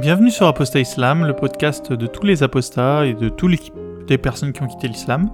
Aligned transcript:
Bienvenue 0.00 0.30
sur 0.30 0.46
Apostat 0.46 0.80
Islam, 0.80 1.26
le 1.26 1.34
podcast 1.34 1.92
de 1.92 2.06
tous 2.06 2.24
les 2.24 2.42
apostats 2.42 3.04
et 3.04 3.12
de 3.12 3.28
toutes 3.28 3.70
les 4.08 4.16
personnes 4.16 4.54
qui 4.54 4.62
ont 4.62 4.66
quitté 4.66 4.88
l'islam. 4.88 5.30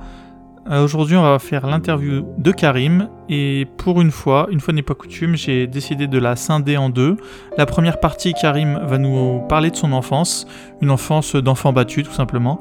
Euh, 0.68 0.82
aujourd'hui, 0.82 1.16
on 1.16 1.22
va 1.22 1.38
faire 1.38 1.68
l'interview 1.68 2.26
de 2.36 2.50
Karim 2.50 3.08
et 3.28 3.68
pour 3.76 4.00
une 4.00 4.10
fois, 4.10 4.48
une 4.50 4.58
fois 4.58 4.74
n'est 4.74 4.82
pas 4.82 4.94
coutume, 4.94 5.36
j'ai 5.36 5.68
décidé 5.68 6.08
de 6.08 6.18
la 6.18 6.34
scinder 6.34 6.76
en 6.76 6.90
deux. 6.90 7.16
La 7.56 7.64
première 7.64 8.00
partie, 8.00 8.34
Karim 8.34 8.80
va 8.82 8.98
nous 8.98 9.40
parler 9.48 9.70
de 9.70 9.76
son 9.76 9.92
enfance, 9.92 10.48
une 10.80 10.90
enfance 10.90 11.36
d'enfant 11.36 11.72
battu 11.72 12.02
tout 12.02 12.12
simplement. 12.12 12.60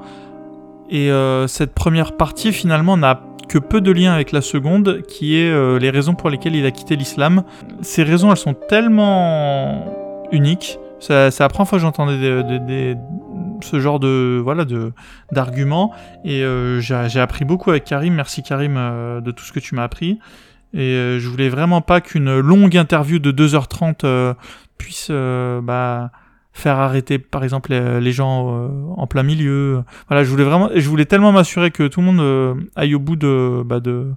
Et 0.91 1.09
euh, 1.09 1.47
cette 1.47 1.73
première 1.73 2.17
partie 2.17 2.51
finalement 2.51 2.97
n'a 2.97 3.19
que 3.49 3.57
peu 3.57 3.81
de 3.81 3.91
lien 3.91 4.13
avec 4.13 4.31
la 4.31 4.41
seconde, 4.41 5.01
qui 5.07 5.39
est 5.39 5.49
euh, 5.49 5.79
les 5.79 5.89
raisons 5.89 6.13
pour 6.13 6.29
lesquelles 6.29 6.55
il 6.55 6.67
a 6.67 6.71
quitté 6.71 6.97
l'islam. 6.97 7.41
Ces 7.81 8.03
raisons, 8.03 8.29
elles 8.29 8.37
sont 8.37 8.53
tellement 8.53 9.85
uniques. 10.31 10.77
C'est 10.99 11.39
la 11.39 11.49
première 11.49 11.67
fois 11.67 11.77
que 11.77 11.81
j'entendais 11.81 12.95
ce 13.61 13.79
genre 13.79 13.99
de 13.99 14.39
voilà 14.43 14.65
de 14.65 14.93
d'arguments 15.31 15.93
et 16.23 16.43
euh, 16.43 16.79
j'ai 16.79 17.19
appris 17.19 17.45
beaucoup 17.45 17.69
avec 17.69 17.83
Karim. 17.83 18.13
Merci 18.13 18.43
Karim 18.43 18.75
euh, 18.77 19.21
de 19.21 19.31
tout 19.31 19.43
ce 19.43 19.51
que 19.51 19.59
tu 19.59 19.75
m'as 19.75 19.83
appris. 19.83 20.19
Et 20.73 20.95
euh, 20.95 21.19
je 21.19 21.29
voulais 21.29 21.49
vraiment 21.49 21.81
pas 21.81 22.01
qu'une 22.01 22.39
longue 22.39 22.75
interview 22.75 23.19
de 23.19 23.31
2h30 23.31 24.35
puisse 24.77 25.09
bah, 25.11 26.11
faire 26.53 26.77
arrêter 26.77 27.17
par 27.19 27.43
exemple 27.43 27.71
les, 27.73 28.11
gens 28.11 28.69
en 28.97 29.07
plein 29.07 29.23
milieu. 29.23 29.83
Voilà, 30.07 30.23
je 30.23 30.29
voulais 30.29 30.43
vraiment, 30.43 30.69
je 30.73 30.89
voulais 30.89 31.05
tellement 31.05 31.31
m'assurer 31.31 31.71
que 31.71 31.87
tout 31.87 32.01
le 32.01 32.11
monde 32.11 32.67
aille 32.75 32.95
au 32.95 32.99
bout 32.99 33.15
de 33.15 33.63
bah, 33.65 33.79
de 33.79 34.11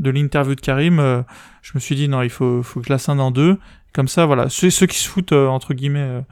de 0.00 0.10
l'interview 0.10 0.56
de 0.56 0.60
Karim. 0.60 1.24
je 1.62 1.72
me 1.74 1.80
suis 1.80 1.94
dit 1.94 2.08
non, 2.08 2.22
il 2.22 2.30
faut 2.30 2.62
faut 2.62 2.80
que 2.80 2.86
je 2.86 2.92
la 2.92 2.98
scinde 2.98 3.20
en 3.20 3.30
deux. 3.30 3.58
Comme 3.94 4.08
ça, 4.08 4.26
voilà, 4.26 4.48
ceux, 4.50 4.68
qui 4.68 4.98
se 4.98 5.08
foutent 5.08 5.32
entre 5.32 5.72
guillemets 5.72 6.24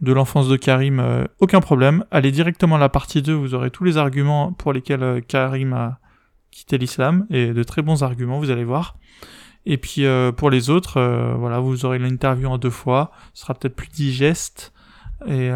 de 0.00 0.12
l'enfance 0.12 0.48
de 0.48 0.56
Karim, 0.56 1.00
euh, 1.00 1.24
aucun 1.40 1.60
problème. 1.60 2.04
Allez 2.10 2.30
directement 2.30 2.76
à 2.76 2.78
la 2.78 2.88
partie 2.88 3.22
2, 3.22 3.32
vous 3.32 3.54
aurez 3.54 3.70
tous 3.70 3.84
les 3.84 3.96
arguments 3.96 4.52
pour 4.52 4.72
lesquels 4.72 5.02
euh, 5.02 5.20
Karim 5.20 5.72
a 5.72 5.98
quitté 6.50 6.78
l'islam, 6.78 7.26
et 7.30 7.52
de 7.52 7.62
très 7.62 7.82
bons 7.82 8.02
arguments, 8.02 8.38
vous 8.38 8.50
allez 8.50 8.64
voir. 8.64 8.96
Et 9.66 9.76
puis 9.76 10.06
euh, 10.06 10.32
pour 10.32 10.50
les 10.50 10.70
autres, 10.70 11.00
voilà, 11.38 11.58
vous 11.58 11.84
aurez 11.84 11.98
l'interview 11.98 12.48
en 12.48 12.58
deux 12.58 12.70
fois, 12.70 13.10
ce 13.34 13.42
sera 13.42 13.54
peut-être 13.54 13.76
plus 13.76 13.88
digeste. 13.88 14.72
Et 15.26 15.50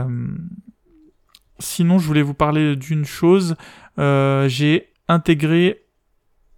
sinon, 1.60 1.98
je 1.98 2.06
voulais 2.06 2.22
vous 2.22 2.34
parler 2.34 2.74
d'une 2.74 3.04
chose. 3.04 3.54
J'ai 3.96 4.92
intégré 5.08 5.81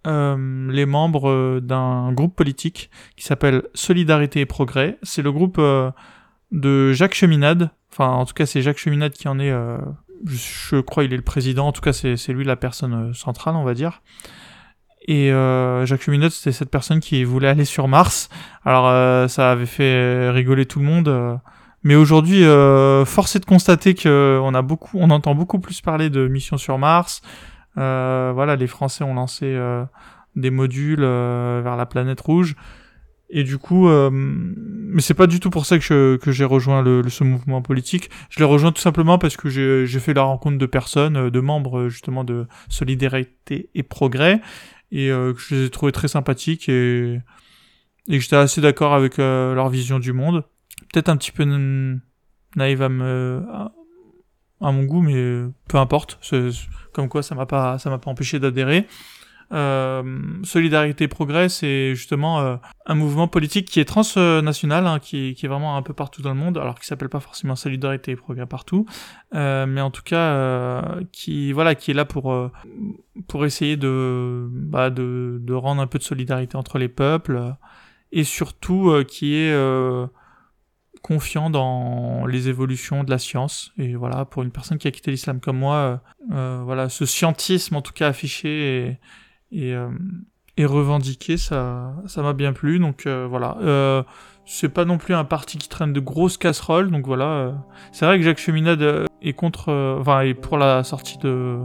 les 0.05 0.85
membres 0.85 1.59
d'un 1.59 2.13
groupe 2.13 2.35
politique 2.35 2.89
qui 3.15 3.25
s'appelle 3.25 3.63
Solidarité 3.73 4.41
et 4.41 4.45
Progrès. 4.45 4.97
C'est 5.03 5.21
le 5.21 5.31
groupe 5.31 5.59
de 6.51 6.93
Jacques 6.93 7.15
Cheminade. 7.15 7.69
Enfin, 7.91 8.09
en 8.09 8.25
tout 8.25 8.33
cas, 8.33 8.45
c'est 8.45 8.61
Jacques 8.61 8.77
Cheminade 8.77 9.13
qui 9.13 9.27
en 9.27 9.39
est. 9.39 9.51
Euh, 9.51 9.77
je, 10.25 10.79
crois 10.81 11.03
il 11.03 11.13
est 11.13 11.17
le 11.17 11.23
président. 11.23 11.67
En 11.67 11.71
tout 11.71 11.81
cas, 11.81 11.93
c'est 11.93 12.27
lui 12.29 12.43
la 12.43 12.55
personne 12.55 13.09
euh, 13.09 13.13
centrale, 13.13 13.55
on 13.55 13.63
va 13.63 13.73
dire. 13.73 14.01
Et 15.07 15.31
euh, 15.31 15.85
Jacques 15.85 16.01
Cheminade, 16.01 16.31
c'était 16.31 16.51
cette 16.51 16.71
personne 16.71 16.99
qui 16.99 17.23
voulait 17.23 17.47
aller 17.47 17.65
sur 17.65 17.87
Mars. 17.87 18.29
Alors, 18.63 19.29
ça 19.29 19.51
avait 19.51 19.67
fait 19.67 20.31
rigoler 20.31 20.65
tout 20.65 20.79
le 20.79 20.85
monde. 20.85 21.39
mais 21.83 21.93
aujourd'hui, 21.93 22.43
force 23.05 23.35
est 23.35 23.39
de 23.39 23.45
constater 23.45 23.93
que 23.93 24.39
on 24.41 24.55
a 24.55 24.63
beaucoup, 24.63 24.97
on 24.99 25.11
entend 25.11 25.35
beaucoup 25.35 25.59
plus 25.59 25.79
parler 25.81 26.09
de 26.09 26.27
missions 26.27 26.57
sur 26.57 26.79
Mars. 26.79 27.21
Voilà, 27.75 28.55
les 28.55 28.67
Français 28.67 29.03
ont 29.03 29.13
lancé 29.13 29.57
des 30.35 30.51
modules 30.51 31.01
vers 31.01 31.75
la 31.75 31.85
planète 31.85 32.21
rouge. 32.21 32.55
Et 33.29 33.43
du 33.43 33.57
coup, 33.57 33.89
euh, 33.89 34.09
mais 34.11 35.01
c'est 35.01 35.15
pas 35.15 35.27
du 35.27 35.39
tout 35.39 35.49
pour 35.49 35.65
ça 35.65 35.79
que, 35.79 36.17
que 36.21 36.31
j'ai 36.31 36.45
rejoint 36.45 36.83
le, 36.83 37.07
ce 37.09 37.23
mouvement 37.23 37.61
politique. 37.61 38.09
Je 38.29 38.39
l'ai 38.39 38.45
rejoint 38.45 38.71
tout 38.71 38.81
simplement 38.81 39.17
parce 39.17 39.35
que 39.35 39.49
j'ai 39.49 39.99
fait 39.99 40.13
la 40.13 40.21
rencontre 40.21 40.57
de 40.57 40.65
personnes, 40.65 41.17
euh, 41.17 41.29
de 41.31 41.39
membres 41.39 41.89
justement 41.89 42.23
de 42.23 42.47
Solidarité 42.69 43.69
et 43.73 43.83
Progrès, 43.83 44.41
et 44.91 45.09
euh, 45.09 45.33
que 45.33 45.39
je 45.39 45.55
les 45.55 45.65
ai 45.65 45.69
trouvés 45.69 45.91
très 45.91 46.07
sympathiques 46.07 46.69
et, 46.69 47.19
et 48.07 48.17
que 48.17 48.23
j'étais 48.23 48.35
assez 48.35 48.61
d'accord 48.61 48.93
avec 48.93 49.17
euh, 49.17 49.55
leur 49.55 49.69
vision 49.69 49.97
du 49.97 50.13
monde. 50.13 50.43
Peut-être 50.93 51.09
un 51.09 51.17
petit 51.17 51.31
peu 51.31 51.45
naïve 52.55 52.81
à 52.83 52.89
me 52.89 53.43
à, 54.61 54.71
mon 54.71 54.83
goût, 54.83 55.01
mais 55.01 55.43
peu 55.67 55.77
importe. 55.77 56.19
Comme 56.93 57.09
quoi, 57.09 57.23
ça 57.23 57.35
m'a 57.35 57.45
pas 57.45 57.77
ça 57.79 57.89
m'a 57.89 57.97
pas 57.97 58.09
empêché 58.09 58.39
d'adhérer. 58.39 58.87
Euh, 59.51 60.03
Solidarité 60.43 61.07
Progrès, 61.07 61.49
c'est 61.49 61.93
justement 61.93 62.39
euh, 62.39 62.55
un 62.85 62.95
mouvement 62.95 63.27
politique 63.27 63.67
qui 63.67 63.79
est 63.79 63.85
transnational, 63.85 64.87
hein, 64.87 64.99
qui, 64.99 65.35
qui, 65.35 65.45
est 65.45 65.49
vraiment 65.49 65.77
un 65.77 65.81
peu 65.81 65.93
partout 65.93 66.21
dans 66.21 66.33
le 66.33 66.39
monde, 66.39 66.57
alors 66.57 66.75
qu'il 66.75 66.85
s'appelle 66.85 67.09
pas 67.09 67.19
forcément 67.19 67.55
Solidarité 67.55 68.11
et 68.11 68.15
Progrès 68.15 68.47
partout, 68.47 68.85
euh, 69.35 69.65
mais 69.67 69.81
en 69.81 69.91
tout 69.91 70.01
cas 70.03 70.17
euh, 70.17 70.81
qui 71.11 71.51
voilà 71.51 71.75
qui 71.75 71.91
est 71.91 71.93
là 71.93 72.05
pour 72.05 72.35
pour 73.27 73.45
essayer 73.45 73.77
de, 73.77 74.47
bah, 74.49 74.89
de 74.89 75.37
de 75.41 75.53
rendre 75.53 75.81
un 75.81 75.87
peu 75.87 75.99
de 75.99 76.03
solidarité 76.03 76.57
entre 76.57 76.79
les 76.79 76.89
peuples 76.89 77.53
et 78.11 78.23
surtout 78.23 78.93
qui 79.07 79.35
est 79.35 79.53
confiant 81.05 81.51
dans 81.51 82.25
les 82.25 82.49
évolutions 82.49 83.03
de 83.03 83.11
la 83.11 83.19
science. 83.19 83.71
Et 83.77 83.93
voilà, 83.95 84.25
pour 84.25 84.41
une 84.41 84.49
personne 84.49 84.79
qui 84.79 84.87
a 84.87 84.91
quitté 84.91 85.11
l'islam 85.11 85.39
comme 85.39 85.59
moi, 85.59 86.01
euh, 86.31 86.61
voilà, 86.65 86.89
ce 86.89 87.05
scientisme 87.05 87.75
en 87.75 87.83
tout 87.83 87.93
cas 87.93 88.07
affiché 88.07 88.97
et, 89.51 89.75
euh, 89.75 89.87
et 90.57 90.65
revendiquer, 90.65 91.37
ça, 91.37 91.93
m'a 92.17 92.33
bien 92.33 92.53
plu. 92.53 92.79
Donc 92.79 93.05
euh, 93.05 93.27
voilà. 93.29 93.55
Euh, 93.61 94.01
c'est 94.47 94.69
pas 94.69 94.83
non 94.83 94.97
plus 94.97 95.13
un 95.13 95.25
parti 95.25 95.59
qui 95.59 95.69
traîne 95.69 95.93
de 95.93 95.99
grosses 95.99 96.39
casseroles, 96.39 96.89
donc 96.89 97.05
voilà. 97.05 97.53
C'est 97.91 98.07
vrai 98.07 98.17
que 98.17 98.23
Jacques 98.23 98.39
Cheminade 98.39 99.07
est 99.21 99.33
contre, 99.33 99.71
enfin, 99.99 100.21
est 100.21 100.33
pour 100.33 100.57
la 100.57 100.83
sortie 100.83 101.19
de 101.19 101.59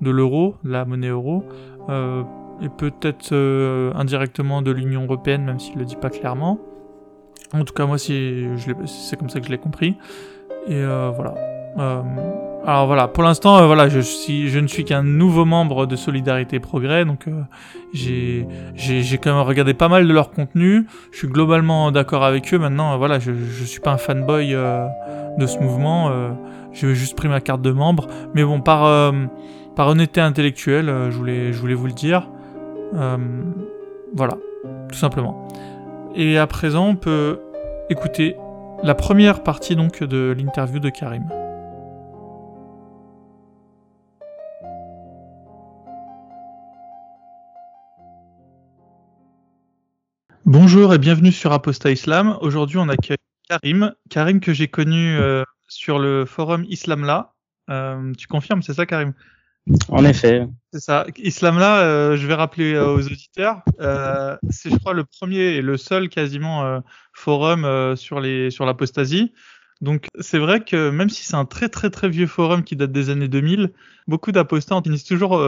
de 0.00 0.10
l'euro, 0.10 0.56
la 0.64 0.84
monnaie 0.84 1.08
euro, 1.08 1.44
et 1.88 2.68
peut-être 2.78 3.32
indirectement 3.94 4.62
de 4.62 4.70
l'Union 4.70 5.04
européenne, 5.04 5.44
même 5.44 5.58
s'il 5.60 5.76
le 5.78 5.84
dit 5.84 5.96
pas 5.96 6.10
clairement. 6.10 6.58
En 7.52 7.64
tout 7.64 7.74
cas, 7.74 7.86
moi, 7.86 7.98
c'est 7.98 9.16
comme 9.18 9.28
ça 9.28 9.40
que 9.40 9.46
je 9.46 9.50
l'ai 9.50 9.58
compris. 9.58 9.96
Et 10.68 10.84
voilà. 10.84 11.34
Alors 12.66 12.86
voilà, 12.86 13.08
pour 13.08 13.22
l'instant, 13.22 13.58
euh, 13.58 13.66
voilà, 13.66 13.88
je, 13.88 14.00
je 14.00 14.58
ne 14.58 14.66
suis 14.66 14.84
qu'un 14.84 15.02
nouveau 15.02 15.46
membre 15.46 15.86
de 15.86 15.96
Solidarité 15.96 16.60
Progrès, 16.60 17.06
donc 17.06 17.26
euh, 17.26 17.42
j'ai, 17.94 18.46
quand 19.18 19.34
même 19.34 19.46
regardé 19.46 19.72
pas 19.72 19.88
mal 19.88 20.06
de 20.06 20.12
leur 20.12 20.30
contenu. 20.30 20.86
Je 21.10 21.18
suis 21.18 21.28
globalement 21.28 21.90
d'accord 21.90 22.22
avec 22.22 22.52
eux. 22.52 22.58
Maintenant, 22.58 22.92
euh, 22.92 22.96
voilà, 22.96 23.18
je, 23.18 23.32
je 23.32 23.64
suis 23.64 23.80
pas 23.80 23.92
un 23.92 23.96
fanboy 23.96 24.52
de 24.52 25.46
ce 25.46 25.58
mouvement. 25.58 26.12
j'ai 26.72 26.94
juste 26.94 27.16
pris 27.16 27.28
ma 27.28 27.40
carte 27.40 27.62
de 27.62 27.70
membre, 27.70 28.08
mais 28.34 28.44
bon, 28.44 28.60
par 28.60 29.14
honnêteté 29.78 30.20
intellectuelle, 30.20 31.08
je 31.10 31.16
voulais 31.16 31.74
vous 31.74 31.86
le 31.86 31.92
dire. 31.92 32.28
voilà, 32.92 34.34
tout 34.90 34.98
simplement. 34.98 35.48
Et 36.14 36.38
à 36.38 36.46
présent, 36.48 36.88
on 36.88 36.96
peut 36.96 37.40
écouter 37.88 38.36
la 38.82 38.96
première 38.96 39.44
partie 39.44 39.76
donc 39.76 40.02
de 40.02 40.34
l'interview 40.36 40.80
de 40.80 40.90
Karim. 40.90 41.28
Bonjour 50.44 50.92
et 50.92 50.98
bienvenue 50.98 51.30
sur 51.30 51.52
Apostat 51.52 51.92
Islam. 51.92 52.36
Aujourd'hui, 52.40 52.78
on 52.78 52.88
accueille 52.88 53.18
Karim. 53.48 53.94
Karim 54.08 54.40
que 54.40 54.52
j'ai 54.52 54.66
connu 54.66 55.16
euh, 55.16 55.44
sur 55.68 56.00
le 56.00 56.24
forum 56.24 56.64
Islamla. 56.68 57.34
Euh, 57.70 58.12
tu 58.18 58.26
confirmes, 58.26 58.62
c'est 58.62 58.74
ça, 58.74 58.84
Karim? 58.84 59.12
En 59.88 60.04
effet. 60.04 60.46
C'est 60.72 60.80
ça. 60.80 61.06
Islamla, 61.16 61.80
euh, 61.80 62.16
je 62.16 62.26
vais 62.26 62.34
rappeler 62.34 62.78
aux 62.78 63.04
auditeurs, 63.04 63.62
c'est, 64.50 64.70
je 64.70 64.76
crois, 64.78 64.94
le 64.94 65.04
premier 65.04 65.56
et 65.56 65.62
le 65.62 65.76
seul 65.76 66.08
quasiment 66.08 66.82
forum 67.12 67.96
sur 67.96 68.20
les 68.20 68.50
sur 68.50 68.66
l'apostasie. 68.66 69.32
Donc 69.80 70.08
c'est 70.18 70.38
vrai 70.38 70.60
que 70.60 70.90
même 70.90 71.08
si 71.08 71.24
c'est 71.24 71.36
un 71.36 71.46
très 71.46 71.68
très 71.68 71.88
très 71.88 72.08
vieux 72.08 72.26
forum 72.26 72.64
qui 72.64 72.76
date 72.76 72.92
des 72.92 73.10
années 73.10 73.28
2000, 73.28 73.72
beaucoup 74.06 74.30
d'apostats 74.30 74.80
finissent 74.82 75.04
toujours 75.04 75.42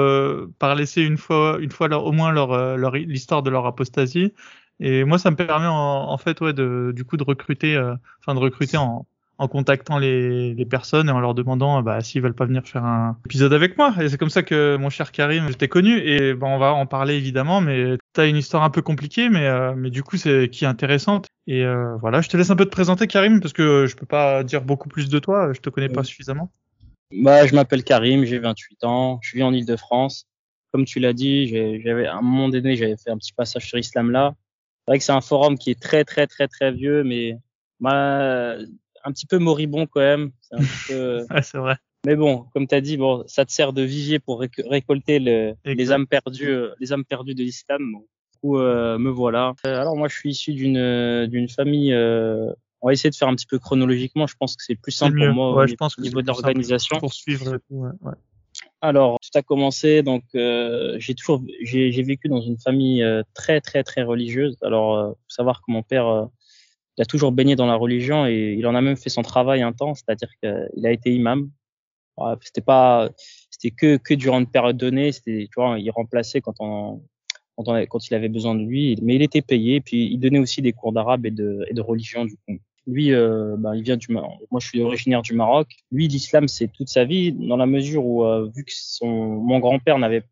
par 0.59 0.75
laisser 0.75 1.03
une 1.03 1.19
fois 1.19 1.59
une 1.61 1.70
fois 1.70 1.88
leur, 1.88 2.05
au 2.05 2.12
moins 2.12 2.32
leur, 2.32 2.76
leur 2.76 2.93
l'histoire 2.93 3.43
de 3.43 3.50
leur 3.50 3.67
apostasie 3.67 4.32
et 4.85 5.05
moi, 5.05 5.17
ça 5.17 5.31
me 5.31 5.37
permet 5.37 5.69
en, 5.69 6.19
fait, 6.19 6.41
ouais, 6.41 6.53
de, 6.53 6.93
du 6.94 7.05
coup, 7.05 7.17
de 7.17 7.23
recruter, 7.23 7.76
euh, 7.76 7.94
enfin, 8.20 8.35
de 8.35 8.41
recruter 8.41 8.76
en, 8.76 9.06
en 9.38 9.49
contactant 9.49 9.99
les, 9.99 10.55
les, 10.55 10.64
personnes 10.64 11.08
et 11.08 11.12
en 11.12 11.20
leur 11.20 11.34
demandant 11.34 11.82
bah, 11.82 12.00
s'ils 12.00 12.23
veulent 12.23 12.34
pas 12.34 12.44
venir 12.44 12.64
faire 12.64 12.84
un 12.84 13.17
épisode 13.26 13.52
avec 13.52 13.76
moi. 13.76 13.94
Et 14.00 14.08
c'est 14.08 14.19
comme 14.19 14.31
ça 14.31 14.43
que 14.43 14.76
mon 14.76 14.90
cher 14.90 15.11
Karim, 15.11 15.49
je 15.49 15.55
t'ai 15.55 15.69
connu. 15.69 15.99
Et 15.99 16.34
bah, 16.34 16.46
on 16.49 16.58
va 16.58 16.73
en 16.75 16.87
parler 16.87 17.14
évidemment, 17.14 17.61
mais 17.61 17.96
t'as 18.12 18.29
une 18.29 18.37
histoire 18.37 18.62
un 18.62 18.70
peu 18.70 18.82
compliquée, 18.82 19.29
mais, 19.29 19.46
euh, 19.46 19.75
mais 19.76 19.90
du 19.90 20.02
coup, 20.02 20.17
c'est 20.17 20.49
qui 20.49 20.64
est 20.64 20.69
intéressante. 20.69 21.26
Et 21.46 21.64
euh, 21.64 21.96
voilà, 21.96 22.20
je 22.20 22.29
te 22.29 22.37
laisse 22.37 22.50
un 22.50 22.56
peu 22.56 22.64
te 22.64 22.70
présenter, 22.70 23.06
Karim, 23.06 23.40
parce 23.40 23.52
que 23.52 23.87
je 23.87 23.96
peux 23.96 24.06
pas 24.06 24.44
dire 24.44 24.62
beaucoup 24.62 24.88
plus 24.88 25.08
de 25.08 25.19
toi. 25.19 25.52
Je 25.52 25.61
te 25.61 25.70
connais 25.70 25.88
pas 25.88 26.05
suffisamment. 26.05 26.50
Bah, 27.12 27.46
je 27.46 27.55
m'appelle 27.55 27.85
Karim, 27.85 28.25
j'ai 28.25 28.38
28 28.38 28.85
ans, 28.85 29.19
je 29.23 29.37
vis 29.37 29.43
en 29.43 29.52
Ile-de-France. 29.52 30.26
Comme 30.73 30.85
tu 30.85 31.00
l'as 31.00 31.12
dit, 31.12 31.49
j'avais 31.82 32.06
à 32.06 32.17
un 32.17 32.23
moment 32.23 32.49
donné, 32.49 32.76
j'avais 32.76 32.96
fait 32.96 33.11
un 33.11 33.19
petit 33.19 33.35
passage 33.35 33.67
sur 33.67 33.78
Islam 33.78 34.11
là. 34.11 34.35
C'est 34.85 34.90
vrai 34.90 34.99
que 34.99 35.05
c'est 35.05 35.12
un 35.12 35.20
forum 35.20 35.58
qui 35.58 35.70
est 35.70 35.81
très 35.81 36.05
très 36.05 36.26
très 36.26 36.49
très 36.49 36.73
vieux, 36.73 37.05
mais 37.05 37.38
un 39.04 39.12
petit 39.12 39.26
peu 39.26 39.38
moribond 39.38 39.87
quand 39.87 40.00
même. 40.00 40.32
C'est 40.40 40.56
un 40.56 40.64
peu. 40.88 41.26
ouais, 41.34 41.43
c'est 41.43 41.58
vrai. 41.58 41.76
Mais 42.04 42.16
bon, 42.16 42.46
comme 42.52 42.66
tu 42.66 42.75
as 42.75 42.81
dit, 42.81 42.96
bon, 42.96 43.22
ça 43.26 43.44
te 43.44 43.52
sert 43.52 43.72
de 43.72 43.82
vivier 43.82 44.19
pour 44.19 44.40
récolter 44.40 45.20
le, 45.20 45.54
les 45.64 45.93
âmes 45.93 46.06
perdues, 46.06 46.50
euh, 46.50 46.75
les 46.81 46.93
âmes 46.93 47.04
perdues 47.04 47.34
de 47.34 47.44
l'islam. 47.44 47.93
du 47.93 48.38
coup, 48.40 48.58
euh, 48.58 48.99
me 48.99 49.10
voilà. 49.10 49.54
Euh, 49.66 49.81
alors 49.81 49.96
moi, 49.96 50.08
je 50.08 50.16
suis 50.16 50.31
issu 50.31 50.52
d'une 50.52 51.26
d'une 51.26 51.49
famille. 51.49 51.94
on 51.94 52.87
va 52.87 52.93
essayer 52.93 53.10
de 53.10 53.14
faire 53.14 53.28
un 53.28 53.37
petit 53.37 53.46
peu 53.46 53.60
chronologiquement. 53.60 54.26
Je 54.26 54.34
pense 54.37 54.56
que 54.56 54.64
c'est 54.64 54.75
plus 54.75 54.93
simple 54.93 55.25
pour 55.25 55.34
moi 55.34 55.54
ouais, 55.54 55.64
au 55.64 55.66
je 55.69 55.75
pense 55.75 55.94
que 55.94 56.02
niveau 56.02 56.22
d'organisation. 56.22 56.99
Pour 56.99 57.12
suivre 57.12 57.60
ouais. 57.70 57.90
ouais. 58.00 58.14
Alors, 58.81 59.19
tout 59.20 59.38
a 59.38 59.43
commencé. 59.43 60.02
Donc, 60.02 60.25
j'ai 60.34 61.14
toujours, 61.14 61.40
j'ai 61.62 62.02
vécu 62.02 62.26
dans 62.26 62.40
une 62.40 62.58
famille 62.58 63.06
très, 63.32 63.60
très, 63.60 63.84
très 63.84 64.02
religieuse. 64.02 64.58
Alors, 64.62 65.10
faut 65.10 65.16
savoir 65.28 65.60
que 65.60 65.70
mon 65.70 65.84
père, 65.84 66.28
il 66.98 67.02
a 67.02 67.04
toujours 67.04 67.32
baigné 67.32 67.56
dans 67.56 67.66
la 67.66 67.74
religion 67.74 68.26
et 68.26 68.54
il 68.58 68.66
en 68.66 68.74
a 68.74 68.80
même 68.80 68.96
fait 68.96 69.10
son 69.10 69.22
travail 69.22 69.62
un 69.62 69.72
temps. 69.72 69.94
C'est-à-dire 69.94 70.28
qu'il 70.40 70.86
a 70.86 70.90
été 70.90 71.12
imam 71.12 71.50
c'était 72.42 72.60
pas, 72.60 73.10
c'était 73.50 73.70
que 73.70 73.96
que 73.96 74.14
durant 74.14 74.40
une 74.40 74.46
période 74.46 74.76
donnée. 74.76 75.12
C'était, 75.12 75.48
tu 75.52 75.60
vois, 75.60 75.78
il 75.78 75.90
remplaçait 75.90 76.40
quand 76.40 76.54
on, 76.60 77.02
quand, 77.56 78.10
il 78.10 78.14
avait 78.14 78.28
besoin 78.28 78.54
de 78.54 78.64
lui, 78.64 78.96
mais 79.02 79.16
il 79.16 79.22
était 79.22 79.42
payé. 79.42 79.80
Puis 79.80 80.06
il 80.12 80.18
donnait 80.18 80.38
aussi 80.38 80.62
des 80.62 80.72
cours 80.72 80.92
d'arabe 80.92 81.26
et 81.26 81.30
de 81.30 81.64
et 81.68 81.74
de 81.74 81.80
religion 81.80 82.24
du 82.24 82.36
coup. 82.36 82.58
Lui, 82.88 83.12
euh, 83.12 83.54
bah, 83.58 83.76
il 83.76 83.82
vient 83.84 83.96
du 83.96 84.10
Maroc. 84.10 84.40
Moi, 84.50 84.58
je 84.60 84.66
suis 84.66 84.82
originaire 84.82 85.22
du 85.22 85.34
Maroc. 85.34 85.68
Lui, 85.92 86.08
l'islam, 86.08 86.48
c'est 86.48 86.66
toute 86.66 86.88
sa 86.88 87.04
vie, 87.04 87.30
dans 87.30 87.56
la 87.56 87.66
mesure 87.66 88.04
où, 88.04 88.24
euh, 88.24 88.50
vu 88.56 88.64
que 88.64 88.72
son, 88.74 89.06
mon 89.06 89.60
grand-père 89.60 90.00
n'avait, 90.00 90.24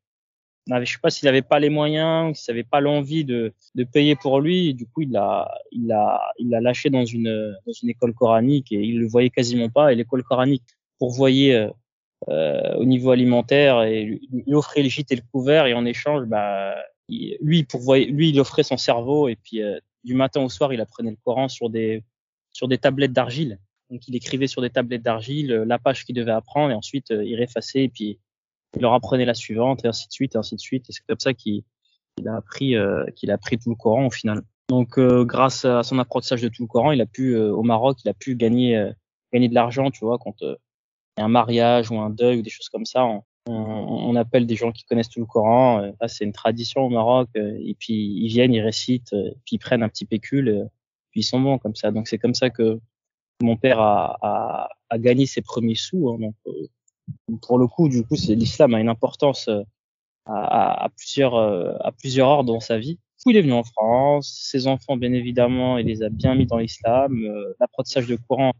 n'avait, 0.67 0.87
je 0.87 0.93
sais 0.93 0.99
pas 1.03 1.11
s'il 1.11 1.29
avait 1.29 1.43
pas 1.43 1.59
les 1.59 1.71
moyens, 1.71 2.37
s'il 2.39 2.53
avait 2.53 2.65
pas 2.65 2.81
l'envie 2.81 3.25
de, 3.25 3.53
de 3.75 3.85
payer 3.85 4.17
pour 4.17 4.41
lui, 4.41 4.75
du 4.75 4.87
coup, 4.87 5.03
il 5.03 5.13
l'a, 5.13 5.51
il 5.73 5.95
il 6.39 6.49
lâché 6.51 6.91
dans 6.91 7.05
une, 7.05 7.57
dans 7.67 7.73
une 7.73 7.89
école 7.89 8.15
coranique 8.15 8.73
et 8.73 8.81
il 8.81 9.01
le 9.01 9.09
voyait 9.09 9.31
quasiment 9.31 9.69
pas. 9.69 9.93
Et 9.93 9.97
l'école 9.97 10.23
coranique, 10.23 10.63
pourvoyer 10.99 11.55
euh, 11.55 11.71
euh, 12.29 12.75
au 12.77 12.85
niveau 12.85 13.11
alimentaire 13.11 13.83
et 13.83 14.05
lui 14.05 14.55
offrait 14.55 14.83
le 14.83 14.89
gîte 14.89 15.11
et 15.11 15.17
le 15.17 15.23
couvert 15.33 15.67
et 15.67 15.75
en 15.75 15.85
échange, 15.85 16.27
bah, 16.27 16.75
lui, 17.09 17.65
pourvoyait, 17.65 18.07
lui, 18.07 18.29
il 18.29 18.39
offrait 18.39 18.63
son 18.63 18.77
cerveau 18.77 19.29
et 19.29 19.37
puis 19.37 19.63
euh, 19.63 19.79
du 20.05 20.15
matin 20.15 20.43
au 20.43 20.49
soir, 20.49 20.73
il 20.73 20.81
apprenait 20.81 21.11
le 21.11 21.17
Coran 21.25 21.49
sur 21.49 21.71
des 21.71 22.05
sur 22.53 22.69
des 22.69 22.79
tablettes 22.79 23.13
d'argile. 23.13 23.59
Donc 23.91 24.07
il 24.09 24.17
écrivait 24.17 24.47
sur 24.47 24.61
des 24.63 24.71
tablettes 24.71 25.03
d'argile 25.03 25.49
la 25.49 25.79
page 25.79 26.05
qu'il 26.05 26.15
devait 26.15 26.31
apprendre 26.33 26.71
et 26.71 26.75
ensuite 26.75 27.11
il 27.11 27.35
réfaçait 27.37 27.85
et 27.85 27.89
puis 27.89 28.19
il 28.77 28.83
leur 28.83 28.95
apprenait 28.95 29.25
la 29.25 29.35
suivante 29.35 29.85
et 29.85 29.89
ainsi 29.89 30.07
de 30.07 30.13
suite 30.13 30.35
et 30.35 30.39
ainsi 30.39 30.55
de 30.55 30.61
suite 30.61 30.89
et 30.89 30.93
c'est 30.93 31.05
comme 31.07 31.21
ça 31.21 31.35
qu'il 31.35 31.63
a 32.27 32.37
appris 32.37 32.75
qu'il 33.17 33.31
a 33.31 33.35
appris 33.35 33.59
tout 33.59 33.71
le 33.71 33.77
Coran 33.77 34.07
au 34.07 34.11
final. 34.11 34.43
Donc 34.69 34.99
grâce 34.99 35.65
à 35.65 35.83
son 35.83 35.99
apprentissage 35.99 36.43
de 36.43 36.49
tout 36.49 36.63
le 36.63 36.69
Coran, 36.69 36.93
il 36.93 37.01
a 37.01 37.07
pu 37.07 37.37
au 37.37 37.63
Maroc, 37.63 37.99
il 38.05 38.09
a 38.09 38.15
pu 38.15 38.37
gagner 38.37 38.91
gagner 39.33 39.49
de 39.49 39.55
l'argent, 39.55 39.91
tu 39.91 40.05
vois, 40.05 40.19
quand 40.19 40.37
un 41.17 41.29
mariage 41.29 41.91
ou 41.91 41.99
un 41.99 42.11
deuil 42.11 42.39
ou 42.39 42.43
des 42.43 42.51
choses 42.51 42.69
comme 42.69 42.87
ça, 42.87 43.05
on, 43.05 43.23
on, 43.47 44.17
appelle 44.17 44.47
des 44.47 44.57
gens 44.57 44.73
qui 44.73 44.85
connaissent 44.85 45.09
tout 45.09 45.21
le 45.21 45.27
Coran. 45.27 45.83
Euh, 45.83 45.93
là, 46.01 46.09
c'est 46.09 46.25
une 46.25 46.33
tradition 46.33 46.83
au 46.83 46.89
Maroc. 46.89 47.29
Euh, 47.37 47.57
et 47.61 47.75
puis 47.75 47.95
ils 47.95 48.29
viennent, 48.29 48.53
ils 48.53 48.61
récitent, 48.61 49.13
euh, 49.13 49.31
puis 49.45 49.57
ils 49.57 49.59
prennent 49.59 49.83
un 49.83 49.89
petit 49.89 50.05
pécule, 50.05 50.69
puis 51.11 51.21
ils 51.21 51.25
sont 51.25 51.41
bons 51.41 51.59
comme 51.59 51.75
ça. 51.75 51.91
Donc 51.91 52.09
c'est 52.09 52.19
comme 52.19 52.35
ça 52.35 52.51
que 52.51 52.79
mon 53.43 53.57
père 53.57 53.81
a, 53.81 54.19
a, 54.23 54.69
a 54.91 54.99
gagné 54.99 55.27
ses 55.27 55.43
premiers 55.43 55.75
sous. 55.75 56.11
Hein. 56.11 56.19
Donc 56.21 56.35
pour 57.43 57.59
le 57.59 57.67
coup, 57.67 57.89
du 57.89 58.05
coup, 58.05 58.17
c'est 58.17 58.35
l'islam 58.35 58.75
a 58.75 58.81
une 58.81 58.89
importance 58.89 59.49
à, 60.27 60.85
à, 60.85 60.89
plusieurs 60.97 61.35
à 61.35 61.93
plusieurs 61.93 62.29
ordres 62.29 62.53
dans 62.53 62.61
sa 62.61 62.79
vie. 62.79 62.99
Il 63.27 63.37
est 63.37 63.43
venu 63.43 63.53
en 63.53 63.65
France. 63.65 64.49
Ses 64.51 64.67
enfants, 64.67 64.97
bien 64.97 65.13
évidemment, 65.13 65.79
il 65.79 65.87
les 65.87 66.03
a 66.03 66.09
bien 66.09 66.35
mis 66.35 66.47
dans 66.47 66.59
l'islam. 66.59 67.21
L'apprentissage 67.61 68.07
de 68.07 68.17
Coran, 68.17 68.53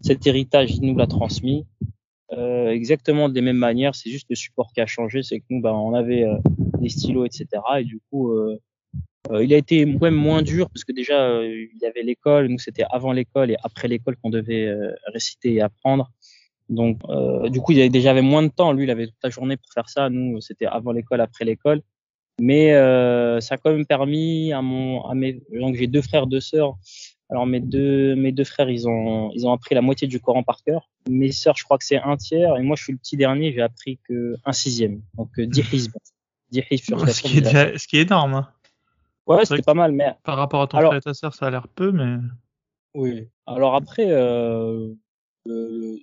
cet 0.00 0.26
héritage, 0.26 0.74
il 0.74 0.82
nous 0.82 0.96
l'a 0.96 1.06
transmis. 1.06 1.66
Euh, 2.32 2.70
exactement 2.70 3.28
des 3.28 3.40
mêmes 3.40 3.56
manières. 3.56 3.94
C'est 3.94 4.10
juste 4.10 4.26
le 4.30 4.36
support 4.36 4.72
qui 4.72 4.80
a 4.80 4.86
changé, 4.86 5.22
c'est 5.22 5.40
que 5.40 5.44
nous, 5.50 5.60
bah, 5.60 5.74
on 5.74 5.94
avait 5.94 6.24
euh, 6.24 6.36
des 6.80 6.88
stylos, 6.88 7.26
etc. 7.26 7.46
Et 7.78 7.84
du 7.84 8.00
coup, 8.10 8.32
euh, 8.32 8.58
euh, 9.30 9.44
il 9.44 9.52
a 9.52 9.56
été 9.56 9.84
même 9.84 10.14
moins 10.14 10.42
dur 10.42 10.68
parce 10.70 10.84
que 10.84 10.92
déjà, 10.92 11.42
il 11.44 11.78
y 11.80 11.86
avait 11.86 12.02
l'école. 12.02 12.48
Nous, 12.48 12.58
c'était 12.58 12.84
avant 12.90 13.12
l'école 13.12 13.50
et 13.50 13.56
après 13.62 13.88
l'école 13.88 14.16
qu'on 14.16 14.30
devait 14.30 14.68
réciter 15.06 15.54
et 15.54 15.60
apprendre. 15.60 16.10
Donc, 16.72 16.98
du 17.50 17.60
coup, 17.60 17.72
il 17.72 17.80
avait 17.80 17.88
déjà 17.88 18.10
avait 18.10 18.22
moins 18.22 18.42
de 18.42 18.48
temps. 18.48 18.72
Lui, 18.72 18.84
il 18.84 18.90
avait 18.90 19.06
toute 19.06 19.22
la 19.22 19.30
journée 19.30 19.56
pour 19.56 19.72
faire 19.72 19.88
ça. 19.88 20.10
Nous, 20.10 20.40
c'était 20.40 20.66
avant 20.66 20.92
l'école, 20.92 21.20
après 21.20 21.44
l'école. 21.44 21.82
Mais 22.40 22.70
ça 23.40 23.54
a 23.54 23.58
quand 23.58 23.72
même 23.72 23.86
permis 23.86 24.52
à 24.52 24.62
mon, 24.62 25.04
à 25.04 25.14
mes, 25.14 25.42
donc 25.52 25.76
j'ai 25.76 25.86
deux 25.86 26.02
frères, 26.02 26.26
deux 26.26 26.40
sœurs. 26.40 26.76
Alors 27.32 27.46
mes 27.46 27.60
deux 27.60 28.14
mes 28.14 28.30
deux 28.30 28.44
frères, 28.44 28.68
ils 28.68 28.86
ont 28.86 29.30
ils 29.34 29.46
ont 29.46 29.52
appris 29.52 29.74
la 29.74 29.80
moitié 29.80 30.06
du 30.06 30.20
Coran 30.20 30.42
par 30.42 30.62
cœur. 30.62 30.90
Mes 31.08 31.32
sœurs, 31.32 31.56
je 31.56 31.64
crois 31.64 31.78
que 31.78 31.84
c'est 31.84 31.96
un 31.96 32.18
tiers, 32.18 32.58
et 32.58 32.62
moi 32.62 32.76
je 32.76 32.82
suis 32.82 32.92
le 32.92 32.98
petit 32.98 33.16
dernier, 33.16 33.52
j'ai 33.54 33.62
appris 33.62 33.98
que 34.06 34.36
un 34.44 34.52
sixième. 34.52 35.00
Donc 35.16 35.30
euh, 35.38 35.46
10 35.46 35.72
hizb. 35.72 35.92
10 36.50 36.76
sur 36.76 37.08
ce 37.08 37.22
qui, 37.22 37.38
est 37.38 37.78
ce 37.78 37.88
qui 37.88 37.96
est 37.96 38.02
énorme. 38.02 38.34
Hein. 38.34 38.48
Ouais, 39.26 39.46
c'était 39.46 39.62
pas 39.62 39.72
mal, 39.72 39.92
mais 39.92 40.12
par 40.24 40.36
rapport 40.36 40.60
à 40.60 40.66
ton 40.66 40.76
frère 40.76 40.94
et 40.94 41.00
ta 41.00 41.14
sœur, 41.14 41.32
ça 41.32 41.46
a 41.46 41.50
l'air 41.50 41.68
peu, 41.68 41.90
mais 41.90 42.16
oui. 42.92 43.28
Alors 43.46 43.76
après, 43.76 44.10
euh, 44.10 44.92
euh, 45.46 45.96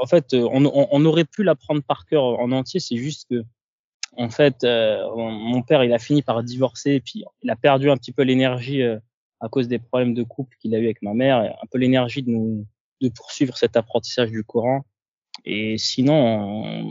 en 0.00 0.06
fait, 0.06 0.34
on, 0.34 0.64
on, 0.66 1.04
aurait 1.04 1.24
pu 1.24 1.42
l'apprendre 1.42 1.82
par 1.82 2.06
cœur 2.06 2.24
en 2.24 2.52
entier. 2.52 2.80
C'est 2.80 2.96
juste 2.96 3.28
que, 3.30 3.44
en 4.16 4.30
fait, 4.30 4.64
euh, 4.64 5.04
mon 5.16 5.62
père, 5.62 5.84
il 5.84 5.92
a 5.92 5.98
fini 5.98 6.22
par 6.22 6.42
divorcer, 6.42 6.92
et 6.92 7.00
puis 7.00 7.24
il 7.42 7.50
a 7.50 7.56
perdu 7.56 7.90
un 7.90 7.96
petit 7.96 8.12
peu 8.12 8.22
l'énergie 8.22 8.82
euh, 8.82 8.98
à 9.40 9.48
cause 9.48 9.68
des 9.68 9.78
problèmes 9.78 10.14
de 10.14 10.22
couple 10.22 10.56
qu'il 10.60 10.74
a 10.74 10.78
eu 10.78 10.84
avec 10.84 11.02
ma 11.02 11.14
mère, 11.14 11.38
un 11.38 11.66
peu 11.70 11.78
l'énergie 11.78 12.22
de 12.22 12.30
nous 12.30 12.66
de 13.00 13.08
poursuivre 13.08 13.56
cet 13.56 13.76
apprentissage 13.76 14.30
du 14.30 14.44
Coran. 14.44 14.84
Et 15.44 15.76
sinon, 15.78 16.14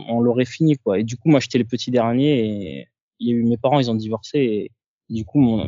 on, 0.08 0.20
l'aurait 0.20 0.44
fini 0.44 0.76
quoi. 0.76 0.98
Et 0.98 1.04
du 1.04 1.16
coup, 1.16 1.28
moi, 1.28 1.40
j'étais 1.40 1.58
le 1.58 1.64
petit 1.64 1.90
dernier 1.90 2.40
et 2.40 2.88
il 3.18 3.28
y 3.28 3.32
a 3.32 3.34
eu 3.34 3.42
mes 3.42 3.56
parents, 3.56 3.80
ils 3.80 3.90
ont 3.90 3.94
divorcé 3.94 4.38
et, 4.38 4.72
du 5.10 5.24
coup, 5.24 5.60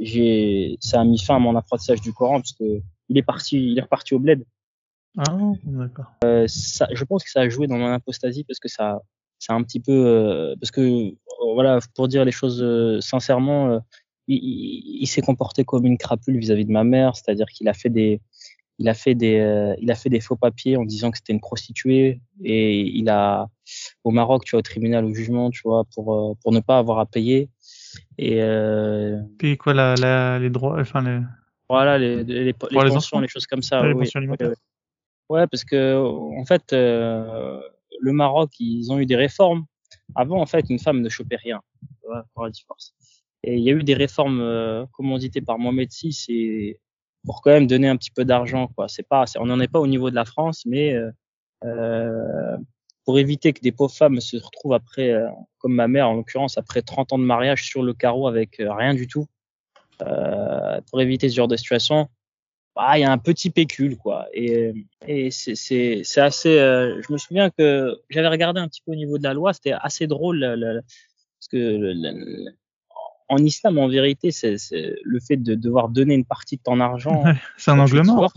j'ai 0.00 0.76
ça 0.80 1.00
a 1.00 1.04
mis 1.04 1.18
fin 1.18 1.36
à 1.36 1.38
mon 1.38 1.56
apprentissage 1.56 2.00
du 2.00 2.12
Coran 2.12 2.40
parce 2.40 2.52
que 2.52 2.80
il 3.08 3.16
est 3.16 3.22
parti, 3.22 3.72
il 3.72 3.78
est 3.78 3.82
reparti 3.82 4.14
au 4.14 4.18
bled. 4.18 4.44
Ah, 5.18 5.36
d'accord. 5.64 6.12
Euh, 6.24 6.46
je 6.46 7.04
pense 7.04 7.24
que 7.24 7.30
ça 7.30 7.40
a 7.40 7.48
joué 7.48 7.66
dans 7.66 7.78
mon 7.78 7.92
apostasie 7.92 8.44
parce 8.44 8.58
que 8.60 8.68
ça, 8.68 9.00
a 9.48 9.54
un 9.54 9.62
petit 9.62 9.80
peu, 9.80 9.92
euh, 9.92 10.54
parce 10.60 10.70
que 10.70 11.12
voilà, 11.54 11.80
pour 11.94 12.08
dire 12.08 12.24
les 12.24 12.32
choses 12.32 12.62
euh, 12.62 13.00
sincèrement, 13.00 13.70
euh, 13.70 13.78
il, 14.28 15.00
il, 15.02 15.06
s'est 15.06 15.22
comporté 15.22 15.64
comme 15.64 15.86
une 15.86 15.98
crapule 15.98 16.38
vis-à-vis 16.38 16.64
de 16.64 16.72
ma 16.72 16.84
mère, 16.84 17.16
c'est-à-dire 17.16 17.46
qu'il 17.46 17.68
a 17.68 17.74
fait 17.74 17.88
des, 17.88 18.20
il 18.78 18.88
a 18.88 18.94
fait 18.94 19.14
des, 19.14 19.38
euh, 19.40 19.74
il 19.80 19.90
a 19.90 19.94
fait 19.94 20.08
des 20.08 20.20
faux 20.20 20.36
papiers 20.36 20.76
en 20.76 20.84
disant 20.84 21.10
que 21.10 21.18
c'était 21.18 21.32
une 21.32 21.40
prostituée 21.40 22.20
et 22.44 22.80
il 22.80 23.08
a, 23.08 23.48
au 24.04 24.12
Maroc, 24.12 24.44
tu 24.44 24.52
vois, 24.52 24.60
au 24.60 24.62
tribunal, 24.62 25.04
au 25.04 25.12
jugement, 25.12 25.50
tu 25.50 25.62
vois, 25.64 25.84
pour 25.94 26.14
euh, 26.14 26.34
pour 26.42 26.52
ne 26.52 26.60
pas 26.60 26.78
avoir 26.78 26.98
à 27.00 27.06
payer. 27.06 27.50
Et 28.18 28.40
euh, 28.40 29.20
puis 29.38 29.56
quoi, 29.56 29.74
la, 29.74 29.94
la, 29.96 30.38
les 30.38 30.50
droits, 30.50 30.78
enfin 30.80 31.02
les. 31.02 31.20
Voilà, 31.68 31.98
les, 31.98 32.24
les, 32.24 32.44
les, 32.44 32.52
pensions, 32.54 33.20
les 33.20 33.28
choses 33.28 33.46
comme 33.46 33.62
ça. 33.62 33.86
les 33.86 33.92
pensions 33.92 34.18
alimentaires. 34.18 34.48
Ouais, 34.48 34.54
parce 35.28 35.64
que 35.64 35.96
en 35.96 36.44
fait, 36.44 36.72
euh, 36.72 37.60
le 38.00 38.12
Maroc, 38.12 38.50
ils 38.60 38.90
ont 38.92 38.98
eu 38.98 39.06
des 39.06 39.16
réformes. 39.16 39.64
Avant, 40.14 40.40
en 40.40 40.46
fait, 40.46 40.70
une 40.70 40.78
femme 40.78 41.00
ne 41.00 41.08
chopait 41.08 41.36
rien 41.36 41.60
pour 42.34 42.44
la 42.44 42.50
divorce. 42.50 42.94
Et 43.44 43.56
il 43.56 43.62
y 43.62 43.70
a 43.70 43.72
eu 43.72 43.84
des 43.84 43.94
réformes 43.94 44.40
euh, 44.40 44.86
commanditées 44.92 45.40
par 45.40 45.58
Mohamed 45.58 45.88
VI 45.92 46.24
et 46.28 46.80
pour 47.24 47.42
quand 47.42 47.50
même 47.50 47.66
donner 47.66 47.88
un 47.88 47.96
petit 47.96 48.10
peu 48.10 48.24
d'argent. 48.24 48.68
Quoi. 48.68 48.88
C'est 48.88 49.06
pas, 49.06 49.24
on 49.38 49.46
n'en 49.46 49.60
est 49.60 49.68
pas 49.68 49.80
au 49.80 49.86
niveau 49.86 50.10
de 50.10 50.14
la 50.14 50.24
France, 50.24 50.64
mais 50.66 50.94
euh, 50.94 51.10
euh 51.64 52.56
pour 53.04 53.18
éviter 53.18 53.54
que 53.54 53.62
des 53.62 53.72
pauvres 53.72 53.94
femmes 53.94 54.20
se 54.20 54.36
retrouvent 54.36 54.74
après, 54.74 55.12
euh, 55.12 55.26
comme 55.56 55.74
ma 55.74 55.88
mère 55.88 56.10
en 56.10 56.14
l'occurrence, 56.14 56.58
après 56.58 56.82
30 56.82 57.14
ans 57.14 57.18
de 57.18 57.24
mariage 57.24 57.64
sur 57.64 57.82
le 57.82 57.94
carreau 57.94 58.28
avec 58.28 58.60
euh, 58.60 58.70
rien 58.70 58.92
du 58.92 59.06
tout, 59.06 59.26
pour 60.90 61.00
éviter 61.00 61.30
ce 61.30 61.34
genre 61.34 61.48
de 61.48 61.56
situation, 61.56 62.08
bah, 62.78 62.96
il 62.96 63.00
y 63.00 63.04
a 63.04 63.10
un 63.10 63.18
petit 63.18 63.50
pécule 63.50 63.96
quoi. 63.96 64.28
Et, 64.32 64.72
et 65.06 65.30
c'est, 65.32 66.02
assez. 66.18 66.56
je 66.58 67.12
me 67.12 67.18
souviens 67.18 67.50
que 67.50 68.00
j'avais 68.08 68.28
regardé 68.28 68.60
un 68.60 68.68
petit 68.68 68.82
peu 68.86 68.92
au 68.92 68.96
niveau 68.96 69.18
de 69.18 69.24
la 69.24 69.34
loi, 69.34 69.52
c'était 69.52 69.72
assez 69.72 70.06
drôle. 70.06 70.40
parce 70.40 71.48
que 71.50 71.92
en 73.28 73.38
islam, 73.38 73.78
en 73.78 73.88
vérité, 73.88 74.30
c'est 74.30 74.56
le 75.02 75.20
fait 75.20 75.36
de 75.36 75.54
devoir 75.54 75.88
donner 75.88 76.14
une 76.14 76.24
partie 76.24 76.56
de 76.56 76.62
ton 76.62 76.80
argent. 76.80 77.24
c'est 77.56 77.70
un 77.70 77.78
angle 77.78 78.02
mort. 78.04 78.32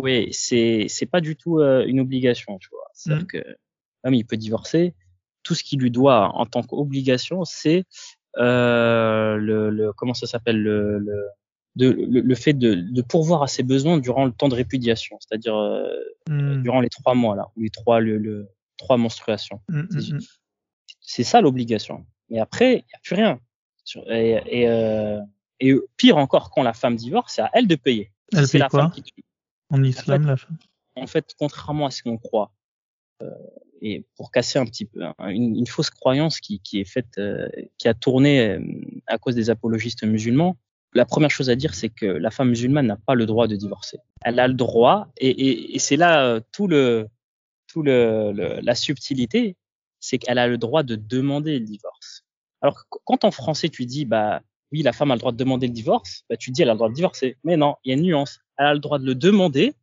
Oui, 0.00 0.28
c'est 0.32 0.86
c'est 0.88 1.06
pas 1.06 1.20
du 1.20 1.36
tout 1.36 1.58
euh, 1.58 1.84
une 1.86 2.00
obligation, 2.00 2.58
tu 2.58 2.68
vois. 2.70 2.88
C'est-à-dire 2.94 3.24
mm. 3.24 3.26
que 3.26 3.56
l'homme, 4.04 4.14
il 4.14 4.24
peut 4.24 4.36
divorcer. 4.36 4.94
Tout 5.42 5.54
ce 5.54 5.64
qu'il 5.64 5.80
lui 5.80 5.90
doit 5.90 6.30
en 6.34 6.46
tant 6.46 6.62
qu'obligation, 6.62 7.44
c'est 7.44 7.84
euh, 8.38 9.36
le, 9.36 9.70
le, 9.70 9.92
comment 9.92 10.14
ça 10.14 10.26
s'appelle 10.26 10.62
le, 10.62 10.98
le 10.98 11.26
de, 11.76 11.88
le, 11.90 12.34
fait 12.34 12.52
de, 12.52 12.74
de, 12.74 13.02
pourvoir 13.02 13.42
à 13.42 13.46
ses 13.46 13.62
besoins 13.62 13.98
durant 13.98 14.24
le 14.24 14.32
temps 14.32 14.48
de 14.48 14.54
répudiation, 14.54 15.16
c'est-à-dire 15.20 15.56
euh, 15.56 15.88
mm. 16.28 16.62
durant 16.62 16.80
les 16.80 16.90
trois 16.90 17.14
mois 17.14 17.34
là, 17.34 17.48
ou 17.56 17.62
les 17.62 17.70
trois 17.70 18.00
le, 18.00 18.18
le 18.18 18.48
trois 18.76 18.96
menstruations. 18.96 19.60
Mm, 19.68 20.18
c'est 21.00 21.24
ça 21.24 21.40
l'obligation. 21.40 22.04
Et 22.30 22.40
après, 22.40 22.72
il 22.72 22.76
n'y 22.76 22.94
a 22.94 23.00
plus 23.02 23.14
rien. 23.14 23.40
Et, 24.10 24.38
et, 24.46 24.68
euh, 24.68 25.20
et, 25.60 25.74
pire 25.96 26.16
encore, 26.18 26.50
quand 26.50 26.62
la 26.62 26.72
femme 26.72 26.96
divorce, 26.96 27.34
c'est 27.34 27.42
à 27.42 27.50
elle 27.54 27.66
de 27.66 27.76
payer. 27.76 28.12
Elle 28.32 28.46
c'est 28.46 28.58
la 28.58 28.68
femme 28.68 28.90
qui 28.90 29.02
En 29.70 29.82
islam, 29.82 30.26
la 30.26 30.36
femme. 30.36 30.56
En 30.94 31.06
fait, 31.06 31.34
contrairement 31.38 31.86
à 31.86 31.90
ce 31.90 32.02
qu'on 32.02 32.18
croit, 32.18 32.52
euh, 33.22 33.30
et 33.82 34.06
pour 34.16 34.30
casser 34.30 34.58
un 34.58 34.64
petit 34.64 34.84
peu 34.84 35.02
hein, 35.04 35.14
une, 35.28 35.56
une 35.56 35.66
fausse 35.66 35.90
croyance 35.90 36.38
qui, 36.38 36.60
qui 36.60 36.80
est 36.80 36.84
faite, 36.84 37.18
euh, 37.18 37.48
qui 37.78 37.88
a 37.88 37.94
tourné 37.94 38.40
euh, 38.40 38.60
à 39.06 39.18
cause 39.18 39.34
des 39.34 39.50
apologistes 39.50 40.04
musulmans, 40.04 40.56
la 40.94 41.04
première 41.04 41.30
chose 41.30 41.50
à 41.50 41.56
dire, 41.56 41.74
c'est 41.74 41.88
que 41.88 42.06
la 42.06 42.30
femme 42.30 42.50
musulmane 42.50 42.86
n'a 42.86 42.96
pas 42.96 43.14
le 43.14 43.26
droit 43.26 43.46
de 43.46 43.56
divorcer. 43.56 43.98
Elle 44.22 44.38
a 44.38 44.48
le 44.48 44.54
droit, 44.54 45.08
et, 45.16 45.30
et, 45.30 45.74
et 45.74 45.78
c'est 45.78 45.96
là 45.96 46.24
euh, 46.24 46.40
tout 46.52 46.66
le, 46.66 47.08
tout 47.66 47.82
le, 47.82 48.32
le 48.32 48.60
la 48.60 48.74
subtilité, 48.74 49.56
c'est 50.00 50.18
qu'elle 50.18 50.38
a 50.38 50.48
le 50.48 50.58
droit 50.58 50.82
de 50.82 50.96
demander 50.96 51.58
le 51.58 51.64
divorce. 51.64 52.24
Alors 52.60 52.84
quand 53.04 53.24
en 53.24 53.30
français 53.30 53.68
tu 53.68 53.86
dis 53.86 54.04
bah 54.04 54.42
oui 54.70 54.82
la 54.82 54.92
femme 54.92 55.10
a 55.10 55.14
le 55.14 55.20
droit 55.20 55.32
de 55.32 55.36
demander 55.36 55.66
le 55.66 55.72
divorce, 55.72 56.24
bah 56.28 56.36
tu 56.36 56.50
dis 56.50 56.62
elle 56.62 56.70
a 56.70 56.72
le 56.72 56.78
droit 56.78 56.90
de 56.90 56.94
divorcer. 56.94 57.36
Mais 57.44 57.56
non, 57.56 57.76
il 57.84 57.90
y 57.90 57.92
a 57.92 57.96
une 57.96 58.04
nuance. 58.04 58.40
Elle 58.58 58.66
a 58.66 58.74
le 58.74 58.80
droit 58.80 58.98
de 58.98 59.06
le 59.06 59.14
demander 59.14 59.74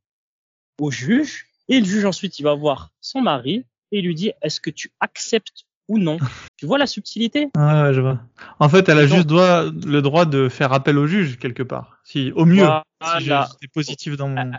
au 0.79 0.91
juge 0.91 1.47
et 1.67 1.79
le 1.79 1.85
juge 1.85 2.05
ensuite 2.05 2.39
il 2.39 2.43
va 2.43 2.53
voir 2.53 2.91
son 3.01 3.21
mari 3.21 3.65
et 3.91 3.99
il 3.99 4.05
lui 4.05 4.15
dit 4.15 4.31
est-ce 4.41 4.61
que 4.61 4.69
tu 4.69 4.91
acceptes 4.99 5.65
ou 5.89 5.97
non. 5.97 6.17
tu 6.55 6.65
vois 6.65 6.77
la 6.77 6.87
subtilité? 6.87 7.49
Ah 7.57 7.83
ouais, 7.83 7.93
je 7.93 7.99
vois. 7.99 8.21
En 8.59 8.69
fait, 8.69 8.87
elle 8.87 8.99
a 8.99 9.07
juste 9.07 9.27
droit, 9.27 9.65
le 9.65 10.01
droit 10.01 10.25
de 10.25 10.47
faire 10.47 10.71
appel 10.71 10.97
au 10.97 11.07
juge 11.07 11.37
quelque 11.37 11.63
part. 11.63 11.99
Si, 12.05 12.31
au 12.33 12.45
mieux, 12.45 12.63
voilà. 12.63 12.83
si 13.17 13.25
j'étais 13.25 13.67
positif 13.73 14.15
dans 14.15 14.29
mon. 14.29 14.53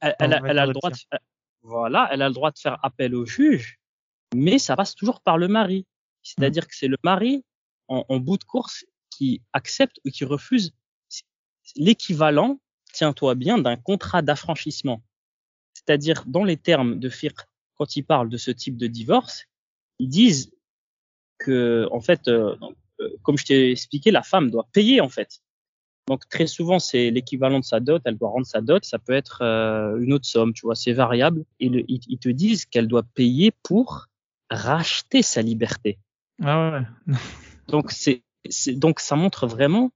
Elle, 0.00 0.14
elle, 0.18 0.34
a, 0.34 0.40
elle 0.46 0.58
a 0.58 0.66
le 0.66 0.72
droit 0.72 0.90
de, 0.90 0.96
voilà, 1.62 2.08
elle 2.12 2.22
a 2.22 2.28
le 2.28 2.34
droit 2.34 2.50
de 2.50 2.58
faire 2.58 2.78
appel 2.82 3.14
au 3.14 3.26
juge, 3.26 3.78
mais 4.34 4.58
ça 4.58 4.76
passe 4.76 4.94
toujours 4.94 5.20
par 5.20 5.36
le 5.36 5.48
mari. 5.48 5.86
C'est-à-dire 6.22 6.64
mmh. 6.64 6.66
que 6.66 6.76
c'est 6.76 6.88
le 6.88 6.98
mari 7.02 7.44
en, 7.88 8.04
en, 8.08 8.18
bout 8.18 8.36
de 8.36 8.44
course 8.44 8.84
qui 9.10 9.42
accepte 9.52 9.98
ou 10.04 10.10
qui 10.10 10.24
refuse 10.24 10.72
l'équivalent, 11.76 12.60
tiens-toi 12.92 13.34
bien, 13.34 13.58
d'un 13.58 13.76
contrat 13.76 14.22
d'affranchissement. 14.22 15.02
C'est-à-dire, 15.74 16.24
dans 16.26 16.44
les 16.44 16.56
termes 16.56 16.98
de 16.98 17.08
FIR, 17.08 17.32
quand 17.76 17.96
ils 17.96 18.02
parlent 18.02 18.28
de 18.28 18.36
ce 18.36 18.50
type 18.50 18.76
de 18.76 18.86
divorce, 18.86 19.46
ils 19.98 20.08
disent 20.08 20.52
que, 21.38 21.88
en 21.90 22.00
fait, 22.00 22.28
euh, 22.28 22.56
donc, 22.56 22.76
euh, 23.00 23.08
comme 23.22 23.38
je 23.38 23.44
t'ai 23.44 23.70
expliqué, 23.72 24.10
la 24.10 24.22
femme 24.22 24.50
doit 24.50 24.68
payer, 24.72 25.00
en 25.00 25.08
fait. 25.08 25.40
Donc, 26.08 26.28
très 26.28 26.46
souvent, 26.46 26.78
c'est 26.78 27.10
l'équivalent 27.10 27.58
de 27.58 27.64
sa 27.64 27.80
dot, 27.80 28.00
elle 28.04 28.16
doit 28.16 28.30
rendre 28.30 28.46
sa 28.46 28.60
dot, 28.60 28.84
ça 28.84 28.98
peut 28.98 29.12
être 29.12 29.42
euh, 29.42 29.98
une 29.98 30.12
autre 30.12 30.26
somme, 30.26 30.52
tu 30.52 30.62
vois, 30.62 30.76
c'est 30.76 30.92
variable. 30.92 31.44
Et 31.58 31.68
le, 31.68 31.84
ils, 31.88 32.00
ils 32.08 32.18
te 32.18 32.28
disent 32.28 32.64
qu'elle 32.64 32.86
doit 32.86 33.02
payer 33.02 33.52
pour 33.62 34.06
racheter 34.50 35.22
sa 35.22 35.42
liberté. 35.42 35.98
Ah 36.42 36.86
ouais. 37.06 37.14
donc, 37.68 37.90
c'est, 37.90 38.22
donc, 38.68 39.00
ça 39.00 39.16
montre 39.16 39.46
vraiment 39.46 39.90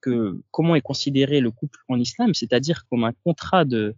que 0.00 0.40
comment 0.52 0.76
est 0.76 0.82
considéré 0.82 1.40
le 1.40 1.50
couple 1.50 1.80
en 1.88 1.98
islam, 1.98 2.32
c'est-à-dire 2.32 2.86
comme 2.88 3.02
un 3.02 3.12
contrat 3.24 3.64
de, 3.64 3.96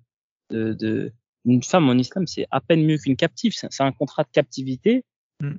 de, 0.51 0.73
de 0.73 1.13
une 1.45 1.63
femme 1.63 1.89
en 1.89 1.95
islam, 1.95 2.27
c'est 2.27 2.47
à 2.51 2.61
peine 2.61 2.85
mieux 2.85 2.99
qu'une 2.99 3.17
captive. 3.17 3.53
C'est 3.55 3.83
un 3.83 3.93
contrat 3.93 4.25
de 4.25 4.29
captivité. 4.31 5.05
Mm. 5.41 5.55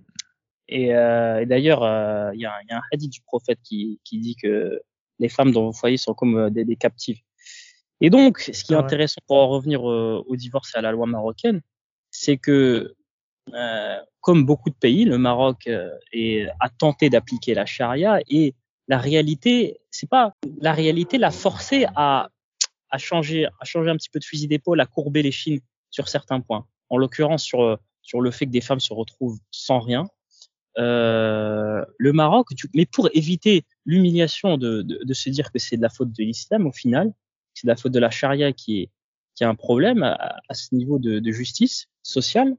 Et, 0.71 0.95
euh, 0.95 1.41
et 1.41 1.45
d'ailleurs, 1.47 1.79
il 1.81 1.87
euh, 1.87 2.35
y, 2.35 2.41
y, 2.41 2.45
a 2.45 2.77
un 2.77 2.81
hadith 2.91 3.11
du 3.11 3.21
prophète 3.21 3.59
qui, 3.63 3.99
qui 4.03 4.19
dit 4.19 4.35
que 4.35 4.79
les 5.17 5.27
femmes 5.27 5.51
dans 5.51 5.63
vos 5.63 5.73
foyers 5.73 5.97
sont 5.97 6.13
comme 6.13 6.37
euh, 6.37 6.49
des, 6.51 6.63
des 6.63 6.75
captives. 6.75 7.19
Et 8.01 8.11
donc, 8.11 8.39
ce 8.39 8.63
qui 8.63 8.73
est 8.73 8.75
ah 8.75 8.79
ouais. 8.79 8.85
intéressant 8.85 9.19
pour 9.27 9.37
en 9.37 9.49
revenir 9.49 9.83
au, 9.83 10.23
au, 10.27 10.35
divorce 10.35 10.73
et 10.75 10.77
à 10.77 10.81
la 10.81 10.91
loi 10.91 11.07
marocaine, 11.07 11.61
c'est 12.11 12.37
que, 12.37 12.95
euh, 13.53 13.97
comme 14.21 14.45
beaucoup 14.45 14.69
de 14.69 14.75
pays, 14.75 15.05
le 15.05 15.17
Maroc 15.17 15.65
euh, 15.67 15.89
est, 16.13 16.47
a 16.59 16.69
tenté 16.69 17.09
d'appliquer 17.09 17.55
la 17.55 17.65
charia 17.65 18.19
et 18.29 18.53
la 18.87 18.99
réalité, 18.99 19.79
c'est 19.89 20.09
pas 20.09 20.33
la 20.61 20.73
réalité 20.73 21.17
l'a 21.17 21.31
forcé 21.31 21.87
à, 21.95 22.29
à 22.91 22.97
changer, 22.99 23.47
à 23.59 23.65
changer 23.65 23.89
un 23.89 23.97
petit 23.97 24.09
peu 24.09 24.19
de 24.19 24.23
fusil 24.23 24.47
d'épaule, 24.47 24.79
à 24.79 24.85
courber 24.85 25.23
les 25.23 25.31
chines 25.31 25.59
sur 25.89 26.07
certains 26.07 26.41
points. 26.41 26.67
En 26.89 26.97
l'occurrence, 26.97 27.43
sur 27.43 27.79
sur 28.01 28.21
le 28.21 28.31
fait 28.31 28.47
que 28.47 28.51
des 28.51 28.61
femmes 28.61 28.79
se 28.79 28.91
retrouvent 28.91 29.39
sans 29.51 29.79
rien. 29.79 30.07
Euh, 30.79 31.83
le 31.97 32.13
Maroc, 32.13 32.47
mais 32.73 32.85
pour 32.85 33.09
éviter 33.13 33.65
l'humiliation 33.85 34.57
de, 34.57 34.81
de, 34.81 35.03
de, 35.03 35.13
se 35.13 35.29
dire 35.29 35.51
que 35.51 35.59
c'est 35.59 35.75
de 35.75 35.81
la 35.81 35.89
faute 35.89 36.11
de 36.13 36.23
l'islam 36.23 36.67
au 36.67 36.71
final, 36.71 37.11
c'est 37.53 37.67
de 37.67 37.71
la 37.71 37.75
faute 37.75 37.91
de 37.91 37.99
la 37.99 38.09
charia 38.09 38.53
qui 38.53 38.81
est 38.81 38.89
qui 39.35 39.43
a 39.43 39.49
un 39.49 39.55
problème 39.55 40.03
à, 40.03 40.37
à 40.47 40.53
ce 40.53 40.73
niveau 40.75 40.97
de, 40.99 41.19
de, 41.19 41.31
justice 41.31 41.87
sociale, 42.03 42.55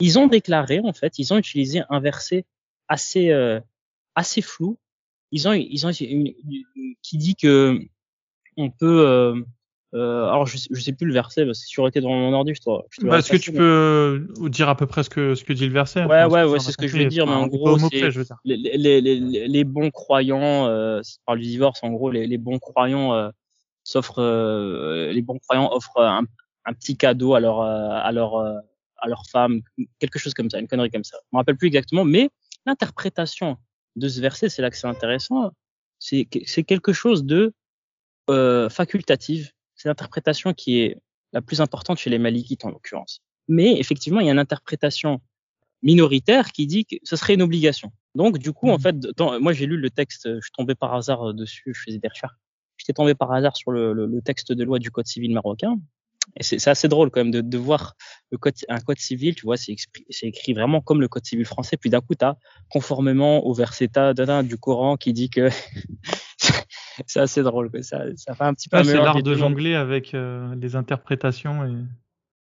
ils 0.00 0.18
ont 0.18 0.26
déclaré 0.26 0.80
en 0.80 0.92
fait, 0.92 1.18
ils 1.18 1.32
ont 1.32 1.38
utilisé 1.38 1.82
un 1.88 2.00
verset 2.00 2.44
assez 2.88 3.30
euh, 3.30 3.60
assez 4.14 4.42
flou. 4.42 4.78
Ils 5.32 5.48
ont 5.48 5.52
ils 5.52 5.86
ont 5.86 5.90
une, 5.90 6.34
une, 6.74 6.94
qui 7.02 7.16
dit 7.16 7.36
que 7.36 7.78
on 8.58 8.70
peut 8.70 9.06
euh, 9.06 9.40
euh, 9.96 10.26
alors 10.26 10.46
je 10.46 10.58
je 10.70 10.80
sais 10.80 10.92
plus 10.92 11.06
le 11.06 11.12
verset 11.12 11.46
parce 11.46 11.60
que 11.60 11.66
si 11.66 11.72
tu 11.72 11.86
été 11.86 12.00
dans 12.00 12.10
mon 12.10 12.32
ordi, 12.32 12.54
je 12.54 12.60
te. 12.60 12.64
Te 12.64 13.06
bah, 13.06 13.18
Est-ce 13.18 13.30
que 13.30 13.36
tu 13.36 13.50
mais... 13.52 13.58
peux 13.58 14.50
dire 14.50 14.68
à 14.68 14.76
peu 14.76 14.86
près 14.86 15.02
ce 15.02 15.10
que 15.10 15.34
ce 15.34 15.42
que 15.42 15.52
dit 15.52 15.66
le 15.66 15.72
verset 15.72 16.04
Ouais 16.04 16.24
ouais 16.24 16.44
ouais, 16.44 16.58
c'est 16.60 16.72
ce 16.72 16.76
que 16.76 16.86
je 16.86 16.96
veux 16.96 17.06
dire, 17.06 17.26
mais 17.26 17.32
en 17.32 17.46
gros 17.46 17.78
c'est 17.78 18.10
les, 18.44 18.56
les, 18.56 19.00
les, 19.00 19.48
les, 19.48 19.64
bons 19.64 19.90
croyants 19.90 20.66
euh, 20.66 21.00
par 21.24 21.34
le 21.34 21.40
divorce, 21.40 21.80
en 21.82 21.90
gros 21.90 22.10
les, 22.10 22.26
les 22.26 22.38
bons 22.38 22.58
croyants 22.58 23.14
euh, 23.14 23.30
s'offrent 23.84 24.22
euh, 24.22 25.12
les 25.12 25.22
bons 25.22 25.38
croyants 25.38 25.72
offrent 25.72 26.02
un, 26.02 26.24
un 26.66 26.72
petit 26.74 26.96
cadeau 26.96 27.34
à 27.34 27.40
leur 27.40 27.60
à 27.62 28.12
leur 28.12 28.36
à 28.98 29.08
leur 29.08 29.22
femme, 29.30 29.60
quelque 29.98 30.18
chose 30.18 30.34
comme 30.34 30.50
ça, 30.50 30.58
une 30.58 30.68
connerie 30.68 30.90
comme 30.90 31.04
ça. 31.04 31.18
Je 31.22 31.36
me 31.36 31.38
rappelle 31.38 31.56
plus 31.56 31.68
exactement, 31.68 32.04
mais 32.04 32.30
l'interprétation 32.66 33.56
de 33.96 34.08
ce 34.08 34.20
verset, 34.20 34.48
c'est 34.48 34.62
là 34.62 34.70
que 34.70 34.76
c'est 34.76 34.86
intéressant. 34.86 35.52
C'est 35.98 36.26
quelque 36.26 36.92
chose 36.92 37.24
de 37.24 37.54
euh, 38.28 38.68
facultative 38.68 39.52
c'est 39.76 39.88
l'interprétation 39.88 40.52
qui 40.52 40.80
est 40.80 41.00
la 41.32 41.42
plus 41.42 41.60
importante 41.60 41.98
chez 41.98 42.10
les 42.10 42.18
Malikites 42.18 42.64
en 42.64 42.70
l'occurrence. 42.70 43.20
Mais 43.48 43.78
effectivement, 43.78 44.20
il 44.20 44.26
y 44.26 44.28
a 44.28 44.32
une 44.32 44.38
interprétation 44.38 45.20
minoritaire 45.82 46.52
qui 46.52 46.66
dit 46.66 46.84
que 46.84 46.96
ce 47.04 47.16
serait 47.16 47.34
une 47.34 47.42
obligation. 47.42 47.92
Donc, 48.14 48.38
du 48.38 48.52
coup, 48.52 48.70
en 48.70 48.78
mmh. 48.78 48.80
fait, 48.80 48.98
dans, 49.16 49.38
moi, 49.40 49.52
j'ai 49.52 49.66
lu 49.66 49.76
le 49.76 49.90
texte, 49.90 50.26
je 50.26 50.40
suis 50.40 50.52
tombé 50.56 50.74
par 50.74 50.94
hasard 50.94 51.34
dessus, 51.34 51.72
je 51.74 51.80
faisais 51.80 51.98
des 51.98 52.08
recherches. 52.08 52.34
J'étais 52.78 52.94
tombé 52.94 53.14
par 53.14 53.32
hasard 53.32 53.56
sur 53.56 53.70
le, 53.70 53.92
le, 53.92 54.06
le, 54.06 54.22
texte 54.22 54.52
de 54.52 54.64
loi 54.64 54.78
du 54.78 54.90
Code 54.90 55.06
civil 55.06 55.32
marocain. 55.32 55.78
Et 56.34 56.42
c'est 56.42 56.68
assez 56.68 56.88
drôle 56.88 57.10
quand 57.10 57.20
même 57.20 57.30
de, 57.30 57.40
de 57.40 57.58
voir 57.58 57.94
le 58.30 58.38
code, 58.38 58.54
un 58.68 58.80
code 58.80 58.98
civil, 58.98 59.34
tu 59.34 59.42
vois, 59.42 59.56
c'est 59.56 59.76
écrit 60.22 60.52
vraiment 60.54 60.80
comme 60.80 61.00
le 61.00 61.08
code 61.08 61.24
civil 61.24 61.44
français. 61.44 61.76
Puis 61.76 61.88
d'un 61.88 62.00
coup, 62.00 62.14
tu 62.14 62.24
as 62.24 62.36
conformément 62.68 63.46
au 63.46 63.54
verset 63.54 63.88
du 64.44 64.58
Coran 64.58 64.96
qui 64.96 65.12
dit 65.12 65.30
que 65.30 65.48
c'est 67.06 67.20
assez 67.20 67.42
drôle. 67.42 67.70
Quoi. 67.70 67.82
Ça, 67.82 68.04
ça 68.16 68.34
fait 68.34 68.44
un 68.44 68.54
petit 68.54 68.68
peu. 68.68 68.78
Ah, 68.78 68.84
c'est 68.84 68.96
l'art 68.96 69.22
de 69.22 69.34
jongler 69.34 69.74
avec 69.74 70.14
euh, 70.14 70.54
les 70.56 70.76
interprétations 70.76 71.64
et. 71.64 71.74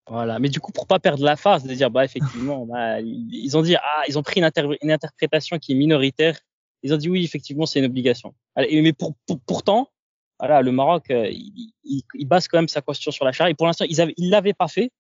Voilà, 0.07 0.39
mais 0.39 0.51
du 0.51 0.61
coup, 0.61 0.71
pour 0.71 0.87
pas 0.87 0.99
perdre 0.99 1.25
la 1.25 1.35
face, 1.35 1.65
de 1.65 1.73
dire, 1.73 1.91
bah 1.91 2.05
effectivement, 2.05 2.67
bah, 2.67 3.01
ils 3.01 3.57
ont 3.57 3.63
dit, 3.63 3.75
ah, 3.75 4.03
ils 4.07 4.19
ont 4.19 4.23
pris 4.23 4.39
une, 4.39 4.45
inter 4.45 4.69
une, 4.83 4.91
interprétation 4.91 5.59
qui 5.59 5.73
est 5.73 5.75
minoritaire. 5.75 6.39
Ils 6.83 6.93
ont 6.93 6.99
dit 6.99 7.09
oui, 7.09 7.25
effectivement, 7.25 7.65
c'est 7.65 7.79
une 7.79 7.87
obligation. 7.87 8.35
Mais 8.55 8.93
pour, 8.93 9.15
pour, 9.27 9.41
pourtant, 9.41 9.89
voilà, 10.39 10.61
le 10.61 10.73
Maroc, 10.73 11.11
euh, 11.11 11.27
il, 11.31 11.73
il, 11.85 12.03
il, 12.13 12.27
base 12.27 12.49
quand 12.49 12.59
même 12.59 12.69
sa 12.69 12.83
constitution 12.83 13.13
sur 13.13 13.25
la 13.25 13.33
charia. 13.33 13.51
Et 13.51 13.55
pour 13.55 13.67
l'instant, 13.67 13.87
ils 13.89 14.03
avaient, 14.03 14.13
ils 14.19 14.29
l'avaient 14.29 14.53
pas 14.53 14.69
fait 14.69 14.91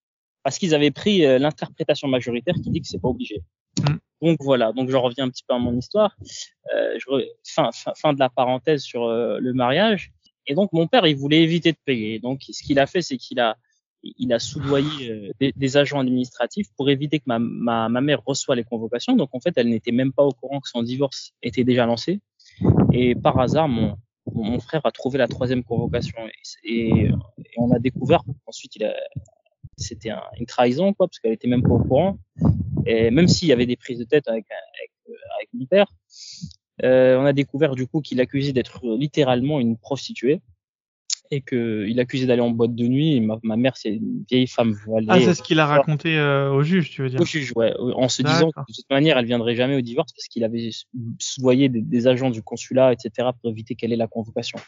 parce 0.42 0.58
qu'ils 0.58 0.74
avaient 0.74 0.90
pris 0.90 1.26
euh, 1.26 1.38
l'interprétation 1.38 2.08
majoritaire 2.08 2.54
qui 2.54 2.70
dit 2.70 2.80
que 2.80 2.88
c'est 2.88 3.00
pas 3.00 3.08
obligé. 3.08 3.42
Mm. 3.80 3.96
Donc 4.22 4.38
voilà, 4.40 4.72
donc 4.72 4.90
je 4.90 4.96
reviens 4.96 5.24
un 5.24 5.30
petit 5.30 5.44
peu 5.46 5.54
à 5.54 5.58
mon 5.58 5.76
histoire. 5.76 6.16
Euh, 6.74 6.98
je, 6.98 7.26
fin, 7.44 7.70
fin, 7.72 7.92
fin, 7.94 8.12
de 8.12 8.18
la 8.18 8.30
parenthèse 8.30 8.82
sur 8.82 9.04
euh, 9.04 9.38
le 9.40 9.52
mariage. 9.52 10.12
Et 10.46 10.54
donc 10.54 10.72
mon 10.72 10.86
père, 10.86 11.06
il 11.06 11.16
voulait 11.16 11.42
éviter 11.42 11.72
de 11.72 11.78
payer. 11.84 12.18
Donc 12.20 12.42
ce 12.48 12.62
qu'il 12.62 12.78
a 12.78 12.86
fait, 12.86 13.02
c'est 13.02 13.16
qu'il 13.16 13.40
a 13.40 13.56
il 14.18 14.34
a 14.34 14.38
soudoyé 14.38 15.10
euh, 15.10 15.30
des, 15.40 15.52
des, 15.56 15.76
agents 15.78 15.98
administratifs 15.98 16.66
pour 16.76 16.90
éviter 16.90 17.20
que 17.20 17.24
ma, 17.26 17.38
ma, 17.38 17.88
ma, 17.88 18.02
mère 18.02 18.20
reçoit 18.24 18.54
les 18.54 18.64
convocations. 18.64 19.16
Donc 19.16 19.30
en 19.32 19.40
fait, 19.40 19.54
elle 19.56 19.70
n'était 19.70 19.92
même 19.92 20.12
pas 20.12 20.22
au 20.22 20.32
courant 20.32 20.60
que 20.60 20.68
son 20.68 20.82
divorce 20.82 21.32
était 21.42 21.64
déjà 21.64 21.86
lancé. 21.86 22.20
Et 22.92 23.14
par 23.14 23.38
hasard, 23.40 23.68
mon, 23.68 23.96
mon 24.32 24.60
frère 24.60 24.82
a 24.84 24.92
trouvé 24.92 25.18
la 25.18 25.26
troisième 25.26 25.64
convocation 25.64 26.18
et, 26.64 26.74
et, 26.74 27.04
et 27.06 27.54
on 27.56 27.70
a 27.72 27.78
découvert 27.78 28.22
ensuite 28.46 28.76
il 28.76 28.84
a 28.84 28.94
c'était 29.76 30.10
un, 30.10 30.22
une 30.38 30.46
trahison 30.46 30.92
quoi 30.92 31.08
parce 31.08 31.18
qu'elle 31.18 31.32
était 31.32 31.48
même 31.48 31.62
pas 31.62 31.70
au 31.70 31.78
courant 31.78 32.18
et 32.86 33.10
même 33.10 33.28
s'il 33.28 33.48
y 33.48 33.52
avait 33.52 33.66
des 33.66 33.76
prises 33.76 33.98
de 33.98 34.04
tête 34.04 34.28
avec, 34.28 34.46
avec, 34.50 34.90
avec 35.36 35.48
mon 35.54 35.66
père, 35.66 35.86
euh, 36.82 37.16
on 37.18 37.24
a 37.24 37.32
découvert 37.32 37.74
du 37.74 37.86
coup 37.86 38.00
qu'il 38.00 38.20
accusait 38.20 38.52
d'être 38.52 38.80
littéralement 38.84 39.60
une 39.60 39.76
prostituée 39.76 40.40
et 41.30 41.40
qu'il 41.40 41.98
accusait 41.98 42.26
d'aller 42.26 42.42
en 42.42 42.50
boîte 42.50 42.74
de 42.74 42.86
nuit. 42.86 43.16
Et 43.16 43.20
ma, 43.20 43.38
ma 43.42 43.56
mère, 43.56 43.76
c'est 43.76 43.94
une 43.94 44.24
vieille 44.28 44.46
femme 44.46 44.72
voilée. 44.72 45.06
Ah, 45.08 45.20
c'est 45.20 45.34
ce 45.34 45.42
qu'il 45.42 45.58
a 45.58 45.66
raconté 45.66 46.18
euh, 46.18 46.52
au 46.52 46.62
juge, 46.62 46.90
tu 46.90 47.02
veux 47.02 47.08
dire 47.08 47.20
Au 47.20 47.24
juge, 47.24 47.52
ouais. 47.56 47.72
En 47.78 48.08
se 48.08 48.22
disant 48.22 48.50
que 48.50 48.60
de 48.60 48.74
toute 48.74 48.90
manière, 48.90 49.16
elle 49.16 49.24
viendrait 49.24 49.54
jamais 49.54 49.76
au 49.76 49.80
divorce 49.80 50.12
parce 50.12 50.28
qu'il 50.28 50.44
avait 50.44 50.70
soudoyé 51.18 51.68
des, 51.68 51.80
des, 51.80 52.06
agents 52.06 52.30
du 52.30 52.42
consulat, 52.42 52.92
etc., 52.92 53.28
pour 53.40 53.50
éviter 53.50 53.74
qu'elle 53.74 53.92
ait 53.92 53.96
la 53.96 54.06
convocation. 54.06 54.58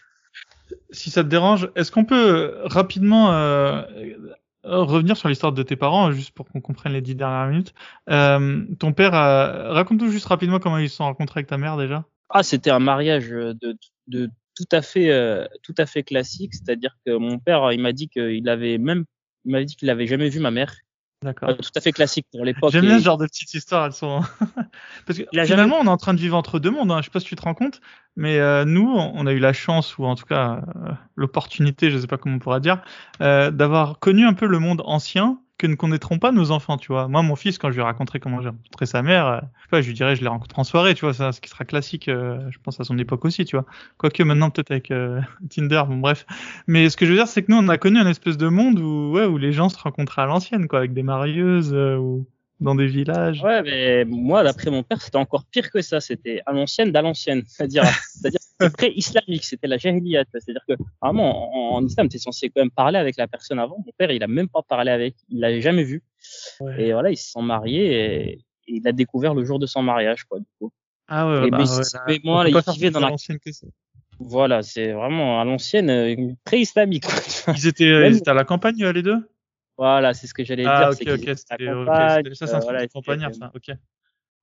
Si 0.91 1.11
ça 1.11 1.23
te 1.23 1.29
dérange, 1.29 1.71
est-ce 1.77 1.93
qu'on 1.93 2.05
peut 2.05 2.57
rapidement 2.65 3.33
euh, 3.33 3.83
euh, 3.97 4.35
revenir 4.67 5.17
sur 5.17 5.29
l'histoire 5.29 5.53
de 5.53 5.63
tes 5.63 5.77
parents, 5.77 6.13
juste 6.13 6.33
pour 6.33 6.47
qu'on 6.47 6.61
comprenne 6.61 6.93
les 6.93 7.01
dix 7.01 7.15
dernières 7.15 7.49
minutes. 7.49 7.75
Euh, 8.11 8.65
ton 8.79 8.93
père, 8.93 9.15
a... 9.15 9.73
raconte-nous 9.73 10.11
juste 10.11 10.27
rapidement 10.27 10.59
comment 10.59 10.79
ils 10.79 10.91
se 10.91 10.97
sont 10.97 11.05
rencontrés 11.05 11.39
avec 11.39 11.49
ta 11.49 11.59
mère 11.59 11.77
déjà. 11.77 12.05
Ah, 12.29 12.43
c'était 12.43 12.71
un 12.71 12.81
mariage 12.81 13.29
de, 13.29 13.77
de 14.09 14.31
tout 14.57 14.69
à 14.73 14.83
fait, 14.83 15.11
euh, 15.11 15.47
tout 15.63 15.75
à 15.79 15.87
fait 15.87 16.03
classique. 16.03 16.55
C'est-à-dire 16.55 16.97
que 17.05 17.17
mon 17.17 17.39
père, 17.39 17.73
il 17.73 17.81
m'a 17.81 17.93
dit 17.93 18.09
qu'il 18.09 18.49
avait 18.49 18.79
même, 18.79 19.05
il 19.45 19.65
dit 19.65 19.77
qu'il 19.77 19.91
avait 19.91 20.07
jamais 20.07 20.29
vu 20.29 20.41
ma 20.41 20.51
mère. 20.51 20.75
D'accord. 21.27 21.51
Euh, 21.51 21.55
tout 21.55 21.71
à 21.75 21.81
fait 21.81 21.93
classique 21.93 22.27
pour 22.31 22.45
l'époque. 22.45 22.71
J'aime 22.71 22.87
bien 22.87 22.97
Et- 22.97 23.01
ce 23.01 23.05
genre 23.05 23.19
de 23.19 23.27
petites 23.27 23.53
histoires, 23.53 23.85
elles 23.87 23.93
sont. 23.93 24.21
Parce 25.07 25.19
que 25.19 25.25
Il 25.33 25.45
finalement, 25.45 25.77
on 25.81 25.85
est 25.85 25.89
en 25.89 25.97
train 25.97 26.15
de 26.15 26.21
vivre 26.21 26.37
entre 26.37 26.59
deux 26.59 26.71
mondes. 26.71 26.93
Hein. 26.93 26.99
Je 27.01 27.07
sais 27.07 27.11
pas 27.11 27.21
si 27.21 27.27
tu 27.27 27.35
te 27.37 27.43
rends 27.43 27.55
compte, 27.55 27.81
mais 28.17 28.39
euh, 28.39 28.65
nous, 28.65 28.89
on 28.89 29.13
on 29.15 29.27
a 29.27 29.33
eu 29.33 29.39
la 29.41 29.53
chance 29.53 29.99
ou 29.99 30.05
en 30.05 30.15
tout 30.15 30.25
cas 30.25 30.63
euh, 30.77 30.93
l'opportunité, 31.17 31.91
je 31.91 31.99
sais 31.99 32.07
pas 32.07 32.17
comment 32.17 32.37
on 32.37 32.39
pourra 32.39 32.61
dire, 32.61 32.81
euh, 33.23 33.51
d'avoir 33.51 33.99
connu 33.99 34.25
un 34.25 34.35
peu 34.35 34.47
le 34.47 34.59
monde 34.61 34.83
ancien 34.85 35.41
que 35.59 35.67
ne 35.67 35.75
connaîtront 35.75 36.19
pas 36.19 36.33
nos 36.33 36.51
enfants, 36.51 36.77
tu 36.77 36.89
vois. 36.93 37.09
Moi, 37.09 37.23
mon 37.23 37.37
fils, 37.37 37.59
quand 37.59 37.71
je 37.71 37.77
lui 37.77 37.83
raconterai 37.83 38.21
comment 38.21 38.43
j'ai 38.43 38.51
rencontré 38.51 38.87
sa 38.87 39.03
mère, 39.03 39.27
euh, 39.27 39.41
je 39.65 39.69
pas, 39.69 39.81
je 39.81 39.87
lui 39.87 39.95
dirais, 39.95 40.15
je 40.15 40.23
l'ai 40.23 40.29
rencontré 40.29 40.61
en 40.61 40.65
soirée, 40.65 40.95
tu 40.95 41.05
vois, 41.05 41.15
ça, 41.15 41.33
ce 41.33 41.41
qui 41.41 41.49
sera 41.49 41.65
classique, 41.65 42.09
euh, 42.09 42.39
je 42.51 42.59
pense 42.63 42.79
à 42.79 42.85
son 42.85 42.99
époque 42.99 43.25
aussi, 43.25 43.45
tu 43.45 43.57
vois. 43.57 43.65
Quoique 43.97 44.23
maintenant, 44.23 44.51
peut-être 44.51 44.71
avec 44.71 44.91
euh, 44.91 45.21
Tinder, 45.51 45.83
bon, 45.89 45.97
bref. 45.97 46.27
Mais 46.67 46.91
ce 46.91 46.97
que 46.97 47.07
je 47.07 47.13
veux 47.13 47.17
dire, 47.17 47.29
c'est 47.29 47.43
que 47.43 47.53
nous, 47.53 47.59
on 47.59 47.69
a 47.69 47.79
connu 47.79 47.99
un 47.99 48.09
espèce 48.09 48.37
de 48.37 48.49
monde 48.49 48.79
où, 48.79 49.13
ouais, 49.13 49.25
où 49.25 49.39
les 49.39 49.53
gens 49.53 49.69
se 49.69 49.79
rencontraient 49.79 50.23
à 50.23 50.27
l'ancienne, 50.27 50.69
quoi, 50.69 50.81
avec 50.81 50.93
des 50.93 51.03
marieuses 51.03 51.73
ou 51.75 52.27
dans 52.61 52.75
des 52.75 52.87
villages. 52.87 53.43
Ouais, 53.43 53.63
mais 53.63 54.05
moi, 54.05 54.43
d'après 54.43 54.71
mon 54.71 54.83
père, 54.83 55.01
c'était 55.01 55.17
encore 55.17 55.45
pire 55.45 55.71
que 55.71 55.83
ça. 55.83 56.01
C'était 56.01 56.41
à 56.47 56.53
l'ancienne 56.53 56.91
d'à 56.93 57.03
l'ancienne. 57.03 57.43
C'est-à-dire, 57.47 57.85
c'est-à-dire, 57.85 58.41
c'était 58.61 58.77
très 58.77 58.93
islamique. 58.93 59.45
C'était 59.45 59.67
la 59.67 59.79
jahiliya. 59.79 60.25
tu. 60.25 60.31
C'est-à-dire 60.41 60.65
que, 60.69 60.75
vraiment, 61.03 61.75
en, 61.75 61.77
en 61.79 61.85
islam, 61.87 62.09
t'es 62.09 62.19
censé 62.19 62.49
quand 62.51 62.61
même 62.61 62.71
parler 62.71 62.99
avec 62.99 63.17
la 63.17 63.27
personne 63.29 63.59
avant. 63.59 63.77
Mon 63.79 63.93
père, 63.97 64.11
il 64.11 64.23
a 64.23 64.27
même 64.29 64.49
pas 64.49 64.63
parlé 64.63 64.91
avec. 64.91 65.15
Il 65.29 65.41
l'avait 65.41 65.61
jamais 65.61 65.85
vu. 65.85 66.03
Ouais. 66.61 66.83
Et 66.89 66.93
voilà, 66.93 67.11
ils 67.11 67.17
se 67.17 67.31
sont 67.31 67.43
mariés 67.43 67.93
et, 67.93 68.33
et 68.33 68.43
il 68.67 68.89
a 68.89 68.93
découvert 68.93 69.35
le 69.35 69.45
jour 69.45 69.59
de 69.59 69.67
son 69.67 69.83
mariage, 69.83 70.25
quoi, 70.25 70.39
du 70.41 70.47
coup. 70.59 70.73
Ah 71.09 71.29
ouais, 71.29 71.47
Et 71.47 71.51
bah, 71.51 71.59
mais, 71.59 71.65
ouais, 71.65 72.21
moi, 72.25 72.45
là, 72.45 72.51
il 72.51 72.73
vivait 72.73 72.91
dans 72.91 73.01
la, 73.01 73.13
voilà, 74.19 74.63
c'est 74.63 74.93
vraiment 74.93 75.41
à 75.41 75.45
l'ancienne, 75.45 75.91
euh, 75.91 76.17
très 76.45 76.61
islamique, 76.61 77.05
quoi. 77.05 77.15
tu 77.21 77.43
vois. 77.45 77.55
Ils 77.57 77.67
étaient, 77.67 77.85
Même- 77.85 78.13
ils 78.13 78.17
étaient 78.19 78.31
à 78.31 78.35
la 78.35 78.45
campagne, 78.45 78.83
euh, 78.83 78.93
les 78.93 79.03
deux? 79.03 79.29
Voilà, 79.79 80.15
c'est 80.15 80.27
ce 80.27 80.33
que 80.35 80.43
j'allais 80.43 80.65
Ah, 80.67 80.89
dire. 80.91 80.99
qu'ils 80.99 81.13
ok, 81.13 81.21
la 81.61 81.73
ok, 81.73 81.85
campagne, 81.85 82.25
c'était- 82.25 82.35
ça, 82.35 82.47
c'est 82.47 82.55
un 82.55 82.57
euh, 82.57 82.61
truc 82.61 82.71
voilà, 82.71 82.87
de 82.87 82.93
campagnard, 82.93 83.35
ça, 83.35 83.53
ok. 83.55 83.77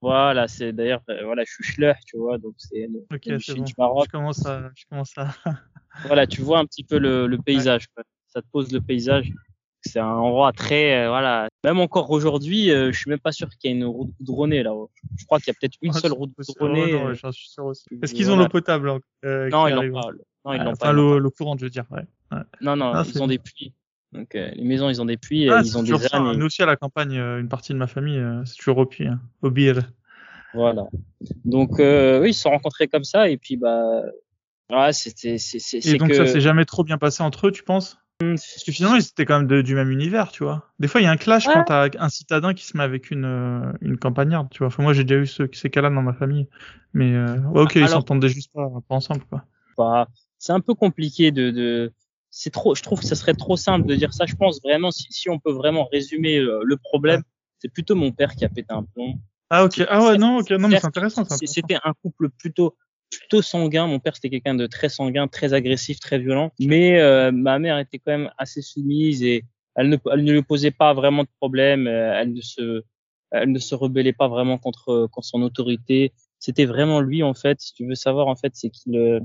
Voilà, 0.10 0.48
c'est 0.48 0.74
d'ailleurs, 0.74 1.02
euh, 1.10 1.24
voilà, 1.26 1.44
je 1.46 1.52
suis 1.54 1.64
schleur, 1.64 1.96
tu 2.06 2.18
vois, 2.18 2.38
donc 2.38 2.54
c'est 2.58 2.88
le, 2.88 3.00
Ok, 3.14 3.40
c'est 3.42 3.56
bon. 3.56 3.64
du 3.64 3.74
Maroc. 3.78 4.06
Je 4.08 4.12
commence 4.12 4.46
à, 4.46 4.70
je 4.76 4.84
commence 4.90 5.14
à. 5.18 5.28
Voilà, 6.06 6.26
tu 6.28 6.42
vois 6.42 6.58
un 6.60 6.66
petit 6.66 6.84
peu 6.84 6.98
le, 6.98 7.28
le 7.28 7.38
paysage. 7.38 7.88
quoi. 7.94 8.04
Ça 8.28 8.42
te 8.42 8.48
pose 8.52 8.72
le 8.72 8.82
paysage. 8.82 9.32
C'est 9.82 10.00
un 10.00 10.08
endroit 10.08 10.52
très, 10.54 11.04
euh, 11.04 11.10
voilà. 11.10 11.48
Même 11.64 11.80
encore 11.80 12.10
aujourd'hui, 12.10 12.72
euh, 12.72 12.92
je 12.92 12.98
suis 13.00 13.10
même 13.10 13.20
pas 13.20 13.32
sûr 13.32 13.48
qu'il 13.50 13.70
y 13.70 13.74
ait 13.74 13.78
une 13.78 13.86
route 13.86 14.10
goudronnée 14.20 14.64
là. 14.64 14.72
Je 15.18 15.26
crois 15.26 15.40
qu'il 15.40 15.48
y 15.48 15.52
a 15.52 15.54
peut-être 15.60 15.78
une 15.82 15.92
Ah, 15.94 16.00
seule 16.00 16.14
route 16.14 16.32
goudronnée. 16.38 16.82
Ouais, 16.86 16.92
non, 16.94 17.06
euh, 17.06 17.08
ouais, 17.10 17.16
j'en 17.16 17.32
suis 17.32 17.50
sûr 17.50 17.66
aussi. 17.66 17.86
Est-ce 18.02 18.14
qu'ils 18.14 18.32
ont 18.32 18.38
l'eau 18.38 18.48
potable 18.48 18.90
hein, 18.90 19.00
euh, 19.26 19.50
Non, 19.50 19.68
ils 19.68 19.76
l'ont 19.76 20.02
pas. 20.02 20.10
Non, 20.46 20.54
ils 20.54 20.60
Ah, 20.62 20.64
l'ont 20.64 20.72
Enfin, 20.72 20.88
pas. 20.88 20.92
l'eau, 20.94 21.30
courante, 21.32 21.60
je 21.60 21.66
veux 21.66 21.70
dire. 21.70 21.86
Ouais. 21.92 22.04
Non, 22.62 22.76
non, 22.76 22.92
Ah, 22.96 23.04
ils 23.06 23.22
ont 23.22 23.28
des 23.28 23.38
puits. 23.40 23.74
Donc 24.14 24.36
euh, 24.36 24.52
les 24.54 24.64
maisons, 24.64 24.90
ils 24.90 25.02
ont 25.02 25.06
des 25.06 25.18
puits, 25.18 25.50
Ah, 25.50 25.58
euh, 25.58 25.62
ils 25.64 25.78
ont 25.78 25.84
des 25.84 25.98
ça. 25.98 26.18
hein. 26.18 26.26
ânes. 26.32 26.38
Nous 26.38 26.46
aussi 26.46 26.62
à 26.62 26.66
la 26.66 26.76
campagne, 26.76 27.18
euh, 27.18 27.40
une 27.40 27.50
partie 27.50 27.74
de 27.74 27.78
ma 27.78 27.88
famille, 27.88 28.18
euh, 28.20 28.44
c'est 28.46 28.56
toujours 28.56 28.78
au 28.78 28.86
puits, 28.86 29.08
hein, 29.08 29.20
au 29.42 29.50
bir. 29.50 29.82
Voilà. 30.54 30.84
Donc 31.46 31.80
euh, 31.80 32.22
oui, 32.22 32.30
ils 32.30 32.34
se 32.34 32.42
sont 32.44 32.52
rencontrés 32.52 32.88
comme 32.88 33.04
ça 33.04 33.28
et 33.30 33.38
puis 33.38 33.58
bah, 33.58 34.04
ouais, 34.70 34.94
c'était, 34.94 35.38
c'est, 35.40 35.60
c'est, 35.60 35.86
Et 35.86 35.98
donc 35.98 36.10
que. 36.10 36.16
ça 36.16 36.28
s'est 36.28 36.42
jamais 36.42 36.66
trop 36.66 36.84
bien 36.84 36.98
passé 36.98 37.24
entre 37.24 37.48
eux, 37.48 37.52
tu 37.52 37.64
penses? 37.64 37.98
Parce 38.20 38.64
que 38.66 38.72
finalement, 38.72 38.96
ils 38.96 39.04
étaient 39.04 39.26
quand 39.26 39.40
même 39.40 39.48
de- 39.48 39.62
du 39.64 39.76
même 39.76 39.90
univers, 39.90 40.32
tu 40.32 40.44
vois. 40.44 40.72
Des 40.80 40.88
fois, 40.88 41.02
il 41.02 41.04
y 41.04 41.08
a 41.08 41.12
un 41.12 41.18
clash 41.18 41.48
Ouais. 41.48 41.54
quand 41.56 41.64
t'as 41.66 41.90
un 42.00 42.08
citadin 42.10 42.54
qui 42.54 42.64
se 42.64 42.78
met 42.78 42.84
avec 42.84 43.12
une, 43.12 43.74
une 43.82 43.98
campagnarde, 43.98 44.48
tu 44.52 44.60
vois. 44.60 44.68
Enfin, 44.68 44.82
moi, 44.84 44.94
j'ai 44.94 45.04
déjà 45.04 45.20
eu 45.20 45.26
ce, 45.26 45.44
ces 45.52 45.70
cas-là 45.70 45.90
dans 45.90 46.04
ma 46.04 46.14
famille. 46.14 46.48
Mais 46.94 47.14
euh, 47.16 47.38
ouais, 47.40 47.64
ok, 47.64 47.76
ils 47.76 47.80
Alors- 47.80 47.90
s'entendaient 47.90 48.30
juste 48.30 48.54
pas, 48.54 48.70
pas 48.88 48.96
ensemble, 48.96 49.24
quoi. 49.30 49.44
pas. 49.76 50.08
C'est 50.38 50.54
un 50.54 50.60
peu 50.62 50.74
compliqué 50.74 51.32
de, 51.32 51.50
de... 51.52 51.92
c'est 52.36 52.50
trop. 52.50 52.74
Je 52.74 52.82
trouve 52.82 53.00
que 53.00 53.06
ça 53.06 53.14
serait 53.16 53.36
trop 53.36 53.56
simple 53.58 53.86
de 53.86 53.94
dire 53.96 54.12
ça. 54.12 54.26
Je 54.26 54.34
pense 54.34 54.60
vraiment 54.64 54.90
si, 54.90 55.06
si 55.12 55.30
on 55.30 55.38
peut 55.38 55.52
vraiment 55.52 55.88
résumer 55.92 56.38
euh, 56.40 56.62
le 56.66 56.78
problème, 56.78 57.22
c'est 57.60 57.72
plutôt 57.72 57.94
mon 57.94 58.12
père 58.12 58.36
qui 58.36 58.44
a 58.44 58.50
pété 58.50 58.74
un 58.74 58.84
plomb. 58.84 59.20
Ah 59.52 59.64
ok, 59.66 59.84
ah 59.88 60.04
ouais, 60.04 60.18
non, 60.18 60.38
ok, 60.40 60.50
non, 60.50 60.68
mais 60.68 60.84
intéressant. 60.84 61.24
c'est- 61.26 61.34
intéressant. 61.34 61.54
C'était 61.54 61.78
un 61.84 61.94
couple 62.02 62.30
plutôt 62.32 62.76
plutôt 63.12 63.44
sanguin. 63.44 63.86
Mon 63.86 64.00
père 64.00 64.16
c'était 64.16 64.32
quelqu'un 64.32 64.56
de 64.56 64.66
très 64.66 64.90
sanguin, 64.90 65.28
très 65.28 65.54
agressif, 65.54 66.00
très 66.00 66.18
violent. 66.18 66.52
Mais 66.60 67.00
euh, 67.00 67.32
ma 67.32 67.60
mère 67.60 67.78
était 67.78 68.00
quand 68.00 68.12
même 68.12 68.32
assez 68.40 68.64
soumise 68.64 69.22
et 69.22 69.46
elle 69.76 69.90
ne, 69.90 69.98
elle 70.12 70.24
ne 70.24 70.32
lui 70.34 70.42
posait 70.42 70.72
pas 70.72 70.96
vraiment 70.96 71.22
de 71.24 71.30
problème. 71.40 71.86
euh, 71.86 72.20
Elle 72.20 72.34
ne 72.34 72.42
se, 72.42 72.82
elle 73.30 73.52
ne 73.52 73.60
se 73.60 73.76
rebellait 73.76 74.12
pas 74.14 74.28
vraiment 74.28 74.58
contre, 74.58 75.08
contre 75.12 75.28
son 75.28 75.44
autorité. 75.44 76.14
C'était 76.40 76.66
vraiment 76.66 77.00
lui 77.00 77.22
en 77.22 77.36
fait. 77.36 77.62
Si 77.62 77.74
tu 77.76 77.86
veux 77.88 77.94
savoir 77.96 78.26
en 78.28 78.36
fait, 78.36 78.54
c'est 78.56 78.72
qu'il 78.72 78.98
euh, 78.98 79.20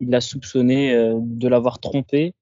il 0.00 0.08
l'a 0.08 0.22
soupçonné 0.22 0.94
euh, 0.94 1.18
de 1.20 1.48
l'avoir 1.48 1.78
trompé 1.80 2.34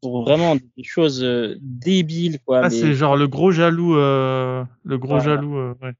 pour 0.00 0.22
vraiment 0.24 0.56
des 0.56 0.82
choses 0.84 1.22
euh, 1.22 1.56
débiles 1.60 2.38
quoi. 2.44 2.58
Ah, 2.58 2.62
mais- 2.64 2.70
c'est 2.70 2.94
genre 2.94 3.16
le 3.16 3.28
gros 3.28 3.50
jaloux, 3.50 3.96
euh, 3.96 4.64
le 4.84 4.98
gros 4.98 5.18
Voilà. 5.18 5.36
jaloux, 5.36 5.56
euh, 5.56 5.74
ouais. 5.82 5.92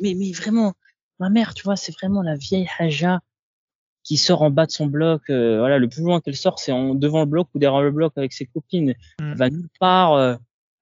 mais, 0.00 0.14
mais 0.14 0.32
vraiment, 0.32 0.74
ma 1.20 1.30
mère, 1.30 1.54
tu 1.54 1.62
vois, 1.64 1.76
c'est 1.76 1.92
vraiment 1.92 2.22
la 2.22 2.36
vieille 2.36 2.68
Haja 2.78 3.20
qui 4.02 4.16
sort 4.18 4.42
en 4.42 4.50
bas 4.50 4.66
de 4.66 4.70
son 4.70 4.86
bloc. 4.86 5.22
euh, 5.30 5.58
voilà, 5.58 5.78
le 5.78 5.88
plus 5.88 6.02
loin 6.02 6.20
qu'elle 6.20 6.36
sort, 6.36 6.58
c'est 6.58 6.72
en 6.72 6.94
devant 6.94 7.20
le 7.20 7.26
bloc 7.26 7.48
ou 7.54 7.58
derrière 7.58 7.80
le 7.80 7.90
bloc 7.90 8.12
avec 8.16 8.32
ses 8.32 8.46
copines. 8.46 8.90
Mm. 9.20 9.30
Elle 9.30 9.36
va 9.38 9.50
nulle 9.50 9.68
part. 9.80 10.12
euh, 10.14 10.36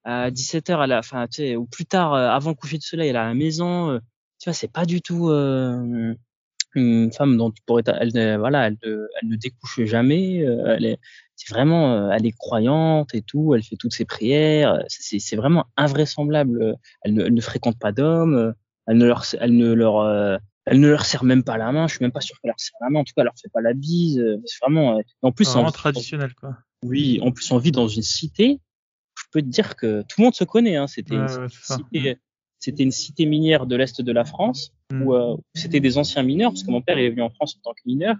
à 0.05 0.33
17h, 0.33 0.81
à 0.81 0.89
la, 0.89 0.99
enfin, 0.99 1.29
tu 1.29 1.37
sais, 1.43 1.55
ou 1.55 1.65
plus 1.65 1.87
tard, 1.87 2.13
euh, 2.15 2.29
avant 2.29 2.51
le 2.51 2.57
coucher 2.57 2.77
de 2.77 2.83
soleil, 2.83 3.11
elle 3.11 3.17
à 3.17 3.25
la 3.27 3.35
maison. 3.35 3.91
euh, 3.91 3.99
tu 4.41 4.49
vois, 4.49 4.53
c'est 4.55 4.67
pas 4.73 4.85
du 4.85 5.01
tout 5.01 5.29
euh, 5.31 6.13
une 6.75 7.13
femme 7.13 7.37
dont 7.37 7.51
tu 7.51 7.63
pourrais, 7.67 7.83
elle, 7.87 8.11
ne- 8.15 8.37
voilà, 8.37 8.67
elle, 8.69 8.77
elle 8.83 9.29
ne 9.29 9.37
découche 9.37 9.85
jamais. 9.85 10.43
euh, 10.45 10.75
elle 10.77 10.85
est, 10.87 10.99
c'est 11.37 11.53
vraiment, 11.53 11.93
euh, 11.95 12.11
elle 12.13 12.27
est 12.27 12.37
croyante 12.37 13.15
et 13.15 13.23
tout. 13.23 13.55
Elle 13.55 13.63
fait 13.63 13.77
toutes 13.77 13.93
ses 13.93 14.05
prières. 14.05 14.75
euh, 14.75 14.83
C'est, 14.89 15.37
vraiment 15.37 15.67
invraisemblable. 15.77 16.77
Elle 17.03 17.15
ne, 17.15 17.25
elle 17.25 17.35
ne 17.35 17.41
fréquente 17.41 17.79
pas 17.79 17.93
d'hommes. 17.93 18.55
Elle 18.87 18.97
ne 18.99 19.07
leur, 19.07 19.25
elle 19.41 19.57
ne 19.57 19.73
leur, 19.73 20.39
elle 20.67 20.81
ne 20.81 20.89
leur 20.89 21.05
serre 21.05 21.25
même 21.25 21.45
pas 21.45 21.57
la 21.59 21.71
main. 21.73 21.87
Je 21.89 21.95
suis 21.97 22.05
même 22.05 22.13
pas 22.13 22.21
sûr 22.21 22.37
qu'elle 22.41 22.51
leur 22.51 22.59
serre 22.61 22.79
la 22.81 22.91
main. 22.91 23.01
En 23.01 23.05
tout 23.05 23.13
cas, 23.17 23.23
elle 23.23 23.27
leur 23.27 23.39
fait 23.41 23.51
pas 23.53 23.61
la 23.61 23.75
bise. 23.75 24.23
C'est 24.45 24.59
vraiment. 24.65 25.01
en 25.23 25.33
plus, 25.33 25.49
vraiment 25.49 25.69
on- 25.69 25.73
traditionnel, 25.73 26.35
quoi. 26.35 26.57
oui, 26.85 27.21
en 27.23 27.31
plus 27.33 27.51
on 27.53 27.59
vit 27.59 27.73
dans 27.73 27.89
une 27.89 28.03
cité. 28.03 28.61
Je 29.19 29.25
peux 29.31 29.43
te 29.43 29.47
dire 29.47 29.77
que 29.77 30.03
tout 30.03 30.17
le 30.21 30.25
monde 30.25 30.35
se 30.35 30.45
connaît. 30.45 30.77
Hein. 30.77 30.87
C'était 30.87 31.17
Ouais, 31.17 31.27
une 31.35 31.43
ouais, 32.05 32.19
c'était 32.65 32.83
une 32.85 32.93
cité 32.93 33.27
minière 33.27 33.67
de 33.67 33.77
l'est 33.77 34.01
de 34.01 34.13
la 34.13 34.25
France 34.25 34.73
Mm. 34.93 35.03
où 35.03 35.15
euh, 35.15 35.37
c'était 35.55 35.81
des 35.81 35.97
anciens 35.97 36.23
mineurs 36.23 36.51
parce 36.53 36.63
que 36.65 36.71
mon 36.71 36.83
père 36.83 36.99
est 36.99 37.09
venu 37.09 37.23
en 37.23 37.31
France 37.31 37.57
en 37.57 37.61
tant 37.71 37.73
que 37.73 37.81
mineur. 37.87 38.15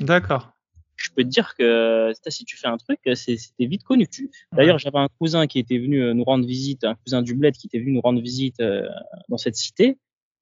D'accord. 0.00 0.50
Je 0.96 1.10
peux 1.14 1.22
te 1.22 1.28
dire 1.28 1.54
que 1.56 2.12
si 2.26 2.44
tu 2.44 2.56
fais 2.56 2.66
un 2.66 2.76
truc, 2.76 2.98
c'est- 3.14 3.36
c'était 3.36 3.66
vite 3.66 3.84
connu. 3.84 4.08
D'ailleurs, 4.52 4.78
j'avais 4.80 4.98
un 4.98 5.06
cousin 5.20 5.46
qui 5.46 5.60
était 5.60 5.78
venu 5.78 6.02
euh, 6.02 6.12
nous 6.14 6.24
rendre 6.24 6.44
visite, 6.44 6.82
un 6.82 6.96
cousin 6.96 7.22
du 7.22 7.34
bled 7.34 7.54
qui 7.56 7.68
était 7.68 7.78
venu 7.78 7.92
nous 7.92 8.00
rendre 8.00 8.20
visite 8.20 8.58
euh, 8.60 8.88
dans 9.28 9.36
cette 9.38 9.54
cité. 9.54 9.96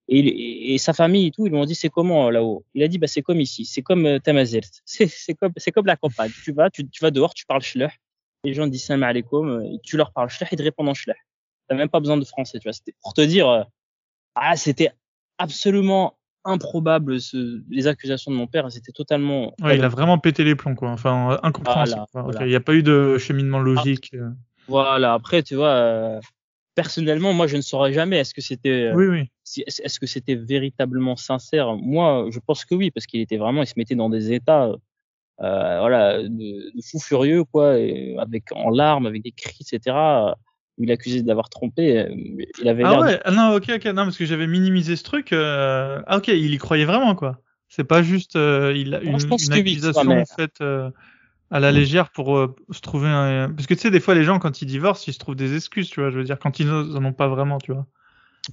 Et, 0.08 0.20
il- 0.20 0.28
et, 0.28 0.74
et 0.74 0.78
sa 0.78 0.94
famille 0.94 1.26
et 1.26 1.30
tout, 1.30 1.46
ils 1.46 1.50
lui 1.52 1.58
ont 1.58 1.66
dit 1.66 1.74
c'est 1.74 1.90
comment 1.90 2.28
euh, 2.28 2.30
là-haut? 2.30 2.64
Il 2.74 2.82
a 2.82 2.88
dit 2.88 2.96
bah 2.96 3.06
c'est 3.06 3.20
comme 3.22 3.40
ici, 3.42 3.66
c'est 3.66 3.82
comme 3.82 4.06
euh, 4.06 4.18
Tamazelt, 4.18 4.70
c'est 4.86 5.34
comme 5.34 5.52
c'est 5.58 5.72
comme 5.72 5.86
la 5.86 5.96
campagne. 5.96 6.30
Tu 6.42 6.52
vas, 6.52 6.70
tu, 6.70 6.88
tu 6.88 7.02
vas 7.04 7.10
dehors, 7.10 7.34
tu 7.34 7.44
parles 7.44 7.62
shleh. 7.62 7.90
Les 8.44 8.54
gens 8.54 8.66
disent 8.66 8.84
salam 8.84 9.02
alaikum, 9.02 9.78
tu 9.82 9.98
leur 9.98 10.10
parles 10.12 10.30
shleh, 10.30 10.46
ils 10.52 10.56
te 10.56 10.62
répondent 10.62 10.88
en 10.88 10.94
shleh. 10.94 11.16
T'as 11.68 11.74
même 11.76 11.88
pas 11.88 12.00
besoin 12.00 12.16
de 12.16 12.24
français, 12.24 12.58
tu 12.58 12.64
vois. 12.64 12.72
C'était 12.72 12.94
pour 13.02 13.12
te 13.14 13.20
dire, 13.20 13.48
euh, 13.48 13.62
ah 14.34 14.56
c'était 14.56 14.90
absolument 15.38 16.16
improbable 16.44 17.20
ce, 17.20 17.62
les 17.68 17.86
accusations 17.88 18.30
de 18.30 18.36
mon 18.36 18.46
père, 18.46 18.70
c'était 18.70 18.92
totalement. 18.92 19.52
Ouais, 19.60 19.76
il 19.76 19.84
a 19.84 19.88
vraiment 19.88 20.18
pété 20.18 20.44
les 20.44 20.54
plombs, 20.54 20.74
quoi. 20.76 20.90
Enfin, 20.90 21.38
incompréhensible. 21.42 22.00
Voilà. 22.14 22.44
Il 22.46 22.48
n'y 22.48 22.54
a 22.54 22.60
pas 22.60 22.74
eu 22.74 22.82
de 22.82 23.18
cheminement 23.18 23.58
logique. 23.58 24.10
euh. 24.14 24.30
Voilà. 24.68 25.12
Après, 25.14 25.42
tu 25.42 25.56
vois, 25.56 25.70
euh, 25.74 26.20
personnellement, 26.76 27.32
moi, 27.32 27.46
je 27.48 27.56
ne 27.56 27.62
saurais 27.62 27.92
jamais. 27.92 28.18
Est-ce 28.18 28.32
que 28.34 28.40
c'était, 28.40 28.86
euh, 28.92 28.94
Oui, 28.94 29.06
oui. 29.06 29.30
si- 29.44 29.64
est-ce 29.66 29.98
que 29.98 30.06
c'était 30.06 30.34
véritablement 30.36 31.16
sincère? 31.16 31.74
Moi, 31.76 32.28
je 32.30 32.38
pense 32.38 32.64
que 32.64 32.74
oui, 32.76 32.90
parce 32.92 33.06
qu'il 33.06 33.20
était 33.20 33.38
vraiment, 33.38 33.62
il 33.62 33.66
se 33.66 33.74
mettait 33.76 33.94
dans 33.96 34.10
des 34.10 34.32
états, 34.32 34.66
euh, 34.66 34.76
euh, 35.40 35.78
voilà, 35.80 36.22
de, 36.22 36.28
de 36.28 36.82
fou 36.82 36.98
furieux, 37.00 37.44
quoi, 37.44 37.78
et 37.78 38.16
avec 38.18 38.44
en 38.52 38.70
larmes, 38.70 39.06
avec 39.06 39.22
des 39.22 39.32
cris, 39.32 39.56
etc. 39.60 39.96
Il 40.78 40.90
accusait 40.90 41.22
d'avoir 41.22 41.48
trompé. 41.48 41.98
euh, 41.98 42.14
Il 42.60 42.68
avait 42.68 42.84
Ah 42.84 42.96
de- 42.96 43.00
ouais, 43.02 43.20
ah 43.24 43.30
non, 43.30 43.54
ok, 43.54 43.70
ok, 43.76 43.84
non, 43.86 44.04
parce 44.04 44.16
que 44.18 44.26
j'avais 44.26 44.46
minimisé 44.46 44.96
ce 44.96 45.02
truc. 45.04 45.32
euh, 45.32 46.02
Ah 46.06 46.18
ok, 46.18 46.28
il 46.28 46.52
y 46.52 46.58
croyait 46.58 46.84
vraiment, 46.84 47.14
quoi. 47.14 47.40
C'est 47.68 47.84
pas 47.84 48.02
juste 48.02 48.36
euh, 48.36 48.72
il 48.76 48.94
a 48.94 49.00
une, 49.00 49.12
une 49.12 49.18
oui, 49.18 49.52
accusation 49.52 50.04
mais- 50.04 50.24
faite 50.36 50.60
euh, 50.60 50.90
à 51.50 51.60
la 51.60 51.72
légère 51.72 52.10
pour 52.10 52.36
euh, 52.36 52.54
se 52.70 52.80
trouver 52.80 53.08
un... 53.08 53.50
Parce 53.50 53.66
que 53.66 53.74
tu 53.74 53.80
sais, 53.80 53.90
des 53.90 54.00
fois, 54.00 54.14
les 54.14 54.24
gens, 54.24 54.38
quand 54.38 54.62
ils 54.62 54.66
divorcent, 54.66 55.06
ils 55.08 55.12
se 55.14 55.18
trouvent 55.18 55.36
des 55.36 55.54
excuses, 55.56 55.88
tu 55.88 56.00
vois. 56.00 56.10
Je 56.10 56.18
veux 56.18 56.24
dire, 56.24 56.38
quand 56.38 56.60
ils 56.60 56.70
en 56.70 57.04
ont 57.04 57.12
pas 57.12 57.28
vraiment, 57.28 57.58
tu 57.58 57.72
vois. 57.72 57.86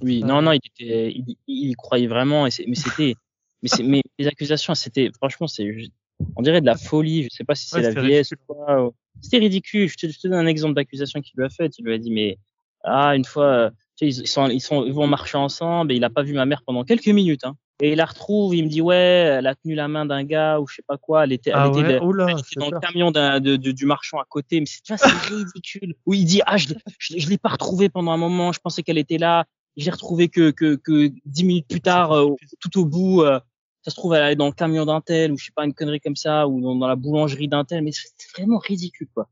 Oui, 0.02 0.24
non, 0.24 0.42
non, 0.42 0.52
il 0.52 0.60
était, 0.64 1.12
il, 1.12 1.36
il 1.46 1.70
y 1.70 1.74
croyait 1.74 2.06
vraiment, 2.08 2.46
et 2.46 2.50
mais 2.66 2.74
c'était, 2.74 3.14
mais 3.62 3.68
mais 3.84 4.02
les 4.18 4.26
accusations, 4.26 4.74
c'était, 4.74 5.10
franchement, 5.16 5.46
c'est, 5.46 5.72
juste- 5.72 5.92
on 6.36 6.42
dirait 6.42 6.60
de 6.60 6.66
la 6.66 6.76
folie. 6.76 7.24
Je 7.24 7.28
sais 7.30 7.44
pas 7.44 7.54
si 7.54 7.66
c'est 7.68 7.76
Ouais, 7.76 7.82
la 7.82 7.90
vieillesse 7.90 8.30
ridicule. 8.30 8.46
ou 8.48 8.54
quoi. 8.54 8.90
C'était 9.20 9.38
ridicule. 9.38 9.88
Je 9.88 9.96
te, 9.96 10.06
je 10.08 10.18
te 10.18 10.28
donne 10.28 10.38
un 10.38 10.46
exemple 10.46 10.74
d'accusation 10.74 11.20
qu'il 11.20 11.32
lui 11.36 11.44
a 11.44 11.48
faite. 11.50 11.78
Il 11.78 11.84
lui 11.84 11.94
a 11.94 11.98
dit, 11.98 12.10
mais 12.10 12.38
ah, 12.84 13.16
une 13.16 13.24
fois, 13.24 13.44
euh, 13.46 13.70
tu 13.96 14.10
sais, 14.12 14.20
ils, 14.22 14.26
sont, 14.26 14.48
ils 14.48 14.60
sont, 14.60 14.84
ils 14.84 14.92
vont 14.92 15.06
marcher 15.06 15.38
ensemble, 15.38 15.92
et 15.92 15.96
il 15.96 16.04
a 16.04 16.10
pas 16.10 16.22
vu 16.22 16.34
ma 16.34 16.44
mère 16.46 16.62
pendant 16.66 16.84
quelques 16.84 17.08
minutes. 17.08 17.44
Hein. 17.44 17.56
Et 17.80 17.92
il 17.92 17.96
la 17.96 18.04
retrouve, 18.04 18.54
il 18.54 18.62
me 18.64 18.68
dit 18.68 18.80
ouais, 18.80 18.94
elle 18.96 19.46
a 19.48 19.54
tenu 19.56 19.74
la 19.74 19.88
main 19.88 20.06
d'un 20.06 20.22
gars 20.22 20.60
ou 20.60 20.66
je 20.68 20.76
sais 20.76 20.84
pas 20.86 20.96
quoi, 20.96 21.24
elle 21.24 21.32
était, 21.32 21.50
elle 21.50 21.56
Ah 21.58 21.66
était 21.68 21.78
ouais, 21.78 21.92
elle 21.94 22.58
dans 22.60 22.70
le 22.70 22.78
camion 22.78 23.10
d'un- 23.10 23.40
de, 23.40 23.56
de- 23.56 23.72
du 23.72 23.84
marchand 23.84 24.18
à 24.18 24.24
côté, 24.28 24.60
mais 24.60 24.66
c'est 24.66 24.80
ridicule. 25.28 25.94
Où 26.06 26.14
il 26.14 26.24
dit 26.24 26.40
ah 26.46 26.56
je, 26.56 26.68
je 27.00 27.28
l'ai 27.28 27.36
pas 27.36 27.48
retrouvée 27.48 27.88
pendant 27.88 28.12
un 28.12 28.16
moment, 28.16 28.52
je 28.52 28.60
pensais 28.60 28.84
qu'elle 28.84 28.96
était 28.98 29.18
là, 29.18 29.44
je 29.76 29.86
l'ai 29.86 29.90
retrouvée 29.90 30.28
que 30.28 30.52
que 30.52 30.76
que 30.76 31.10
dix 31.24 31.42
minutes 31.44 31.66
plus 31.68 31.80
tard, 31.80 32.12
euh, 32.12 32.28
tout 32.60 32.78
au 32.78 32.84
bout. 32.84 33.22
euh, 33.22 33.40
ça 33.84 33.90
se 33.90 33.96
trouve 33.96 34.14
elle 34.14 34.32
est 34.32 34.36
dans 34.36 34.46
le 34.46 34.52
camion 34.52 34.86
d'un 34.86 35.00
tel 35.00 35.30
ou 35.32 35.38
je 35.38 35.44
sais 35.46 35.52
pas 35.54 35.64
une 35.64 35.74
connerie 35.74 36.00
comme 36.00 36.16
ça 36.16 36.48
ou 36.48 36.60
dans, 36.60 36.74
dans 36.74 36.88
la 36.88 36.96
boulangerie 36.96 37.48
d'un 37.48 37.64
tel, 37.64 37.82
mais 37.84 37.92
c'est 37.92 38.30
vraiment 38.36 38.58
ridicule 38.58 39.08
quoi. 39.14 39.28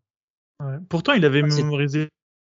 Ouais. 0.61 0.77
Pourtant, 0.89 1.15
il 1.15 1.25
avait 1.25 1.43
Ah, 1.43 1.47
mémorisé 1.47 2.09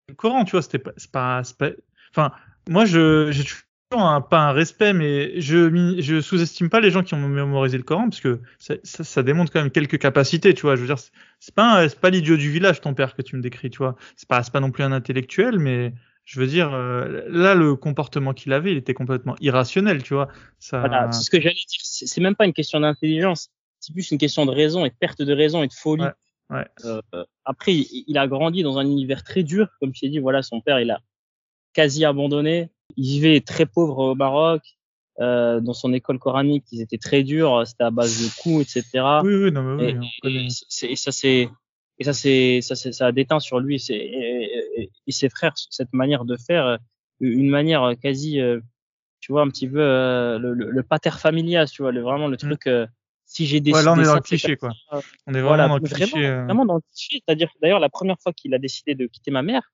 le 0.09 0.15
Coran, 0.15 0.45
tu 0.45 0.51
vois, 0.51 0.61
c'était 0.61 0.79
pas, 0.79 0.91
c'est 0.97 1.11
pas, 1.11 1.41
pas- 1.57 1.71
enfin, 2.11 2.31
moi, 2.69 2.85
je, 2.85 3.31
j'ai 3.31 3.43
toujours 3.43 4.05
un, 4.05 4.21
pas 4.21 4.39
un 4.49 4.51
respect, 4.51 4.93
mais 4.93 5.39
je, 5.39 5.95
je 6.01 6.21
sous-estime 6.21 6.69
pas 6.69 6.79
les 6.81 6.91
gens 6.91 7.03
qui 7.03 7.13
ont 7.13 7.27
mémorisé 7.27 7.77
le 7.77 7.83
Coran, 7.83 8.09
parce 8.09 8.21
que 8.21 8.41
ça, 8.59 8.75
ça, 8.83 9.03
ça 9.03 9.23
démontre 9.23 9.51
quand 9.51 9.61
même 9.61 9.71
quelques 9.71 9.97
capacités, 9.99 10.53
tu 10.53 10.63
vois. 10.63 10.75
Je 10.75 10.81
veux 10.81 10.87
dire, 10.87 10.99
c'est- 10.99 11.55
pas, 11.55 11.87
c'est 11.89 11.99
pas 11.99 12.09
l'idiot 12.09 12.37
du 12.37 12.51
village, 12.51 12.81
ton 12.81 12.93
père, 12.93 13.15
que 13.15 13.21
tu 13.21 13.35
me 13.35 13.41
décris, 13.41 13.69
tu 13.69 13.77
vois. 13.79 13.95
C'est 14.15 14.27
pas, 14.27 14.43
c'est 14.43 14.51
pas 14.53 14.59
non 14.59 14.71
plus 14.71 14.83
un 14.83 14.91
intellectuel, 14.91 15.57
mais 15.59 15.93
je 16.25 16.39
veux 16.39 16.47
dire, 16.47 16.73
euh, 16.73 17.23
là, 17.27 17.53
le 17.53 17.75
comportement 17.75 18.33
qu'il 18.33 18.53
avait, 18.53 18.71
il 18.71 18.77
était 18.77 18.93
complètement 18.93 19.35
irrationnel, 19.41 20.03
tu 20.03 20.13
vois. 20.13 20.29
Ça, 20.59 20.79
Voilà, 20.79 21.11
c'est 21.11 21.23
ce 21.23 21.29
que 21.29 21.41
j'allais 21.41 21.55
dire. 21.55 21.79
C'est 21.81 22.21
même 22.21 22.35
pas 22.35 22.45
une 22.45 22.53
question 22.53 22.79
d'intelligence, 22.79 23.49
c'est 23.79 23.93
plus 23.93 24.11
une 24.11 24.17
question 24.17 24.45
de 24.45 24.51
raison 24.51 24.85
et 24.85 24.89
de 24.89 24.95
perte 24.95 25.21
de 25.21 25.33
raison 25.33 25.63
et 25.63 25.67
de 25.67 25.73
folie. 25.73 26.03
Ouais, 26.03 26.57
ouais. 26.57 26.65
Euh, 26.85 27.25
après, 27.43 27.73
il, 27.73 28.05
il 28.07 28.17
a 28.17 28.27
grandi 28.27 28.63
dans 28.63 28.77
un 28.77 28.85
univers 28.85 29.23
très 29.23 29.43
dur, 29.43 29.67
comme 29.79 29.93
je 29.93 30.01
t'ai 30.01 30.09
dit. 30.09 30.19
Voilà, 30.19 30.41
son 30.43 30.61
père, 30.61 30.79
il 30.79 30.91
a 30.91 31.01
quasi 31.73 32.05
abandonné. 32.05 32.69
Il 32.95 33.05
vivait 33.05 33.41
très 33.41 33.65
pauvre 33.65 33.99
au 33.99 34.15
Maroc. 34.15 34.61
Euh, 35.19 35.59
dans 35.59 35.73
son 35.73 35.93
école 35.93 36.17
coranique, 36.17 36.65
ils 36.71 36.81
étaient 36.81 36.97
très 36.97 37.23
durs. 37.23 37.67
C'était 37.67 37.83
à 37.83 37.91
base 37.91 38.23
de 38.23 38.41
coups, 38.41 38.61
etc. 38.61 39.05
oui, 39.23 39.35
oui, 39.35 39.51
non, 39.51 39.61
mais 39.61 39.95
oui, 40.23 40.47
et 40.81 40.95
ça 40.95 41.11
c'est 41.11 41.49
et 41.99 42.03
ça 42.03 42.13
c'est 42.13 42.61
ça 42.61 42.75
c'est 42.75 42.91
ça 42.91 43.07
a 43.07 43.11
déteint 43.11 43.39
sur 43.39 43.59
lui 43.59 43.79
c'est 43.79 43.95
et, 43.95 44.81
et- 44.83 44.91
et 45.07 45.11
ses 45.11 45.29
frères 45.29 45.53
cette 45.55 45.93
manière 45.93 46.25
de 46.25 46.37
faire 46.37 46.65
euh, 46.65 46.77
une 47.19 47.49
manière 47.49 47.93
quasi 48.01 48.39
euh, 48.41 48.59
tu 49.19 49.31
vois 49.31 49.41
un 49.43 49.49
petit 49.49 49.67
peu 49.69 49.79
euh, 49.81 50.39
le, 50.39 50.53
le, 50.53 50.71
le 50.71 50.83
pater 50.83 51.11
familias 51.11 51.67
tu 51.67 51.81
vois 51.83 51.91
le 51.91 52.01
vraiment 52.01 52.27
le 52.27 52.37
truc 52.37 52.67
euh, 52.67 52.87
si 53.35 53.47
j'ai 53.47 53.59
décidé 53.61 53.71
Mm. 53.71 53.75
Ouais, 53.79 53.83
là, 53.85 53.93
on 53.93 53.99
est 54.01 54.05
dans 54.05 54.13
le 54.15 54.21
cliché, 54.21 54.55
quoi. 54.57 54.69
ça. 54.91 54.99
On 55.25 55.33
est 55.33 55.41
vraiment 55.41 55.47
voilà 55.47 55.67
dans 55.67 55.77
le 55.77 55.81
vraiment, 55.87 56.05
cliché. 56.05 56.25
euh. 56.27 56.45
vraiment 56.45 56.65
dans 56.65 56.75
le 56.75 56.81
cliché 56.93 57.21
c'est-à-dire 57.25 57.49
d'ailleurs 57.61 57.79
la 57.79 57.89
première 57.89 58.17
fois 58.21 58.31
qu'il 58.31 58.53
a 58.53 58.59
décidé 58.59 58.93
de 58.95 59.07
quitter 59.07 59.31
ma 59.31 59.41
mère 59.41 59.71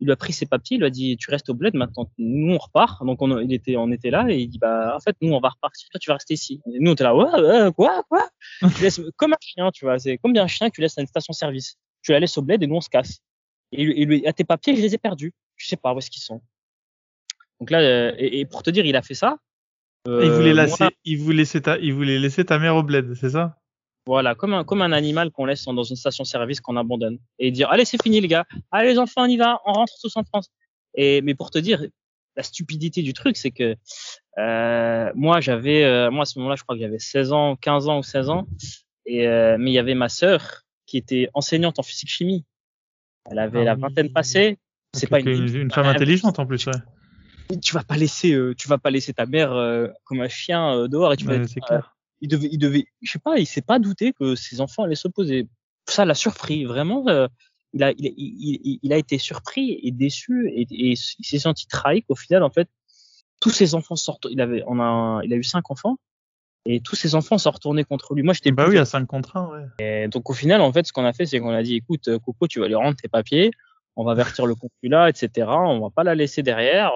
il 0.00 0.06
lui 0.06 0.12
a 0.12 0.16
pris 0.16 0.32
ses 0.32 0.46
papiers 0.46 0.76
il 0.76 0.80
lui 0.80 0.86
a 0.86 0.90
dit 0.90 1.16
tu 1.16 1.30
restes 1.30 1.48
au 1.50 1.54
bled 1.54 1.74
maintenant 1.74 2.10
nous 2.18 2.52
on 2.54 2.58
repart 2.58 3.04
donc 3.06 3.22
on 3.22 3.38
il 3.38 3.52
était 3.52 3.76
on 3.76 3.92
était 3.92 4.10
là 4.10 4.26
et 4.28 4.38
il 4.40 4.48
dit 4.48 4.58
bah 4.58 4.94
en 4.96 5.00
fait 5.00 5.14
nous 5.20 5.32
on 5.32 5.40
va 5.40 5.50
repartir 5.50 5.88
toi 5.90 6.00
tu 6.00 6.08
vas 6.10 6.14
rester 6.14 6.34
ici 6.34 6.60
et 6.66 6.80
nous 6.80 6.90
on 6.90 6.94
était 6.94 7.04
là 7.04 7.14
ouais, 7.14 7.30
ouais 7.40 7.72
quoi 7.72 8.02
quoi? 8.08 8.28
Tu 8.76 8.82
laisses 8.82 9.00
comme 9.16 9.32
un 9.34 9.36
chien, 9.40 9.70
tu 9.72 9.84
vois. 9.84 9.98
C'est 10.00 10.18
comme 10.18 10.32
bien 10.32 10.42
un 10.44 10.48
chien 10.48 10.68
que 10.68 10.74
tu 10.74 10.80
laisses 10.80 10.98
à 10.98 11.00
une 11.00 11.06
station-service. 11.06 11.76
Tu 12.02 12.10
la 12.12 12.18
laisses 12.20 12.36
au 12.38 12.42
bled 12.42 12.60
et 12.62 12.66
nous 12.66 12.76
on 12.76 12.80
se 12.80 12.88
casse. 12.90 13.20
Et, 13.72 13.84
lui- 13.84 14.00
et 14.02 14.04
lui, 14.04 14.26
à 14.26 14.32
tes 14.32 14.42
papiers, 14.44 14.74
je 14.76 14.82
les 14.82 14.94
ai 14.94 14.98
perdus. 14.98 15.32
Je 15.56 15.68
sais 15.68 15.76
pas 15.76 15.94
où 15.94 15.98
est-ce 15.98 16.10
qu'ils 16.10 16.22
sont. 16.22 16.40
Donc 17.60 17.70
là, 17.70 17.80
euh, 17.80 18.12
et, 18.18 18.40
et 18.40 18.46
pour 18.46 18.62
te 18.62 18.70
dire, 18.70 18.84
il 18.86 18.96
a 18.96 19.02
fait 19.02 19.14
ça. 19.14 19.36
Euh, 20.08 20.24
il 20.24 20.30
voulait 20.30 20.54
moi, 20.54 20.64
laisser, 20.64 20.88
il 21.04 21.18
voulait 21.18 21.44
ta, 21.44 21.78
il 21.78 21.92
voulait 21.94 22.18
laisser 22.18 22.44
ta 22.44 22.58
mère 22.58 22.76
au 22.76 22.82
bled, 22.82 23.14
c'est 23.14 23.30
ça? 23.30 23.60
voilà, 24.06 24.34
comme 24.34 24.54
un, 24.54 24.64
comme 24.64 24.82
un 24.82 24.92
animal 24.92 25.30
qu'on 25.30 25.44
laisse 25.44 25.64
dans 25.64 25.82
une 25.82 25.96
station-service 25.96 26.60
qu'on 26.60 26.76
abandonne. 26.76 27.18
Et 27.38 27.50
dire, 27.50 27.70
allez, 27.70 27.84
c'est 27.84 28.02
fini 28.02 28.20
les 28.20 28.28
gars. 28.28 28.44
Allez 28.70 28.88
les 28.88 28.98
enfants, 28.98 29.22
on 29.22 29.26
y 29.26 29.36
va. 29.36 29.60
On 29.66 29.72
rentre 29.72 29.92
tous 30.02 30.16
en 30.16 30.24
France. 30.24 30.50
Et, 30.94 31.22
mais 31.22 31.34
pour 31.34 31.50
te 31.50 31.58
dire, 31.58 31.84
la 32.36 32.42
stupidité 32.42 33.02
du 33.02 33.12
truc, 33.12 33.36
c'est 33.36 33.50
que 33.50 33.76
euh, 34.38 35.12
moi, 35.14 35.40
j'avais, 35.40 35.84
euh, 35.84 36.10
moi 36.10 36.22
à 36.22 36.24
ce 36.24 36.38
moment-là, 36.38 36.56
je 36.56 36.62
crois 36.62 36.74
que 36.74 36.80
j'avais 36.80 36.98
16 36.98 37.32
ans, 37.32 37.56
15 37.56 37.88
ans 37.88 37.98
ou 37.98 38.02
16 38.02 38.30
ans. 38.30 38.48
Et, 39.06 39.28
euh, 39.28 39.56
mais 39.58 39.70
il 39.70 39.74
y 39.74 39.78
avait 39.78 39.94
ma 39.94 40.08
sœur 40.08 40.62
qui 40.86 40.96
était 40.96 41.28
enseignante 41.34 41.78
en 41.78 41.82
physique-chimie. 41.82 42.44
Elle 43.30 43.38
avait 43.38 43.60
Ah 43.60 43.64
la 43.64 43.74
oui. 43.74 43.80
vingtaine 43.80 44.10
passée. 44.12 44.58
C'est 44.92 45.08
pas 45.08 45.20
une, 45.20 45.28
une, 45.28 45.70
femme 45.70 45.86
intelligente 45.86 46.40
en 46.40 46.46
plus, 46.46 46.66
ouais. 46.66 46.72
Tu 47.62 47.74
vas 47.74 47.82
pas 47.82 47.96
laisser, 47.96 48.32
euh, 48.32 48.54
tu 48.56 48.68
vas 48.68 48.78
pas 48.78 48.90
laisser 48.90 49.12
ta 49.12 49.26
mère 49.26 49.52
euh, 49.52 49.88
comme 50.04 50.20
un 50.20 50.28
chien 50.28 50.74
euh, 50.76 50.88
dehors 50.88 51.12
et 51.12 51.16
tu 51.16 51.24
vas. 51.26 51.34
C'est 51.48 51.60
clair. 51.60 51.96
il 52.20 52.28
devait, 52.28 52.48
il 52.52 52.58
devait, 52.58 52.84
je 53.02 53.10
sais 53.12 53.18
pas, 53.18 53.38
il 53.38 53.46
s'est 53.46 53.62
pas 53.62 53.78
douté 53.78 54.12
que 54.12 54.34
ses 54.34 54.60
enfants 54.60 54.84
allaient 54.84 54.94
s'opposer. 54.94 55.48
Ça 55.88 56.04
l'a 56.04 56.14
surpris, 56.14 56.64
vraiment. 56.64 57.06
euh, 57.08 57.26
il 57.72 57.82
a, 57.84 57.92
il, 57.92 58.06
a- 58.06 58.10
il, 58.16 58.78
il- 58.82 58.92
a 58.92 58.96
été 58.96 59.16
surpris 59.18 59.78
et 59.82 59.90
déçu 59.92 60.48
et, 60.54 60.62
et 60.62 60.90
il 60.90 60.96
s'est 60.96 61.38
senti 61.38 61.66
trahi 61.66 62.02
qu'au 62.02 62.14
final, 62.16 62.42
en 62.42 62.50
fait, 62.50 62.68
tous 63.40 63.50
ses 63.50 63.74
enfants 63.74 63.96
sortent. 63.96 64.26
Il 64.30 64.40
avait, 64.40 64.62
on 64.66 64.78
a, 64.80 65.20
il 65.24 65.32
a 65.32 65.36
eu 65.36 65.44
cinq 65.44 65.70
enfants 65.70 65.96
et 66.66 66.80
tous 66.80 66.94
ses 66.96 67.14
enfants 67.14 67.38
sont 67.38 67.50
retournés 67.52 67.84
contre 67.84 68.14
lui. 68.14 68.22
Moi, 68.22 68.34
j'étais 68.34 68.50
le 68.50 68.56
Bah 68.56 68.66
oui, 68.68 68.76
à 68.76 68.84
5 68.84 69.06
contre 69.06 69.36
1, 69.36 69.46
ouais. 69.78 70.04
et 70.04 70.08
donc 70.08 70.28
au 70.28 70.34
final, 70.34 70.60
en 70.60 70.72
fait, 70.72 70.86
ce 70.86 70.92
qu'on 70.92 71.04
a 71.06 71.12
fait, 71.14 71.24
c'est 71.26 71.40
qu'on 71.40 71.50
a 71.54 71.62
dit, 71.62 71.76
écoute, 71.76 72.08
euh, 72.08 72.18
Coco, 72.18 72.46
tu 72.48 72.60
vas 72.60 72.68
lui 72.68 72.74
rendre 72.74 72.96
tes 72.96 73.08
papiers, 73.08 73.50
on 73.96 74.04
va 74.04 74.12
avertir 74.12 74.44
le 74.46 74.54
consulat, 74.54 75.08
etc. 75.08 75.48
On 75.48 75.80
va 75.80 75.88
pas 75.90 76.04
la 76.04 76.14
laisser 76.14 76.42
derrière. 76.42 76.92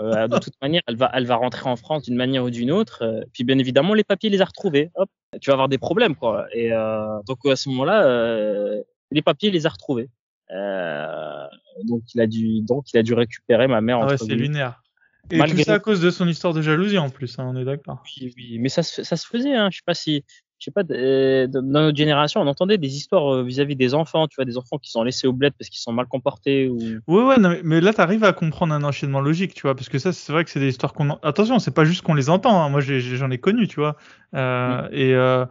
Euh, 0.00 0.26
de 0.28 0.38
toute 0.38 0.54
manière, 0.60 0.82
elle 0.86 0.96
va, 0.96 1.10
elle 1.14 1.26
va 1.26 1.36
rentrer 1.36 1.68
en 1.68 1.76
France 1.76 2.02
d'une 2.02 2.16
manière 2.16 2.44
ou 2.44 2.50
d'une 2.50 2.72
autre. 2.72 3.02
euh, 3.02 3.22
puis 3.32 3.44
bien 3.44 3.58
évidemment, 3.58 3.94
les 3.94 4.04
papiers, 4.04 4.28
il 4.28 4.32
les 4.32 4.42
a 4.42 4.44
retrouvés. 4.46 4.90
Hop, 4.94 5.08
tu 5.40 5.50
vas 5.50 5.54
avoir 5.54 5.68
des 5.68 5.78
problèmes, 5.78 6.16
quoi. 6.16 6.46
Et 6.52 6.72
euh, 6.72 7.20
donc 7.26 7.38
à 7.46 7.56
ce 7.56 7.68
moment-là, 7.70 8.04
euh, 8.06 8.82
les 9.10 9.22
papiers, 9.22 9.50
il 9.50 9.52
les 9.52 9.66
a 9.66 9.70
retrouvés. 9.70 10.08
Euh, 10.50 11.46
donc 11.84 12.02
il 12.14 12.20
a 12.20 12.26
dû, 12.26 12.60
donc 12.60 12.92
il 12.92 12.98
a 12.98 13.02
dû 13.02 13.14
récupérer 13.14 13.66
ma 13.66 13.80
mère. 13.80 13.98
Ah 14.02 14.06
ouais, 14.06 14.18
c'est 14.18 14.34
lunaire. 14.34 14.82
Et 15.30 15.38
Malgré- 15.38 15.58
tout 15.58 15.64
ça 15.64 15.74
à 15.74 15.78
cause 15.78 16.00
de 16.02 16.10
son 16.10 16.28
histoire 16.28 16.52
de 16.52 16.60
jalousie 16.60 16.98
en 16.98 17.08
plus, 17.08 17.38
hein, 17.38 17.46
on 17.48 17.56
est 17.56 17.64
d'accord. 17.64 18.02
Oui, 18.20 18.34
oui, 18.36 18.58
mais 18.58 18.68
ça 18.68 18.82
se, 18.82 19.02
ça 19.04 19.16
se 19.16 19.26
faisait. 19.26 19.54
Hein. 19.54 19.70
Je 19.70 19.78
sais 19.78 19.82
pas 19.86 19.94
si, 19.94 20.22
je 20.64 20.70
sais 20.70 20.70
pas, 20.70 20.94
euh, 20.94 21.46
dans 21.46 21.60
notre 21.60 21.96
génération, 21.96 22.40
on 22.40 22.46
entendait 22.46 22.78
des 22.78 22.96
histoires 22.96 23.34
euh, 23.34 23.42
vis-à-vis 23.42 23.76
des 23.76 23.92
enfants. 23.92 24.26
Tu 24.28 24.36
vois, 24.36 24.46
des 24.46 24.56
enfants 24.56 24.78
qui 24.78 24.90
sont 24.90 25.02
laissés 25.02 25.26
au 25.26 25.34
bled 25.34 25.52
parce 25.58 25.68
qu'ils 25.68 25.80
sont 25.80 25.92
mal 25.92 26.06
comportés 26.06 26.68
ou. 26.68 26.78
Ouais, 27.06 27.22
ouais, 27.22 27.38
non, 27.38 27.54
mais, 27.62 27.82
là, 27.82 27.92
t'arrives 27.92 28.24
à 28.24 28.32
comprendre 28.32 28.72
un 28.72 28.82
enchaînement 28.82 29.20
logique, 29.20 29.52
tu 29.52 29.62
vois, 29.62 29.74
parce 29.74 29.90
que 29.90 29.98
ça, 29.98 30.12
c'est 30.12 30.32
vrai 30.32 30.42
que 30.42 30.50
c'est 30.50 30.60
des 30.60 30.68
histoires 30.68 30.94
qu'on. 30.94 31.10
en- 31.10 31.18
Attention, 31.22 31.58
c'est 31.58 31.74
pas 31.74 31.84
juste 31.84 32.00
qu'on 32.00 32.14
les 32.14 32.30
entend. 32.30 32.62
hein, 32.64 32.70
Moi, 32.70 32.80
j'en 32.80 33.30
ai, 33.30 33.38
connu, 33.38 33.68
tu 33.68 33.78
vois. 33.78 33.96
Euh, 34.34 34.88
Et 34.90 35.14
euh, 35.14 35.44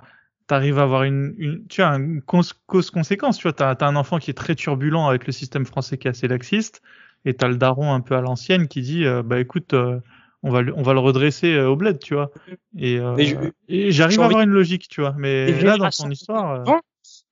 t'arrives 0.48 0.80
à 0.80 0.84
avoir 0.84 1.04
une, 1.04 1.36
une, 1.38 1.68
tu 1.68 1.82
vois, 1.82 1.92
une 1.92 2.22
cause- 2.22 2.54
cause-conséquence. 2.66 3.38
Tu 3.38 3.44
vois, 3.44 3.54
t'as 3.54 3.70
as 3.72 3.86
un 3.86 3.96
enfant 3.96 4.18
qui 4.18 4.32
est 4.32 4.36
très 4.36 4.56
turbulent 4.56 5.08
avec 5.08 5.28
le 5.28 5.32
système 5.32 5.68
français 5.68 6.00
qui 6.00 6.08
est 6.08 6.12
assez 6.12 6.28
laxiste, 6.28 6.82
et 7.24 7.36
t'as 7.36 7.50
le 7.50 7.58
daron 7.58 7.94
un 7.94 8.02
peu 8.02 8.16
à 8.16 8.22
l'ancienne 8.22 8.68
qui 8.68 8.82
dit, 8.82 9.06
euh, 9.06 9.22
bah 9.22 9.40
écoute, 9.40 9.76
on 10.44 10.52
va, 10.52 10.62
le- 10.62 10.74
on 10.78 10.82
va 10.84 10.94
le 10.94 11.00
redresser 11.00 11.54
euh, 11.54 11.70
au 11.70 11.76
bled, 11.76 12.00
tu 12.00 12.14
vois. 12.14 12.32
Et, 12.78 12.98
euh, 13.00 13.16
et 13.70 13.92
j'arrive 13.92 14.20
à 14.22 14.26
avoir 14.26 14.42
une 14.42 14.50
logique, 14.52 14.88
tu 14.90 15.02
vois. 15.02 15.14
Mais 15.18 15.52
là, 15.62 15.78
dans 15.78 15.90
son 15.92 16.12
histoire. 16.12 16.52
euh, 16.68 16.72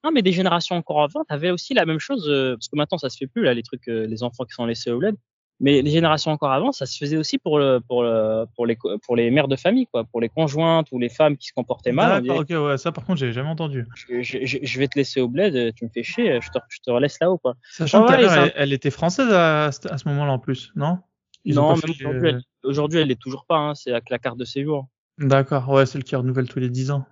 Non, 0.04 0.12
mais 0.12 0.22
des 0.22 0.32
générations 0.32 0.76
encore 0.76 1.04
avant, 1.04 1.24
t'avais 1.26 1.52
aussi 1.52 1.74
la 1.74 1.86
même 1.86 2.00
chose, 2.00 2.28
euh, 2.28 2.56
parce 2.56 2.68
que 2.68 2.76
maintenant 2.76 2.98
ça 2.98 3.10
se 3.10 3.18
fait 3.18 3.28
plus 3.28 3.44
là, 3.44 3.54
les 3.54 3.64
trucs, 3.64 3.88
euh, 3.88 4.08
les 4.08 4.24
enfants 4.24 4.46
qui 4.46 4.54
sont 4.54 4.66
laissés 4.66 4.92
au 4.92 4.98
bled. 5.00 5.16
Mais 5.64 5.84
les 5.84 5.92
générations 5.92 6.32
encore 6.32 6.52
avant, 6.52 6.72
ça 6.72 6.88
se 6.88 6.98
faisait 6.98 7.18
aussi 7.18 7.38
pour 7.38 7.60
le, 7.60 7.80
pour 7.88 8.02
le, 8.02 8.46
pour 8.56 8.66
les, 8.66 8.76
pour 9.04 9.16
les 9.16 9.30
mères 9.30 9.48
de 9.48 9.56
famille, 9.56 9.86
quoi, 9.86 10.04
pour 10.06 10.20
les 10.20 10.28
conjointes 10.30 10.88
ou 10.92 10.98
les 10.98 11.10
femmes 11.10 11.38
qui 11.38 11.50
se 11.50 11.54
comportaient 11.54 11.92
mal. 11.92 12.24
disait, 12.24 12.34
ok, 12.40 12.50
ouais, 12.66 12.78
ça 12.80 12.92
par 12.92 13.06
contre, 13.06 13.20
j'ai 13.20 13.32
jamais 13.32 13.50
entendu. 13.50 13.86
je, 14.10 14.40
je- 14.44 14.80
vais 14.80 14.88
te 14.88 14.98
laisser 14.98 15.22
au 15.22 15.28
bled, 15.28 15.76
tu 15.76 15.86
me 15.86 15.90
fais 15.94 16.02
chier, 16.02 16.40
je 16.42 16.50
te, 16.50 16.58
je 16.68 16.80
te 16.80 16.90
là-haut, 17.24 17.38
quoi. 17.38 17.54
Sachant 17.70 18.04
Ah 18.04 18.08
que 18.08 18.14
ta 18.14 18.18
mère, 18.36 18.52
elle 18.56 18.74
était 18.74 18.90
française 18.90 19.32
à, 19.32 19.66
à 19.68 19.72
ce 19.72 20.08
moment-là 20.08 20.32
en 20.32 20.40
plus, 20.40 20.72
non? 20.76 20.98
Ils 21.44 21.56
non, 21.56 21.70
même 21.70 21.78
fait, 21.78 22.06
aujourd'hui, 22.06 22.30
elle, 22.30 22.42
aujourd'hui, 22.64 23.00
elle 23.00 23.12
est 23.12 23.20
toujours 23.20 23.46
pas, 23.46 23.58
hein, 23.58 23.76
c'est 23.76 23.92
avec 23.92 24.10
la 24.10 24.20
carte 24.20 24.38
de 24.38 24.46
séjour. 24.46 24.88
D'accord, 25.18 25.68
ouais, 25.70 25.86
celle 25.86 26.04
qui 26.04 26.16
renouvelle 26.16 26.48
tous 26.48 26.60
les 26.60 26.70
10 26.70 26.92
ans. 26.92 27.06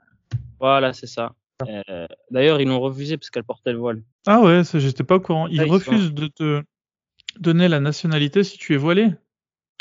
Voilà, 0.59 0.93
c'est 0.93 1.07
ça. 1.07 1.33
Euh, 1.67 2.07
D'ailleurs, 2.31 2.61
ils 2.61 2.67
l'ont 2.67 2.79
refusé 2.79 3.17
parce 3.17 3.29
qu'elle 3.29 3.43
portait 3.43 3.71
le 3.71 3.79
voile. 3.79 4.03
Ah 4.27 4.41
ouais, 4.41 4.61
j'étais 4.73 5.03
pas 5.03 5.15
au 5.15 5.19
courant. 5.19 5.47
Ils 5.47 5.59
Ah, 5.61 5.65
ils 5.65 5.71
refusent 5.71 6.13
de 6.13 6.27
te 6.27 6.63
donner 7.39 7.67
la 7.67 7.79
nationalité 7.79 8.43
si 8.43 8.57
tu 8.57 8.73
es 8.73 8.77
voilé. 8.77 9.09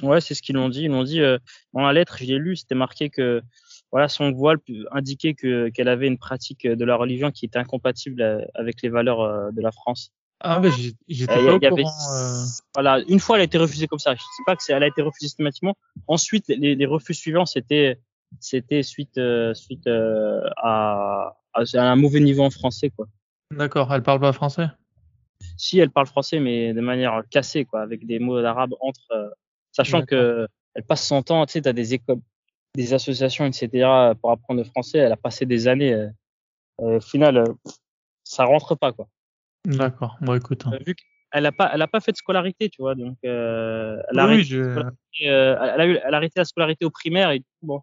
Ouais, 0.02 0.20
c'est 0.20 0.34
ce 0.34 0.42
qu'ils 0.42 0.56
l'ont 0.56 0.68
dit. 0.68 0.84
Ils 0.84 0.90
l'ont 0.90 1.04
dit 1.04 1.20
euh, 1.20 1.38
dans 1.72 1.82
la 1.82 1.92
lettre, 1.92 2.18
je 2.20 2.24
l'ai 2.24 2.38
lu, 2.38 2.56
c'était 2.56 2.74
marqué 2.74 3.10
que 3.10 3.42
voilà, 3.90 4.08
son 4.08 4.32
voile 4.32 4.58
indiquait 4.92 5.34
que 5.34 5.70
qu'elle 5.70 5.88
avait 5.88 6.06
une 6.06 6.18
pratique 6.18 6.66
de 6.66 6.84
la 6.84 6.96
religion 6.96 7.30
qui 7.30 7.46
était 7.46 7.58
incompatible 7.58 8.20
euh, 8.22 8.44
avec 8.54 8.82
les 8.82 8.88
valeurs 8.88 9.52
de 9.52 9.60
la 9.60 9.72
France. 9.72 10.12
Ah 10.40 10.60
j'ai- 10.70 10.94
j'étais 11.08 11.34
pas 11.34 11.42
au 11.42 11.56
avait- 11.56 11.68
courant. 11.68 12.12
euh. 12.12 12.44
Voilà, 12.74 13.00
une 13.08 13.18
fois 13.18 13.36
elle 13.36 13.42
a 13.42 13.44
été 13.44 13.58
refusée 13.58 13.86
comme 13.88 13.98
ça. 13.98 14.14
Je 14.14 14.20
sais 14.20 14.42
pas 14.46 14.54
que 14.56 14.62
c'est, 14.62 14.72
elle 14.72 14.82
a 14.82 14.86
été 14.86 15.02
refusée 15.02 15.26
systématiquement. 15.28 15.76
Ensuite, 16.06 16.46
les, 16.48 16.74
les 16.76 16.86
refus 16.86 17.14
suivants, 17.14 17.46
c'était 17.46 17.98
c'était 18.40 18.82
suite 18.82 19.18
euh, 19.18 19.52
suite 19.54 19.86
euh, 19.86 20.42
à, 20.58 21.36
à 21.54 21.62
un 21.80 21.96
mauvais 21.96 22.20
niveau 22.20 22.42
en 22.44 22.50
français 22.50 22.90
quoi. 22.90 23.06
D'accord, 23.50 23.92
elle 23.92 24.02
parle 24.02 24.20
pas 24.20 24.32
français? 24.32 24.66
Si 25.56 25.78
elle 25.78 25.90
parle 25.90 26.06
français, 26.06 26.38
mais 26.38 26.72
de 26.74 26.80
manière 26.80 27.22
cassée 27.30 27.64
quoi, 27.64 27.80
avec 27.80 28.06
des 28.06 28.18
mots 28.18 28.40
d'arabe 28.42 28.74
entre, 28.80 29.00
euh, 29.12 29.28
sachant 29.72 30.02
que 30.06 30.46
elle 30.74 30.82
passe 30.84 31.04
son 31.06 31.22
temps. 31.22 31.44
Tu 31.46 31.54
sais, 31.54 31.62
t'as 31.62 31.72
des 31.72 31.94
écoles, 31.94 32.20
des 32.76 32.92
associations, 32.94 33.44
etc. 33.46 34.12
pour 34.20 34.30
apprendre 34.30 34.60
le 34.60 34.64
français. 34.64 34.98
Elle 34.98 35.12
a 35.12 35.16
passé 35.16 35.46
des 35.46 35.66
années. 35.66 35.94
euh, 35.94 36.08
euh, 36.82 36.98
au 36.98 37.00
final, 37.00 37.38
euh, 37.38 37.44
ça 38.22 38.44
rentre 38.44 38.76
pas 38.76 38.92
quoi. 38.92 39.08
D'accord, 39.68 40.16
bon 40.20 40.34
écoute. 40.34 40.64
hein. 40.66 40.72
Euh, 40.74 40.78
Vu 40.86 40.94
qu'elle 40.94 41.46
a 41.46 41.52
pas, 41.52 41.70
elle 41.72 41.82
a 41.82 41.86
pas 41.88 42.00
fait 42.00 42.12
de 42.12 42.16
scolarité, 42.16 42.68
tu 42.68 42.82
vois, 42.82 42.94
donc 42.94 43.16
euh, 43.24 43.96
elle 44.10 44.18
a 44.18 44.26
Oui, 44.26 44.32
arrêté 44.32 44.40
oui, 44.40 44.44
je... 44.44 45.26
euh, 45.28 45.56
elle 45.74 45.80
a 45.80 45.86
eu, 45.86 45.98
elle 46.04 46.14
a 46.14 46.16
arrêté 46.16 46.34
la 46.40 46.44
scolarité 46.44 46.84
au 46.84 46.90
primaire 46.90 47.30
et 47.30 47.42
bon, 47.62 47.82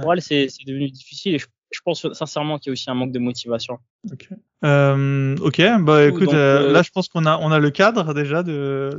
pour 0.00 0.12
elle, 0.12 0.22
c'est 0.22 0.48
devenu 0.66 0.90
difficile 0.90 1.34
et 1.34 1.38
je, 1.38 1.46
je 1.72 1.80
pense 1.84 2.12
sincèrement 2.12 2.58
qu'il 2.58 2.68
y 2.68 2.72
a 2.72 2.74
aussi 2.74 2.90
un 2.90 2.94
manque 2.94 3.12
de 3.12 3.18
motivation. 3.18 3.78
Ok. 4.12 4.28
Euh, 4.64 5.36
ok. 5.40 5.62
Bah 5.80 6.04
écoute, 6.04 6.26
donc, 6.26 6.34
euh, 6.34 6.70
là 6.70 6.82
je 6.82 6.90
pense 6.90 7.08
qu'on 7.08 7.24
a 7.24 7.38
on 7.38 7.50
a 7.50 7.58
le 7.58 7.70
cadre 7.70 8.12
déjà 8.14 8.42
de 8.42 8.90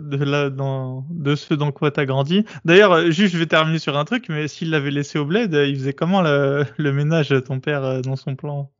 dans 0.50 1.06
de 1.10 1.36
ce 1.36 1.54
dans 1.54 1.72
quoi 1.72 1.92
t'as 1.92 2.06
grandi. 2.06 2.46
D'ailleurs, 2.66 3.12
juste 3.12 3.34
je 3.34 3.38
vais 3.40 3.46
terminer 3.46 3.80
sur 3.80 3.96
un 3.98 4.06
truc, 4.06 4.26
mais 4.30 4.48
s'il 4.48 4.72
l'avait 4.72 4.92
laissé 4.92 5.20
au 5.20 5.26
bled, 5.26 5.54
il 5.54 5.76
faisait 5.76 5.94
comment 5.94 6.22
le, 6.24 6.66
le 6.78 6.94
ménage 6.94 7.34
ton 7.46 7.60
père 7.60 8.02
dans 8.02 8.16
son 8.16 8.36
plan? 8.36 8.72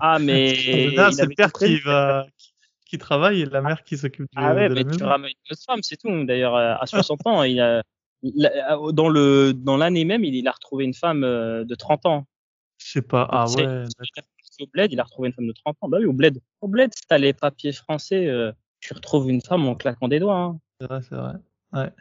Ah, 0.00 0.18
mais. 0.20 0.52
Il 0.52 1.12
c'est 1.12 1.26
le 1.26 1.34
père 1.34 1.52
qui 1.52 1.78
va 1.80 2.26
qui, 2.86 2.98
travaille 2.98 3.42
et 3.42 3.46
la 3.46 3.60
mère 3.60 3.82
qui 3.84 3.98
s'occupe 3.98 4.24
de, 4.24 4.28
Ah 4.36 4.54
ouais, 4.54 4.68
de 4.68 4.74
mais 4.74 4.84
tu 4.84 5.02
ramènes 5.02 5.30
une 5.30 5.52
autre 5.52 5.62
femme, 5.66 5.82
c'est 5.82 5.96
tout. 5.96 6.24
D'ailleurs, 6.24 6.54
euh, 6.56 6.74
à 6.80 6.86
60 6.86 7.26
ans, 7.26 7.42
il 7.42 7.60
a, 7.60 7.82
il 8.22 8.46
a- 8.46 8.78
dans 8.92 9.08
le 9.08 9.52
dans 9.52 9.76
l'année 9.76 10.04
même, 10.04 10.24
il, 10.24 10.34
il 10.34 10.48
a 10.48 10.52
retrouvé 10.52 10.84
une 10.84 10.94
femme 10.94 11.24
euh, 11.24 11.64
de 11.64 11.74
30 11.74 12.06
ans. 12.06 12.26
Je 12.78 12.92
sais 12.92 13.02
pas. 13.02 13.26
Ah 13.30 13.46
ouais. 13.56 13.84
Au 14.60 14.66
bled, 14.72 14.90
il 14.92 15.00
a 15.00 15.02
retrouvé 15.04 15.28
une 15.28 15.34
femme 15.34 15.46
de 15.46 15.52
30 15.52 15.76
ans. 15.82 15.88
Bah 15.88 15.98
oui, 16.00 16.06
au 16.06 16.14
bled. 16.14 16.40
Au 16.62 16.68
bled, 16.68 16.90
si 16.94 17.02
t'as 17.06 17.18
les 17.18 17.34
papiers 17.34 17.72
français, 17.72 18.26
euh, 18.26 18.52
tu 18.80 18.94
retrouves 18.94 19.28
une 19.28 19.42
femme 19.42 19.66
en 19.68 19.74
claquant 19.74 20.08
des 20.08 20.18
doigts. 20.18 20.36
Hein. 20.38 20.58
C'est 20.80 20.86
vrai, 20.86 21.00
c'est 21.02 21.14
vrai. 21.14 21.92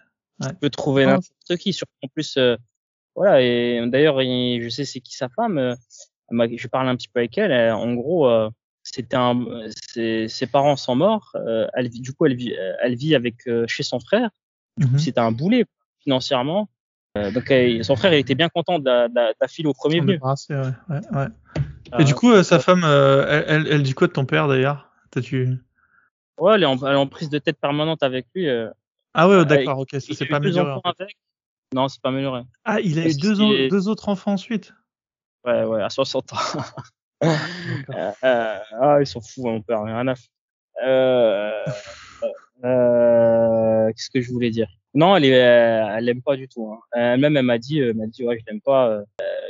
Tu 0.50 0.56
peux 0.62 0.70
trouver 0.70 1.04
Ah. 1.04 1.08
n'importe 1.08 1.58
qui. 1.60 1.74
Surtout 1.74 1.92
en 2.04 2.08
plus, 2.08 2.38
euh, 2.38 2.56
voilà. 3.16 3.42
Et 3.42 3.82
d'ailleurs, 3.88 4.22
il- 4.22 4.62
je 4.64 4.70
sais 4.70 4.86
c'est 4.86 5.02
qui 5.02 5.16
sa 5.16 5.28
femme. 5.30 5.58
euh, 5.58 5.76
je 6.56 6.68
parle 6.68 6.88
un 6.88 6.96
petit 6.96 7.08
peu 7.10 7.20
avec 7.20 7.38
elle. 7.38 7.52
en 7.74 7.94
gros, 7.94 8.28
euh, 8.30 8.50
c'était 8.96 9.18
un, 9.18 9.46
ses, 9.92 10.28
ses 10.28 10.48
parents 10.48 10.76
sont 10.78 10.96
morts. 10.96 11.32
euh, 11.36 11.68
elle 11.74 11.90
du 11.90 12.14
coup, 12.14 12.26
elle 12.26 12.36
vit, 12.36 12.54
elle 12.82 12.96
vit 12.96 13.14
avec 13.16 13.48
euh, 13.48 13.66
chez 13.68 13.84
son 13.84 14.00
frère. 14.00 14.30
Mhm. 14.78 14.98
C'était 15.00 15.20
un 15.20 15.32
boulet 15.32 15.66
financièrement. 16.00 16.70
Euh, 17.18 17.32
donc, 17.32 17.50
euh, 17.52 17.82
son 17.84 17.96
frère, 17.96 18.14
il 18.14 18.20
était 18.20 18.36
bien 18.36 18.50
content 18.50 18.80
de 18.80 18.86
la, 18.86 19.08
de 19.08 19.16
la- 19.16 19.30
de 19.32 19.38
la 19.40 19.48
file 19.48 19.68
au 19.68 19.74
premier 19.74 20.00
venu. 20.02 20.14
débarrasser, 20.14 20.54
ouais, 20.56 20.72
ouais, 20.90 21.02
ouais. 21.12 21.28
Euh, 21.94 22.00
Et 22.00 22.04
du 22.04 22.14
coup, 22.16 22.32
euh, 22.32 22.44
sa 22.44 22.60
femme, 22.60 22.84
euh, 22.84 23.26
elle, 23.30 23.46
elle, 23.48 23.68
elle 23.74 23.84
dit 23.84 23.94
quoi 23.94 24.08
de 24.08 24.14
ton 24.14 24.26
père 24.26 24.48
d'ailleurs? 24.48 24.90
T'as-tu 25.12 25.58
ouais, 26.40 26.56
elle 26.56 26.64
est, 26.64 26.66
en, 26.66 26.78
elle 26.86 26.94
est 26.94 26.98
en 26.98 27.08
prise 27.08 27.30
de 27.30 27.40
tête 27.40 27.58
permanente 27.60 28.04
avec 28.04 28.28
lui. 28.36 28.50
euh, 28.50 28.70
Ah 29.14 29.28
ouais, 29.30 29.36
Euh, 29.36 29.46
d'accord, 29.46 29.80
ok, 29.80 29.92
ça 29.92 30.00
eu 30.26 30.28
pas 30.28 30.38
amélioré. 30.38 30.72
avec. 30.84 31.16
Non, 31.74 31.88
c'est 31.88 32.02
pas 32.02 32.10
amélioré. 32.10 32.42
Ah, 32.64 32.80
il 32.82 33.00
a 33.00 33.08
eu 33.08 33.14
deux 33.70 33.88
autres 33.88 34.10
enfants 34.10 34.34
ensuite? 34.34 34.74
Ouais, 35.46 35.64
ouais, 35.64 35.82
à 35.82 35.90
60 35.90 36.34
ans. 36.34 36.38
D'accord. 37.22 38.14
Euh, 38.24 38.60
ah, 38.72 38.98
ils 39.00 39.08
sont 39.08 39.22
fous, 39.22 39.48
hein, 39.48 39.54
mon 39.54 39.62
père, 39.62 39.84
rien 39.84 40.08
à 40.08 40.16
foutre. 40.16 40.30
Euh, 40.84 41.66
euh, 42.64 43.88
qu'est-ce 43.94 44.10
que 44.10 44.22
je 44.22 44.32
voulais 44.32 44.50
dire? 44.50 44.68
Non, 44.94 45.16
elle 45.16 45.26
est, 45.26 45.30
elle 45.30 46.06
l'aime 46.06 46.22
pas 46.22 46.36
du 46.36 46.48
tout. 46.48 46.72
Hein. 46.72 46.80
Elle-même, 46.94 47.38
elle 47.38 47.46
m'a 47.46 47.58
dit, 47.58 47.80
elle 47.80 47.96
m'a 47.96 48.08
dit, 48.08 48.26
ouais, 48.26 48.38
je 48.40 48.46
l'aime 48.48 48.62
pas. 48.62 49.02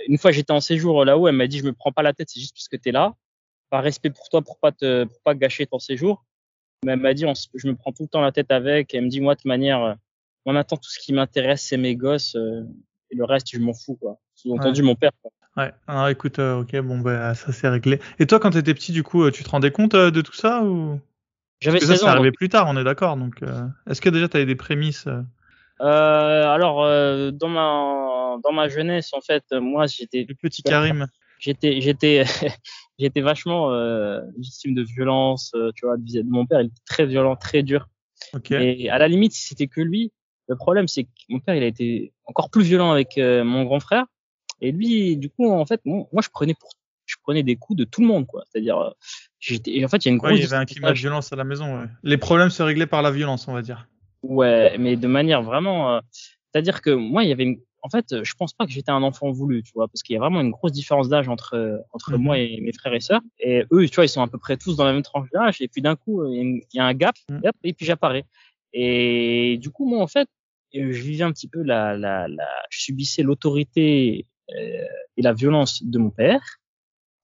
une 0.07 0.17
fois, 0.17 0.31
j'étais 0.31 0.53
en 0.53 0.61
séjour 0.61 1.05
là-haut, 1.05 1.27
elle 1.27 1.35
m'a 1.35 1.47
dit, 1.47 1.59
je 1.59 1.65
me 1.65 1.73
prends 1.73 1.91
pas 1.91 2.03
la 2.03 2.13
tête, 2.13 2.29
c'est 2.29 2.39
juste 2.39 2.55
parce 2.55 2.67
que 2.67 2.77
t'es 2.77 2.91
là. 2.91 3.13
Par 3.69 3.83
respect 3.83 4.09
pour 4.09 4.29
toi, 4.29 4.41
pour 4.41 4.59
pas 4.59 4.71
te, 4.71 5.05
pour 5.05 5.21
pas 5.21 5.35
gâcher 5.35 5.65
ton 5.65 5.79
séjour. 5.79 6.23
Mais 6.85 6.93
elle 6.93 6.99
m'a 6.99 7.13
dit, 7.13 7.25
on 7.25 7.33
je 7.33 7.67
me 7.67 7.75
prends 7.75 7.91
tout 7.91 8.03
le 8.03 8.07
temps 8.09 8.21
la 8.21 8.31
tête 8.31 8.51
avec. 8.51 8.93
Elle 8.93 9.05
me 9.05 9.09
dit, 9.09 9.21
moi, 9.21 9.35
de 9.35 9.41
manière, 9.45 9.97
moi 10.45 10.53
maintenant, 10.53 10.77
tout 10.77 10.89
ce 10.89 10.99
qui 10.99 11.13
m'intéresse, 11.13 11.63
c'est 11.63 11.77
mes 11.77 11.95
gosses. 11.95 12.35
euh, 12.35 12.63
et 13.11 13.15
le 13.15 13.23
reste, 13.23 13.49
je 13.51 13.59
m'en 13.59 13.73
fous, 13.73 13.95
quoi. 13.95 14.19
Sous-entendu, 14.45 14.83
mon 14.83 14.95
père. 14.95 15.11
Quoi. 15.21 15.31
Ouais, 15.57 15.71
alors 15.87 16.09
écoute, 16.09 16.39
euh, 16.39 16.59
ok, 16.61 16.75
bon, 16.81 16.99
bah, 16.99 17.33
ça 17.33 17.51
c'est 17.53 17.69
réglé. 17.69 17.99
Et 18.19 18.27
toi, 18.27 18.39
quand 18.39 18.51
t'étais 18.51 18.73
petit, 18.73 18.91
du 18.91 19.03
coup, 19.03 19.23
euh, 19.23 19.31
tu 19.31 19.43
te 19.43 19.49
rendais 19.49 19.71
compte 19.71 19.95
euh, 19.95 20.11
de 20.11 20.21
tout 20.21 20.33
ça 20.33 20.63
ou? 20.63 20.99
J'avais 21.61 21.79
Parce 21.79 21.89
que 21.89 21.95
ça, 21.97 21.99
16 21.99 22.03
ans. 22.03 22.11
arrivé 22.11 22.31
plus 22.33 22.49
tard, 22.49 22.67
on 22.67 22.75
est 22.77 22.83
d'accord. 22.83 23.15
Donc, 23.15 23.41
euh, 23.41 23.65
est-ce 23.89 24.01
que 24.01 24.09
déjà 24.09 24.27
t'avais 24.27 24.45
des 24.45 24.55
prémices 24.55 25.07
alors 25.79 26.83
dans 27.33 27.49
ma 27.49 28.37
dans 28.41 28.53
ma 28.53 28.69
jeunesse 28.69 29.13
en 29.13 29.19
fait 29.19 29.43
moi 29.51 29.87
j'étais 29.87 30.23
du 30.23 30.33
petit 30.33 30.63
Karim 30.63 31.07
j'étais 31.37 31.81
j'étais 31.81 32.23
j'étais 32.97 33.19
vachement 33.19 33.71
victime 34.37 34.73
de 34.73 34.83
violence 34.83 35.53
tu 35.75 35.85
vois 35.85 35.97
vis-à-vis 35.97 36.25
de 36.27 36.31
mon 36.31 36.45
père 36.45 36.61
il 36.61 36.67
était 36.67 36.81
très 36.87 37.05
violent 37.05 37.35
très 37.35 37.61
dur 37.61 37.89
Ok. 38.33 38.51
et 38.51 38.89
à 38.89 38.97
la 38.99 39.09
limite 39.09 39.33
si 39.33 39.47
c'était 39.47 39.67
que 39.67 39.81
lui 39.81 40.13
le 40.47 40.55
problème 40.55 40.87
c'est 40.87 41.03
que 41.03 41.09
mon 41.27 41.41
père 41.41 41.55
il 41.55 41.63
a 41.63 41.67
été 41.67 42.13
encore 42.23 42.49
plus 42.49 42.63
violent 42.63 42.93
avec 42.93 43.17
mon 43.17 43.65
grand 43.65 43.81
frère 43.81 44.05
et 44.61 44.71
lui 44.71 45.17
du 45.17 45.29
coup 45.29 45.49
en 45.51 45.65
fait 45.65 45.81
moi, 45.85 46.07
moi, 46.13 46.21
je 46.23 46.29
prenais 46.29 46.53
pour 46.53 46.69
je 47.05 47.15
prenais 47.21 47.43
des 47.43 47.55
coups 47.55 47.77
de 47.77 47.83
tout 47.83 48.01
le 48.01 48.07
monde 48.07 48.25
quoi 48.25 48.43
c'est-à-dire 48.49 48.77
euh, 48.79 48.89
j'étais 49.39 49.83
en 49.85 49.87
fait 49.87 50.05
il 50.05 50.07
y 50.07 50.11
a 50.11 50.13
une 50.13 50.19
Ouais, 50.21 50.29
grosse 50.29 50.39
il 50.39 50.43
y 50.43 50.45
avait 50.45 50.55
un 50.61 50.65
climat 50.65 50.91
de 50.91 50.97
violence 50.97 51.31
à 51.33 51.35
la 51.35 51.43
maison. 51.43 51.79
Ouais. 51.81 51.87
Les 52.03 52.17
problèmes 52.17 52.49
se 52.49 52.63
réglaient 52.63 52.87
par 52.87 53.01
la 53.01 53.11
violence, 53.11 53.47
on 53.47 53.53
va 53.53 53.61
dire. 53.61 53.87
Ouais, 54.23 54.75
mais 54.79 54.95
de 54.95 55.07
manière 55.07 55.43
vraiment. 55.43 55.95
euh, 55.95 55.99
C'est-à-dire 56.51 56.81
que 56.81 56.89
moi, 56.89 57.23
il 57.23 57.29
y 57.29 57.31
avait. 57.31 57.43
Une... 57.43 57.59
En 57.83 57.89
fait, 57.89 58.23
je 58.23 58.33
pense 58.33 58.53
pas 58.53 58.65
que 58.65 58.71
j'étais 58.71 58.89
un 58.89 59.03
enfant 59.03 59.29
voulu, 59.29 59.61
tu 59.61 59.71
vois, 59.75 59.87
parce 59.87 60.01
qu'il 60.01 60.15
y 60.15 60.17
a 60.17 60.19
vraiment 60.19 60.41
une 60.41 60.49
grosse 60.49 60.71
différence 60.71 61.07
d'âge 61.09 61.27
entre 61.29 61.53
euh, 61.55 61.77
entre 61.91 62.13
Mhm. 62.13 62.23
moi 62.23 62.39
et 62.39 62.59
mes 62.59 62.73
frères 62.73 62.93
et 62.95 62.99
sœurs. 63.01 63.21
Et 63.39 63.63
eux, 63.71 63.87
tu 63.87 63.93
vois, 63.93 64.05
ils 64.05 64.09
sont 64.09 64.23
à 64.23 64.27
peu 64.27 64.39
près 64.39 64.57
tous 64.57 64.75
dans 64.75 64.85
la 64.85 64.93
même 64.93 65.03
tranche 65.03 65.29
d'âge. 65.31 65.61
Et 65.61 65.67
puis 65.67 65.83
d'un 65.83 65.95
coup, 65.95 66.25
il 66.25 66.61
y 66.73 66.79
a 66.79 66.85
un 66.85 66.93
gap, 66.95 67.13
Mhm. 67.29 67.41
et, 67.63 67.73
puis 67.73 67.85
j'apparais. 67.85 68.25
Et 68.73 69.57
du 69.61 69.69
coup, 69.69 69.87
moi, 69.87 70.01
en 70.01 70.07
fait, 70.07 70.27
je 70.73 70.79
vivais 70.81 71.23
un 71.23 71.31
petit 71.31 71.47
peu 71.47 71.61
la, 71.61 71.95
la, 71.95 72.27
la 72.27 72.47
je 72.71 72.79
subissais 72.81 73.21
l'autorité 73.21 74.25
et 74.49 75.21
la 75.21 75.33
violence 75.33 75.83
de 75.83 75.97
mon 75.99 76.09
père, 76.09 76.41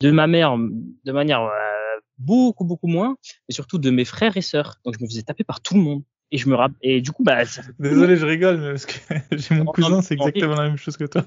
de 0.01 0.11
ma 0.11 0.27
mère, 0.27 0.57
de 0.57 1.11
manière 1.11 1.41
euh, 1.41 1.49
beaucoup 2.17 2.65
beaucoup 2.65 2.87
moins, 2.87 3.15
et 3.49 3.53
surtout 3.53 3.77
de 3.77 3.89
mes 3.89 4.05
frères 4.05 4.35
et 4.37 4.41
sœurs. 4.41 4.77
Donc 4.85 4.95
je 4.97 5.03
me 5.03 5.07
faisais 5.09 5.23
taper 5.23 5.43
par 5.43 5.61
tout 5.61 5.75
le 5.75 5.81
monde. 5.81 6.03
Et 6.33 6.37
je 6.37 6.47
me 6.47 6.55
rapp- 6.55 6.71
et 6.81 7.01
du 7.01 7.11
coup, 7.11 7.23
bah, 7.23 7.43
ça 7.45 7.61
fait 7.61 7.73
Désolé, 7.79 8.15
je 8.15 8.25
rigole, 8.25 8.57
mais 8.57 8.69
parce 8.69 8.85
que 8.85 8.93
j'ai 9.37 9.55
mon 9.55 9.65
Non, 9.65 9.71
cousin, 9.73 10.01
c'est 10.01 10.15
non, 10.15 10.27
exactement 10.27 10.55
la 10.55 10.69
même 10.69 10.77
chose 10.77 10.95
que 10.97 11.03
toi. 11.03 11.23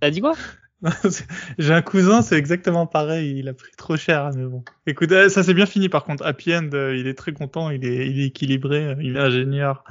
T'as 0.00 0.10
dit 0.10 0.20
quoi? 0.20 0.34
J'ai 1.58 1.74
un 1.74 1.82
cousin, 1.82 2.22
c'est 2.22 2.36
exactement 2.36 2.86
pareil. 2.86 3.38
Il 3.38 3.48
a 3.48 3.54
pris 3.54 3.72
trop 3.76 3.96
cher, 3.98 4.30
mais 4.34 4.44
bon. 4.46 4.64
Écoute, 4.86 5.12
euh, 5.12 5.28
ça 5.28 5.42
s'est 5.42 5.52
bien 5.52 5.66
fini 5.66 5.90
par 5.90 6.04
contre. 6.04 6.24
Happy 6.24 6.54
End, 6.54 6.70
euh, 6.72 6.96
il 6.96 7.06
est 7.06 7.12
très 7.14 7.32
content, 7.32 7.68
il 7.68 7.84
est, 7.84 8.08
il 8.08 8.18
est 8.20 8.26
équilibré, 8.26 8.96
il 9.00 9.16
est 9.16 9.20
ingénieur. 9.20 9.84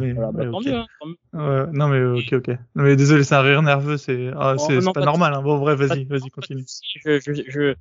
Mais, 0.00 0.12
Voilà, 0.12 0.32
bah, 0.32 0.40
ouais, 0.42 0.48
tant 0.50 0.60
ok. 0.60 0.66
mieux, 0.66 0.74
hein. 0.74 0.86
Ouais, 1.32 1.66
non 1.72 1.88
mais 1.88 2.02
ok 2.02 2.32
ok. 2.32 2.48
Non, 2.74 2.84
mais 2.84 2.96
désolé, 2.96 3.22
c'est 3.22 3.34
un 3.34 3.42
rire 3.42 3.62
nerveux, 3.62 3.96
c'est 3.98 4.30
ah, 4.36 4.54
Oh, 4.56 4.66
c'est 4.68 4.82
pas, 4.82 4.92
pas 4.94 5.00
normal. 5.02 5.34
Hein. 5.34 5.42
Bon 5.42 5.58
bref, 5.58 5.78
vas-y, 5.78 6.04
vas-y, 6.04 6.30
continue. 6.30 6.64
Je, 7.04 7.20
je, 7.20 7.32
je, 7.34 7.74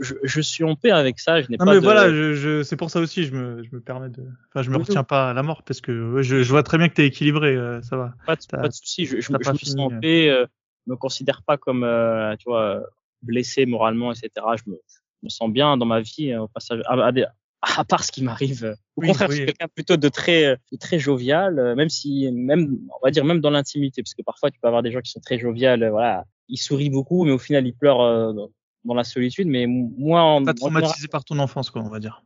je, 0.00 0.14
je 0.22 0.40
suis 0.40 0.64
en 0.64 0.76
paix 0.76 0.90
avec 0.90 1.18
ça. 1.18 1.42
Je 1.42 1.48
n'ai 1.50 1.58
Non 1.58 1.66
pas 1.66 1.72
mais 1.72 1.78
de... 1.78 1.84
voilà, 1.84 2.08
je, 2.10 2.34
je, 2.34 2.62
c'est 2.62 2.76
pour 2.76 2.90
ça 2.90 3.00
aussi, 3.00 3.24
je 3.24 3.34
me, 3.34 3.62
je 3.64 3.74
me 3.74 3.80
permets 3.80 4.08
de, 4.08 4.22
enfin, 4.48 4.62
je 4.62 4.70
me 4.70 4.76
Oui, 4.76 4.82
retiens 4.84 5.02
pas 5.02 5.30
à 5.30 5.34
la 5.34 5.42
mort 5.42 5.62
parce 5.64 5.80
que 5.80 6.22
je, 6.22 6.42
je 6.42 6.50
vois 6.50 6.62
très 6.62 6.78
bien 6.78 6.88
que 6.88 6.94
t'es 6.94 7.06
équilibré, 7.06 7.56
euh, 7.56 7.82
ça 7.82 7.96
va. 7.96 8.14
pas 8.24 8.36
de, 8.36 8.42
pas 8.60 8.68
de 8.68 8.72
souci. 8.72 9.06
Je, 9.06 9.20
je, 9.20 9.32
me 9.32 9.42
sens 9.42 9.78
en 9.78 9.90
euh. 9.90 10.00
paix. 10.00 10.30
Euh, 10.30 10.46
me 10.86 10.96
considère 10.96 11.42
pas 11.42 11.56
comme, 11.58 11.84
euh, 11.84 12.34
tu 12.36 12.44
vois, 12.48 12.82
blessé 13.22 13.66
moralement, 13.66 14.12
etc. 14.12 14.56
Je 14.56 14.70
me, 14.70 14.76
je 14.88 15.24
me 15.24 15.28
sens 15.28 15.50
bien 15.50 15.76
dans 15.76 15.86
ma 15.86 16.00
vie. 16.00 16.32
euh, 16.32 16.42
au 16.42 16.48
passage, 16.48 16.80
à, 16.86 16.94
à, 17.06 17.12
des- 17.12 17.26
à 17.62 17.84
part 17.84 18.04
ce 18.04 18.12
qui 18.12 18.22
m'arrive. 18.22 18.64
euh, 18.64 18.72
Au 18.96 19.02
Oui, 19.02 19.08
contraire, 19.08 19.28
oui. 19.28 19.34
je 19.34 19.40
suis 19.40 19.46
quelqu'un 19.46 19.68
plutôt 19.68 19.96
de 19.96 20.08
très, 20.08 20.44
euh, 20.46 20.56
de 20.72 20.76
très 20.78 20.98
jovial, 20.98 21.58
euh, 21.58 21.74
même 21.74 21.88
si, 21.90 22.30
même, 22.32 22.78
on 22.88 23.04
va 23.04 23.10
dire, 23.10 23.24
même 23.24 23.40
dans 23.40 23.50
l'intimité, 23.50 24.02
parce 24.02 24.14
que 24.14 24.22
parfois, 24.22 24.50
tu 24.50 24.58
peux 24.60 24.66
avoir 24.68 24.82
des 24.82 24.90
gens 24.92 25.00
qui 25.00 25.10
sont 25.10 25.20
très 25.20 25.38
joviales. 25.38 25.86
voilà, 25.90 26.24
ils 26.48 26.56
sourient 26.58 26.90
beaucoup, 26.90 27.24
mais 27.24 27.32
au 27.32 27.38
final, 27.38 27.66
ils 27.66 27.74
pleurent 27.74 28.32
dans- 28.34 28.50
la 28.94 29.04
solitude. 29.04 29.46
Mais 29.46 29.66
moi, 29.66 30.22
en, 30.22 30.42
Pas 30.44 30.52
en 30.52 30.54
traumatisé 30.54 31.06
par 31.08 31.22
ton 31.24 31.38
enfance, 31.38 31.68
quoi, 31.70 31.82
on 31.82 31.90
va 31.90 32.00
dire. 32.00 32.22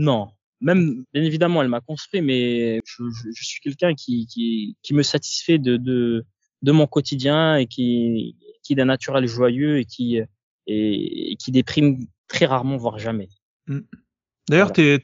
Non. 0.00 0.28
Même, 0.60 1.04
bien 1.12 1.22
évidemment, 1.22 1.62
elle 1.62 1.68
m'a 1.68 1.80
construit, 1.80 2.20
mais 2.20 2.80
je, 2.84 3.04
je, 3.10 3.28
je 3.32 3.44
suis 3.44 3.60
quelqu'un 3.60 3.94
qui, 3.94 4.26
qui, 4.26 4.76
qui 4.82 4.92
me 4.94 5.02
satisfait 5.02 5.58
de, 5.58 5.76
de, 5.76 6.24
de 6.62 6.72
mon 6.72 6.86
quotidien 6.88 7.56
et 7.56 7.66
qui, 7.66 8.36
qui 8.62 8.72
est 8.72 8.76
d'un 8.76 8.86
naturel 8.86 9.26
joyeux 9.26 9.78
et 9.78 9.84
qui, 9.84 10.16
et, 10.66 11.32
et 11.32 11.36
qui 11.36 11.52
déprime 11.52 12.06
très 12.28 12.46
rarement, 12.46 12.76
voire 12.76 12.98
jamais. 12.98 13.28
D'ailleurs, 14.48 14.72
Voilà. 14.74 14.98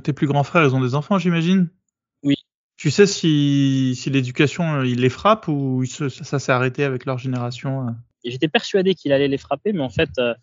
tes, 0.00 0.12
plus 0.12 0.26
grands 0.26 0.42
frères, 0.42 0.64
ils 0.64 0.74
ont 0.74 0.80
des 0.80 0.94
enfants, 0.94 1.18
j'imagine? 1.18 1.68
Oui. 2.22 2.34
Tu 2.76 2.90
sais 2.90 3.06
si, 3.06 3.94
si 3.96 4.10
l'éducation, 4.10 4.80
euh, 4.80 4.86
il 4.86 5.00
les 5.00 5.08
frappe 5.08 5.48
ou 5.48 5.84
ça, 5.86 6.10
ça 6.10 6.38
s'est 6.38 6.52
arrêté 6.52 6.84
avec 6.84 7.04
leur 7.06 7.18
génération. 7.18 7.86
euh? 7.88 7.92
J'étais 8.24 8.48
persuadé 8.48 8.94
qu'il 8.94 9.12
allait 9.12 9.28
les 9.28 9.38
frapper, 9.38 9.72
mais 9.72 9.82
en 9.82 9.88
fait, 9.88 10.10
euh, 10.18 10.34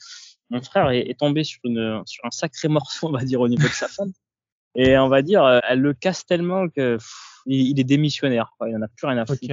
mon 0.49 0.61
frère 0.61 0.89
est, 0.91 1.09
est 1.09 1.19
tombé 1.19 1.43
sur, 1.43 1.59
une, 1.65 2.01
sur 2.05 2.25
un 2.25 2.31
sacré 2.31 2.69
morceau, 2.69 3.07
on 3.09 3.11
va 3.11 3.23
dire, 3.25 3.41
au 3.41 3.47
niveau 3.49 3.67
de 3.67 3.73
sa 3.73 3.87
femme. 3.87 4.11
Et 4.75 4.97
on 4.97 5.07
va 5.07 5.21
dire, 5.21 5.45
elle 5.69 5.81
le 5.81 5.93
casse 5.93 6.25
tellement 6.25 6.67
que 6.67 6.95
pff, 6.95 7.41
il, 7.45 7.67
il 7.67 7.79
est 7.79 7.83
démissionnaire. 7.83 8.53
Quoi. 8.57 8.69
Il 8.69 8.75
en 8.75 8.81
a 8.81 8.87
plus 8.87 9.05
rien 9.05 9.17
à 9.19 9.25
foutre. 9.25 9.45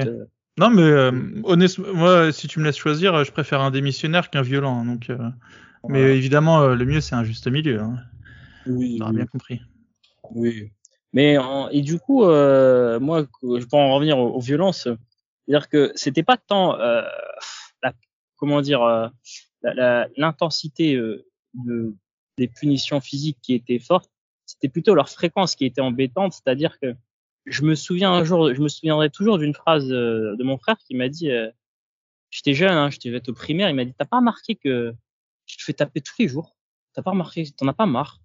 Non, 0.56 0.70
mais 0.70 0.82
euh, 0.82 1.12
honnêtement, 1.44 1.92
moi, 1.92 2.32
si 2.32 2.48
tu 2.48 2.58
me 2.58 2.64
laisses 2.64 2.78
choisir, 2.78 3.22
je 3.24 3.30
préfère 3.30 3.60
un 3.60 3.70
démissionnaire 3.70 4.30
qu'un 4.30 4.40
violent. 4.40 4.80
hein, 4.80 4.86
Donc, 4.86 5.10
euh, 5.10 5.18
mais 5.88 6.16
évidemment, 6.16 6.68
le 6.68 6.84
mieux, 6.86 7.02
c'est 7.02 7.14
un 7.14 7.24
juste 7.24 7.46
milieu. 7.48 7.80
Hein. 7.80 7.96
Oui, 8.66 8.96
On 8.98 9.02
aura 9.02 9.10
oui. 9.10 9.16
bien 9.16 9.26
compris. 9.26 9.60
Oui. 10.32 10.70
Mais 11.12 11.38
en- 11.38 11.68
et 11.68 11.80
du 11.82 11.98
coup, 11.98 12.24
euh, 12.24 13.00
moi, 13.00 13.26
je 13.42 13.64
peux 13.64 13.76
en 13.76 13.94
revenir 13.94 14.18
aux, 14.18 14.30
aux 14.34 14.40
violences. 14.40 14.88
C'est-à-dire 15.46 15.68
que 15.68 15.92
c'était 15.96 16.22
pas 16.22 16.36
tant 16.36 16.78
euh, 16.78 17.02
la, 17.82 17.92
comment 18.36 18.60
dire 18.60 18.82
euh, 18.82 19.08
l'intensité 20.16 20.94
euh, 20.94 21.26
de, 21.54 21.94
des 22.38 22.48
punitions 22.48 23.00
physiques 23.00 23.38
qui 23.42 23.54
était 23.54 23.78
forte, 23.78 24.10
c'était 24.46 24.68
plutôt 24.68 24.94
leur 24.94 25.08
fréquence 25.08 25.56
qui 25.56 25.64
était 25.64 25.80
embêtante. 25.80 26.32
C'est-à-dire 26.32 26.78
que 26.78 26.94
je 27.46 27.62
me 27.62 27.74
souviens 27.74 28.12
un 28.12 28.24
jour, 28.24 28.54
je 28.54 28.60
me 28.60 28.68
souviendrai 28.68 29.10
toujours 29.10 29.38
d'une 29.38 29.54
phrase 29.54 29.90
euh, 29.90 30.36
de 30.36 30.44
mon 30.44 30.58
frère 30.58 30.76
qui 30.78 30.94
m'a 30.94 31.08
dit 31.08 31.30
euh, 31.30 31.50
j'étais 32.30 32.54
jeune, 32.54 32.72
hein, 32.72 32.90
être 33.04 33.28
au 33.28 33.32
primaire, 33.32 33.68
il 33.68 33.74
m'a 33.74 33.84
dit, 33.84 33.94
t'as 33.96 34.04
pas 34.04 34.18
remarqué 34.18 34.54
que 34.54 34.94
je 35.46 35.56
te 35.56 35.62
fais 35.64 35.72
taper 35.72 36.00
tous 36.00 36.14
les 36.18 36.28
jours? 36.28 36.56
T'as 36.92 37.02
pas 37.02 37.10
remarqué, 37.10 37.44
t'en 37.56 37.66
as 37.68 37.72
pas 37.72 37.86
marre? 37.86 38.20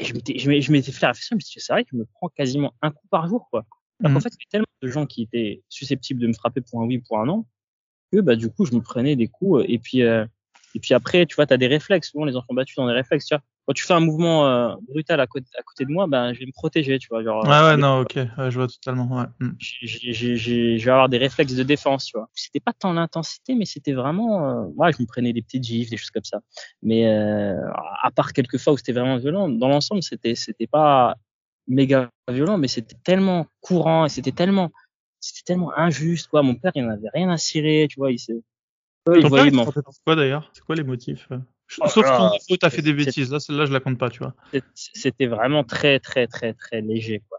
Et 0.00 0.04
je 0.04 0.14
m'étais, 0.14 0.38
je 0.38 0.72
m'étais 0.72 0.92
fait 0.92 1.02
la 1.02 1.08
réflexion, 1.08 1.36
mais 1.36 1.42
c'est 1.44 1.72
vrai 1.72 1.84
que 1.84 1.90
je 1.92 1.96
me 1.96 2.06
prends 2.06 2.28
quasiment 2.28 2.74
un 2.82 2.90
coup 2.90 3.06
par 3.10 3.28
jour, 3.28 3.48
quoi. 3.50 3.66
Alors 4.00 4.12
qu'en 4.12 4.18
Mhm. 4.18 4.22
fait, 4.22 4.28
il 4.30 4.32
y 4.32 4.36
avait 4.36 4.50
tellement 4.50 4.66
de 4.82 4.88
gens 4.88 5.06
qui 5.06 5.22
étaient 5.22 5.62
susceptibles 5.68 6.20
de 6.20 6.26
me 6.26 6.32
frapper 6.32 6.62
pour 6.62 6.80
un 6.82 6.86
oui, 6.86 6.98
pour 6.98 7.18
un 7.20 7.26
non, 7.26 7.44
que 8.12 8.20
bah 8.20 8.36
du 8.36 8.50
coup, 8.50 8.64
je 8.64 8.74
me 8.74 8.80
prenais 8.80 9.14
des 9.16 9.28
coups. 9.28 9.64
Et 9.68 9.78
puis, 9.78 10.02
euh, 10.02 10.24
et 10.74 10.80
puis 10.80 10.94
après, 10.94 11.26
tu 11.26 11.36
vois, 11.36 11.46
t'as 11.46 11.58
des 11.58 11.66
réflexes. 11.66 12.10
Souvent, 12.10 12.24
les 12.24 12.36
enfants 12.36 12.54
battus 12.54 12.78
ont 12.78 12.86
des 12.86 12.92
réflexes. 12.94 13.26
Tu 13.26 13.34
vois, 13.34 13.42
quand 13.70 13.74
tu 13.74 13.84
fais 13.84 13.94
un 13.94 14.00
mouvement 14.00 14.48
euh, 14.48 14.74
brutal 14.88 15.20
à 15.20 15.28
côté, 15.28 15.46
à 15.56 15.62
côté 15.62 15.84
de 15.84 15.92
moi, 15.92 16.08
ben, 16.08 16.34
je 16.34 16.40
vais 16.40 16.46
me 16.46 16.50
protéger. 16.50 16.98
Tu 16.98 17.06
vois, 17.08 17.22
genre. 17.22 17.44
Ouais, 17.44 17.52
euh, 17.52 17.70
ouais, 17.70 17.76
non, 17.76 18.00
ok, 18.00 18.16
ouais, 18.16 18.50
je 18.50 18.58
vois 18.58 18.66
totalement. 18.66 19.06
Ouais. 19.16 19.26
Mm. 19.38 19.50
je 19.60 20.84
vais 20.84 20.90
avoir 20.90 21.08
des 21.08 21.18
réflexes 21.18 21.54
de 21.54 21.62
défense, 21.62 22.06
tu 22.06 22.18
vois. 22.18 22.28
C'était 22.34 22.58
pas 22.58 22.72
tant 22.72 22.92
l'intensité, 22.92 23.54
mais 23.54 23.66
c'était 23.66 23.92
vraiment, 23.92 24.44
euh, 24.44 24.64
ouais, 24.74 24.92
je 24.92 25.00
me 25.00 25.06
prenais 25.06 25.32
des 25.32 25.40
petites 25.40 25.62
gifs, 25.62 25.88
des 25.88 25.96
choses 25.96 26.10
comme 26.10 26.24
ça. 26.24 26.40
Mais 26.82 27.06
euh, 27.06 27.54
à 28.02 28.10
part 28.10 28.32
quelques 28.32 28.58
fois 28.58 28.72
où 28.72 28.76
c'était 28.76 28.90
vraiment 28.90 29.18
violent, 29.18 29.48
dans 29.48 29.68
l'ensemble, 29.68 30.02
c'était, 30.02 30.34
c'était 30.34 30.66
pas 30.66 31.14
méga 31.68 32.10
violent, 32.28 32.58
mais 32.58 32.66
c'était 32.66 32.96
tellement 33.04 33.46
courant 33.60 34.04
et 34.04 34.08
c'était 34.08 34.32
tellement, 34.32 34.72
c'était 35.20 35.44
tellement 35.44 35.72
injuste, 35.78 36.26
quoi. 36.26 36.42
Mon 36.42 36.56
père, 36.56 36.72
il 36.74 36.84
n'avait 36.84 37.10
rien 37.14 37.30
à 37.30 37.36
cirer, 37.36 37.86
tu 37.88 38.00
vois. 38.00 38.10
Il 38.10 38.18
père, 39.04 39.28
voyaient 39.28 39.50
il 39.50 39.54
frappait 39.54 39.82
pour 39.82 39.94
quoi 40.04 40.16
d'ailleurs? 40.16 40.50
C'est 40.54 40.64
quoi 40.64 40.74
les 40.74 40.82
motifs 40.82 41.28
Oh 41.80 41.88
Sauf 41.88 42.04
là 42.04 42.16
quand 42.16 42.24
là, 42.32 42.38
tu 42.48 42.66
as 42.66 42.70
fait 42.70 42.82
des 42.82 42.92
bêtises. 42.92 43.30
Là, 43.30 43.38
celle-là, 43.40 43.66
je 43.66 43.72
la 43.72 43.80
compte 43.80 43.98
pas, 43.98 44.10
tu 44.10 44.18
vois. 44.18 44.34
c'était 44.74 45.26
vraiment 45.26 45.64
très 45.64 46.00
très 46.00 46.26
très 46.26 46.52
très 46.54 46.80
léger 46.80 47.22
quoi. 47.28 47.38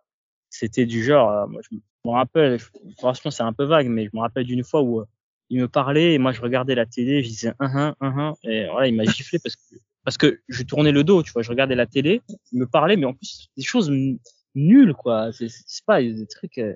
C'était 0.49 0.85
du 0.85 1.03
genre, 1.03 1.29
euh, 1.31 1.47
moi 1.47 1.61
je 1.69 1.75
me 2.05 2.11
rappelle, 2.11 2.59
je- 2.59 2.65
franchement 2.97 3.31
c'est 3.31 3.43
un 3.43 3.53
peu 3.53 3.65
vague, 3.65 3.87
mais 3.87 4.05
je 4.05 4.09
me 4.13 4.19
rappelle 4.21 4.45
d'une 4.45 4.63
fois 4.63 4.81
où 4.81 5.01
euh, 5.01 5.05
il 5.49 5.59
me 5.59 5.67
parlait 5.67 6.13
et 6.13 6.17
moi 6.17 6.31
je 6.31 6.41
regardais 6.41 6.75
la 6.75 6.85
télé, 6.85 7.23
je 7.23 7.27
disais 7.29 7.53
un 7.59 7.75
un 7.75 7.95
un 7.99 8.17
un 8.19 8.33
et 8.43 8.67
voilà 8.71 8.87
il 8.87 8.95
m'a 8.95 9.03
giflé 9.03 9.39
parce 9.39 9.55
que 9.55 9.75
parce 10.03 10.17
que 10.17 10.41
je 10.47 10.63
tournais 10.63 10.91
le 10.91 11.03
dos, 11.03 11.23
tu 11.23 11.31
vois, 11.31 11.41
je 11.41 11.49
regardais 11.49 11.75
la 11.75 11.85
télé, 11.85 12.21
il 12.51 12.59
me 12.59 12.65
parlait 12.67 12.95
mais 12.97 13.05
en 13.05 13.13
plus 13.13 13.49
des 13.57 13.63
choses 13.63 13.91
nulles 14.55 14.93
quoi, 14.93 15.31
c'est 15.33 15.47
c'est 15.49 15.85
pas 15.85 16.01
des 16.01 16.25
trucs, 16.27 16.57
euh, 16.57 16.75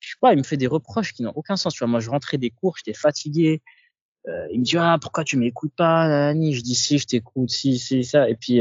je 0.00 0.08
sais 0.10 0.16
pas, 0.20 0.32
il 0.34 0.38
me 0.38 0.42
fait 0.44 0.56
des 0.56 0.66
reproches 0.66 1.12
qui 1.14 1.22
n'ont 1.22 1.32
aucun 1.34 1.56
sens, 1.56 1.72
tu 1.74 1.78
vois, 1.78 1.88
moi 1.88 2.00
je 2.00 2.10
rentrais 2.10 2.36
des 2.38 2.50
cours, 2.50 2.76
j'étais 2.76 2.96
fatigué, 2.98 3.62
euh, 4.28 4.46
il 4.52 4.60
me 4.60 4.64
dit 4.64 4.76
ah 4.78 4.98
pourquoi 5.00 5.24
tu 5.24 5.36
m'écoutes 5.36 5.74
pas 5.76 6.08
Nani? 6.08 6.54
Je 6.54 6.62
dis 6.62 6.74
si 6.74 6.98
je 6.98 7.06
t'écoute 7.06 7.50
si 7.50 7.78
si 7.78 8.04
ça. 8.04 8.28
Et 8.28 8.36
puis 8.36 8.58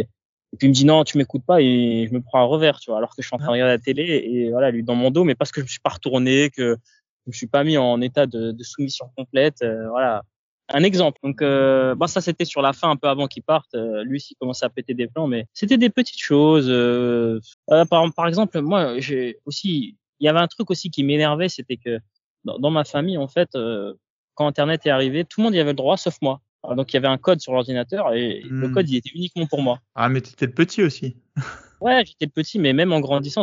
et 0.53 0.57
puis 0.57 0.67
il 0.67 0.69
me 0.69 0.75
dit 0.75 0.85
non 0.85 1.03
tu 1.03 1.17
m'écoutes 1.17 1.45
pas 1.45 1.61
et 1.61 2.07
je 2.07 2.13
me 2.13 2.21
prends 2.21 2.39
un 2.41 2.45
revers 2.45 2.79
tu 2.79 2.91
vois 2.91 2.97
alors 2.99 3.15
que 3.15 3.21
je 3.21 3.27
suis 3.27 3.35
en 3.35 3.39
train 3.39 3.47
de 3.47 3.53
regarder 3.53 3.73
la 3.73 3.79
télé 3.79 4.03
et 4.03 4.51
voilà 4.51 4.69
lui 4.71 4.83
dans 4.83 4.95
mon 4.95 5.09
dos 5.09 5.23
mais 5.23 5.35
parce 5.35 5.51
que 5.51 5.61
je 5.61 5.65
me 5.65 5.69
suis 5.69 5.79
pas 5.79 5.89
retourné 5.89 6.49
que 6.51 6.77
je 7.25 7.29
me 7.29 7.33
suis 7.33 7.47
pas 7.47 7.63
mis 7.63 7.77
en 7.77 8.01
état 8.01 8.27
de, 8.27 8.51
de 8.51 8.63
soumission 8.63 9.09
complète 9.17 9.61
euh, 9.63 9.89
voilà. 9.89 10.23
Un 10.69 10.83
exemple. 10.83 11.19
Donc 11.23 11.41
euh, 11.41 11.93
bon 11.95 12.07
ça 12.07 12.21
c'était 12.21 12.45
sur 12.45 12.61
la 12.61 12.71
fin 12.73 12.89
un 12.89 12.95
peu 12.95 13.07
avant 13.07 13.27
qu'il 13.27 13.43
parte 13.43 13.73
euh, 13.75 14.03
lui 14.03 14.21
s'il 14.21 14.37
commençait 14.37 14.65
à 14.65 14.69
péter 14.69 14.93
des 14.93 15.07
plans 15.07 15.27
mais 15.27 15.45
c'était 15.53 15.77
des 15.77 15.89
petites 15.89 16.21
choses 16.21 16.67
euh, 16.69 17.39
euh, 17.71 17.85
par, 17.85 18.11
par 18.13 18.27
exemple 18.27 18.61
moi 18.61 18.99
j'ai 18.99 19.39
aussi 19.45 19.97
il 20.19 20.25
y 20.25 20.29
avait 20.29 20.39
un 20.39 20.47
truc 20.47 20.69
aussi 20.71 20.89
qui 20.89 21.03
m'énervait 21.03 21.49
c'était 21.49 21.77
que 21.77 21.99
dans, 22.45 22.59
dans 22.59 22.71
ma 22.71 22.85
famille 22.85 23.17
en 23.17 23.27
fait 23.27 23.49
euh, 23.55 23.93
quand 24.35 24.47
Internet 24.47 24.85
est 24.85 24.89
arrivé, 24.89 25.25
tout 25.25 25.39
le 25.41 25.45
monde 25.45 25.55
y 25.55 25.59
avait 25.59 25.71
le 25.71 25.75
droit, 25.77 25.97
sauf 25.97 26.15
moi. 26.21 26.41
Alors, 26.63 26.75
donc 26.77 26.91
il 26.93 26.95
y 26.95 26.97
avait 26.97 27.07
un 27.07 27.17
code 27.17 27.41
sur 27.41 27.53
l'ordinateur 27.53 28.13
et 28.13 28.41
le 28.43 28.67
Hmm. 28.69 28.73
code 28.73 28.89
il 28.89 28.95
était 28.95 29.09
uniquement 29.13 29.45
pour 29.47 29.61
moi. 29.61 29.79
Ah, 29.95 30.07
mais 30.09 30.21
t'étais 30.21 30.45
le 30.45 30.53
petit 30.53 30.81
aussi. 30.83 31.17
Ouais, 31.81 32.01
j'étais 32.05 32.23
le 32.27 32.31
petit, 32.31 32.59
mais 32.59 32.71
même 32.71 32.93
en 32.93 33.01
grandissant, 33.01 33.41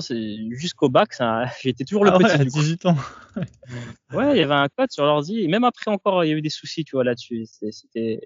jusqu'au 0.53 0.89
bac, 0.89 1.13
ça, 1.13 1.45
j'étais 1.63 1.85
toujours 1.85 2.07
le 2.07 2.11
Ah 2.11 2.17
ouais, 2.17 2.25
petit. 2.25 2.41
à 2.41 2.45
du 2.45 2.51
coup. 2.51 2.59
18 2.61 2.87
ans. 2.87 2.97
Ouais, 4.15 4.31
il 4.33 4.39
y 4.39 4.43
avait 4.43 4.55
un 4.55 4.69
code 4.75 4.91
sur 4.91 5.05
l'ordi. 5.05 5.41
Et 5.43 5.47
même 5.49 5.63
après 5.63 5.91
encore, 5.91 6.25
il 6.25 6.29
y 6.29 6.33
a 6.33 6.37
eu 6.37 6.41
des 6.41 6.49
soucis, 6.49 6.83
tu 6.85 6.97
vois, 6.97 7.05
là-dessus. 7.05 7.45
C'était, 7.47 7.71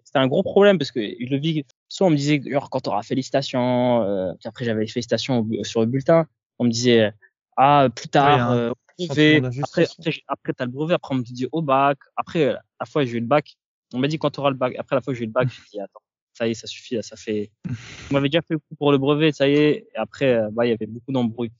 c'était 0.05 0.19
un 0.19 0.29
gros 0.29 0.45
problème 0.45 0.79
parce 0.79 0.93
que 0.93 1.01
le 1.01 1.37
vis. 1.37 1.65
Soit 1.89 2.07
on 2.07 2.11
me 2.11 2.17
disait, 2.17 2.41
genre, 2.49 2.71
quand 2.71 2.79
t'auras 2.81 3.03
félicitations, 3.03 4.03
euh, 4.03 4.33
puis 4.39 4.49
après 4.49 4.65
j'avais 4.65 4.83
les 4.83 4.87
félicitations 4.87 5.45
sur 5.63 5.81
le 5.81 5.87
bulletin, 5.87 6.27
on 6.61 6.65
me 6.65 6.71
disait, 6.71 7.13
ah, 7.57 7.89
plus 7.95 8.09
tard, 8.09 8.51
Ouais, 8.51 8.57
euh. 8.57 8.73
Après, 9.09 9.37
après, 9.39 9.87
après 10.29 10.53
t'as 10.53 10.65
le 10.65 10.71
brevet, 10.71 10.95
après 10.95 11.15
on 11.15 11.19
me 11.19 11.23
dit 11.23 11.47
au 11.53 11.63
bac. 11.63 11.99
Après, 12.17 12.45
euh, 12.45 12.57
la 12.81 12.87
fois 12.87 13.05
j'ai 13.05 13.19
eu 13.19 13.21
le 13.21 13.27
bac, 13.27 13.57
on 13.93 13.99
m'a 13.99 14.09
dit 14.09 14.19
quand 14.19 14.31
t'auras 14.31 14.51
le 14.51 14.57
bac. 14.57 14.75
Après 14.79 14.97
la 14.97 15.03
fois 15.03 15.15
j'ai 15.15 15.25
eu 15.25 15.27
le 15.27 15.33
bac, 15.33 15.49
j'ai 15.49 15.63
dit, 15.73 15.81
attends, 15.81 16.01
ça 16.33 16.47
y 16.47 16.53
est, 16.53 16.55
ça 16.55 16.67
suffit, 16.67 16.97
là, 16.97 17.03
ça 17.03 17.17
fait. 17.17 17.51
On 18.11 18.15
m'avait 18.15 18.29
déjà 18.29 18.43
fait 18.43 18.55
le 18.55 18.59
coup 18.59 18.75
pour 18.77 18.93
le 18.93 18.99
brevet, 18.99 19.33
ça 19.33 19.49
y 19.49 19.55
est. 19.55 19.89
Et 19.95 19.97
après, 19.97 20.35
euh, 20.35 20.49
bah, 20.53 20.67
il 20.67 20.71
y 20.71 20.73
avait 20.73 20.87
beaucoup 20.87 21.13
d'embrouilles. 21.13 21.53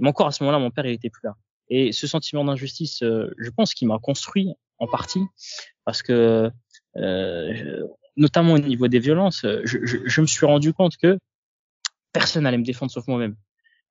Mais 0.00 0.08
encore 0.08 0.26
à 0.26 0.32
ce 0.32 0.42
moment-là, 0.42 0.58
mon 0.58 0.70
père, 0.70 0.86
il 0.86 0.92
était 0.92 1.10
plus 1.10 1.24
là. 1.24 1.34
Et 1.68 1.92
ce 1.92 2.06
sentiment 2.06 2.44
d'injustice, 2.44 3.02
euh, 3.02 3.32
je 3.38 3.50
pense 3.50 3.74
qu'il 3.74 3.88
m'a 3.88 3.98
construit 3.98 4.54
en 4.78 4.86
partie 4.86 5.22
parce 5.84 6.02
que, 6.02 6.50
euh, 6.96 7.86
notamment 8.16 8.54
au 8.54 8.58
niveau 8.58 8.88
des 8.88 8.98
violences, 8.98 9.44
euh, 9.44 9.62
je, 9.64 9.78
je, 9.84 9.98
je 10.04 10.20
me 10.20 10.26
suis 10.26 10.46
rendu 10.46 10.72
compte 10.72 10.96
que 10.96 11.18
personne 12.12 12.44
n'allait 12.44 12.58
me 12.58 12.64
défendre 12.64 12.92
sauf 12.92 13.06
moi-même. 13.08 13.36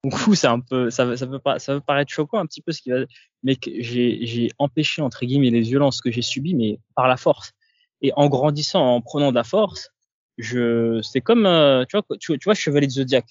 Coup, 0.09 0.35
c'est 0.35 0.47
un 0.47 0.59
peu, 0.59 0.89
ça, 0.89 1.15
ça 1.17 1.25
peut 1.25 1.39
pas, 1.39 1.59
ça 1.59 1.73
peut 1.73 1.81
paraître 1.81 2.11
choquant 2.11 2.39
un 2.39 2.45
petit 2.45 2.61
peu 2.61 2.71
ce 2.71 2.81
qui 2.81 2.91
va, 2.91 2.97
mais 3.43 3.55
que 3.55 3.71
j'ai, 3.79 4.49
empêché 4.59 5.01
entre 5.01 5.25
guillemets 5.25 5.49
les 5.49 5.61
violences 5.61 6.01
que 6.01 6.11
j'ai 6.11 6.21
subies, 6.21 6.55
mais 6.55 6.79
par 6.95 7.07
la 7.07 7.17
force. 7.17 7.53
Et 8.01 8.11
en 8.15 8.27
grandissant, 8.27 8.85
en 8.85 9.01
prenant 9.01 9.31
de 9.31 9.35
la 9.35 9.43
force, 9.43 9.91
je, 10.37 11.01
c'est 11.01 11.21
comme, 11.21 11.45
euh, 11.45 11.85
tu 11.85 11.97
vois, 11.97 12.05
tu, 12.19 12.37
tu 12.37 12.43
vois, 12.43 12.53
Chevalier 12.53 12.87
de 12.87 12.91
Zodiac 12.91 13.25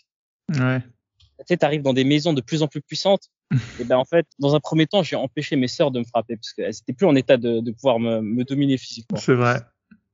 Ouais. 0.51 0.81
tu 0.81 1.27
sais, 1.47 1.57
t'arrives 1.57 1.83
dans 1.83 1.95
des 1.95 2.05
maisons 2.05 2.33
de 2.33 2.41
plus 2.41 2.63
en 2.63 2.69
plus 2.69 2.83
puissantes. 2.83 3.31
et 3.81 3.85
ben 3.85 3.97
en 3.97 4.05
fait, 4.05 4.27
dans 4.39 4.55
un 4.55 4.61
premier 4.61 4.87
temps, 4.87 5.03
j'ai 5.03 5.17
empêché 5.17 5.57
mes 5.57 5.69
sœurs 5.69 5.91
de 5.91 6.01
me 6.01 6.05
frapper 6.05 6.37
parce 6.37 6.53
qu'elles 6.53 6.75
étaient 6.75 6.93
plus 6.93 7.07
en 7.07 7.15
état 7.15 7.37
de, 7.37 7.61
de 7.61 7.71
pouvoir 7.73 7.99
me, 7.99 8.21
me 8.21 8.45
dominer 8.45 8.77
physiquement. 8.79 9.19
C'est 9.19 9.35
vrai. 9.35 9.61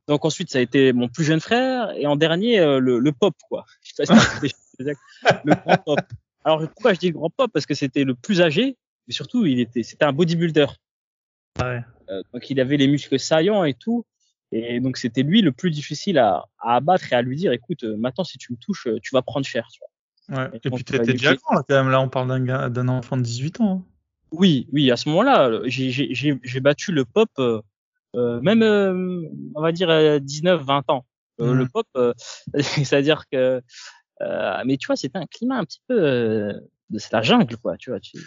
Donc 0.09 0.25
ensuite, 0.25 0.51
ça 0.51 0.59
a 0.59 0.61
été 0.61 0.93
mon 0.93 1.09
plus 1.09 1.25
jeune 1.25 1.41
frère 1.41 1.93
et 1.97 2.07
en 2.07 2.17
dernier, 2.17 2.59
euh, 2.59 2.81
le, 2.81 2.99
le 2.99 3.13
pop 3.13 3.35
quoi. 3.49 3.65
Je 3.83 3.95
sais 3.95 4.07
pas 4.07 4.19
si 4.19 4.55
le 5.45 5.55
grand 5.55 5.77
pop. 5.77 6.01
Alors 6.45 6.61
pourquoi 6.61 6.95
je 6.95 6.99
dis 7.01 7.11
grand 7.11 7.31
pop 7.31 7.51
Parce 7.53 7.67
que 7.67 7.75
c'était 7.75 8.05
le 8.05 8.15
plus 8.15 8.41
âgé, 8.41 8.77
mais 9.07 9.15
surtout, 9.15 9.45
il 9.47 9.61
était, 9.61 9.83
c'était 9.83 10.05
un 10.05 10.13
bodybuilder. 10.13 10.67
Ouais. 11.61 11.81
Euh, 12.09 12.23
donc 12.33 12.49
il 12.51 12.61
avait 12.61 12.77
les 12.77 12.89
muscles 12.89 13.19
saillants 13.19 13.65
et 13.65 13.75
tout. 13.75 14.05
Et 14.53 14.81
donc 14.81 14.97
c'était 14.97 15.23
lui 15.23 15.43
le 15.43 15.53
plus 15.53 15.71
difficile 15.71 16.19
à, 16.19 16.45
à 16.59 16.77
abattre 16.77 17.13
et 17.13 17.17
à 17.17 17.23
lui 17.23 17.37
dire, 17.37 17.53
écoute, 17.53 17.85
euh, 17.85 17.97
maintenant 17.97 18.25
si 18.25 18.37
tu 18.39 18.53
me 18.53 18.59
touches, 18.59 18.87
euh, 18.89 18.99
tu 19.03 19.11
vas 19.15 19.23
prendre 19.23 19.47
cher. 19.47 19.69
Tu 19.73 19.79
vois. 19.81 20.45
Ouais. 20.45 20.51
Et 20.55 20.57
Et 20.67 20.71
puis 20.71 20.85
t'étais 20.85 21.13
déjà 21.13 21.35
grand 21.37 21.55
là 21.57 21.63
quand 21.69 21.75
même. 21.75 21.91
Là, 21.91 22.01
on 22.01 22.09
parle 22.09 22.29
d'un 22.47 22.71
d'un 22.71 22.89
enfant 22.89 23.17
de 23.17 23.23
18 23.23 23.61
ans. 23.61 23.85
hein. 23.85 23.85
Oui, 24.33 24.69
oui, 24.73 24.91
à 24.93 24.97
ce 24.97 25.09
moment-là, 25.09 25.61
j'ai- 25.67 26.61
battu 26.61 26.93
le 26.93 27.05
pop, 27.05 27.29
euh, 27.39 27.61
même, 28.41 28.63
euh, 28.63 29.23
on 29.57 29.61
va 29.61 29.73
dire, 29.73 29.91
euh, 29.91 30.19
19, 30.21 30.63
20 30.63 30.89
ans. 30.89 31.05
Le 31.39 31.67
pop, 31.67 31.87
euh, 31.97 32.13
c'est-à-dire 32.85 33.25
que, 33.33 33.61
mais 34.65 34.77
tu 34.77 34.87
vois, 34.87 34.97
c'était 34.97 35.19
un 35.19 35.27
climat 35.27 35.59
un 35.59 35.65
petit 35.65 35.81
peu, 35.89 35.95
euh, 35.99 36.53
de- 36.91 36.99
c'est 36.99 37.13
la 37.13 37.23
jungle, 37.23 37.57
quoi, 37.57 37.77
tu 37.77 37.91
vois. 37.91 38.01
Tu, 38.01 38.19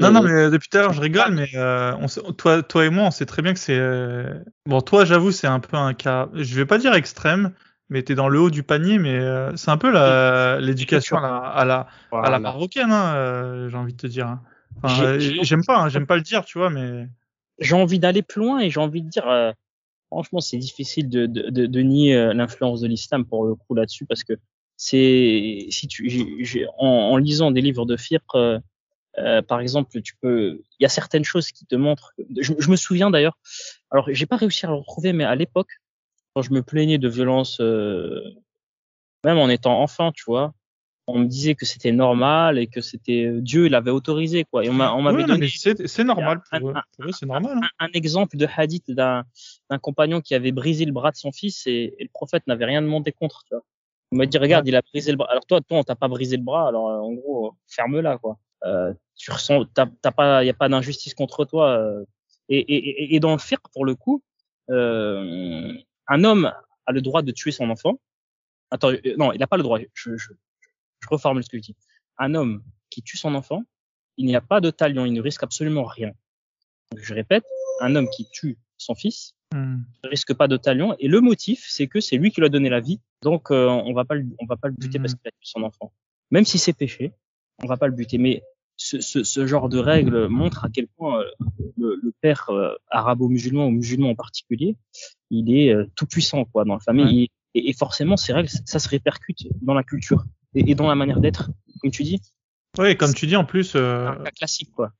Non, 0.00 0.10
non, 0.10 0.22
mais 0.22 0.50
depuis 0.50 0.68
tout 0.68 0.78
à 0.78 0.82
l'heure, 0.82 0.92
je 0.92 1.00
rigole, 1.00 1.32
mais 1.34 1.48
euh, 1.54 1.94
on 1.96 2.08
sait- 2.08 2.22
toi, 2.38 2.62
toi 2.62 2.86
et 2.86 2.90
moi, 2.90 3.04
on 3.04 3.10
sait 3.10 3.26
très 3.26 3.42
bien 3.42 3.52
que 3.52 3.58
c'est. 3.58 3.78
euh, 3.78 4.34
Bon, 4.66 4.80
toi, 4.80 5.04
j'avoue, 5.04 5.32
c'est 5.32 5.46
un 5.46 5.60
peu 5.60 5.76
un 5.76 5.92
cas. 5.94 6.28
Je 6.34 6.54
vais 6.54 6.66
pas 6.66 6.78
dire 6.78 6.94
extrême, 6.94 7.52
mais 7.90 8.02
t'es 8.02 8.14
dans 8.14 8.28
le 8.28 8.40
haut 8.40 8.50
du 8.50 8.62
panier, 8.62 8.98
mais 8.98 9.18
euh, 9.18 9.54
c'est 9.56 9.70
un 9.70 9.76
peu 9.76 9.90
l'éducation 10.60 11.18
à 11.18 11.20
la, 11.20 11.36
à 11.36 11.64
la, 11.64 11.74
à 11.76 11.86
la 11.86 12.20
Voilà. 12.20 12.38
marocaine, 12.38 12.90
hein, 12.90 13.14
euh, 13.16 13.68
j'ai 13.68 13.76
envie 13.76 13.92
de 13.92 13.98
te 13.98 14.06
dire. 14.06 14.28
hein. 14.28 14.42
Enfin, 14.82 15.04
euh, 15.04 15.18
j'aime 15.42 15.64
pas, 15.64 15.78
hein, 15.78 15.88
j'aime 15.88 16.06
pas 16.06 16.16
le 16.16 16.22
dire, 16.22 16.44
tu 16.44 16.58
vois, 16.58 16.70
mais. 16.70 17.06
J'ai 17.58 17.74
envie 17.74 17.98
d'aller 17.98 18.22
plus 18.22 18.40
loin 18.40 18.60
et 18.60 18.70
j'ai 18.70 18.80
envie 18.80 19.02
de 19.02 19.08
dire, 19.08 19.28
euh, 19.28 19.52
franchement, 20.08 20.40
c'est 20.40 20.56
difficile 20.58 21.08
de, 21.08 21.26
de, 21.26 21.50
de, 21.50 21.66
de 21.66 21.80
nier 21.80 22.16
euh, 22.16 22.32
l'influence 22.32 22.80
de 22.80 22.88
l'islam 22.88 23.24
pour 23.26 23.44
le 23.46 23.54
coup 23.54 23.74
là-dessus 23.74 24.06
parce 24.06 24.24
que 24.24 24.34
c'est, 24.84 25.66
si 25.70 25.86
tu, 25.86 26.66
en, 26.76 26.86
en 26.86 27.16
lisant 27.16 27.52
des 27.52 27.60
livres 27.60 27.86
de 27.86 27.96
fiqh, 27.96 28.20
euh, 28.34 28.58
euh, 29.18 29.40
par 29.42 29.60
exemple, 29.60 30.00
tu 30.02 30.14
peux, 30.20 30.60
il 30.80 30.82
y 30.82 30.86
a 30.86 30.88
certaines 30.88 31.22
choses 31.24 31.52
qui 31.52 31.64
te 31.66 31.76
montrent. 31.76 32.12
Je, 32.40 32.52
je 32.58 32.68
me 32.70 32.74
souviens 32.76 33.08
d'ailleurs. 33.10 33.38
Alors, 33.92 34.08
j'ai 34.10 34.26
pas 34.26 34.36
réussi 34.36 34.66
à 34.66 34.70
le 34.70 34.74
retrouver, 34.74 35.12
mais 35.12 35.22
à 35.22 35.36
l'époque, 35.36 35.70
quand 36.34 36.42
je 36.42 36.52
me 36.52 36.62
plaignais 36.62 36.98
de 36.98 37.08
violence, 37.08 37.60
euh, 37.60 38.22
même 39.24 39.38
en 39.38 39.48
étant 39.48 39.80
enfant, 39.80 40.10
tu 40.10 40.24
vois, 40.26 40.52
on 41.06 41.20
me 41.20 41.26
disait 41.26 41.54
que 41.54 41.64
c'était 41.64 41.92
normal 41.92 42.58
et 42.58 42.66
que 42.66 42.80
c'était 42.80 43.30
Dieu 43.40 43.68
l'avait 43.68 43.92
autorisé, 43.92 44.44
quoi. 44.50 44.64
Et 44.64 44.68
on 44.70 44.72
m'a- 44.72 44.92
on 44.94 45.02
m'avait 45.02 45.18
Ouais, 45.18 45.26
donné 45.28 45.46
c'est 45.86 46.04
normal 46.04 46.40
un- 46.50 46.58
un- 46.74 46.82
eux, 47.06 47.12
c'est 47.12 47.26
normal. 47.26 47.58
hein. 47.62 47.68
un, 47.78 47.86
un 47.86 47.90
exemple 47.92 48.36
de 48.36 48.48
hadith 48.56 48.90
d'un 48.90 49.22
d'un 49.70 49.78
compagnon 49.78 50.20
qui 50.20 50.34
avait 50.34 50.52
brisé 50.52 50.84
le 50.86 50.92
bras 50.92 51.12
de 51.12 51.16
son 51.16 51.30
fils 51.30 51.66
et, 51.68 51.94
et 51.98 52.02
le 52.02 52.10
prophète 52.12 52.44
n'avait 52.48 52.64
rien 52.64 52.82
demandé 52.82 53.12
contre, 53.12 53.44
tu 53.46 53.54
vois. 53.54 53.64
Il 54.12 54.18
m'a 54.18 54.26
dit, 54.26 54.36
regarde, 54.38 54.68
il 54.68 54.76
a 54.76 54.82
brisé 54.82 55.10
le 55.10 55.16
bras. 55.16 55.30
Alors 55.30 55.46
toi, 55.46 55.60
toi, 55.62 55.78
on 55.78 55.82
t'a 55.84 55.96
pas 55.96 56.08
brisé 56.08 56.36
le 56.36 56.42
bras, 56.42 56.68
alors 56.68 56.88
euh, 56.90 56.98
en 56.98 57.12
gros, 57.12 57.46
euh, 57.48 57.50
ferme-la, 57.66 58.18
quoi. 58.18 58.38
Euh, 58.64 58.92
tu 59.16 59.30
ressens, 59.32 59.64
t'as 59.74 59.86
t'as 60.02 60.12
pas, 60.12 60.44
y 60.44 60.50
a 60.50 60.54
pas 60.54 60.68
d'injustice 60.68 61.14
contre 61.14 61.44
toi. 61.44 61.70
euh. 61.78 62.04
et, 62.48 62.58
et, 62.58 63.14
et- 63.14 63.20
dans 63.20 63.32
le 63.32 63.38
fiqh, 63.38 63.60
pour 63.72 63.84
le 63.84 63.94
coup, 63.94 64.22
euh, 64.70 65.72
un 66.08 66.24
homme 66.24 66.52
a 66.86 66.92
le 66.92 67.00
droit 67.00 67.22
de 67.22 67.32
tuer 67.32 67.52
son 67.52 67.70
enfant. 67.70 67.98
Attends, 68.70 68.90
euh, 68.90 69.14
non, 69.16 69.32
il 69.32 69.38
n'a 69.38 69.46
pas 69.46 69.56
le 69.56 69.62
droit. 69.62 69.78
Je, 69.94 70.16
je, 70.16 70.32
je 71.00 71.08
reformule 71.08 71.42
ce 71.42 71.48
que 71.48 71.56
je 71.56 71.62
dis. 71.62 71.76
Un 72.18 72.34
homme 72.34 72.62
qui 72.90 73.02
tue 73.02 73.16
son 73.16 73.34
enfant, 73.34 73.62
il 74.18 74.26
n'y 74.26 74.36
a 74.36 74.40
pas 74.42 74.60
de 74.60 74.70
talion, 74.70 75.06
il 75.06 75.12
ne 75.14 75.20
risque 75.22 75.42
absolument 75.42 75.84
rien. 75.84 76.12
Donc, 76.92 77.00
je 77.02 77.14
répète, 77.14 77.44
un 77.80 77.96
homme 77.96 78.08
qui 78.10 78.28
tue 78.30 78.58
son 78.76 78.94
fils. 78.94 79.34
Hmm. 79.52 79.82
Il 80.04 80.10
risque 80.10 80.34
pas 80.34 80.48
de 80.48 80.56
talion. 80.56 80.94
Et 80.98 81.08
le 81.08 81.20
motif, 81.20 81.64
c'est 81.68 81.86
que 81.86 82.00
c'est 82.00 82.16
lui 82.16 82.30
qui 82.30 82.40
lui 82.40 82.46
a 82.46 82.50
donné 82.50 82.68
la 82.68 82.80
vie. 82.80 83.00
Donc, 83.22 83.50
euh, 83.50 83.66
on 83.68 83.92
va 83.92 84.04
pas 84.04 84.14
le, 84.14 84.26
on 84.40 84.46
va 84.46 84.56
pas 84.56 84.68
le 84.68 84.74
buter 84.74 84.98
parce 84.98 85.14
qu'il 85.14 85.28
a 85.28 85.30
tué 85.30 85.40
son 85.42 85.62
enfant. 85.62 85.92
Même 86.30 86.44
si 86.44 86.58
c'est 86.58 86.72
péché, 86.72 87.12
on 87.62 87.66
va 87.66 87.76
pas 87.76 87.86
le 87.86 87.92
buter. 87.92 88.18
Mais 88.18 88.42
ce, 88.76 89.00
ce, 89.00 89.22
ce 89.22 89.46
genre 89.46 89.68
de 89.68 89.78
règle 89.78 90.26
montre 90.28 90.64
à 90.64 90.68
quel 90.70 90.88
point 90.88 91.20
euh, 91.20 91.24
le, 91.76 92.00
le 92.02 92.12
père 92.20 92.48
euh, 92.50 92.74
arabo-musulman 92.90 93.66
ou 93.66 93.70
musulman 93.70 94.10
en 94.10 94.14
particulier, 94.14 94.76
il 95.30 95.54
est 95.54 95.72
euh, 95.72 95.86
tout 95.94 96.06
puissant 96.06 96.44
quoi 96.44 96.64
dans 96.64 96.74
la 96.74 96.80
famille. 96.80 97.28
Et, 97.54 97.68
et 97.68 97.72
forcément, 97.74 98.16
ces 98.16 98.32
règles, 98.32 98.48
ça 98.48 98.78
se 98.78 98.88
répercute 98.88 99.46
dans 99.60 99.74
la 99.74 99.82
culture 99.82 100.24
et, 100.54 100.70
et 100.70 100.74
dans 100.74 100.88
la 100.88 100.94
manière 100.94 101.20
d'être, 101.20 101.50
comme 101.80 101.90
tu 101.90 102.02
dis, 102.02 102.20
Oui, 102.78 102.96
comme 102.96 103.12
tu 103.12 103.26
dis, 103.26 103.36
en 103.36 103.44
plus, 103.44 103.74
euh, 103.76 104.08
un 104.08 104.16
cas 104.16 104.30
classique 104.30 104.70
quoi. 104.74 104.92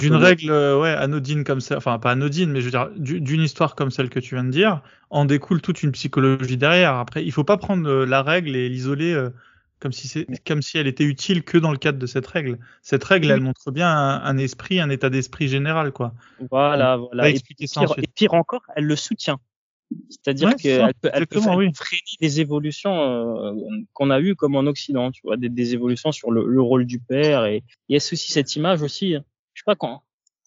D'une 0.00 0.14
règle 0.16 0.50
euh, 0.50 0.80
ouais, 0.80 0.90
anodine 0.90 1.44
comme 1.44 1.60
ça, 1.60 1.76
enfin 1.76 1.98
pas 2.00 2.10
anodine, 2.10 2.50
mais 2.50 2.60
je 2.60 2.64
veux 2.64 2.70
dire, 2.72 2.90
du- 2.96 3.20
d'une 3.20 3.40
histoire 3.42 3.76
comme 3.76 3.90
celle 3.92 4.10
que 4.10 4.18
tu 4.18 4.34
viens 4.34 4.42
de 4.42 4.50
dire, 4.50 4.82
en 5.10 5.24
découle 5.26 5.60
toute 5.62 5.82
une 5.84 5.92
psychologie 5.92 6.56
derrière. 6.56 6.94
Après, 6.96 7.24
il 7.24 7.30
faut 7.30 7.44
pas 7.44 7.56
prendre 7.56 7.88
euh, 7.88 8.04
la 8.04 8.22
règle 8.24 8.56
et 8.56 8.68
l'isoler 8.68 9.12
euh, 9.12 9.30
comme 9.78 9.92
si 9.92 10.08
c'est 10.08 10.26
comme 10.44 10.60
si 10.60 10.76
elle 10.78 10.88
était 10.88 11.04
utile 11.04 11.44
que 11.44 11.56
dans 11.56 11.70
le 11.70 11.78
cadre 11.78 11.98
de 11.98 12.06
cette 12.06 12.26
règle. 12.26 12.58
Cette 12.82 13.04
règle, 13.04 13.30
elle 13.30 13.40
montre 13.40 13.70
bien 13.70 13.88
un, 13.88 14.22
un 14.24 14.36
esprit, 14.38 14.80
un 14.80 14.90
état 14.90 15.08
d'esprit 15.08 15.46
général, 15.48 15.92
quoi. 15.92 16.14
Voilà, 16.50 16.96
voilà. 16.96 17.30
Et 17.30 17.40
pire, 17.70 17.94
et 18.02 18.08
pire 18.08 18.34
encore, 18.34 18.62
elle 18.74 18.84
le 18.86 18.96
soutient. 18.96 19.40
C'est-à-dire 20.08 20.48
Ouais, 20.48 20.54
qu'elle 20.54 20.94
peut, 20.94 21.10
elle 21.12 21.26
peut 21.26 21.40
oui. 21.56 21.72
freiner 21.74 22.02
des 22.20 22.40
évolutions 22.40 22.92
euh, 23.00 23.52
qu'on 23.92 24.10
a 24.10 24.20
eues 24.20 24.36
comme 24.36 24.54
en 24.56 24.66
Occident, 24.66 25.10
tu 25.10 25.22
vois, 25.24 25.36
des, 25.36 25.48
des 25.48 25.74
évolutions 25.74 26.12
sur 26.12 26.30
le, 26.30 26.46
le 26.46 26.60
rôle 26.62 26.84
du 26.86 27.00
père. 27.00 27.44
Et 27.46 27.64
il 27.88 27.92
y 27.92 27.96
a 27.96 27.98
aussi 27.98 28.16
cette 28.16 28.54
image 28.56 28.82
aussi, 28.82 29.16
hein. 29.16 29.24
je 29.54 29.60
sais 29.60 29.64
pas, 29.66 29.74
quand, 29.76 30.02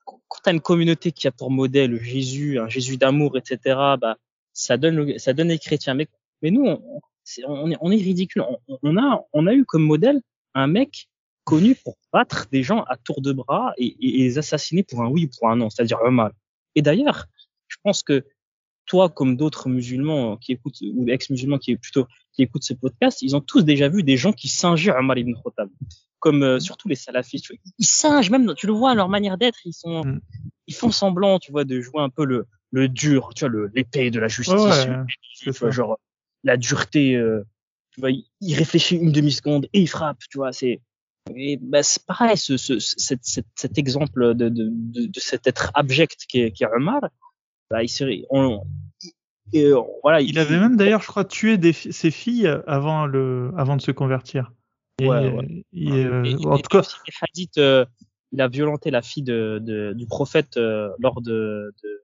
quand, 0.05 0.19
tu 0.43 0.49
as 0.49 0.53
une 0.53 0.61
communauté 0.61 1.11
qui 1.11 1.27
a 1.27 1.31
pour 1.31 1.51
modèle 1.51 2.01
Jésus, 2.01 2.57
un 2.59 2.69
Jésus 2.69 2.97
d'amour, 2.97 3.37
etc., 3.37 3.57
bah, 3.99 4.17
ça 4.53 4.77
donne, 4.77 4.95
le- 4.95 5.17
ça 5.17 5.33
donne 5.33 5.49
les 5.49 5.59
chrétiens. 5.59 5.93
Mais, 5.93 6.07
mais 6.41 6.51
nous, 6.51 6.65
on, 6.65 7.01
c'est- 7.25 7.43
on, 7.45 7.69
est, 7.71 7.77
on 7.81 7.91
est 7.91 7.95
ridicule. 7.97 8.43
On, 8.67 8.77
on 8.81 8.97
a, 8.97 9.25
on 9.33 9.47
a 9.47 9.53
eu 9.53 9.65
comme 9.65 9.83
modèle 9.83 10.21
un 10.53 10.67
mec 10.67 11.07
connu 11.43 11.75
pour 11.75 11.97
battre 12.13 12.47
des 12.51 12.63
gens 12.63 12.83
à 12.83 12.95
tour 12.95 13.19
de 13.21 13.33
bras 13.33 13.73
et, 13.77 13.87
et- 13.87 14.19
et 14.21 14.23
les 14.23 14.37
assassiner 14.37 14.83
pour 14.83 15.01
un 15.01 15.07
oui 15.09 15.25
ou 15.25 15.29
pour 15.37 15.49
un 15.49 15.57
non, 15.57 15.69
c'est-à-dire 15.69 15.97
un 16.05 16.11
mal. 16.11 16.31
Et 16.75 16.81
d'ailleurs, 16.81 17.25
je 17.67 17.75
pense 17.83 18.03
que 18.03 18.23
toi, 18.93 19.09
comme 19.09 19.35
d'autres 19.35 19.69
musulmans 19.69 20.37
qui 20.37 20.51
écoutent, 20.51 20.77
ou 20.93 21.07
ex-musulmans 21.09 21.57
qui 21.57 21.75
plutôt, 21.77 22.05
qui 22.33 22.43
écoutent 22.43 22.63
ce 22.63 22.75
podcast, 22.75 23.23
ils 23.23 23.35
ont 23.35 23.41
tous 23.41 23.63
déjà 23.63 23.89
vu 23.89 24.03
des 24.03 24.17
gens 24.17 24.33
qui 24.33 24.47
singeaient 24.49 24.91
Omar 24.95 25.17
ibn 25.17 25.33
Khattab. 25.43 25.69
Comme, 26.19 26.43
euh, 26.43 26.59
surtout 26.59 26.87
les 26.89 26.95
salafistes. 26.95 27.51
Ils 27.79 27.85
singent, 27.87 28.29
même, 28.29 28.53
tu 28.55 28.67
le 28.67 28.73
vois, 28.73 28.93
leur 28.93 29.09
manière 29.09 29.39
d'être, 29.39 29.57
ils 29.65 29.73
sont, 29.73 30.03
Mm. 30.05 30.19
ils 30.67 30.75
font 30.75 30.91
semblant, 30.91 31.39
tu 31.39 31.51
vois, 31.51 31.63
de 31.65 31.81
jouer 31.81 32.01
un 32.03 32.09
peu 32.09 32.23
le, 32.23 32.45
le 32.69 32.87
dur, 32.87 33.31
tu 33.35 33.47
vois, 33.49 33.67
l'épée 33.73 34.11
de 34.11 34.19
la 34.19 34.27
justice. 34.27 34.53
Ouais, 34.53 34.85
tu 35.39 35.51
c'est 35.51 35.57
vois, 35.57 35.71
ça. 35.71 35.75
genre, 35.75 35.97
la 36.43 36.55
dureté, 36.55 37.15
euh, 37.15 37.41
tu 37.91 37.99
vois, 38.01 38.11
il, 38.11 38.25
il 38.41 38.53
réfléchit 38.53 38.97
une 38.97 39.11
demi-seconde 39.11 39.65
et 39.73 39.81
il 39.81 39.87
frappe, 39.89 40.19
tu 40.29 40.37
vois, 40.37 40.51
c'est, 40.53 40.81
et 41.35 41.57
bah, 41.59 41.81
c'est 41.81 42.05
pareil, 42.05 42.37
ce, 42.37 42.57
ce, 42.57 42.77
cet, 42.79 43.21
cet, 43.23 43.47
cet 43.55 43.77
exemple 43.79 44.35
de, 44.35 44.49
de, 44.49 44.69
de, 44.69 45.07
de 45.07 45.19
cet 45.19 45.47
être 45.47 45.71
abject 45.73 46.25
qui 46.29 46.41
est, 46.41 46.51
qui 46.51 46.63
est 46.63 46.67
Omar, 46.67 47.01
bah, 47.69 47.83
il 47.83 47.89
serait, 47.89 48.23
on, 48.29 48.63
et, 49.51 49.65
euh, 49.65 49.79
voilà, 50.01 50.21
Il 50.21 50.39
avait 50.39 50.59
même 50.59 50.77
d'ailleurs, 50.77 51.01
je 51.01 51.07
crois, 51.07 51.25
tué 51.25 51.57
des 51.57 51.73
fi- 51.73 51.93
ses 51.93 52.11
filles 52.11 52.47
avant 52.65 53.05
le, 53.05 53.51
avant 53.57 53.75
de 53.75 53.81
se 53.81 53.91
convertir. 53.91 54.51
Et, 54.99 55.07
Ouais, 55.07 55.29
ouais. 55.29 55.65
il, 55.71 55.91
euh, 55.91 56.23
Et- 56.23 56.45
en 56.45 56.57
tout 56.57 56.69
cas, 56.69 56.81
euh, 57.57 57.85
il 58.31 58.41
a 58.41 58.47
violenté 58.47 58.89
la 58.91 59.01
fille 59.01 59.23
de, 59.23 59.59
de, 59.61 59.93
du 59.93 60.05
prophète 60.07 60.57
euh, 60.57 60.89
lors 60.99 61.21
de, 61.21 61.73
de, 61.83 62.01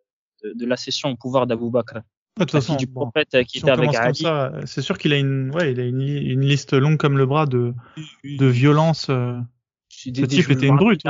de, 0.49 0.53
de 0.53 0.65
la 0.65 0.77
session 0.77 1.09
au 1.11 1.15
pouvoir 1.15 1.47
d'Abu 1.47 1.69
Bakr. 1.71 1.95
de 1.95 2.01
La 2.39 2.45
façon, 2.47 2.73
fille 2.77 2.85
du 2.85 2.91
prophète 2.91 3.33
euh, 3.35 3.43
qui 3.43 3.53
si 3.53 3.57
était 3.59 3.71
avec 3.71 3.93
Ali. 3.95 4.23
c'est 4.65 4.81
sûr 4.81 4.97
qu'il 4.97 5.13
a 5.13 5.17
une, 5.17 5.51
ouais, 5.55 5.71
il 5.71 5.79
a 5.79 5.85
une, 5.85 5.99
li- 5.99 6.29
une 6.31 6.41
liste 6.41 6.73
longue 6.73 6.97
comme 6.97 7.17
le 7.17 7.25
bras 7.25 7.45
de, 7.45 7.73
de 8.23 8.45
violences. 8.45 9.09
euh, 9.09 9.39
Ce 9.89 10.09
type 10.09 10.49
était 10.49 10.67
une 10.67 10.77
brute, 10.77 11.01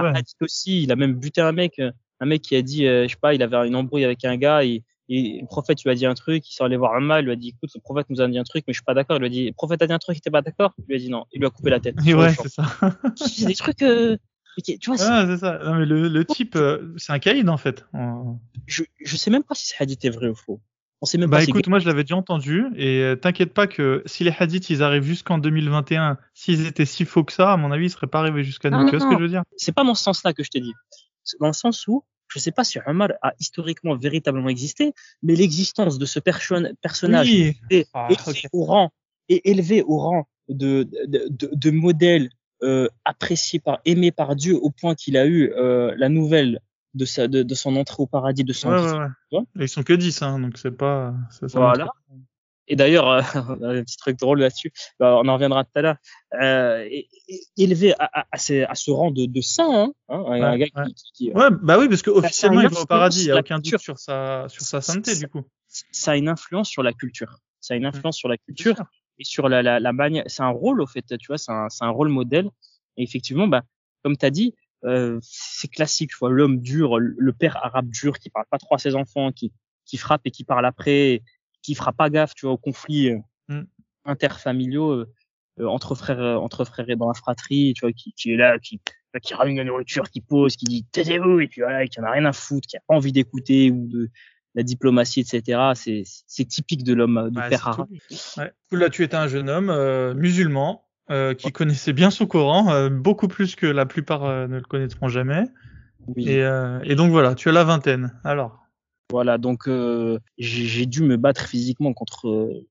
aussi, 0.42 0.84
il 0.84 0.92
a 0.92 0.96
même 0.96 1.14
buté 1.16 1.42
un 1.42 1.52
mec, 1.52 1.80
euh, 1.80 1.92
un 2.20 2.26
mec 2.26 2.42
qui 2.42 2.56
a 2.56 2.62
dit, 2.62 2.86
euh, 2.86 3.04
je 3.08 3.10
sais 3.14 3.20
pas, 3.22 3.34
il 3.34 3.42
avait 3.42 3.68
une 3.68 3.76
embrouille 3.76 4.04
avec 4.06 4.24
un 4.26 4.38
gars 4.38 4.64
et, 4.64 4.84
et 5.10 5.40
le 5.42 5.48
prophète 5.48 5.84
lui 5.84 5.90
a 5.90 5.96
dit 5.96 6.06
un 6.06 6.14
truc, 6.14 6.48
il 6.48 6.54
s'est 6.54 6.64
allé 6.64 6.78
voir 6.78 6.96
un 6.96 7.00
mal, 7.00 7.24
il 7.24 7.26
lui 7.26 7.34
a 7.34 7.36
dit, 7.36 7.50
écoute, 7.50 7.72
le 7.74 7.82
prophète 7.82 8.08
nous 8.10 8.22
a 8.22 8.28
dit 8.28 8.38
un 8.38 8.44
truc, 8.44 8.64
mais 8.68 8.74
je 8.74 8.78
suis 8.78 8.86
pas 8.86 8.94
d'accord. 8.94 9.18
Il 9.18 9.22
lui 9.22 9.26
a 9.28 9.30
dit, 9.30 9.46
le 9.48 9.54
prophète 9.54 9.82
a 9.82 9.88
dit 9.88 9.94
un 9.94 9.98
truc, 10.00 10.18
il 10.18 10.20
était 10.20 10.30
pas 10.30 10.42
d'accord? 10.42 10.74
Il 10.78 10.86
lui 10.88 10.96
a 10.96 11.00
dit 11.00 11.10
non, 11.10 11.26
il 11.34 11.40
lui 11.40 11.48
a 11.48 11.50
coupé 11.50 11.70
la 11.70 11.80
tête. 11.80 11.96
Et 12.06 12.14
ouais, 12.16 12.34
c'est 12.34 12.50
ça. 12.50 12.64
c'est 13.16 13.46
des 13.46 13.56
trucs, 13.56 13.82
euh, 13.82 14.18
tu 14.64 14.78
vois, 14.88 14.98
c'est- 14.98 15.06
Ah, 15.08 15.26
c'est 15.28 15.38
ça. 15.38 15.60
Non, 15.64 15.76
mais 15.76 15.86
le, 15.86 16.08
le 16.10 16.26
type, 16.26 16.56
euh, 16.56 16.94
c'est 16.98 17.14
un 17.14 17.20
caïd 17.20 17.48
en 17.50 17.58
fait. 17.58 17.86
Je, 18.68 18.84
je 19.04 19.18
sais 19.18 19.32
même 19.32 19.44
pas 19.44 19.56
si 19.56 19.68
ce 19.68 19.74
hadith 19.82 20.04
est 20.06 20.10
vrai 20.10 20.28
ou 20.28 20.36
faux. 20.36 20.62
On 21.02 21.06
sait 21.06 21.18
même 21.18 21.30
Bah 21.30 21.38
pas 21.38 21.44
si 21.44 21.50
écoute, 21.52 21.68
moi 21.68 21.80
je 21.80 21.88
l'avais 21.88 22.04
déjà 22.04 22.18
entendu 22.18 22.66
et 22.76 23.02
euh, 23.04 23.16
t'inquiète 23.16 23.54
pas 23.54 23.68
que 23.68 24.04
si 24.06 24.26
les 24.26 24.34
hadiths 24.38 24.70
ils 24.70 24.84
arrivent 24.84 25.04
jusqu'en 25.04 25.38
2021, 25.38 26.18
s'ils 26.34 26.68
étaient 26.68 26.84
si 26.86 27.06
faux 27.06 27.24
que 27.24 27.32
ça, 27.32 27.54
à 27.54 27.58
mon 27.58 27.72
avis 27.72 27.86
ils 27.86 27.90
seraient 27.90 28.08
pas 28.08 28.20
arrivés 28.20 28.44
jusqu'à 28.44 28.70
nous. 28.70 28.80
Non, 28.80 28.86
tu 28.90 28.98
vois 28.98 29.06
non, 29.06 29.12
ce 29.12 29.16
que 29.16 29.18
je 29.20 29.24
veux 29.24 29.30
dire? 29.30 29.44
C'est 29.56 29.72
pas 29.72 29.86
dans 29.86 29.96
ce 29.96 30.04
sens-là 30.04 30.34
que 30.34 30.44
je 30.44 30.50
te 30.50 30.58
dis. 30.58 30.74
Dans 31.40 31.48
le 31.48 31.54
sens 31.54 31.88
où 31.88 32.04
je 32.28 32.38
sais 32.40 32.52
pas 32.52 32.64
si 32.64 32.78
Omar 32.86 33.10
a 33.24 33.34
historiquement 33.40 33.96
véritablement 33.96 34.50
existé, 34.50 34.94
mais 35.24 35.36
l'existence 35.36 35.98
de 35.98 36.06
ce 36.06 36.20
perso- 36.20 36.56
personnage 36.82 37.28
Oui. 37.32 37.60
est 37.72 37.88
Ah, 37.94 38.08
élevé 38.12 38.42
ok. 38.46 38.50
au 38.54 38.66
rang 38.66 38.92
et 39.30 39.50
élevé 39.50 39.82
au 39.82 39.98
rang 39.98 40.28
de 40.48 40.84
de, 41.08 41.28
de, 41.30 41.50
de 41.54 41.72
modèle 41.72 42.30
euh, 42.62 42.88
apprécié 43.06 43.60
par 43.60 43.80
aimé 43.86 44.12
par 44.12 44.36
Dieu 44.36 44.56
au 44.56 44.70
point 44.70 44.94
qu'il 44.94 45.18
a 45.18 45.26
eu 45.26 45.52
euh, 45.54 45.94
la 45.98 46.10
nouvelle 46.10 46.60
de 46.94 47.06
sa 47.06 47.28
de, 47.28 47.42
de 47.44 47.56
son 47.56 47.76
entrée 47.78 48.02
au 48.04 48.08
paradis 48.08 48.44
de 48.44 48.54
son 48.54 48.72
Ouais, 48.72 48.82
ouais, 48.82 49.08
ouais. 49.40 49.46
Ils 49.56 49.70
sont 49.70 49.84
que 49.84 49.94
10, 49.94 50.22
hein, 50.22 50.40
donc 50.40 50.58
c'est 50.58 50.72
pas. 50.72 51.14
Ça, 51.32 51.48
ça 51.48 51.60
Voilà. 51.60 51.86
montre- 51.86 52.26
Et 52.70 52.76
d'ailleurs, 52.76 53.08
euh, 53.10 53.22
un 53.80 53.84
petit 53.84 53.98
truc 53.98 54.18
drôle 54.18 54.40
là-dessus, 54.40 54.72
bah, 55.00 55.18
on 55.22 55.28
en 55.28 55.34
reviendra 55.34 55.64
tout 55.64 55.72
à 55.76 55.82
l'heure, 55.82 55.96
euh, 56.42 56.88
élevé 57.58 57.94
à, 58.00 58.22
à, 58.22 58.26
à, 58.32 58.38
ces- 58.38 58.64
à 58.64 58.76
ce 58.76 58.92
rang 58.92 59.12
de, 59.12 59.26
de 59.26 59.42
saint, 59.42 59.68
hein, 59.70 59.94
hein, 60.10 60.24
un, 60.28 60.34
un 60.44 60.52
Ouais, 60.52 60.60
gars 60.60 60.68
ouais. 60.76 60.86
qui, 60.88 60.94
qui, 60.94 61.12
qui, 61.14 61.32
Ouais, 61.32 61.50
bah 61.62 61.78
oui, 61.80 61.90
parce 61.90 62.02
que 62.02 62.10
officiellement 62.12 62.62
une 62.62 62.68
il 62.68 62.74
va 62.74 62.82
au 62.82 62.86
paradis, 62.86 63.22
il 63.24 63.28
y 63.28 63.32
a 63.32 63.36
influence 63.38 63.46
aucun 63.46 63.56
doute 63.56 63.64
culture. 63.64 63.80
sur 63.82 64.00
sa 64.00 64.46
sur 64.50 64.62
sa 64.62 64.82
sainteté 64.82 65.16
du 65.16 65.28
coup. 65.28 65.42
ça 65.68 66.12
a 66.12 66.16
une 66.16 66.30
influence 66.30 66.70
sur 66.70 66.84
la 66.84 66.94
culture. 66.94 67.40
Ça 67.60 67.74
a 67.74 67.78
une 67.78 67.86
influence 67.86 68.16
sur 68.18 68.30
la 68.30 68.38
culture 68.38 68.76
et 69.18 69.24
sur 69.24 69.50
la, 69.50 69.62
la, 69.62 69.80
la 69.80 69.92
manière. 69.94 70.24
C'est 70.28 70.44
un 70.44 70.50
rôle, 70.50 70.82
au 70.82 70.88
fait, 70.88 71.02
tu 71.18 71.28
vois, 71.28 71.38
c'est 71.38 71.52
un, 71.52 71.68
c'est 71.70 71.84
un 71.84 71.90
rôle 71.90 72.08
modèle. 72.10 72.50
Et 72.98 73.04
effectivement, 73.04 73.48
bah, 73.48 73.64
comme 74.04 74.16
tu 74.16 74.26
as 74.26 74.30
dit, 74.30 74.56
euh, 74.86 75.20
c'est 75.22 75.68
classique, 75.68 76.12
tu 76.12 76.18
vois, 76.20 76.30
l'homme 76.30 76.62
dur, 76.62 77.00
le 77.00 77.34
père 77.34 77.58
arabe 77.58 77.90
dur 77.90 78.18
qui 78.18 78.30
parle 78.30 78.46
pas 78.50 78.58
trop 78.60 78.76
à 78.76 78.78
ses 78.78 78.96
enfants, 78.96 79.32
qui, 79.34 79.52
qui 79.86 79.98
frappe 79.98 80.22
et 80.24 80.32
qui 80.32 80.46
parle 80.46 80.66
après, 80.66 81.22
qui 81.70 81.76
fera 81.76 81.94
pas 81.94 82.10
gaffe, 82.10 82.34
tu 82.34 82.48
vois, 82.48 82.54
aux 82.54 82.58
conflits 82.58 83.12
euh, 83.12 83.20
Mm. 83.48 83.66
interfamiliaux 84.06 84.92
euh, 84.92 85.14
euh, 85.60 85.68
entre 85.68 85.94
frères, 85.94 86.42
entre 86.42 86.66
frères 86.66 86.90
et 86.90 86.96
dans 86.96 87.08
la 87.08 87.14
fratrie, 87.14 87.74
tu 87.76 87.82
vois, 87.82 87.92
qui, 87.92 88.12
qui 88.14 88.32
est 88.32 88.38
là, 88.38 88.58
qui, 88.58 88.82
qui 89.22 89.34
ramène 89.36 89.58
la 89.58 89.64
nourriture, 89.66 90.10
qui 90.10 90.22
pose, 90.22 90.56
qui 90.56 90.66
dit 90.66 90.86
taisez-vous, 90.92 91.40
et 91.42 91.48
puis 91.48 91.62
voilà, 91.62 91.86
qui 91.88 92.00
en 92.00 92.04
a 92.06 92.12
rien 92.12 92.26
à 92.26 92.34
foutre, 92.34 92.68
qui 92.68 92.76
a 92.76 92.80
pas 92.88 92.96
envie 92.96 93.12
d'écouter 93.12 93.70
ou 93.70 93.88
de 93.88 94.10
la 94.56 94.64
diplomatie, 94.64 95.20
etc. 95.20 95.60
C'est, 95.76 96.02
c'est 96.06 96.46
typique 96.46 96.84
de 96.84 96.94
l'homme, 96.96 97.30
du 97.32 97.40
Ouais, 97.40 97.50
père. 97.50 97.86
Ouais. 98.38 98.52
Là, 98.72 98.90
tu 98.90 99.04
étais 99.04 99.16
un 99.16 99.28
jeune 99.28 99.48
homme 99.50 99.70
euh, 99.70 100.16
musulman 100.16 100.88
euh, 101.12 101.36
qui 101.36 101.52
connaissait 101.52 101.94
bien 101.94 102.10
son 102.10 102.26
Coran, 102.26 102.72
euh, 102.72 102.90
beaucoup 102.90 103.28
plus 103.28 103.56
que 103.56 103.68
la 103.68 103.86
plupart 103.86 104.48
ne 104.48 104.56
le 104.58 104.64
connaîtront 104.64 105.08
jamais. 105.08 105.44
Oui. 106.08 106.30
Et, 106.30 106.40
et 106.84 106.96
donc 106.96 107.12
voilà, 107.12 107.36
tu 107.36 107.48
as 107.50 107.52
la 107.52 107.64
vingtaine. 107.64 108.12
Alors, 108.24 108.69
Voilà, 109.12 109.38
donc 109.38 109.68
euh, 109.68 110.20
j'ai 110.38 110.86
dû 110.86 111.02
me 111.02 111.18
battre 111.18 111.48
physiquement 111.48 111.94
contre 111.94 112.28
euh, 112.28 112.68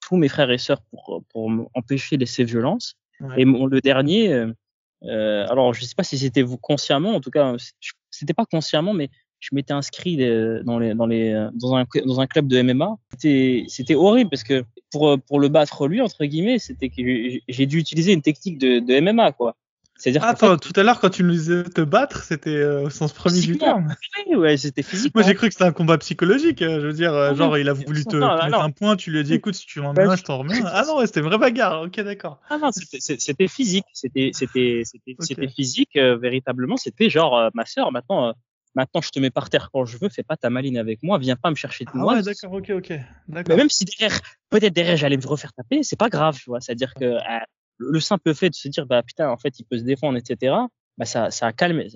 tous 0.00 0.16
mes 0.16 0.28
frères 0.28 0.50
et 0.50 0.58
sœurs 0.58 0.80
pour, 0.82 1.22
pour 1.30 1.50
empêcher 1.74 2.16
les, 2.16 2.26
ces 2.26 2.44
violences. 2.44 2.94
Ouais. 3.20 3.42
Et 3.42 3.44
mon, 3.44 3.66
le 3.66 3.80
dernier, 3.80 4.32
euh, 4.32 4.52
euh, 5.04 5.46
alors 5.48 5.74
je 5.74 5.84
sais 5.84 5.94
pas 5.96 6.04
si 6.04 6.18
c'était 6.18 6.42
vous 6.42 6.58
consciemment, 6.58 7.14
en 7.14 7.20
tout 7.20 7.30
cas, 7.30 7.54
c'était 8.10 8.34
pas 8.34 8.46
consciemment, 8.46 8.94
mais 8.94 9.10
je 9.40 9.50
m'étais 9.52 9.72
inscrit 9.72 10.22
euh, 10.22 10.62
dans, 10.62 10.78
les, 10.78 10.94
dans, 10.94 11.06
les, 11.06 11.32
euh, 11.32 11.50
dans, 11.54 11.76
un, 11.76 11.84
dans 12.06 12.20
un 12.20 12.26
club 12.26 12.46
de 12.46 12.62
MMA. 12.62 12.96
C'était 13.18 13.94
horrible 13.94 14.30
parce 14.30 14.44
que 14.44 14.64
pour, 14.90 15.08
euh, 15.08 15.16
pour 15.16 15.40
le 15.40 15.48
battre 15.48 15.86
lui, 15.88 16.00
entre 16.00 16.24
guillemets, 16.24 16.58
c'était 16.58 16.88
que 16.88 16.96
j'ai- 16.98 17.42
j'ai 17.48 17.66
dû 17.66 17.78
utiliser 17.78 18.12
une 18.12 18.22
technique 18.22 18.58
de, 18.58 18.78
de 18.78 18.94
MMA, 19.00 19.32
quoi. 19.32 19.56
C'est-à-dire 19.96 20.22
qu'en 20.22 20.28
attends, 20.28 20.56
tout 20.56 20.72
à 20.76 20.82
l'heure 20.82 20.98
quand 21.00 21.10
tu 21.10 21.22
nous 21.22 21.30
disais 21.30 21.62
te 21.64 21.80
battre, 21.80 22.22
c'était 22.24 22.50
euh, 22.50 22.82
au 22.82 22.90
sens 22.90 23.12
premier 23.12 23.40
du 23.40 23.56
terme. 23.56 23.94
oui, 24.28 24.34
ouais, 24.36 24.56
c'était 24.56 24.82
physique. 24.82 25.14
Moi 25.14 25.22
j'ai 25.24 25.34
cru 25.34 25.46
que 25.48 25.52
c'était 25.52 25.64
un 25.64 25.72
combat 25.72 25.98
psychologique. 25.98 26.62
euh, 26.62 26.80
Je 26.80 26.86
veux 26.86 26.92
dire, 26.92 27.14
euh, 27.14 27.30
Ah, 27.30 27.34
genre 27.34 27.56
il 27.58 27.68
a 27.68 27.72
voulu 27.72 28.04
te, 28.04 28.16
mettre 28.16 28.60
un 28.60 28.70
point, 28.70 28.96
tu 28.96 29.12
lui 29.12 29.20
as 29.20 29.22
dit 29.22 29.34
écoute 29.34 29.54
si 29.54 29.66
tu 29.66 29.80
m'en 29.80 29.92
Ouais, 29.92 30.06
mets 30.06 30.12
un, 30.12 30.16
je 30.16 30.22
t'en 30.24 30.38
remets 30.38 30.58
un. 30.60 30.66
Ah 30.66 30.84
non, 30.86 31.00
c'était 31.06 31.20
une 31.20 31.26
vraie 31.26 31.38
bagarre. 31.38 31.82
Ok, 31.82 32.00
d'accord. 32.00 32.40
Ah 32.50 32.58
non, 32.58 32.70
c'était- 32.72 33.48
physique, 33.48 33.84
c'était 33.92 34.32
physique 35.48 35.96
véritablement. 35.96 36.76
C'était 36.76 37.08
genre 37.08 37.50
ma 37.54 37.64
sœur, 37.64 37.92
maintenant 37.92 38.34
maintenant 38.74 39.00
je 39.00 39.10
te 39.10 39.18
mets 39.20 39.30
par 39.30 39.50
terre 39.50 39.70
quand 39.72 39.84
je 39.84 39.98
veux, 39.98 40.08
fais 40.08 40.22
pas 40.22 40.36
ta 40.36 40.50
maline 40.50 40.76
avec 40.78 41.02
moi, 41.02 41.18
viens 41.18 41.36
pas 41.36 41.50
me 41.50 41.54
chercher 41.54 41.84
de 41.84 41.90
Ah 41.94 41.98
moi. 41.98 42.14
ouais, 42.14 42.22
d'accord, 42.22 42.52
ok, 42.52 42.70
ok, 42.76 42.92
Mais 43.28 43.56
même 43.56 43.70
si 43.70 43.84
derrière, 43.84 44.18
peut-être 44.50 44.72
derrière 44.74 44.96
j'allais 44.96 45.16
me 45.16 45.26
refaire 45.26 45.52
taper, 45.52 45.82
c'est 45.82 45.96
pas 45.96 46.08
grave, 46.08 46.36
tu 46.36 46.50
vois. 46.50 46.60
C'est-à-dire 46.60 46.92
que 46.94 47.04
euh, 47.04 47.18
le 47.78 47.90
le 47.90 48.00
simple 48.00 48.34
fait 48.34 48.50
de 48.50 48.54
se 48.54 48.68
dire 48.68 48.86
bah 48.86 49.02
putain 49.02 49.28
en 49.28 49.36
fait 49.36 49.58
il 49.58 49.64
peut 49.64 49.78
se 49.78 49.84
défendre, 49.84 50.18
etc. 50.18 50.54
Bah 50.98 51.04
ça 51.04 51.30
ça 51.30 51.46
a 51.46 51.52
calmé, 51.52 51.88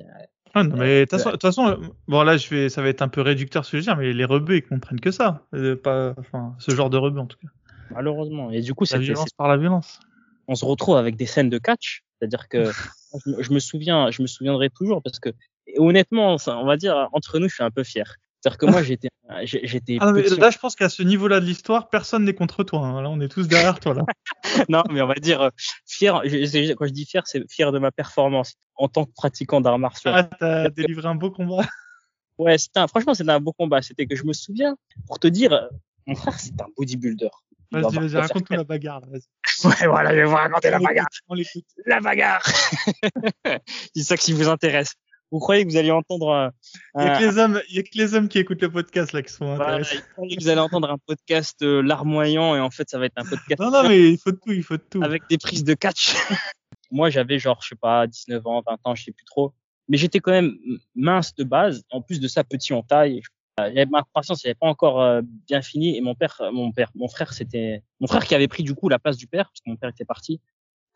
Ah 0.55 0.64
non, 0.64 0.76
mais 0.76 1.07
de 1.07 1.16
toute 1.16 1.43
façon, 1.43 1.79
bon 2.09 2.22
là, 2.22 2.37
je 2.37 2.49
vais, 2.49 2.68
ça 2.68 2.83
va 2.83 2.89
être 2.89 3.03
un 3.03 3.09
peu 3.09 3.20
réducteur 3.20 3.64
ce 3.64 3.72
que 3.72 3.76
je 3.79 3.83
veux 3.83 3.85
dire, 3.85 3.97
mais 3.97 4.12
les 4.12 4.24
rebeux 4.24 4.57
ils 4.57 4.66
comprennent 4.66 5.01
que 5.01 5.11
ça, 5.11 5.47
euh, 5.55 5.76
pas, 5.76 6.14
enfin, 6.18 6.55
ce 6.59 6.74
genre 6.74 6.91
de 6.91 6.97
rebeux 6.97 7.20
en 7.20 7.26
tout 7.26 7.39
cas. 7.39 7.49
Malheureusement. 7.91 8.51
Et 8.51 8.61
du 8.61 8.74
coup, 8.74 8.85
la 8.91 8.99
violence 8.99 9.31
par 9.31 9.49
la 9.49 9.57
violence. 9.57 10.01
On 10.47 10.55
se 10.55 10.64
retrouve 10.64 10.97
avec 10.97 11.16
des 11.16 11.26
scènes 11.26 11.51
de 11.51 11.59
catch, 11.59 12.03
c'est-à-dire 12.18 12.49
que 12.49 12.64
je, 13.41 13.53
me 13.53 13.59
souviens, 13.59 14.11
je 14.11 14.22
me 14.22 14.26
souviendrai 14.26 14.70
toujours 14.70 15.03
parce 15.03 15.20
que 15.20 15.31
honnêtement, 15.76 16.37
on 16.47 16.64
va 16.64 16.76
dire 16.76 17.09
entre 17.12 17.39
nous, 17.39 17.49
je 17.49 17.55
suis 17.55 17.64
un 17.64 17.70
peu 17.70 17.85
fier. 17.85 18.16
C'est-à-dire 18.41 18.59
que 18.59 18.66
moi, 18.66 18.82
j'étais, 18.82 19.09
j'étais. 19.43 19.99
Ah, 20.01 20.12
mais 20.12 20.22
là, 20.22 20.51
je 20.51 20.59
pense 20.59 20.76
qu'à 20.76 20.89
ce 20.89 21.03
niveau-là 21.03 21.41
de 21.41 21.45
l'histoire, 21.45 21.91
personne 21.91 22.24
n'est 22.24 22.34
contre 22.34 22.62
toi. 22.62 22.86
Hein. 22.86 23.03
Là, 23.03 23.11
on 23.11 23.20
est 23.20 23.28
tous 23.28 23.49
derrière 23.49 23.80
toi 23.80 23.95
là. 23.95 24.05
non, 24.68 24.84
mais 24.91 25.03
on 25.03 25.09
va 25.09 25.14
dire 25.14 25.43
euh, 25.43 25.51
fier. 25.86 26.22
Quand 26.22 26.86
je 26.86 26.93
dis 26.93 27.05
fier, 27.05 27.26
c'est 27.26 27.51
fier 27.51 27.72
de 27.72 27.78
ma 27.80 27.91
performance 27.91 28.55
en 28.76 28.89
tant 28.89 29.05
que 29.05 29.12
pratiquant 29.12 29.61
d'arts 29.61 29.78
martiaux. 29.78 30.12
Ah, 30.14 30.22
t'as 30.22 30.70
délivré 30.70 31.09
un 31.09 31.14
beau 31.14 31.30
combat. 31.30 31.62
Ouais, 32.39 32.57
c'était 32.57 32.86
franchement, 32.86 33.14
c'était 33.14 33.32
un 33.32 33.41
beau 33.41 33.53
combat. 33.53 33.82
C'était 33.82 34.07
que 34.07 34.14
je 34.14 34.22
me 34.22 34.32
souviens, 34.32 34.76
pour 35.09 35.18
te 35.18 35.26
dire, 35.26 35.70
mon 36.07 36.14
frère, 36.14 36.39
c'est 36.39 36.61
un 36.61 36.68
bodybuilder. 36.76 37.30
Vas-y, 37.72 37.97
vas-y, 37.97 38.16
raconte-nous 38.16 38.57
la 38.57 38.62
bagarre. 38.62 39.03
Ouais, 39.64 39.89
voilà, 39.89 40.11
je 40.11 40.16
vais 40.18 40.24
vous 40.24 40.36
raconter 40.36 40.70
la 40.70 40.78
bagarre. 40.78 41.09
La 41.84 42.01
bagarre. 42.01 42.47
c'est 43.93 44.05
ça 44.05 44.16
qui 44.16 44.32
vous 44.32 44.49
intéresse. 44.49 44.95
Vous 45.31 45.41
croyez 45.41 45.64
que 45.64 45.70
vous 45.70 45.76
allez 45.76 45.91
entendre 45.91 46.53
Il 46.97 47.05
y 47.05 47.07
a 47.07 47.18
que 47.18 47.24
les 47.24 47.39
hommes, 47.39 47.61
il 47.68 47.76
y 47.76 47.79
a 47.79 47.83
que 47.83 47.91
les 47.95 48.14
hommes 48.14 48.29
qui 48.29 48.39
écoutent 48.39 48.62
le 48.62 48.70
podcast 48.70 49.12
là 49.12 49.22
qui 49.22 49.33
sont 49.33 49.53
intéressés. 49.53 50.01
vous 50.16 50.49
allez 50.49 50.61
entendre 50.61 50.91
un 50.91 50.97
podcast 50.97 51.61
euh, 51.62 51.83
larmoyant 51.83 52.57
et 52.57 52.61
en 52.61 52.70
fait 52.70 52.89
ça 52.89 52.99
va 52.99 53.07
être 53.07 53.18
un 53.18 53.24
podcast. 53.24 53.61
Non 53.61 53.70
non 53.70 53.87
mais 53.87 54.11
il 54.11 54.18
faut 54.18 54.31
de 54.31 54.39
tout, 54.43 54.53
il 54.53 54.62
faut 54.62 54.79
de 54.79 54.85
tout. 54.89 55.03
Avec 55.03 55.22
des 55.29 55.37
prises 55.37 55.64
de 55.64 55.74
catch. 55.74 56.14
Moi 56.91 57.11
j'avais 57.11 57.39
genre 57.39 57.61
je 57.62 57.68
sais 57.68 57.76
pas 57.76 58.07
19 58.07 58.47
ans, 58.47 58.62
20 58.66 58.79
ans, 58.85 58.95
je 58.95 59.05
sais 59.05 59.12
plus 59.12 59.26
trop. 59.26 59.53
Mais 59.89 59.99
j'étais 59.99 60.20
quand 60.20 60.33
même 60.33 60.57
mince 60.95 61.35
de 61.35 61.45
base. 61.45 61.83
En 61.91 62.01
plus 62.01 62.20
de 62.20 62.29
ça 62.29 62.43
petit 62.43 62.72
en 62.72 62.83
taille. 62.83 63.20
Ma 63.59 64.03
croissance 64.03 64.45
n'avait 64.45 64.55
pas 64.55 64.68
encore 64.68 65.03
euh, 65.03 65.20
bien 65.49 65.62
fini 65.62 65.97
et 65.97 66.01
mon 66.01 66.14
père, 66.14 66.41
mon 66.53 66.70
père, 66.70 66.91
mon 66.95 67.09
frère 67.09 67.33
c'était 67.33 67.83
mon 68.01 68.07
frère 68.07 68.24
qui 68.24 68.35
avait 68.35 68.47
pris 68.47 68.62
du 68.62 68.74
coup 68.74 68.89
la 68.89 69.01
place 69.01 69.16
du 69.16 69.26
père 69.26 69.47
parce 69.47 69.61
que 69.61 69.68
mon 69.68 69.76
père 69.76 69.91
était 69.91 70.05
parti. 70.05 70.41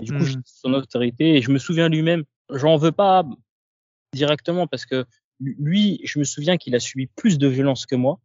Et 0.01 0.07
du 0.07 0.13
coup, 0.13 0.25
hmm. 0.25 0.43
son 0.47 0.73
autorité 0.73 1.37
et 1.37 1.43
je 1.43 1.51
me 1.51 1.59
souviens 1.59 1.89
lui-même. 1.89 2.25
J'en 2.51 2.77
veux 2.77 2.93
pas 2.93 3.25
directement 4.13 4.67
parce 4.67 4.87
que 4.87 5.05
lui, 5.41 6.01
je 6.05 6.19
me 6.19 6.25
souviens 6.25 6.57
qu'il 6.57 6.75
a 6.75 6.81
subi 6.81 7.07
plus 7.07 7.39
de 7.39 7.49
violence 7.49 7.87
que 7.87 7.97
moi, 7.97 8.21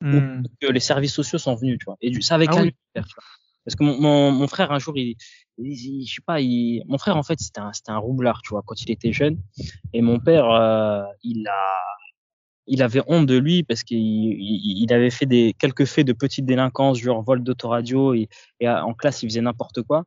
mmh. 0.00 0.42
que 0.60 0.66
les 0.68 0.80
services 0.80 1.12
sociaux 1.12 1.38
sont 1.38 1.54
venus, 1.54 1.78
tu 1.78 1.84
vois. 1.84 1.96
Et 2.00 2.18
ça 2.20 2.34
avec 2.34 2.50
ah 2.52 2.64
Parce 3.64 3.76
que 3.76 3.84
mon, 3.84 4.00
mon, 4.00 4.32
mon, 4.32 4.46
frère, 4.46 4.72
un 4.72 4.78
jour, 4.78 4.96
il, 4.96 5.16
il, 5.58 6.06
je 6.06 6.14
sais 6.14 6.22
pas, 6.24 6.40
il, 6.40 6.82
mon 6.86 6.98
frère, 6.98 7.16
en 7.16 7.22
fait, 7.22 7.38
c'était 7.40 7.60
un, 7.60 7.72
c'était 7.72 7.92
un 7.92 7.98
roublard, 7.98 8.40
tu 8.42 8.50
vois, 8.50 8.62
quand 8.64 8.80
il 8.82 8.90
était 8.90 9.12
jeune. 9.12 9.38
Et 9.92 10.00
mon 10.00 10.18
père, 10.18 10.50
euh, 10.50 11.02
il 11.22 11.46
a, 11.46 11.82
il 12.66 12.82
avait 12.82 13.02
honte 13.06 13.26
de 13.26 13.36
lui 13.36 13.64
parce 13.64 13.82
qu'il 13.82 13.98
il, 13.98 14.92
avait 14.92 15.10
fait 15.10 15.26
des 15.26 15.54
quelques 15.58 15.84
faits 15.84 16.06
de 16.06 16.12
petite 16.12 16.46
délinquance, 16.46 16.98
genre 16.98 17.22
vol 17.22 17.42
d'autoradio 17.42 18.14
et, 18.14 18.28
et 18.60 18.68
en 18.68 18.94
classe, 18.94 19.22
il 19.22 19.28
faisait 19.28 19.40
n'importe 19.40 19.82
quoi. 19.82 20.04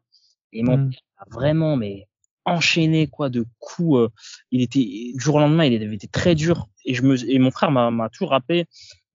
Et 0.52 0.64
mon 0.64 0.78
mmh. 0.78 0.90
père 0.90 1.00
a 1.18 1.26
vraiment, 1.30 1.76
mais 1.76 2.08
enchaîné 2.46 3.08
quoi 3.08 3.30
de 3.30 3.46
coups. 3.60 4.00
Euh, 4.00 4.10
il 4.52 4.62
était 4.62 4.80
du 4.80 5.20
jour 5.20 5.36
au 5.36 5.40
lendemain, 5.40 5.66
il 5.66 5.82
avait 5.82 5.96
été 5.96 6.08
très 6.08 6.36
dur. 6.36 6.68
Et 6.86 6.94
je 6.94 7.02
me 7.02 7.18
et 7.30 7.40
mon 7.40 7.52
frère 7.52 7.72
m'a 7.72 8.10
toujours 8.10 8.30
rappelé 8.30 8.66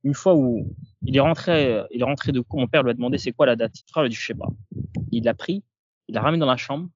une 0.03 0.15
fois 0.15 0.35
où 0.35 0.75
il 1.03 1.17
est 1.17 1.21
rentré, 1.21 1.83
il 1.91 2.01
est 2.01 2.05
rentré 2.05 2.33
de 2.33 2.41
coups. 2.41 2.61
Mon 2.61 2.69
père 2.69 2.83
lui 2.83 2.91
a 2.91 2.95
demandé 2.95 3.19
c'est 3.19 3.33
quoi 3.33 3.47
la 3.47 3.57
date. 3.57 3.73
Mon 3.75 3.93
frère 3.93 4.03
lui 4.03 4.09
a 4.09 4.11
dit 4.11 4.17
je 4.17 4.27
sais 4.27 4.35
pas. 4.35 4.49
Il 5.13 5.25
l'a 5.25 5.35
pris, 5.35 5.63
il 6.09 6.15
l'a 6.15 6.23
ramené 6.23 6.41
dans 6.41 6.47
la 6.47 6.57
chambre, 6.57 6.89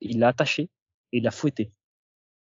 il 0.00 0.18
l'a 0.18 0.28
attaché 0.28 0.70
et 1.12 1.18
il 1.18 1.22
l'a 1.22 1.30
fouetté. 1.30 1.72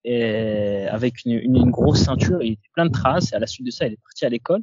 Et 0.03 0.87
avec 0.89 1.25
une, 1.25 1.33
une, 1.33 1.69
grosse 1.69 2.03
ceinture, 2.03 2.41
il 2.41 2.53
était 2.53 2.69
plein 2.73 2.85
de 2.85 2.91
traces. 2.91 3.33
Et 3.33 3.35
à 3.35 3.39
la 3.39 3.47
suite 3.47 3.65
de 3.65 3.71
ça, 3.71 3.87
il 3.87 3.93
est 3.93 4.01
parti 4.01 4.25
à 4.25 4.29
l'école. 4.29 4.61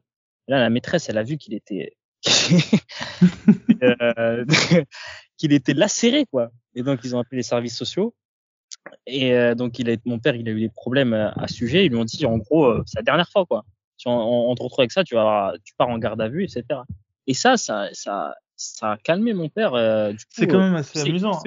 Là, 0.49 0.59
la 0.59 0.71
maîtresse, 0.71 1.09
elle 1.09 1.19
a 1.19 1.23
vu 1.23 1.37
qu'il 1.37 1.53
était 1.55 1.97
euh, 3.83 4.45
qu'il 5.37 5.53
était 5.53 5.75
lacéré 5.75 6.25
quoi. 6.27 6.51
Et 6.75 6.83
donc 6.83 7.01
ils 7.05 7.15
ont 7.15 7.21
appelé 7.21 7.39
les 7.39 7.43
services 7.43 7.77
sociaux 7.77 8.15
et 9.07 9.35
euh, 9.35 9.55
donc, 9.55 9.79
il 9.79 9.91
a, 9.91 9.97
mon 10.05 10.19
père, 10.19 10.35
il 10.35 10.49
a 10.49 10.53
eu 10.53 10.61
des 10.61 10.69
problèmes 10.69 11.13
euh, 11.13 11.31
à, 11.33 11.49
ce 11.49 11.55
sujet. 11.55 11.87
Ils 11.87 11.91
lui 11.91 11.99
ont 11.99 12.05
dit, 12.05 12.25
en 12.27 12.39
gros, 12.39 12.67
euh, 12.67 12.83
c'est 12.87 12.99
la 12.99 13.03
dernière 13.03 13.29
fois, 13.29 13.45
quoi. 13.47 13.65
Si 13.97 14.09
on, 14.09 14.51
on, 14.51 14.55
te 14.55 14.63
retrouve 14.63 14.81
avec 14.81 14.93
ça, 14.93 15.05
tu 15.05 15.15
vas, 15.15 15.55
tu 15.65 15.75
pars 15.77 15.89
en 15.89 15.99
garde 15.99 16.21
à 16.21 16.29
vue, 16.29 16.45
etc. 16.45 16.81
Et 17.27 17.35
ça, 17.35 17.57
ça, 17.57 17.89
ça, 17.93 18.35
ça 18.57 18.93
a 18.93 18.97
calmé 18.97 19.35
mon 19.35 19.49
père. 19.49 19.73
c'est 20.31 20.47
quand 20.47 20.59
même 20.59 20.75
assez 20.75 21.01
amusant. 21.01 21.41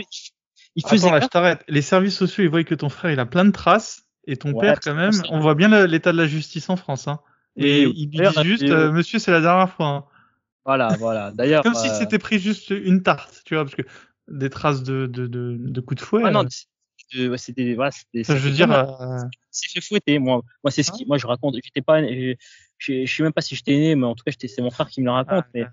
Il, 0.76 0.86
faisait. 0.88 1.08
Attends, 1.08 1.16
là, 1.16 1.22
je 1.22 1.28
t'arrête. 1.28 1.64
Les 1.68 1.82
services 1.82 2.16
sociaux, 2.16 2.44
ils 2.44 2.50
voient 2.50 2.64
que 2.64 2.76
ton 2.76 2.90
frère, 2.90 3.12
il 3.12 3.20
a 3.20 3.26
plein 3.26 3.46
de 3.46 3.52
traces. 3.52 4.04
Et 4.26 4.38
ton 4.38 4.54
père, 4.54 4.80
quand 4.82 4.96
même, 4.96 5.14
on 5.30 5.40
voit 5.40 5.56
bien 5.56 5.86
l'état 5.88 6.12
de 6.12 6.18
la 6.18 6.28
justice 6.28 6.70
en 6.70 6.76
France. 6.78 7.08
Hein. 7.08 7.20
Et 7.56 7.84
il 7.84 8.08
dit 8.10 8.20
juste, 8.44 8.64
monsieur, 8.64 9.20
c'est 9.20 9.32
la 9.32 9.42
dernière 9.42 9.70
fois. 9.70 9.88
Hein. 9.88 10.06
Voilà, 10.66 10.90
voilà. 11.00 11.32
D'ailleurs. 11.32 11.64
Comme 11.64 11.76
si 11.76 11.90
c'était 11.90 12.20
pris 12.20 12.40
juste 12.40 12.70
une 12.70 13.04
tarte, 13.04 13.42
tu 13.46 13.56
vois, 13.56 13.66
parce 13.66 13.76
que 13.76 13.84
des 14.28 14.50
traces 14.50 14.84
de, 14.84 15.06
de, 15.06 15.28
de, 15.28 15.56
de 15.58 15.82
coups 15.82 16.02
de 16.02 16.06
fouet. 16.06 16.22
Ah, 16.26 16.32
non, 16.32 16.46
c'était 17.38 17.74
voilà, 17.74 17.92
c'était 17.92 18.24
je 18.24 18.34
veux 18.34 18.52
dire 18.52 18.72
euh... 18.72 19.20
c'est 19.52 19.72
fait 19.72 19.82
fouetter 19.82 20.20
moi. 20.20 20.42
Moi 20.64 20.72
c'est 20.72 20.84
ce 20.84 20.92
qui 20.92 21.06
moi 21.06 21.18
je 21.18 21.28
raconte. 21.28 21.56
J'étais 21.64 21.82
pas 21.82 22.02
je, 22.02 22.36
je, 22.78 23.06
sais 23.06 23.24
même 23.24 23.34
pas 23.34 23.42
si 23.42 23.56
j'étais 23.56 23.76
né 23.78 23.96
mais 23.96 24.06
en 24.06 24.16
tout 24.16 24.24
cas 24.24 24.32
c'est 24.38 24.62
mon 24.62 24.70
frère 24.70 24.90
qui 24.90 25.02
me 25.02 25.06
le 25.06 25.12
raconte 25.12 25.44
ah, 25.46 25.50
mais, 25.54 25.66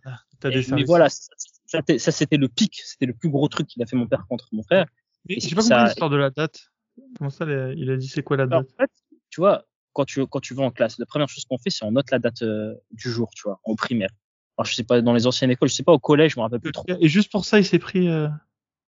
des 0.50 0.66
mais 0.70 0.84
voilà 0.84 1.08
ça, 1.08 1.80
ça, 1.98 2.12
c'était 2.12 2.36
le 2.36 2.48
pic 2.48 2.80
c'était 2.84 3.06
le 3.06 3.14
plus 3.14 3.30
gros 3.30 3.48
truc 3.48 3.66
qu'il 3.66 3.82
a 3.82 3.86
fait 3.86 3.96
mon 3.96 4.06
père 4.06 4.26
contre 4.28 4.48
mon 4.52 4.62
frère. 4.62 4.86
Mais 5.28 5.36
j'ai 5.40 5.54
pas 5.54 5.62
compris 5.62 5.84
l'histoire 5.84 6.10
de 6.10 6.16
la 6.16 6.30
date. 6.30 6.70
Comment 7.18 7.30
ça 7.30 7.44
il 7.76 7.90
a 7.90 7.96
dit 7.96 8.08
c'est 8.08 8.22
quoi 8.22 8.36
la 8.36 8.46
date? 8.46 8.66
en 8.70 8.82
fait, 8.82 8.90
tu 9.30 9.40
vois 9.40 9.66
quand 9.92 10.04
tu 10.04 10.26
quand 10.26 10.40
tu 10.40 10.54
vas 10.54 10.64
en 10.64 10.70
classe 10.70 10.98
la 10.98 11.06
première 11.06 11.28
chose 11.28 11.44
qu'on 11.44 11.58
fait 11.58 11.70
c'est 11.70 11.84
on 11.84 11.92
note 11.92 12.10
la 12.10 12.18
date 12.18 12.42
euh, 12.42 12.74
du 12.92 13.10
jour 13.10 13.30
tu 13.34 13.42
vois 13.44 13.60
en 13.64 13.74
primaire. 13.74 14.10
Alors 14.56 14.66
je 14.66 14.74
sais 14.74 14.84
pas 14.84 15.00
dans 15.00 15.12
les 15.12 15.26
anciennes 15.26 15.50
écoles 15.50 15.68
je 15.68 15.74
sais 15.74 15.82
pas 15.82 15.92
au 15.92 15.98
collège 15.98 16.34
je 16.34 16.38
me 16.38 16.42
rappelle 16.42 16.60
plus 16.60 16.72
trop. 16.72 16.84
et 16.88 17.08
juste 17.08 17.32
pour 17.32 17.44
ça 17.44 17.58
il 17.58 17.64
s'est 17.64 17.78
pris 17.78 18.08
euh... 18.08 18.28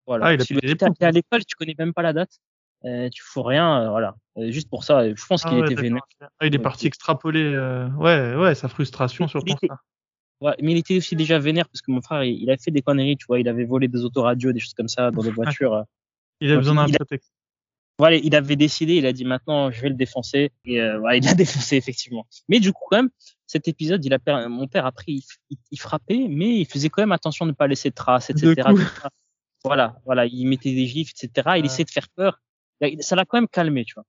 Voilà. 0.08 0.28
Ah, 0.28 0.34
il 0.34 0.42
si 0.42 0.56
tu 0.56 1.06
à 1.06 1.12
l'école, 1.12 1.46
tu 1.46 1.56
connais 1.56 1.76
même 1.78 1.94
pas 1.94 2.02
la 2.02 2.14
date, 2.14 2.40
euh, 2.86 3.10
tu 3.10 3.22
fous 3.24 3.44
rien, 3.44 3.84
euh, 3.84 3.90
voilà. 3.90 4.16
Euh, 4.38 4.52
juste 4.52 4.70
pour 4.70 4.84
ça, 4.84 5.08
je 5.08 5.26
pense 5.28 5.44
qu'il 5.44 5.62
ah 5.62 5.66
était 5.66 5.76
vénère. 5.76 6.02
Ah, 6.40 6.48
il 6.48 6.56
est 6.56 6.60
parti 6.60 6.88
extrapoler, 6.88 7.44
euh, 7.44 7.88
ouais, 7.92 8.36
ouais, 8.36 8.56
sa 8.56 8.68
frustration 8.68 9.28
sur 9.28 9.42
ça. 9.42 9.78
Ouais, 10.42 10.56
mais 10.60 10.72
il 10.72 10.78
était 10.78 10.98
aussi 10.98 11.16
déjà 11.16 11.38
vénère 11.38 11.68
parce 11.70 11.82
que 11.82 11.92
mon 11.92 12.02
frère, 12.02 12.24
il, 12.24 12.42
il, 12.42 12.50
a 12.50 12.58
fait 12.58 12.72
des 12.72 12.82
conneries, 12.82 13.16
tu 13.16 13.28
vois, 13.28 13.40
il 13.40 13.48
avait 13.48 13.66
volé 13.66 13.88
des 13.88 14.04
autoradios, 14.04 14.52
des 14.52 14.60
choses 14.60 14.74
comme 14.74 14.88
ça 14.88 15.12
dans 15.12 15.22
des 15.22 15.30
voitures. 15.60 15.84
il 16.40 16.52
a 16.52 16.56
besoin 16.56 16.88
d'un 16.88 16.92
prétexte. 16.92 17.32
Voilà, 18.00 18.16
il 18.16 18.36
avait 18.36 18.56
décidé, 18.56 18.96
il 18.96 19.06
a 19.06 19.14
dit 19.14 19.26
maintenant 19.26 19.70
je 19.70 19.80
vais 19.80 19.90
le 19.90 19.96
défoncer 19.96 20.52
et 20.66 20.80
voilà, 20.98 21.18
il 21.18 21.24
l'a 21.24 21.34
défoncé 21.36 21.76
effectivement. 21.76 22.26
Mais 22.50 22.60
du 22.60 22.74
coup 22.74 22.86
quand 22.90 22.98
même, 22.98 23.12
cet 23.46 23.68
épisode, 23.68 24.04
il 24.04 24.12
a 24.12 24.48
mon 24.50 24.68
père 24.68 24.88
après 24.88 25.12
il, 25.12 25.24
il, 25.70 25.80
frappait, 25.80 26.26
mais 26.28 26.58
il 26.58 26.66
faisait 26.66 26.90
quand 26.90 27.04
même 27.04 27.12
attention 27.12 27.46
de 27.46 27.52
ne 27.52 27.56
pas 27.56 27.68
laisser 27.68 27.92
de 27.92 27.96
traces, 27.96 28.32
etc. 28.32 28.64
Voilà, 29.64 29.96
voilà, 30.06 30.26
il 30.26 30.46
mettait 30.46 30.74
des 30.74 30.88
gifs, 30.88 31.12
etc. 31.12 31.52
Il 31.58 31.66
essayait 31.66 31.86
de 31.86 31.92
faire 31.92 32.10
peur. 32.10 32.42
Ça 33.00 33.16
l'a 33.16 33.26
quand 33.26 33.38
même 33.38 33.48
calmé, 33.48 33.86
tu 33.86 33.94
vois. 33.94 34.06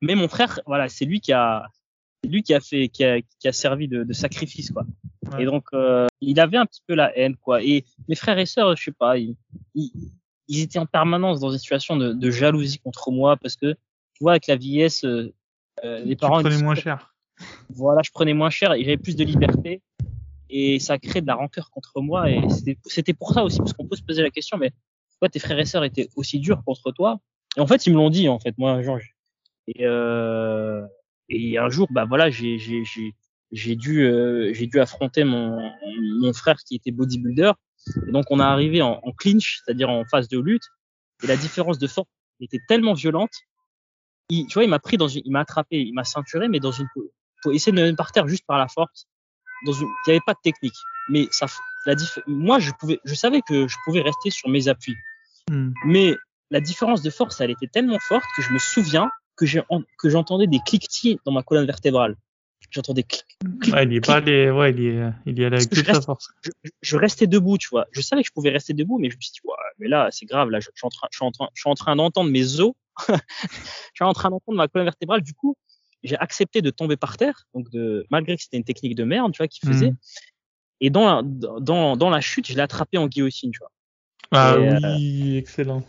Mais 0.00 0.14
mon 0.16 0.28
frère, 0.28 0.58
voilà, 0.66 0.88
c'est 0.88 1.04
lui 1.04 1.20
qui 1.20 1.32
a, 1.32 1.68
lui 2.24 2.42
qui 2.42 2.54
a 2.54 2.60
fait, 2.60 2.88
qui 2.88 3.04
a, 3.04 3.20
qui 3.20 3.48
a 3.48 3.52
servi 3.52 3.88
de, 3.88 4.02
de 4.02 4.12
sacrifice, 4.12 4.70
quoi. 4.70 4.84
Et 5.38 5.44
donc, 5.44 5.66
euh, 5.72 6.08
il 6.20 6.40
avait 6.40 6.56
un 6.56 6.66
petit 6.66 6.82
peu 6.86 6.94
la 6.94 7.16
haine, 7.16 7.36
quoi. 7.36 7.62
Et 7.62 7.84
mes 8.08 8.16
frères 8.16 8.38
et 8.38 8.46
sœurs, 8.46 8.76
je 8.76 8.84
sais 8.84 8.92
pas, 8.92 9.16
ils, 9.18 9.36
ils, 9.74 10.60
étaient 10.60 10.78
en 10.78 10.86
permanence 10.86 11.40
dans 11.40 11.50
une 11.50 11.58
situation 11.58 11.96
de, 11.96 12.12
de, 12.12 12.30
jalousie 12.30 12.78
contre 12.80 13.10
moi 13.10 13.36
parce 13.36 13.56
que, 13.56 13.72
tu 13.72 14.22
vois, 14.22 14.32
avec 14.32 14.48
la 14.48 14.56
vieillesse, 14.56 15.04
euh, 15.04 15.32
euh 15.84 16.00
les 16.04 16.16
parents. 16.16 16.38
Tu 16.38 16.44
prenais 16.44 16.62
moins 16.62 16.74
cher. 16.74 17.14
Voilà, 17.70 18.02
je 18.04 18.10
prenais 18.10 18.34
moins 18.34 18.50
cher 18.50 18.72
et 18.72 18.80
j'avais 18.84 18.98
plus 18.98 19.16
de 19.16 19.24
liberté 19.24 19.80
et 20.52 20.78
ça 20.78 20.98
crée 20.98 21.22
de 21.22 21.26
la 21.26 21.34
rancœur 21.34 21.70
contre 21.70 22.00
moi. 22.00 22.30
Et 22.30 22.40
c'était 22.86 23.14
pour 23.14 23.32
ça 23.32 23.42
aussi 23.42 23.58
parce 23.58 23.72
qu'on 23.72 23.88
peut 23.88 23.96
se 23.96 24.02
poser 24.02 24.22
la 24.22 24.30
question 24.30 24.58
mais 24.58 24.70
pourquoi 25.10 25.30
tes 25.30 25.38
frères 25.38 25.58
et 25.58 25.64
sœurs 25.64 25.84
étaient 25.84 26.08
aussi 26.14 26.38
durs 26.38 26.62
contre 26.64 26.92
toi? 26.92 27.18
Et 27.56 27.60
en 27.60 27.66
fait 27.66 27.86
ils 27.86 27.92
me 27.92 27.96
l'ont 27.96 28.10
dit 28.10 28.28
en 28.28 28.38
fait 28.38 28.56
moi 28.58 28.82
genre 28.82 28.98
et 29.66 29.86
euh, 29.86 30.82
et 31.28 31.58
un 31.58 31.70
jour 31.70 31.88
bah 31.90 32.04
voilà 32.04 32.30
j'ai 32.30 32.58
j'ai 32.58 33.76
dû 33.76 34.04
euh, 34.04 34.52
j'ai 34.52 34.66
dû 34.66 34.78
affronter 34.78 35.24
mon 35.24 35.58
mon 36.20 36.32
frère 36.32 36.58
qui 36.66 36.76
était 36.76 36.90
bodybuilder. 36.90 37.52
Et 38.06 38.12
donc 38.12 38.26
on 38.30 38.38
est 38.38 38.44
arrivé 38.44 38.82
en, 38.82 39.00
en 39.02 39.12
clinch 39.12 39.62
c'est-à-dire 39.64 39.88
en 39.88 40.04
phase 40.04 40.28
de 40.28 40.38
lutte. 40.38 40.64
Et 41.24 41.26
la 41.26 41.36
différence 41.36 41.78
de 41.78 41.86
force 41.86 42.08
était 42.40 42.60
tellement 42.68 42.92
violente 42.94 43.32
il, 44.28 44.46
tu 44.46 44.54
vois 44.54 44.64
il 44.64 44.70
m'a 44.70 44.80
pris 44.80 44.96
dans 44.96 45.08
une, 45.08 45.22
il 45.24 45.30
m'a 45.30 45.40
attrapé 45.40 45.80
il 45.80 45.92
m'a 45.94 46.04
ceinturé 46.04 46.48
mais 46.48 46.60
dans 46.60 46.72
une 46.72 46.88
pour 47.42 47.52
essayer 47.52 47.72
de 47.72 47.80
me 47.80 47.84
mettre 47.84 47.96
par 47.96 48.12
terre 48.12 48.26
juste 48.28 48.44
par 48.46 48.58
la 48.58 48.68
force 48.68 49.06
dans 49.66 49.72
une, 49.72 49.88
il 50.06 50.10
n'y 50.10 50.12
avait 50.14 50.24
pas 50.24 50.34
de 50.34 50.40
technique. 50.42 50.74
Mais 51.08 51.26
ça, 51.30 51.46
la 51.86 51.94
moi, 52.26 52.58
je 52.58 52.70
pouvais, 52.78 53.00
je 53.04 53.14
savais 53.14 53.40
que 53.42 53.66
je 53.66 53.76
pouvais 53.84 54.00
rester 54.00 54.30
sur 54.30 54.48
mes 54.48 54.68
appuis. 54.68 54.96
Hmm. 55.50 55.72
Mais 55.84 56.16
la 56.50 56.60
différence 56.60 57.02
de 57.02 57.10
force, 57.10 57.40
elle 57.40 57.50
était 57.50 57.66
tellement 57.66 57.98
forte 57.98 58.24
que 58.36 58.42
je 58.42 58.52
me 58.52 58.58
souviens 58.58 59.10
que 59.36 59.46
j'ai, 59.46 59.62
que 59.98 60.08
j'entendais 60.08 60.46
des 60.46 60.60
cliquetis 60.64 61.18
dans 61.24 61.32
ma 61.32 61.42
colonne 61.42 61.66
vertébrale. 61.66 62.16
J'entendais 62.70 63.02
clic, 63.02 63.26
clic, 63.60 63.74
ouais, 63.74 63.84
il 63.84 63.92
est 63.92 64.00
pas 64.00 64.14
allé, 64.14 64.50
ouais, 64.50 64.70
il 64.70 64.80
est, 64.80 65.10
il 65.26 65.40
est 65.40 65.44
allé 65.44 65.56
avec 65.56 65.68
toute 65.68 65.84
sa 65.84 66.00
force. 66.00 66.30
Je, 66.42 66.70
je, 66.80 66.96
restais 66.96 67.26
debout, 67.26 67.58
tu 67.58 67.68
vois. 67.70 67.86
Je 67.90 68.00
savais 68.00 68.22
que 68.22 68.28
je 68.28 68.32
pouvais 68.32 68.48
rester 68.48 68.72
debout, 68.72 68.98
mais 68.98 69.10
je 69.10 69.16
me 69.16 69.20
suis 69.20 69.32
dit, 69.32 69.40
ouais, 69.44 69.54
mais 69.78 69.88
là, 69.88 70.08
c'est 70.10 70.24
grave, 70.24 70.48
là, 70.48 70.58
je, 70.58 70.70
je, 70.72 70.78
suis 70.78 70.86
en 70.86 70.88
train, 70.88 71.08
je 71.10 71.16
suis 71.18 71.26
en 71.26 71.32
train, 71.32 71.48
je 71.52 71.60
suis 71.60 71.68
en 71.68 71.74
train 71.74 71.96
d'entendre 71.96 72.30
mes 72.30 72.60
os. 72.60 72.72
je 73.08 73.14
suis 73.94 74.04
en 74.04 74.12
train 74.14 74.30
d'entendre 74.30 74.56
ma 74.56 74.68
colonne 74.68 74.86
vertébrale. 74.86 75.22
Du 75.22 75.34
coup, 75.34 75.54
j'ai 76.02 76.16
accepté 76.16 76.62
de 76.62 76.70
tomber 76.70 76.96
par 76.96 77.16
terre, 77.16 77.46
donc 77.54 77.70
de, 77.70 78.06
malgré 78.10 78.36
que 78.36 78.42
c'était 78.42 78.56
une 78.56 78.64
technique 78.64 78.94
de 78.94 79.04
merde, 79.04 79.32
tu 79.32 79.38
vois, 79.38 79.48
qu'il 79.48 79.66
faisait. 79.66 79.90
Mhm. 79.90 79.96
Et 80.80 80.90
dans 80.90 81.04
la, 81.04 81.22
dans, 81.60 81.96
dans 81.96 82.10
la 82.10 82.20
chute, 82.20 82.48
je 82.48 82.54
l'ai 82.54 82.60
attrapé 82.60 82.98
en 82.98 83.06
guillotine, 83.06 83.52
tu 83.52 83.58
vois. 83.60 83.70
Ah 84.32 84.56
Et, 84.58 84.68
oui, 84.96 85.36
excellent. 85.36 85.84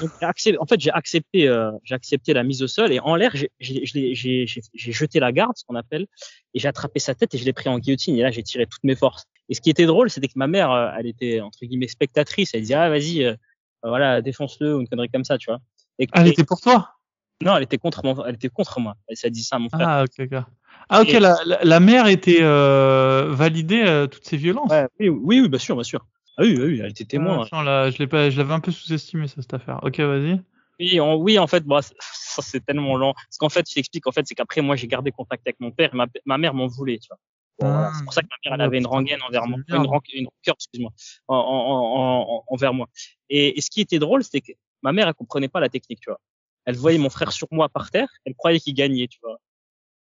Donc, 0.00 0.10
en 0.22 0.66
fait, 0.66 0.80
j'ai 0.80 0.90
accepté, 0.90 1.48
euh, 1.48 1.70
j'ai 1.84 1.94
accepté 1.94 2.32
la 2.32 2.42
mise 2.42 2.62
au 2.62 2.66
sol 2.66 2.92
et 2.92 3.00
en 3.00 3.14
l'air, 3.16 3.34
j'ai, 3.60 4.46
jeté 4.74 5.20
la 5.20 5.32
garde, 5.32 5.56
ce 5.56 5.64
qu'on 5.64 5.74
appelle, 5.74 6.06
et 6.54 6.58
j'ai 6.58 6.68
attrapé 6.68 6.98
sa 6.98 7.14
tête 7.14 7.34
et 7.34 7.38
je 7.38 7.44
l'ai 7.44 7.52
pris 7.52 7.68
en 7.68 7.78
guillotine. 7.78 8.16
Et 8.16 8.22
là, 8.22 8.30
j'ai 8.30 8.42
tiré 8.42 8.66
toutes 8.66 8.84
mes 8.84 8.94
forces. 8.94 9.24
Et 9.48 9.54
ce 9.54 9.60
qui 9.60 9.70
était 9.70 9.86
drôle, 9.86 10.10
c'était 10.10 10.28
que 10.28 10.36
ma 10.36 10.46
mère, 10.48 10.70
euh, 10.70 10.90
elle 10.98 11.06
était 11.06 11.40
entre 11.40 11.64
guillemets 11.64 11.88
spectatrice. 11.88 12.52
Elle 12.54 12.62
disait 12.62 12.74
ah 12.74 12.88
vas-y, 12.88 13.24
euh, 13.24 13.34
voilà, 13.82 14.20
défonce-le 14.20 14.76
ou 14.76 14.80
une 14.80 14.88
connerie 14.88 15.08
comme 15.08 15.24
ça, 15.24 15.38
tu 15.38 15.50
vois. 15.50 15.60
Et, 15.98 16.06
Ah, 16.12 16.22
elle 16.22 16.28
et- 16.28 16.30
était 16.30 16.44
pour 16.44 16.60
toi? 16.60 16.95
Non, 17.42 17.56
elle 17.56 17.62
était 17.64 17.78
contre 17.78 18.02
mon, 18.04 18.24
elle 18.24 18.34
était 18.34 18.48
contre 18.48 18.80
moi. 18.80 18.94
Elle 19.08 19.16
s'est 19.16 19.30
dit 19.30 19.42
ça 19.42 19.56
à 19.56 19.58
mon 19.58 19.68
frère. 19.68 19.86
Ah, 19.88 20.04
ok, 20.04 20.26
ok. 20.32 20.42
Ah, 20.88 21.02
ok, 21.02 21.08
Et- 21.14 21.20
la, 21.20 21.36
la, 21.44 21.58
la 21.62 21.80
mère 21.80 22.06
était 22.06 22.38
euh, 22.42 23.28
validée 23.32 23.82
euh, 23.84 24.06
toutes 24.06 24.24
ces 24.24 24.36
violences? 24.36 24.70
Ouais, 24.70 24.86
oui, 25.00 25.08
oui, 25.08 25.40
oui, 25.40 25.48
bien 25.48 25.58
sûr, 25.58 25.74
bien 25.74 25.82
sûr. 25.84 26.06
Ah 26.38 26.42
oui, 26.42 26.56
oui, 26.58 26.80
elle 26.82 26.90
était 26.90 27.04
témoin. 27.04 27.46
Ah, 27.50 27.62
là, 27.64 27.90
je 27.90 27.98
l'ai 27.98 28.06
pas, 28.06 28.30
je 28.30 28.36
l'avais 28.38 28.52
un 28.54 28.60
peu 28.60 28.70
sous-estimé 28.70 29.26
ça, 29.26 29.40
cette 29.40 29.54
affaire. 29.54 29.80
Ok, 29.82 29.98
vas-y. 30.00 30.40
Oui, 30.78 31.00
en, 31.00 31.14
oui, 31.16 31.38
en 31.38 31.46
fait, 31.46 31.64
c'est- 31.82 31.94
ça 32.00 32.42
c'est 32.42 32.64
tellement 32.64 32.96
lent. 32.96 33.14
Ce 33.30 33.38
qu'en 33.38 33.48
fait, 33.48 33.66
je 33.68 33.74
t'explique, 33.74 34.06
en 34.06 34.12
fait, 34.12 34.26
c'est 34.26 34.34
qu'après 34.34 34.60
moi, 34.60 34.76
j'ai 34.76 34.86
gardé 34.86 35.10
contact 35.10 35.46
avec 35.46 35.58
mon 35.60 35.70
père. 35.70 35.90
et 35.94 35.96
Ma, 35.96 36.06
ma 36.26 36.36
mère 36.38 36.52
m'en 36.54 36.66
voulait, 36.66 36.98
tu 36.98 37.08
vois. 37.08 37.18
Bon, 37.58 37.70
voilà, 37.72 37.88
Ah. 37.88 37.92
c'est 37.96 38.04
pour 38.04 38.12
ça 38.12 38.20
que 38.22 38.26
ma 38.30 38.36
mère, 38.50 38.54
elle 38.54 38.60
Oh, 38.60 38.64
avait 38.66 38.78
une 38.78 38.86
rengaine 38.86 39.22
envers 39.22 39.46
moi, 39.46 39.58
une, 39.68 39.86
ran- 39.86 40.00
une 40.12 40.26
rancœur, 40.26 40.54
excuse-moi, 40.56 40.90
en, 41.28 41.36
en, 41.36 41.40
en- 41.40 42.36
en- 42.36 42.44
envers 42.48 42.74
moi. 42.74 42.88
Et, 43.30 43.56
et 43.56 43.60
ce 43.62 43.70
qui 43.70 43.80
était 43.80 43.98
drôle, 43.98 44.22
c'était 44.22 44.42
que 44.42 44.52
ma 44.82 44.92
mère, 44.92 45.08
elle 45.08 45.14
comprenait 45.14 45.48
pas 45.48 45.60
la 45.60 45.70
technique, 45.70 46.00
tu 46.00 46.10
vois. 46.10 46.20
Elle 46.66 46.76
voyait 46.76 46.98
mon 46.98 47.10
frère 47.10 47.32
sur 47.32 47.48
moi 47.50 47.68
par 47.68 47.90
terre, 47.90 48.08
elle 48.24 48.34
croyait 48.34 48.60
qu'il 48.60 48.74
gagnait, 48.74 49.06
tu 49.08 49.18
vois. 49.22 49.38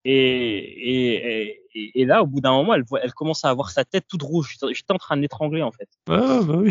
Et, 0.05 0.13
et, 0.15 1.61
et, 1.75 2.01
et 2.01 2.05
là, 2.07 2.23
au 2.23 2.27
bout 2.27 2.41
d'un 2.41 2.53
moment, 2.53 2.75
elle, 2.75 2.83
voit- 2.85 3.01
elle 3.03 3.13
commençait 3.13 3.47
à 3.47 3.53
voir 3.55 3.71
sa 3.71 3.85
tête 3.85 4.05
toute 4.09 4.23
rouge. 4.23 4.57
J'étais 4.73 4.93
en 4.93 4.99
train 4.99 5.17
de 5.17 5.23
l'étrangler, 5.23 5.63
en 5.63 5.71
fait. 5.71 5.89
Ouais, 6.09 6.45
bah 6.45 6.57
oui. 6.57 6.71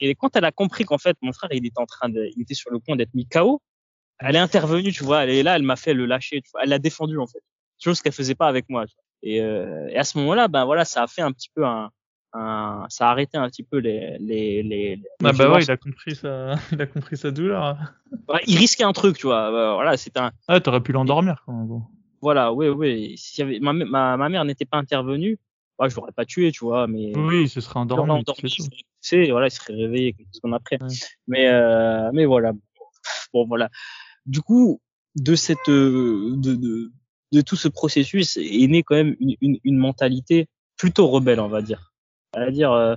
Et 0.00 0.14
quand 0.14 0.34
elle 0.36 0.44
a 0.44 0.52
compris 0.52 0.84
qu'en 0.84 0.98
fait, 0.98 1.16
mon 1.22 1.32
frère, 1.32 1.50
il 1.52 1.64
était 1.64 1.78
en 1.80 1.86
train 1.86 2.08
de, 2.08 2.28
il 2.36 2.42
était 2.42 2.54
sur 2.54 2.70
le 2.70 2.80
point 2.80 2.96
d'être 2.96 3.14
mis 3.14 3.26
KO, 3.26 3.62
elle 4.18 4.36
est 4.36 4.40
intervenue, 4.40 4.92
tu 4.92 5.04
vois. 5.04 5.24
Elle 5.24 5.30
est 5.30 5.42
là, 5.42 5.56
elle 5.56 5.62
m'a 5.62 5.76
fait 5.76 5.94
le 5.94 6.04
lâcher, 6.06 6.42
tu 6.42 6.50
vois. 6.52 6.62
Elle 6.64 6.70
l'a 6.70 6.78
défendu, 6.78 7.18
en 7.18 7.26
fait. 7.26 7.40
Chose 7.82 8.02
qu'elle 8.02 8.12
faisait 8.12 8.34
pas 8.34 8.48
avec 8.48 8.68
moi. 8.68 8.86
tu 8.86 8.94
vois. 8.94 9.04
Et, 9.22 9.40
euh, 9.40 9.88
et 9.88 9.96
à 9.96 10.04
ce 10.04 10.18
moment-là, 10.18 10.48
ben 10.48 10.64
voilà, 10.64 10.84
ça 10.84 11.02
a 11.02 11.06
fait 11.06 11.22
un 11.22 11.32
petit 11.32 11.48
peu 11.54 11.64
un, 11.64 11.90
un 12.34 12.86
ça 12.88 13.08
a 13.08 13.10
arrêté 13.12 13.38
un 13.38 13.48
petit 13.48 13.62
peu 13.62 13.78
les, 13.78 14.16
les, 14.18 14.62
les, 14.62 14.96
les 14.96 15.02
Ah, 15.24 15.32
bah 15.32 15.50
ouais, 15.52 15.62
il 15.62 15.70
a 15.70 15.76
compris 15.76 16.14
sa, 16.16 16.54
il 16.72 16.80
a 16.82 16.86
compris 16.86 17.16
sa 17.16 17.30
douleur. 17.30 17.76
Il 18.46 18.58
risquait 18.58 18.84
un 18.84 18.92
truc, 18.92 19.16
tu 19.16 19.26
vois. 19.26 19.50
Euh, 19.52 19.74
Voilà, 19.74 19.96
c'est 19.96 20.16
un, 20.16 20.32
Ah, 20.48 20.60
t'aurais 20.60 20.80
pu 20.82 20.92
l'endormir 20.92 21.42
quand 21.46 21.52
même. 21.52 21.66
bon. 21.66 21.82
voilà, 22.20 22.52
oui, 22.52 22.68
oui. 22.68 23.14
Si 23.16 23.40
y 23.40 23.44
avait, 23.44 23.58
ma, 23.60 23.72
ma, 23.72 24.16
ma 24.16 24.28
mère 24.28 24.44
n'était 24.44 24.64
pas 24.64 24.78
intervenue, 24.78 25.38
ouais, 25.78 25.88
je 25.90 25.96
l'aurais 25.96 26.12
pas 26.12 26.24
tué, 26.24 26.50
tu 26.52 26.64
vois, 26.64 26.86
mais. 26.86 27.12
Oui, 27.16 27.42
il 27.42 27.48
se 27.48 27.60
serait 27.60 27.78
endormi. 27.80 28.10
endormi, 28.10 28.50
couché, 29.00 29.30
voilà, 29.30 29.46
il 29.46 29.50
serait 29.50 29.74
réveillé 29.74 30.12
quelque 30.12 30.26
chose 30.32 30.40
comme 30.40 30.54
après. 30.54 30.78
Ouais. 30.82 30.88
Mais 31.28 31.48
euh, 31.48 32.10
mais 32.12 32.24
voilà. 32.24 32.52
Bon 33.32 33.46
voilà. 33.46 33.68
Du 34.26 34.40
coup, 34.40 34.80
de 35.16 35.34
cette 35.34 35.68
euh, 35.68 36.32
de, 36.36 36.54
de 36.54 36.90
de 37.32 37.40
tout 37.42 37.56
ce 37.56 37.68
processus 37.68 38.36
est 38.38 38.66
né 38.68 38.82
quand 38.82 38.94
même 38.94 39.14
une, 39.20 39.34
une, 39.40 39.58
une 39.64 39.76
mentalité 39.76 40.46
plutôt 40.76 41.08
rebelle, 41.08 41.40
on 41.40 41.48
va 41.48 41.62
dire. 41.62 41.92
C'est-à-dire, 42.34 42.72
euh, 42.72 42.94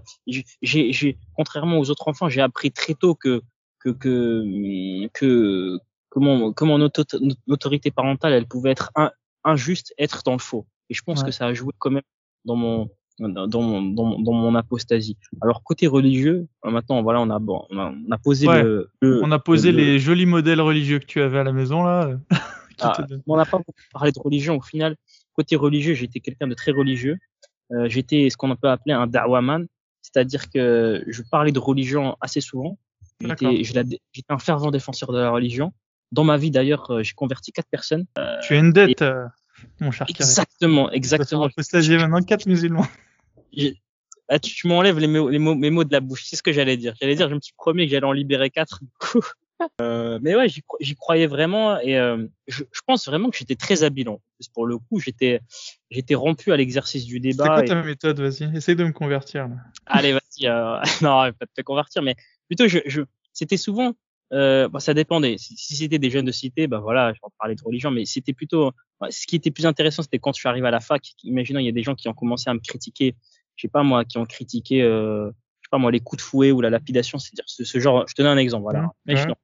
j'ai- 0.62 1.18
contrairement 1.36 1.80
aux 1.80 1.90
autres 1.90 2.08
enfants, 2.08 2.30
j'ai 2.30 2.42
appris 2.42 2.72
très 2.72 2.94
tôt 2.94 3.16
que 3.16 3.42
que 3.80 3.90
que 3.90 5.08
que 5.14 5.78
que 6.10 6.20
mon, 6.20 6.52
que 6.54 6.64
mon 6.66 6.82
auto- 6.82 7.04
notre 7.22 7.42
autorité 7.48 7.92
parentale, 7.92 8.34
elle 8.34 8.48
pouvait 8.48 8.72
être 8.72 8.92
in- 8.96 9.12
injuste, 9.44 9.94
être 9.98 10.24
dans 10.26 10.34
le 10.34 10.40
faux. 10.40 10.66
Et 10.90 10.94
je 10.94 11.02
pense 11.04 11.20
Ouais. 11.20 11.26
que 11.28 11.32
ça 11.32 11.46
a 11.46 11.54
joué 11.54 11.72
quand 11.78 11.92
même 11.92 12.02
dans 12.46 12.56
mon 12.56 12.90
dans 13.20 13.48
dans 13.48 13.62
mon, 13.62 13.82
dans 13.82 14.04
mon, 14.06 14.20
dans 14.22 14.34
mon 14.34 14.56
apostasie. 14.56 15.18
Alors 15.42 15.64
côté 15.64 15.88
religieux, 15.88 16.48
euh, 16.66 16.70
maintenant 16.72 17.02
voilà, 17.04 17.20
on 17.22 17.30
a 17.30 17.40
bon, 17.40 17.66
on 17.70 17.78
a, 17.80 17.92
on 18.08 18.12
a 18.12 18.18
posé 18.18 18.48
Ouais. 18.48 18.64
le, 18.64 18.90
le- 19.02 19.24
On 19.24 19.32
a 19.32 19.40
posé 19.40 19.72
le- 19.72 19.78
les 19.78 20.00
jolis 20.00 20.26
modèles 20.26 20.62
religieux 20.62 21.00
que 21.00 21.06
tu 21.06 21.22
avais 21.22 21.40
à 21.40 21.44
la 21.44 21.52
maison 21.54 21.84
là. 21.84 22.12
qui 22.78 22.84
Ah, 22.86 22.96
on 23.28 23.38
n'a 23.38 23.46
pas 23.46 23.58
beaucoup 23.58 23.74
parlé 23.92 24.12
de 24.12 24.20
religion. 24.20 24.56
Au 24.58 24.62
final, 24.62 24.96
côté 25.34 25.56
religieux, 25.56 25.96
j'étais 25.96 26.20
quelqu'un 26.20 26.48
de 26.48 26.54
très 26.54 26.72
religieux. 26.72 27.18
Euh, 27.72 27.89
j'étais 27.89 28.30
ce 28.30 28.38
qu'on 28.38 28.55
peut 28.55 28.70
appeler 28.70 28.93
un 28.93 29.07
da'waman, 29.07 29.68
c'est-à-dire 30.01 30.49
que 30.49 31.03
je 31.07 31.22
parlais 31.22 31.51
de 31.51 31.59
religion 31.59 32.15
assez 32.22 32.41
souvent. 32.41 32.78
J'étais 33.22 33.93
un 34.30 34.39
fervent 34.39 34.72
défenseur 34.72 35.11
de 35.11 35.20
la 35.20 35.32
religion. 35.32 35.74
Dans 36.11 36.24
ma 36.24 36.38
vie, 36.38 36.51
d'ailleurs, 36.51 36.89
euh, 36.91 37.03
j'ai 37.03 37.13
converti 37.13 37.51
quatre 37.51 37.70
personnes. 37.70 38.05
Tu 38.43 38.53
as 38.53 38.57
une 38.57 38.72
dette, 38.72 39.01
euh, 39.01 39.26
mon 39.82 39.91
cher. 39.91 40.07
Exactement, 40.09 40.89
exactement. 40.91 41.41
vas 41.41 41.47
faire 41.47 41.51
apostasier 41.51 41.97
maintenant 41.97 42.22
quatre 42.22 42.45
musulmans. 42.45 42.88
Ah, 44.30 44.39
tu, 44.39 44.53
tu 44.53 44.68
m'enlèves 44.68 44.99
les 44.99 45.07
les 45.07 45.39
mots, 45.39 45.55
mes 45.55 45.70
mots 45.70 45.84
de 45.84 45.91
la 45.91 45.99
bouche. 45.99 46.24
C'est 46.26 46.36
ce 46.36 46.43
que 46.43 46.51
j'allais 46.51 46.78
dire. 46.78 46.93
J'allais 46.99 47.15
dire, 47.15 47.30
je 47.30 47.36
me 47.36 47.39
suis 47.41 47.53
promis 47.57 47.86
que 47.86 47.91
j'allais 47.91 48.05
en 48.05 48.11
libérer 48.11 48.49
quatre. 48.49 48.80
Du 48.82 48.89
coup. 48.99 49.22
Euh, 49.82 50.20
mais 50.22 50.36
ouais, 50.36 50.47
j'y 50.49 50.62
cro- 50.62 50.78
j'y 50.80 50.95
croyais 50.95 51.26
vraiment 51.28 51.80
et 51.80 51.97
euh, 51.97 52.26
je, 52.47 52.64
je 52.72 52.82
pense 52.86 53.08
vraiment 53.08 53.30
que 53.30 53.38
j'étais 53.38 53.55
très 53.55 53.84
habile. 53.84 54.10
En 54.10 54.20
plus, 54.38 54.47
pour 54.49 54.66
le 54.68 54.78
coup, 54.78 54.99
j'étais, 54.99 55.41
j'étais 55.89 56.16
rompu 56.16 56.51
à 56.51 56.58
l'exercice 56.58 57.05
du 57.05 57.16
C'est 57.16 57.20
débat. 57.20 57.45
quoi 57.47 57.64
et- 57.64 57.68
ta 57.68 57.82
méthode? 57.82 58.20
Vas-y, 58.20 58.55
essaye 58.55 58.76
de 58.76 58.84
me 58.84 58.91
convertir. 58.91 59.47
Là. 59.47 59.55
Allez, 59.88 60.14
vas-y. 60.14 60.47
Euh... 60.47 60.80
non, 61.01 61.32
pas 61.34 61.45
de 61.45 61.51
te 61.55 61.62
convertir, 61.62 62.01
mais 62.03 62.16
plutôt, 62.47 62.68
je, 62.68 62.80
je... 62.86 63.01
c'était 63.34 63.58
souvent, 63.58 63.93
euh, 64.34 64.68
bah, 64.70 64.80
ça 64.80 64.93
dépendait. 64.93 65.38
Si, 65.39 65.55
si 65.58 65.76
c'était 65.76 65.99
des 65.99 66.10
jeunes 66.12 66.26
de 66.26 66.32
cité, 66.32 66.68
bah 66.68 66.80
voilà, 66.80 67.14
je 67.14 67.20
vais 67.24 67.32
parler 67.39 67.55
de 67.55 67.62
religion, 67.64 67.89
mais 67.89 68.05
c'était 68.05 68.34
plutôt, 68.34 68.72
ce 69.10 69.26
qui 69.26 69.36
était 69.38 69.51
plus 69.51 69.66
intéressant, 69.66 70.03
c'était 70.03 70.20
quand 70.20 70.34
je 70.34 70.39
suis 70.39 70.49
arrivé 70.49 70.68
à 70.68 70.72
la 70.72 70.80
fac. 70.82 71.01
Imaginons, 71.24 71.60
il 71.60 71.66
y 71.66 71.70
a 71.70 71.72
des 71.72 71.84
gens 71.84 71.95
qui 71.95 72.08
ont 72.10 72.14
commencé 72.14 72.49
à 72.49 72.53
me 72.53 72.60
critiquer, 72.60 73.16
je 73.55 73.64
sais 73.64 73.68
pas 73.70 73.82
moi, 73.84 74.05
qui 74.05 74.18
ont 74.20 74.26
critiqué, 74.26 74.84
euh, 74.84 75.28
je 75.62 75.66
sais 75.68 75.70
pas 75.72 75.78
moi, 75.80 75.91
les 75.91 75.99
coups 75.99 76.22
de 76.22 76.28
fouet 76.28 76.51
ou 76.51 76.62
la 76.62 76.70
lapidation, 76.70 77.18
c'est-à-dire 77.18 77.45
ce, 77.47 77.64
ce 77.64 77.80
genre. 77.80 78.05
Je 78.08 78.14
te 78.14 78.22
donne 78.22 78.38
un 78.38 78.41
exemple, 78.41 78.64
voilà. 78.64 78.91
Mais 79.05 79.16
je- 79.16 79.22
ouais. 79.22 79.28
non, 79.30 79.36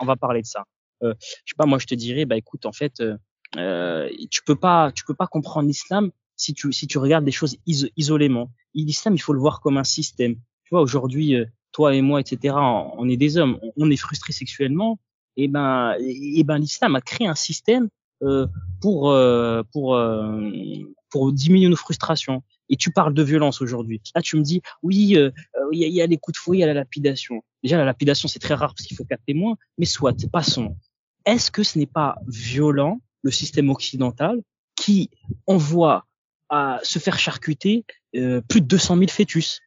on 0.00 0.04
va 0.04 0.16
parler 0.16 0.42
de 0.42 0.46
ça. 0.46 0.64
Euh, 1.02 1.14
je 1.20 1.52
sais 1.52 1.56
pas, 1.56 1.66
moi, 1.66 1.78
je 1.78 1.86
te 1.86 1.94
dirais, 1.94 2.24
bah 2.24 2.36
écoute, 2.36 2.66
en 2.66 2.72
fait, 2.72 3.00
euh, 3.00 3.16
euh, 3.56 4.08
tu 4.30 4.42
peux 4.44 4.56
pas, 4.56 4.92
tu 4.92 5.04
peux 5.04 5.14
pas 5.14 5.26
comprendre 5.26 5.66
l'islam 5.66 6.10
si 6.36 6.54
tu 6.54 6.72
si 6.72 6.86
tu 6.86 6.98
regardes 6.98 7.24
des 7.24 7.32
choses 7.32 7.56
iso- 7.66 7.90
isolément. 7.96 8.50
L'islam, 8.74 9.14
il 9.14 9.18
faut 9.18 9.32
le 9.32 9.40
voir 9.40 9.60
comme 9.60 9.78
un 9.78 9.84
système. 9.84 10.34
Tu 10.64 10.70
vois, 10.70 10.82
aujourd'hui, 10.82 11.34
euh, 11.34 11.46
toi 11.72 11.94
et 11.94 12.02
moi, 12.02 12.20
etc., 12.20 12.54
on, 12.56 13.08
est 13.08 13.16
des 13.16 13.38
hommes, 13.38 13.58
on, 13.62 13.72
on 13.76 13.90
est 13.90 13.96
frustrés 13.96 14.32
sexuellement. 14.32 14.98
Et 15.36 15.48
ben, 15.48 15.96
et 16.00 16.42
ben, 16.44 16.58
l'islam 16.58 16.96
a 16.96 17.00
créé 17.00 17.26
un 17.26 17.34
système 17.34 17.88
pour 18.80 19.10
euh, 19.10 19.62
pour 19.72 19.94
euh, 19.94 20.50
pour 21.10 21.32
diminuer 21.32 21.68
nos 21.68 21.76
frustrations. 21.76 22.42
Et 22.68 22.76
tu 22.76 22.92
parles 22.92 23.14
de 23.14 23.22
violence 23.22 23.60
aujourd'hui. 23.60 24.00
Là, 24.14 24.22
tu 24.22 24.36
me 24.36 24.42
dis, 24.42 24.62
oui, 24.82 25.16
euh, 25.16 25.30
euh, 25.56 25.68
il 25.72 25.82
y, 25.82 25.90
y 25.90 26.00
a 26.00 26.06
les 26.06 26.18
coups 26.18 26.38
de 26.38 26.40
fouet, 26.40 26.58
il 26.58 26.60
y 26.60 26.64
a 26.64 26.68
la 26.68 26.74
lapidation. 26.74 27.42
Déjà, 27.62 27.76
la 27.76 27.84
lapidation, 27.84 28.28
c'est 28.28 28.38
très 28.38 28.54
rare 28.54 28.74
parce 28.74 28.86
qu'il 28.86 28.96
faut 28.96 29.04
quatre 29.04 29.24
témoins. 29.26 29.56
Mais 29.76 29.86
soit, 29.86 30.16
passons. 30.30 30.76
Est-ce 31.26 31.50
que 31.50 31.62
ce 31.62 31.78
n'est 31.78 31.86
pas 31.86 32.16
violent 32.28 33.00
le 33.22 33.30
système 33.30 33.70
occidental 33.70 34.40
qui 34.76 35.10
envoie 35.46 36.06
à 36.48 36.80
se 36.82 36.98
faire 36.98 37.18
charcuter 37.18 37.84
euh, 38.16 38.40
plus 38.40 38.60
de 38.60 38.66
200 38.66 38.96
000 38.98 39.08
fœtus? 39.08 39.60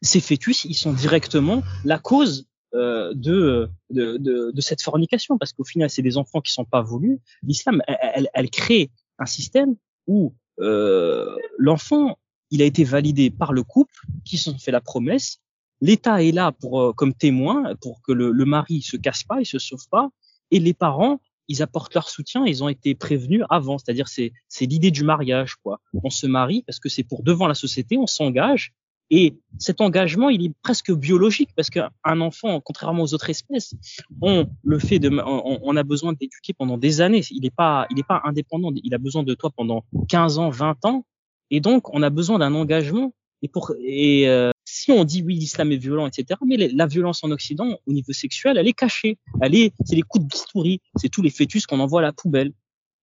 Ces 0.00 0.20
fœtus, 0.20 0.64
ils 0.64 0.74
sont 0.74 0.92
directement 0.92 1.62
la 1.84 1.98
cause 1.98 2.46
euh, 2.46 2.53
de, 2.74 3.70
de, 3.90 4.16
de, 4.16 4.50
de 4.50 4.60
cette 4.60 4.82
fornication 4.82 5.38
parce 5.38 5.52
qu'au 5.52 5.64
final, 5.64 5.88
c'est 5.88 6.02
des 6.02 6.16
enfants 6.16 6.40
qui 6.40 6.52
sont 6.52 6.64
pas 6.64 6.82
voulus. 6.82 7.20
L'islam, 7.42 7.82
elle, 7.86 8.28
elle, 8.34 8.50
crée 8.50 8.90
un 9.18 9.26
système 9.26 9.76
où 10.06 10.34
euh, 10.60 11.36
l'enfant, 11.58 12.18
il 12.50 12.62
a 12.62 12.64
été 12.64 12.84
validé 12.84 13.30
par 13.30 13.52
le 13.52 13.62
couple 13.62 13.94
qui 14.24 14.38
se 14.38 14.50
sont 14.50 14.58
fait 14.58 14.70
la 14.70 14.80
promesse. 14.80 15.38
L'État 15.80 16.22
est 16.22 16.32
là 16.32 16.52
pour 16.52 16.80
euh, 16.80 16.92
comme 16.92 17.14
témoin 17.14 17.74
pour 17.80 18.00
que 18.02 18.12
le, 18.12 18.30
le 18.30 18.44
mari 18.44 18.82
se 18.82 18.96
casse 18.96 19.24
pas, 19.24 19.40
il 19.40 19.46
se 19.46 19.58
sauve 19.58 19.86
pas, 19.90 20.10
et 20.50 20.60
les 20.60 20.74
parents, 20.74 21.20
ils 21.48 21.62
apportent 21.62 21.94
leur 21.94 22.08
soutien. 22.08 22.46
Ils 22.46 22.62
ont 22.62 22.68
été 22.68 22.94
prévenus 22.94 23.42
avant, 23.50 23.78
c'est-à-dire 23.78 24.08
c'est 24.08 24.32
c'est 24.48 24.66
l'idée 24.66 24.90
du 24.90 25.04
mariage 25.04 25.56
quoi. 25.56 25.80
On 26.02 26.10
se 26.10 26.26
marie 26.26 26.62
parce 26.66 26.78
que 26.78 26.88
c'est 26.88 27.02
pour 27.02 27.22
devant 27.22 27.46
la 27.46 27.54
société, 27.54 27.98
on 27.98 28.06
s'engage. 28.06 28.72
Et 29.10 29.34
cet 29.58 29.80
engagement, 29.80 30.30
il 30.30 30.44
est 30.44 30.52
presque 30.62 30.92
biologique 30.92 31.50
parce 31.54 31.70
qu'un 31.70 32.20
enfant, 32.20 32.60
contrairement 32.60 33.02
aux 33.02 33.14
autres 33.14 33.30
espèces, 33.30 33.74
on 34.22 34.48
le 34.62 34.78
fait 34.78 34.98
de, 34.98 35.10
on, 35.10 35.60
on 35.62 35.76
a 35.76 35.82
besoin 35.82 36.14
d'éduquer 36.14 36.52
pendant 36.52 36.78
des 36.78 37.00
années. 37.00 37.22
Il 37.30 37.42
n'est 37.42 37.50
pas, 37.50 37.86
il 37.90 37.98
est 37.98 38.06
pas 38.06 38.22
indépendant. 38.24 38.72
Il 38.82 38.94
a 38.94 38.98
besoin 38.98 39.22
de 39.22 39.34
toi 39.34 39.50
pendant 39.54 39.84
15 40.08 40.38
ans, 40.38 40.50
20 40.50 40.84
ans. 40.86 41.04
Et 41.50 41.60
donc, 41.60 41.94
on 41.94 42.02
a 42.02 42.10
besoin 42.10 42.38
d'un 42.38 42.54
engagement. 42.54 43.14
Et 43.42 43.48
pour, 43.48 43.72
et 43.78 44.28
euh, 44.28 44.50
si 44.64 44.90
on 44.90 45.04
dit 45.04 45.22
oui, 45.22 45.34
l'islam 45.34 45.70
est 45.70 45.76
violent, 45.76 46.06
etc. 46.06 46.40
Mais 46.46 46.56
la 46.56 46.86
violence 46.86 47.22
en 47.24 47.30
Occident, 47.30 47.78
au 47.86 47.92
niveau 47.92 48.12
sexuel, 48.12 48.56
elle 48.56 48.66
est 48.66 48.72
cachée. 48.72 49.18
Elle 49.42 49.54
est, 49.54 49.74
c'est 49.84 49.96
les 49.96 50.02
coups 50.02 50.24
de 50.24 50.28
bistouri. 50.30 50.80
C'est 50.96 51.10
tous 51.10 51.20
les 51.20 51.30
fœtus 51.30 51.66
qu'on 51.66 51.80
envoie 51.80 52.00
à 52.00 52.04
la 52.04 52.12
poubelle. 52.12 52.52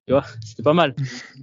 Tu 0.07 0.13
vois, 0.13 0.25
c'était 0.43 0.63
pas 0.63 0.73
mal. 0.73 0.95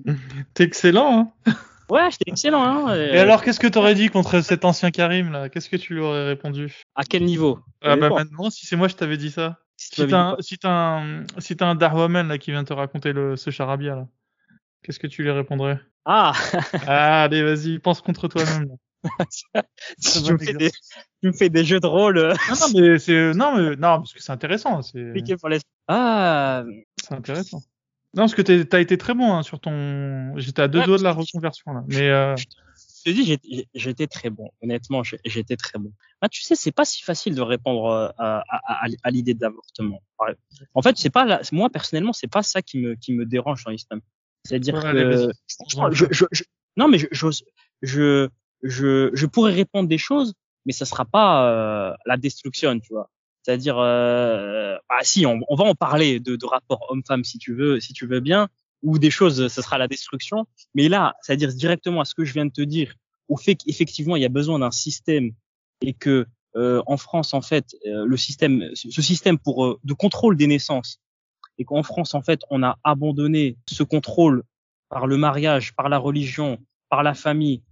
T'es 0.55 0.65
excellent, 0.65 1.33
hein 1.47 1.53
Ouais, 1.91 2.11
c'était 2.11 2.30
excellent. 2.30 2.62
Hein 2.62 2.95
Et 2.97 3.18
alors, 3.18 3.43
qu'est-ce 3.43 3.61
que 3.61 3.66
t'aurais 3.66 3.95
dit 3.95 4.09
contre 4.09 4.41
cet 4.41 4.64
ancien 4.64 4.91
Karim 4.91 5.32
là? 5.32 5.49
Qu'est-ce 5.49 5.68
que 5.68 5.76
tu 5.76 5.95
lui 5.95 6.01
aurais 6.01 6.26
répondu? 6.26 6.74
À 6.95 7.05
quel 7.05 7.24
niveau? 7.24 7.61
Ah 7.82 7.97
bah 7.97 8.11
maintenant, 8.11 8.51
si 8.51 8.66
c'est 8.66 8.76
moi, 8.76 8.89
je 8.89 8.95
t'avais 8.95 9.16
dit 9.16 9.30
ça. 9.30 9.59
Si 9.76 10.07
t'as 10.07 10.32
un, 10.32 10.36
si 10.41 10.59
un, 10.64 11.22
si 11.39 11.57
un 11.61 11.74
Darwaman 11.76 12.26
là 12.28 12.39
qui 12.39 12.51
vient 12.51 12.64
te 12.64 12.72
raconter 12.72 13.12
le, 13.12 13.36
ce 13.36 13.51
charabia 13.51 13.95
là, 13.95 14.09
qu'est-ce 14.82 14.99
que 14.99 15.07
tu 15.07 15.22
lui 15.22 15.30
répondrais? 15.30 15.78
Ah 16.05 16.32
Ah, 16.86 17.22
allez, 17.22 17.43
vas-y, 17.43 17.78
pense 17.78 18.01
contre 18.01 18.28
toi-même. 18.28 18.76
tu, 19.30 20.32
me 20.32 20.39
fais 20.39 20.53
des, 20.55 20.70
tu 21.22 21.28
me 21.28 21.32
fais 21.32 21.49
des 21.49 21.64
jeux 21.64 21.78
de 21.78 21.86
rôle. 21.86 22.18
euh, 22.18 22.34
non, 22.49 22.55
non, 22.61 22.80
mais 22.80 22.99
c'est, 22.99 23.32
non, 23.34 23.57
mais, 23.57 23.76
non, 23.76 23.99
parce 23.99 24.12
que 24.12 24.20
c'est 24.20 24.32
intéressant, 24.32 24.82
c'est, 24.82 25.14
Ah, 25.86 26.64
c'est 27.01 27.14
intéressant. 27.14 27.61
Non, 28.15 28.23
parce 28.23 28.35
que 28.35 28.43
t'as 28.43 28.81
été 28.81 28.97
très 28.97 29.15
bon 29.15 29.33
hein, 29.35 29.43
sur 29.43 29.61
ton, 29.61 30.37
j'étais 30.39 30.63
à 30.63 30.69
deux 30.69 30.81
Ouais, 30.81 30.87
doigts 30.87 30.99
de 30.99 31.03
la 31.03 31.13
reconversion 31.13 31.73
là, 31.73 31.85
mais 31.87 32.09
euh, 32.09 32.35
je 32.37 32.45
te 33.05 33.11
dis, 33.11 33.67
j'étais 33.75 34.07
très 34.07 34.31
bon. 34.31 34.51
Honnêtement, 34.63 35.03
j'étais 35.03 35.57
très 35.57 35.79
bon. 35.79 35.93
Ah, 36.21 36.29
tu 36.29 36.43
sais, 36.43 36.57
c'est 36.57 36.73
pas 36.73 36.85
si 36.85 37.03
facile 37.03 37.35
de 37.35 37.43
répondre 37.43 37.87
euh, 37.87 38.09
à, 38.19 38.43
à, 38.49 38.85
à- 38.85 38.89
à 39.03 39.11
l'idée 39.11 39.35
d'avortement. 39.35 40.03
En 40.75 40.83
fait, 40.83 40.97
c'est 40.97 41.11
pas 41.11 41.25
la- 41.27 41.41
moi 41.53 41.69
personnellement, 41.71 42.13
c'est 42.13 42.27
pas 42.31 42.43
ça 42.43 42.63
qui 42.63 42.79
me 42.79 42.95
qui 42.95 43.13
me 43.13 43.27
dérange 43.27 43.63
dans 43.65 43.71
l'islam. 43.71 44.01
C'est-à-dire 44.45 44.75
Ouais, 44.75 44.93
que 44.93 45.29
je, 45.93 46.05
je, 46.11 46.25
je- 46.33 46.45
non, 46.77 46.89
mais 46.89 46.99
je, 46.99 47.07
je, 47.83 48.29
je, 48.63 49.11
je 49.13 49.27
pourrais 49.27 49.53
répondre 49.53 49.89
des 49.89 49.99
choses, 49.99 50.33
mais 50.65 50.73
ça 50.73 50.87
sera 50.87 51.05
pas 51.05 51.51
euh, 51.91 51.95
la 52.07 52.17
destruction, 52.17 52.79
tu 52.81 52.89
vois. 52.93 53.11
C'est-à-dire, 53.49 53.79
euh, 53.79 54.77
bah 54.91 54.97
si, 55.01 55.25
on, 55.25 55.41
va 55.55 55.65
en 55.65 55.75
parler 55.75 56.21
de, 56.21 56.37
de 56.37 56.45
rapport 56.45 56.85
homme-femme 56.91 57.25
si 57.25 57.39
tu 57.39 57.55
veux, 57.55 57.81
si 57.81 57.95
tu 57.95 58.07
veux 58.07 58.21
bien, 58.21 58.51
ou 58.83 58.99
des 58.99 59.09
choses, 59.09 59.49
ce 59.49 59.63
sera 59.63 59.79
la 59.79 59.89
destruction. 59.89 60.47
Mais 60.75 60.91
là, 60.91 61.15
c'est-à-dire 61.23 61.49
directement 61.55 62.03
à 62.03 62.05
ce 62.05 62.15
que 62.15 62.27
je 62.27 62.35
viens 62.35 62.45
de 62.45 62.53
te 62.53 62.61
dire, 62.61 62.93
au 63.27 63.39
fait 63.39 63.55
qu'effectivement 63.55 64.17
il 64.17 64.23
y 64.23 64.27
a 64.27 64.29
besoin 64.29 64.59
d'un 64.59 64.71
système 64.71 65.31
et 65.81 65.95
que 65.95 66.27
euh, 66.57 66.83
en 66.87 66.99
France 66.99 67.33
en 67.33 67.41
fait 67.41 67.75
euh, 67.87 68.05
le 68.05 68.17
système, 68.19 68.69
ce 68.75 68.91
ce 68.91 69.01
système 69.01 69.39
pour 69.39 69.65
euh, 69.65 69.81
de 69.83 69.95
contrôle 69.95 70.37
des 70.37 70.47
naissances 70.47 71.01
et 71.57 71.65
qu'en 71.65 71.83
France 71.83 72.15
en 72.15 72.21
fait 72.21 72.43
on 72.51 72.63
a 72.63 72.79
abandonné 72.85 73.57
ce 73.67 73.83
contrôle 73.83 74.43
par 74.91 75.07
le 75.07 75.17
mariage, 75.17 75.75
par 75.75 75.89
la 75.89 75.97
religion, 75.97 76.59
par 76.91 77.03
la 77.03 77.15
famille, 77.15 77.63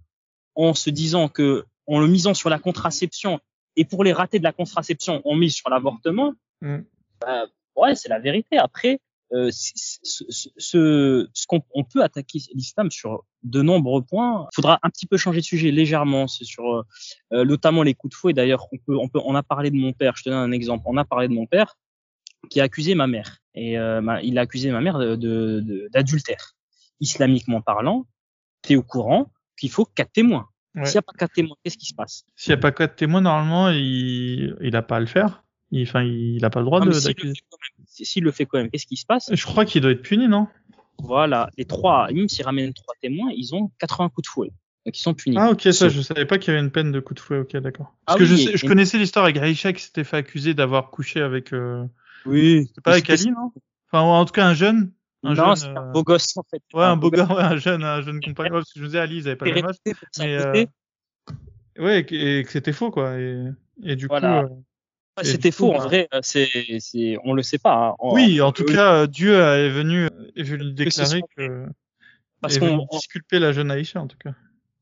en 0.55 0.73
se 0.73 0.89
disant 0.89 1.27
que 1.27 1.65
en 1.85 1.99
le 1.99 2.07
misant 2.07 2.33
sur 2.33 2.49
la 2.49 2.57
contraception 2.57 3.39
et 3.77 3.85
pour 3.85 4.03
les 4.03 4.11
ratés 4.11 4.39
de 4.39 4.43
la 4.43 4.51
contraception 4.51 5.21
on 5.23 5.35
mise 5.35 5.53
sur 5.55 5.69
l'avortement. 5.69 6.33
Mm. 6.61 6.79
Bah, 7.21 7.45
ouais, 7.77 7.95
c'est 7.95 8.09
la 8.09 8.19
vérité. 8.19 8.57
Après, 8.57 8.99
euh, 9.33 9.49
ce, 9.51 9.71
ce, 10.03 10.23
ce, 10.57 11.27
ce 11.33 11.47
qu'on 11.47 11.61
on 11.73 11.83
peut 11.83 12.01
attaquer 12.03 12.39
l'islam 12.53 12.89
sur 12.91 13.23
de 13.43 13.61
nombreux 13.61 14.01
points. 14.01 14.47
Il 14.51 14.55
faudra 14.55 14.79
un 14.83 14.89
petit 14.89 15.05
peu 15.05 15.17
changer 15.17 15.39
de 15.41 15.45
sujet 15.45 15.71
légèrement. 15.71 16.27
C'est 16.27 16.45
sur 16.45 16.65
euh, 16.73 16.83
euh, 17.33 17.45
notamment 17.45 17.83
les 17.83 17.93
coups 17.93 18.11
de 18.13 18.17
fouet. 18.17 18.33
D'ailleurs, 18.33 18.67
on 18.71 18.77
peut, 18.77 18.97
on 18.97 19.07
peut, 19.09 19.19
on 19.25 19.35
a 19.35 19.43
parlé 19.43 19.69
de 19.71 19.75
mon 19.75 19.93
père. 19.93 20.15
Je 20.17 20.23
te 20.23 20.29
donne 20.29 20.39
un 20.39 20.51
exemple. 20.51 20.83
On 20.87 20.97
a 20.97 21.05
parlé 21.05 21.27
de 21.27 21.33
mon 21.33 21.45
père 21.45 21.75
qui 22.49 22.61
a 22.61 22.63
accusé 22.63 22.95
ma 22.95 23.07
mère 23.07 23.39
et 23.55 23.77
euh, 23.77 23.99
ma- 23.99 24.21
il 24.21 24.37
a 24.37 24.41
accusé 24.41 24.71
ma 24.71 24.79
mère 24.81 24.97
de- 24.99 25.15
de- 25.15 25.59
de- 25.61 25.89
d'adultère. 25.91 26.53
Islamiquement 26.99 27.61
parlant, 27.61 28.05
tu 28.63 28.73
es 28.73 28.75
au 28.75 28.83
courant 28.83 29.31
qu'il 29.59 29.69
faut 29.71 29.85
quatre 29.85 30.11
témoins. 30.13 30.47
Ouais. 30.77 30.85
S'il 30.85 30.93
n'y 30.95 30.99
a 30.99 31.01
pas 31.01 31.13
quatre 31.17 31.33
témoins, 31.33 31.55
qu'est-ce 31.63 31.77
qui 31.77 31.87
se 31.87 31.95
passe? 31.95 32.23
S'il 32.35 32.51
y 32.51 32.53
a 32.53 32.57
pas 32.57 32.71
quatre 32.71 32.95
témoins 32.95 33.21
normalement, 33.21 33.69
il, 33.69 34.55
il 34.61 34.75
a 34.75 34.81
pas 34.81 34.97
à 34.97 34.99
le 34.99 35.05
faire. 35.07 35.43
Il, 35.71 35.81
enfin, 35.83 36.03
il 36.03 36.43
a 36.45 36.49
pas 36.49 36.59
le 36.59 36.65
droit 36.65 36.79
Non, 36.79 36.85
de 36.85 36.91
s'il 36.93 37.15
le 37.21 37.33
si- 37.87 38.05
s'il 38.05 38.23
le 38.23 38.31
fait 38.31 38.45
quand 38.45 38.57
même, 38.59 38.69
qu'est-ce 38.69 38.85
qui 38.85 38.95
se 38.95 39.05
passe? 39.05 39.29
Je 39.33 39.43
crois 39.45 39.65
qu'il 39.65 39.81
doit 39.81 39.91
être 39.91 40.01
puni, 40.01 40.27
non? 40.27 40.47
Voilà, 40.99 41.49
les 41.57 41.65
trois, 41.65 42.11
même 42.11 42.29
s'ils 42.29 42.45
ramènent 42.45 42.73
trois 42.73 42.93
témoins, 43.01 43.31
ils 43.35 43.53
ont 43.53 43.71
80 43.79 44.09
coups 44.09 44.27
de 44.27 44.31
fouet. 44.31 44.51
Donc 44.85 44.97
ils 44.97 45.01
sont 45.01 45.13
punis. 45.13 45.35
Ah 45.37 45.51
ok, 45.51 45.67
ça 45.73 45.89
je 45.89 46.01
savais 46.01 46.25
pas 46.25 46.37
qu'il 46.37 46.53
y 46.53 46.55
avait 46.55 46.63
une 46.65 46.71
peine 46.71 46.91
de 46.93 46.99
coup 47.01 47.13
de 47.13 47.19
fouet. 47.19 47.39
Ok, 47.39 47.57
d'accord. 47.57 47.93
Ah 48.05 48.15
Parce 48.15 48.19
que 48.19 48.23
oui, 48.23 48.29
je, 48.29 48.35
sais- 48.37 48.53
et- 48.53 48.57
je 48.57 48.65
connaissais 48.65 48.97
l'histoire 48.97 49.25
avec 49.25 49.37
Aïcha 49.37 49.73
qui 49.73 49.83
s'était 49.83 50.03
fait 50.05 50.17
accuser 50.17 50.53
d'avoir 50.53 50.89
couché 50.91 51.19
avec. 51.21 51.53
Euh... 51.53 51.83
oui. 52.25 52.65
C'était 52.67 52.81
pas 52.81 52.91
avec 52.93 53.09
Ali, 53.09 53.31
non? 53.31 53.51
Enfin, 53.91 54.01
en 54.03 54.23
tout 54.25 54.31
cas 54.33 54.45
un 54.47 54.53
jeune. 54.53 54.91
Un 55.23 55.33
non, 55.33 55.55
jeune, 55.55 55.75
un 55.77 55.89
euh, 55.89 55.91
beau 55.91 56.03
gosse 56.03 56.37
en 56.37 56.43
fait. 56.49 56.61
Ouais, 56.73 56.83
un 56.83 56.95
beau 56.95 57.09
ouais, 57.09 57.19
un 57.21 57.57
jeune, 57.57 57.83
un 57.83 58.01
jeune 58.01 58.21
compagnon. 58.21 58.55
Ouais, 58.55 58.59
parce 58.59 58.71
que 58.71 58.79
je 58.79 58.81
vous 58.81 58.87
disais, 58.87 58.99
Ali, 58.99 59.17
ils 59.17 59.27
avaient 59.27 59.35
pas 59.35 59.45
le 59.45 59.53
même 59.55 59.65
âge. 59.65 59.75
Mais, 60.19 60.37
beauté. 60.37 60.69
Ouais, 61.79 61.99
et 61.99 62.05
que, 62.05 62.15
et 62.15 62.43
que 62.43 62.51
c'était 62.51 62.73
faux, 62.73 62.91
quoi. 62.91 63.19
Et, 63.19 63.43
et 63.83 63.95
du 63.95 64.07
Voilà. 64.07 64.43
coup. 64.43 64.63
euh, 65.19 65.23
C'était 65.23 65.51
faux 65.51 65.73
en 65.73 65.77
bah- 65.79 65.83
vrai. 65.85 66.07
euh, 66.13 66.19
C'est, 66.21 66.47
c'est, 66.79 67.17
on 67.23 67.33
le 67.33 67.41
sait 67.41 67.57
pas. 67.57 67.73
hein. 67.89 67.95
On- 67.99 68.13
Oui, 68.13 68.41
en 68.41 68.51
tout 68.51 68.63
euh, 68.63 68.73
cas, 68.73 68.93
euh, 68.93 69.07
Dieu 69.07 69.33
est 69.33 69.69
venu, 69.69 70.07
est 70.35 70.43
venu 70.43 70.71
déclarer 70.73 71.21
que. 71.35 71.65
parce 72.41 72.59
qu'on, 72.59 72.79
on- 72.79 72.87
disculper 72.97 73.39
la 73.39 73.51
jeune 73.51 73.71
Aïcha, 73.71 73.99
en 73.99 74.07
tout 74.07 74.17
cas. 74.17 74.33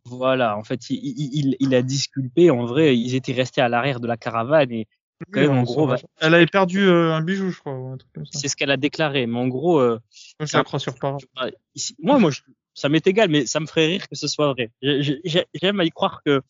voilà, 0.04 0.58
en 0.58 0.64
fait, 0.64 0.90
il, 0.90 0.98
il, 0.98 1.30
il, 1.34 1.58
il 1.60 1.74
a 1.76 1.82
disculpé. 1.82 2.52
En 2.52 2.66
vrai, 2.66 2.98
ils 2.98 3.16
étaient 3.16 3.34
restés 3.34 3.62
à 3.62 3.70
l'arrière 3.70 4.00
de 4.02 4.08
la 4.08 4.18
caravane 4.18 4.72
et 4.72 4.88
même, 5.34 5.52
Oui, 5.52 5.58
en 5.58 5.64
gros, 5.64 5.88
va- 5.88 5.98
Elle 6.20 6.34
avait 6.34 6.46
perdu 6.46 6.82
euh, 6.88 7.14
un 7.14 7.22
bijou, 7.22 7.50
je 7.52 7.60
crois, 7.60 7.74
ou 7.74 7.94
un 7.94 7.98
truc 7.98 8.12
comme 8.14 8.26
ça. 8.26 8.40
c'est 8.40 8.48
ce 8.48 8.56
qu'elle 8.56 8.72
a 8.72 8.78
déclaré. 8.78 9.26
Mais 9.28 9.40
en 9.40 9.48
gros, 9.48 9.80
euh, 9.80 10.00
Moi, 10.40 10.48
la 10.54 10.64
crois 10.64 10.80
sur 10.80 10.96
parole. 10.96 11.20
moi, 12.00 12.20
moi, 12.20 12.32
je- 12.32 12.42
ça 12.74 12.90
m'est 12.90 13.06
égal, 13.08 13.30
mais 13.30 13.46
ça 13.46 13.60
me 13.62 13.66
ferait 13.66 13.86
rire 13.88 14.08
que 14.10 14.16
ce 14.16 14.28
soit 14.28 14.52
vrai. 14.54 14.72
J'ai- 14.82 15.22
j'ai- 15.24 15.46
J'aime 15.54 15.80
à 15.80 15.86
y 15.86 15.90
croire 15.92 16.22
que, 16.26 16.42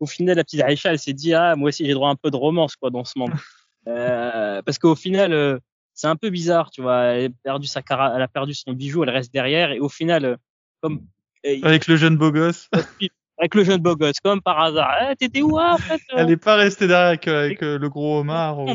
au 0.00 0.06
final, 0.06 0.36
la 0.36 0.44
petite 0.44 0.62
Aïcha, 0.62 0.90
elle 0.90 0.98
s'est 0.98 1.12
dit, 1.12 1.34
ah, 1.34 1.56
moi 1.56 1.68
aussi, 1.68 1.84
j'ai 1.84 1.92
droit 1.92 2.08
à 2.08 2.12
un 2.12 2.16
peu 2.16 2.30
de 2.30 2.36
romance, 2.36 2.76
quoi, 2.76 2.90
dans 2.90 3.04
ce 3.04 3.18
monde. 3.18 3.32
Euh, 3.86 4.62
parce 4.62 4.78
qu'au 4.78 4.94
final, 4.94 5.34
euh, 5.34 5.58
c'est 5.92 6.06
un 6.06 6.16
peu 6.16 6.30
bizarre, 6.30 6.70
tu 6.70 6.80
vois. 6.80 7.02
Elle 7.02 7.26
a 7.26 7.34
perdu 7.42 7.66
sa 7.66 7.82
cara, 7.82 8.14
elle 8.16 8.22
a 8.22 8.28
perdu 8.28 8.54
son 8.54 8.72
bijou, 8.72 9.02
elle 9.04 9.10
reste 9.10 9.30
derrière, 9.30 9.72
et 9.72 9.78
au 9.78 9.90
final, 9.90 10.24
euh, 10.24 10.36
comme 10.80 11.02
Avec 11.44 11.86
le 11.86 11.96
jeune 11.96 12.16
beau 12.16 12.32
gosse. 12.32 12.70
avec 13.38 13.54
le 13.54 13.64
jeune 13.64 13.80
beau 13.80 13.96
gosse, 13.96 14.20
comme 14.22 14.40
par 14.40 14.60
hasard, 14.60 14.94
eh, 15.10 15.16
t'étais 15.16 15.42
où 15.42 15.58
en 15.58 15.76
fait 15.76 16.00
euh 16.12 16.16
Elle 16.18 16.30
est 16.30 16.36
pas 16.36 16.56
restée 16.56 16.86
derrière 16.86 17.08
avec, 17.08 17.28
euh, 17.28 17.44
avec, 17.46 17.62
euh, 17.62 17.78
le 17.78 17.88
gros 17.88 18.20
homard. 18.20 18.58
ou- 18.60 18.66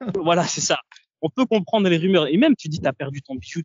Voilà, 0.24 0.44
c'est 0.44 0.60
ça. 0.60 0.78
On 1.22 1.28
peut 1.30 1.46
comprendre 1.46 1.88
les 1.88 1.96
rumeurs, 1.96 2.26
et 2.28 2.36
même 2.36 2.54
tu 2.56 2.68
dis, 2.68 2.80
t'as 2.80 2.92
perdu 2.92 3.20
ton 3.22 3.34
bijou, 3.34 3.62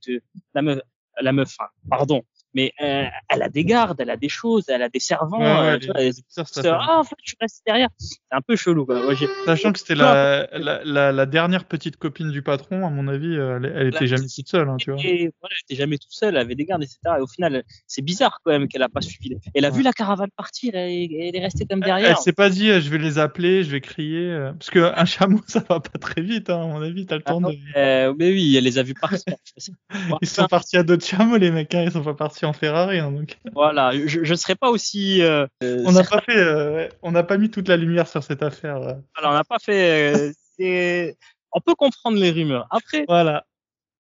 la 0.56 0.62
meuf, 0.62 0.80
la 1.22 1.32
meuf, 1.32 1.56
pardon, 1.90 2.24
mais 2.54 2.72
euh, 2.82 3.06
elle 3.30 3.42
a 3.42 3.50
des 3.50 3.66
gardes, 3.66 4.00
elle 4.00 4.10
a 4.10 4.18
des 4.18 4.30
choses, 4.30 4.66
elle 4.70 4.82
a 4.82 4.90
des 4.90 5.00
servants. 5.00 5.40
Ouais, 5.40 5.46
ouais, 5.46 5.74
euh, 5.74 5.80
tu 5.80 5.88
vois, 5.88 6.02
elle- 6.02 6.14
Ça, 6.28 6.44
c'est- 6.46 6.60
affaire. 6.60 6.86
ah, 6.90 7.00
en 7.00 7.04
fait, 7.04 7.16
je 7.24 7.34
reste 7.42 7.62
derrière. 7.66 7.90
C'est 7.98 8.18
un 8.32 8.42
peu 8.42 8.56
chelou, 8.56 8.86
quoi. 8.86 9.02
Moi, 9.04 9.14
Sachant 9.46 9.72
que 9.74 9.80
c'était 9.80 9.96
la, 9.96 10.48
la, 10.54 10.84
la, 10.84 11.12
la 11.12 11.26
dernière 11.26 11.66
petite 11.66 11.98
copine 11.98 12.32
du 12.32 12.42
patron, 12.42 12.86
à 12.86 12.90
mon 12.90 13.08
avis, 13.08 13.36
euh, 13.36 13.58
elle, 13.64 13.74
elle 13.76 13.88
était 13.88 14.08
jamais 14.08 14.28
toute 14.28 14.48
seule, 14.48 14.70
hein, 14.70 14.78
tu 14.78 14.92
vois. 14.92 15.00
Et 15.04 15.32
voilà, 15.42 15.54
elle 15.56 15.64
était 15.74 15.76
jamais 15.82 15.98
tout 15.98 16.08
seule, 16.12 16.36
elle 16.36 16.42
avait 16.42 16.56
des 16.56 16.66
gardes, 16.66 16.84
etc. 16.84 17.00
Et 17.18 17.22
au 17.22 17.28
final, 17.28 17.64
c'est 17.88 18.02
bizarre 18.02 18.40
quand 18.44 18.52
même 18.52 18.68
qu'elle 18.68 18.84
a 18.84 18.90
pas 18.90 19.02
suivi. 19.02 19.36
Elle 19.54 19.66
a 19.66 19.70
Ouais. 19.70 19.78
vu 19.78 19.84
la 19.84 19.94
caravane 19.94 20.30
partir 20.36 20.76
et 20.76 21.04
et 21.04 21.30
elle 21.30 21.36
est 21.36 21.42
restée 21.42 21.66
comme 21.66 21.82
derrière. 21.82 22.10
elle 22.10 22.18
s'est 22.18 22.34
pas 22.34 22.50
dit, 22.50 22.70
euh, 22.70 22.80
je 22.82 22.90
vais 22.90 22.98
les 22.98 23.18
appeler, 23.20 23.64
je 23.64 23.72
vais 23.72 23.82
crier, 23.82 24.30
euh, 24.32 24.52
parce 24.54 24.70
que 24.70 24.80
un 24.96 25.06
chameau, 25.40 25.42
ça 25.48 25.60
va 25.70 25.80
pas 25.80 25.98
très 26.00 26.22
vite, 26.22 26.50
hein, 26.50 26.62
à 26.62 26.66
mon 26.68 26.82
avis, 26.82 27.06
t'as 27.06 27.16
le 27.16 27.24
Ah 27.26 27.32
temps 27.32 27.42
non, 27.42 27.50
de... 27.50 27.56
euh, 27.76 28.14
mais 28.18 28.30
oui, 28.32 28.56
elle 28.58 28.64
les 28.64 28.78
a 28.78 28.84
vus 28.84 28.94
partir. 28.94 29.34
Ils 30.22 30.28
sont 30.28 30.46
partis 30.48 30.78
à 30.78 30.84
d'autres 30.84 31.06
chameaux, 31.06 31.38
les 31.38 31.52
mecs, 31.52 31.74
hein, 31.76 31.84
ils 31.86 31.92
sont 31.92 32.04
pas 32.04 32.14
partis 32.14 32.43
en 32.46 32.54
Ferrari, 32.54 33.00
hein, 33.00 33.12
donc. 33.12 33.38
Voilà, 33.54 33.92
je, 33.94 34.24
je 34.24 34.36
serais 34.36 34.56
pas 34.56 34.70
aussi. 34.70 35.22
euh, 35.22 35.46
On 35.62 35.92
n'a 35.92 36.04
pas 36.04 36.22
fait, 36.22 36.38
euh, 36.38 36.88
on 37.02 37.12
n'a 37.12 37.24
pas 37.24 37.38
mis 37.38 37.50
toute 37.50 37.68
la 37.68 37.78
lumière 37.78 38.08
sur 38.08 38.24
cette 38.24 38.44
affaire. 38.44 38.78
euh. 38.78 38.94
voilà, 39.16 39.32
on 39.32 39.34
n'a 39.34 39.44
pas 39.44 39.60
fait. 39.60 40.32
euh, 40.60 41.14
on 41.52 41.62
peut 41.62 41.76
comprendre 41.76 42.18
les 42.18 42.32
rumeurs. 42.32 42.68
Après, 42.72 43.06
Voilà. 43.08 43.46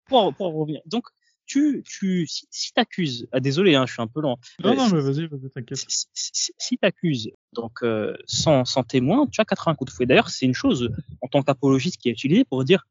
pour, 0.08 0.34
pour 0.36 0.54
revenir. 0.54 0.82
Donc, 0.86 1.06
tu, 1.46 1.84
tu, 1.86 2.28
si, 2.28 2.48
si 2.50 2.72
t'accuses, 2.72 3.28
ah, 3.34 3.40
désolé, 3.42 3.76
hein, 3.76 3.86
je 3.86 3.94
suis 3.94 4.02
un 4.02 4.08
peu 4.08 4.22
lent. 4.22 4.38
Non, 4.64 4.74
non, 4.76 4.88
mais 4.90 5.02
vas-y, 5.02 5.28
vas-y, 5.28 5.50
t'inquiète. 5.50 5.78
si, 5.78 6.08
si, 6.14 6.30
si- 6.34 6.54
si 6.58 6.78
t'accuses 6.78 7.30
donc 7.54 7.84
euh, 7.84 8.16
sans, 8.26 8.64
sans 8.64 8.84
témoin, 8.84 9.28
tu 9.28 9.42
as 9.42 9.46
80 9.46 9.76
coups 9.76 9.92
de 9.92 9.96
fouet. 9.96 10.06
D'ailleurs, 10.06 10.30
c'est 10.30 10.46
une 10.46 10.54
chose 10.54 10.92
en 11.22 11.28
tant 11.28 11.42
qu'apologiste 11.42 11.98
qui 11.98 12.08
est 12.08 12.14
utilisée 12.14 12.46
pour 12.46 12.64
dire 12.64 12.86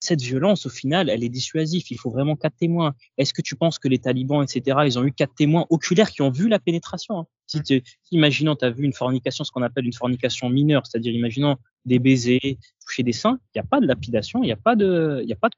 cette 0.00 0.22
violence, 0.22 0.66
au 0.66 0.70
final, 0.70 1.08
elle 1.10 1.22
est 1.22 1.28
dissuasive. 1.28 1.84
Il 1.90 1.98
faut 1.98 2.10
vraiment 2.10 2.34
quatre 2.34 2.56
témoins. 2.56 2.94
Est-ce 3.18 3.32
que 3.34 3.42
tu 3.42 3.54
penses 3.54 3.78
que 3.78 3.86
les 3.86 3.98
talibans, 3.98 4.42
etc., 4.42 4.78
ils 4.86 4.98
ont 4.98 5.04
eu 5.04 5.12
quatre 5.12 5.34
témoins 5.34 5.66
oculaires 5.70 6.10
qui 6.10 6.22
ont 6.22 6.30
vu 6.30 6.48
la 6.48 6.58
pénétration 6.58 7.18
hein? 7.20 7.26
Si, 7.46 7.62
tu, 7.62 7.82
si 7.84 8.14
imaginons, 8.14 8.54
tu 8.56 8.64
as 8.64 8.70
vu 8.70 8.84
une 8.84 8.92
fornication, 8.92 9.44
ce 9.44 9.50
qu'on 9.50 9.62
appelle 9.62 9.84
une 9.84 9.92
fornication 9.92 10.48
mineure, 10.48 10.86
c'est-à-dire, 10.86 11.12
imaginons 11.12 11.56
des 11.84 11.98
baisers, 11.98 12.58
toucher 12.86 13.02
des 13.02 13.12
seins, 13.12 13.38
il 13.54 13.58
n'y 13.58 13.60
a 13.60 13.64
pas 13.68 13.80
de 13.80 13.86
lapidation, 13.86 14.42
il 14.42 14.46
n'y 14.46 14.52
a 14.52 14.56
pas 14.56 14.76
de, 14.76 15.20
il 15.22 15.28
y 15.28 15.32
a 15.32 15.36
pas 15.36 15.48
de 15.48 15.54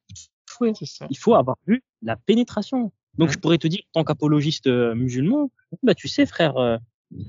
fouet 0.49 0.73
il 1.11 1.19
faut 1.19 1.35
avoir 1.35 1.57
vu 1.67 1.83
la 2.03 2.17
pénétration. 2.17 2.93
Donc 3.19 3.29
Ouais. 3.29 3.35
je 3.35 3.39
pourrais 3.39 3.59
te 3.59 3.67
dire, 3.69 3.81
en 3.95 4.01
tant 4.01 4.05
qu'apologiste 4.05 4.67
euh, 4.69 4.95
musulman, 4.95 5.51
bah 5.83 5.95
tu 5.95 6.09
sais 6.09 6.25
frère, 6.25 6.57
euh, 6.57 6.79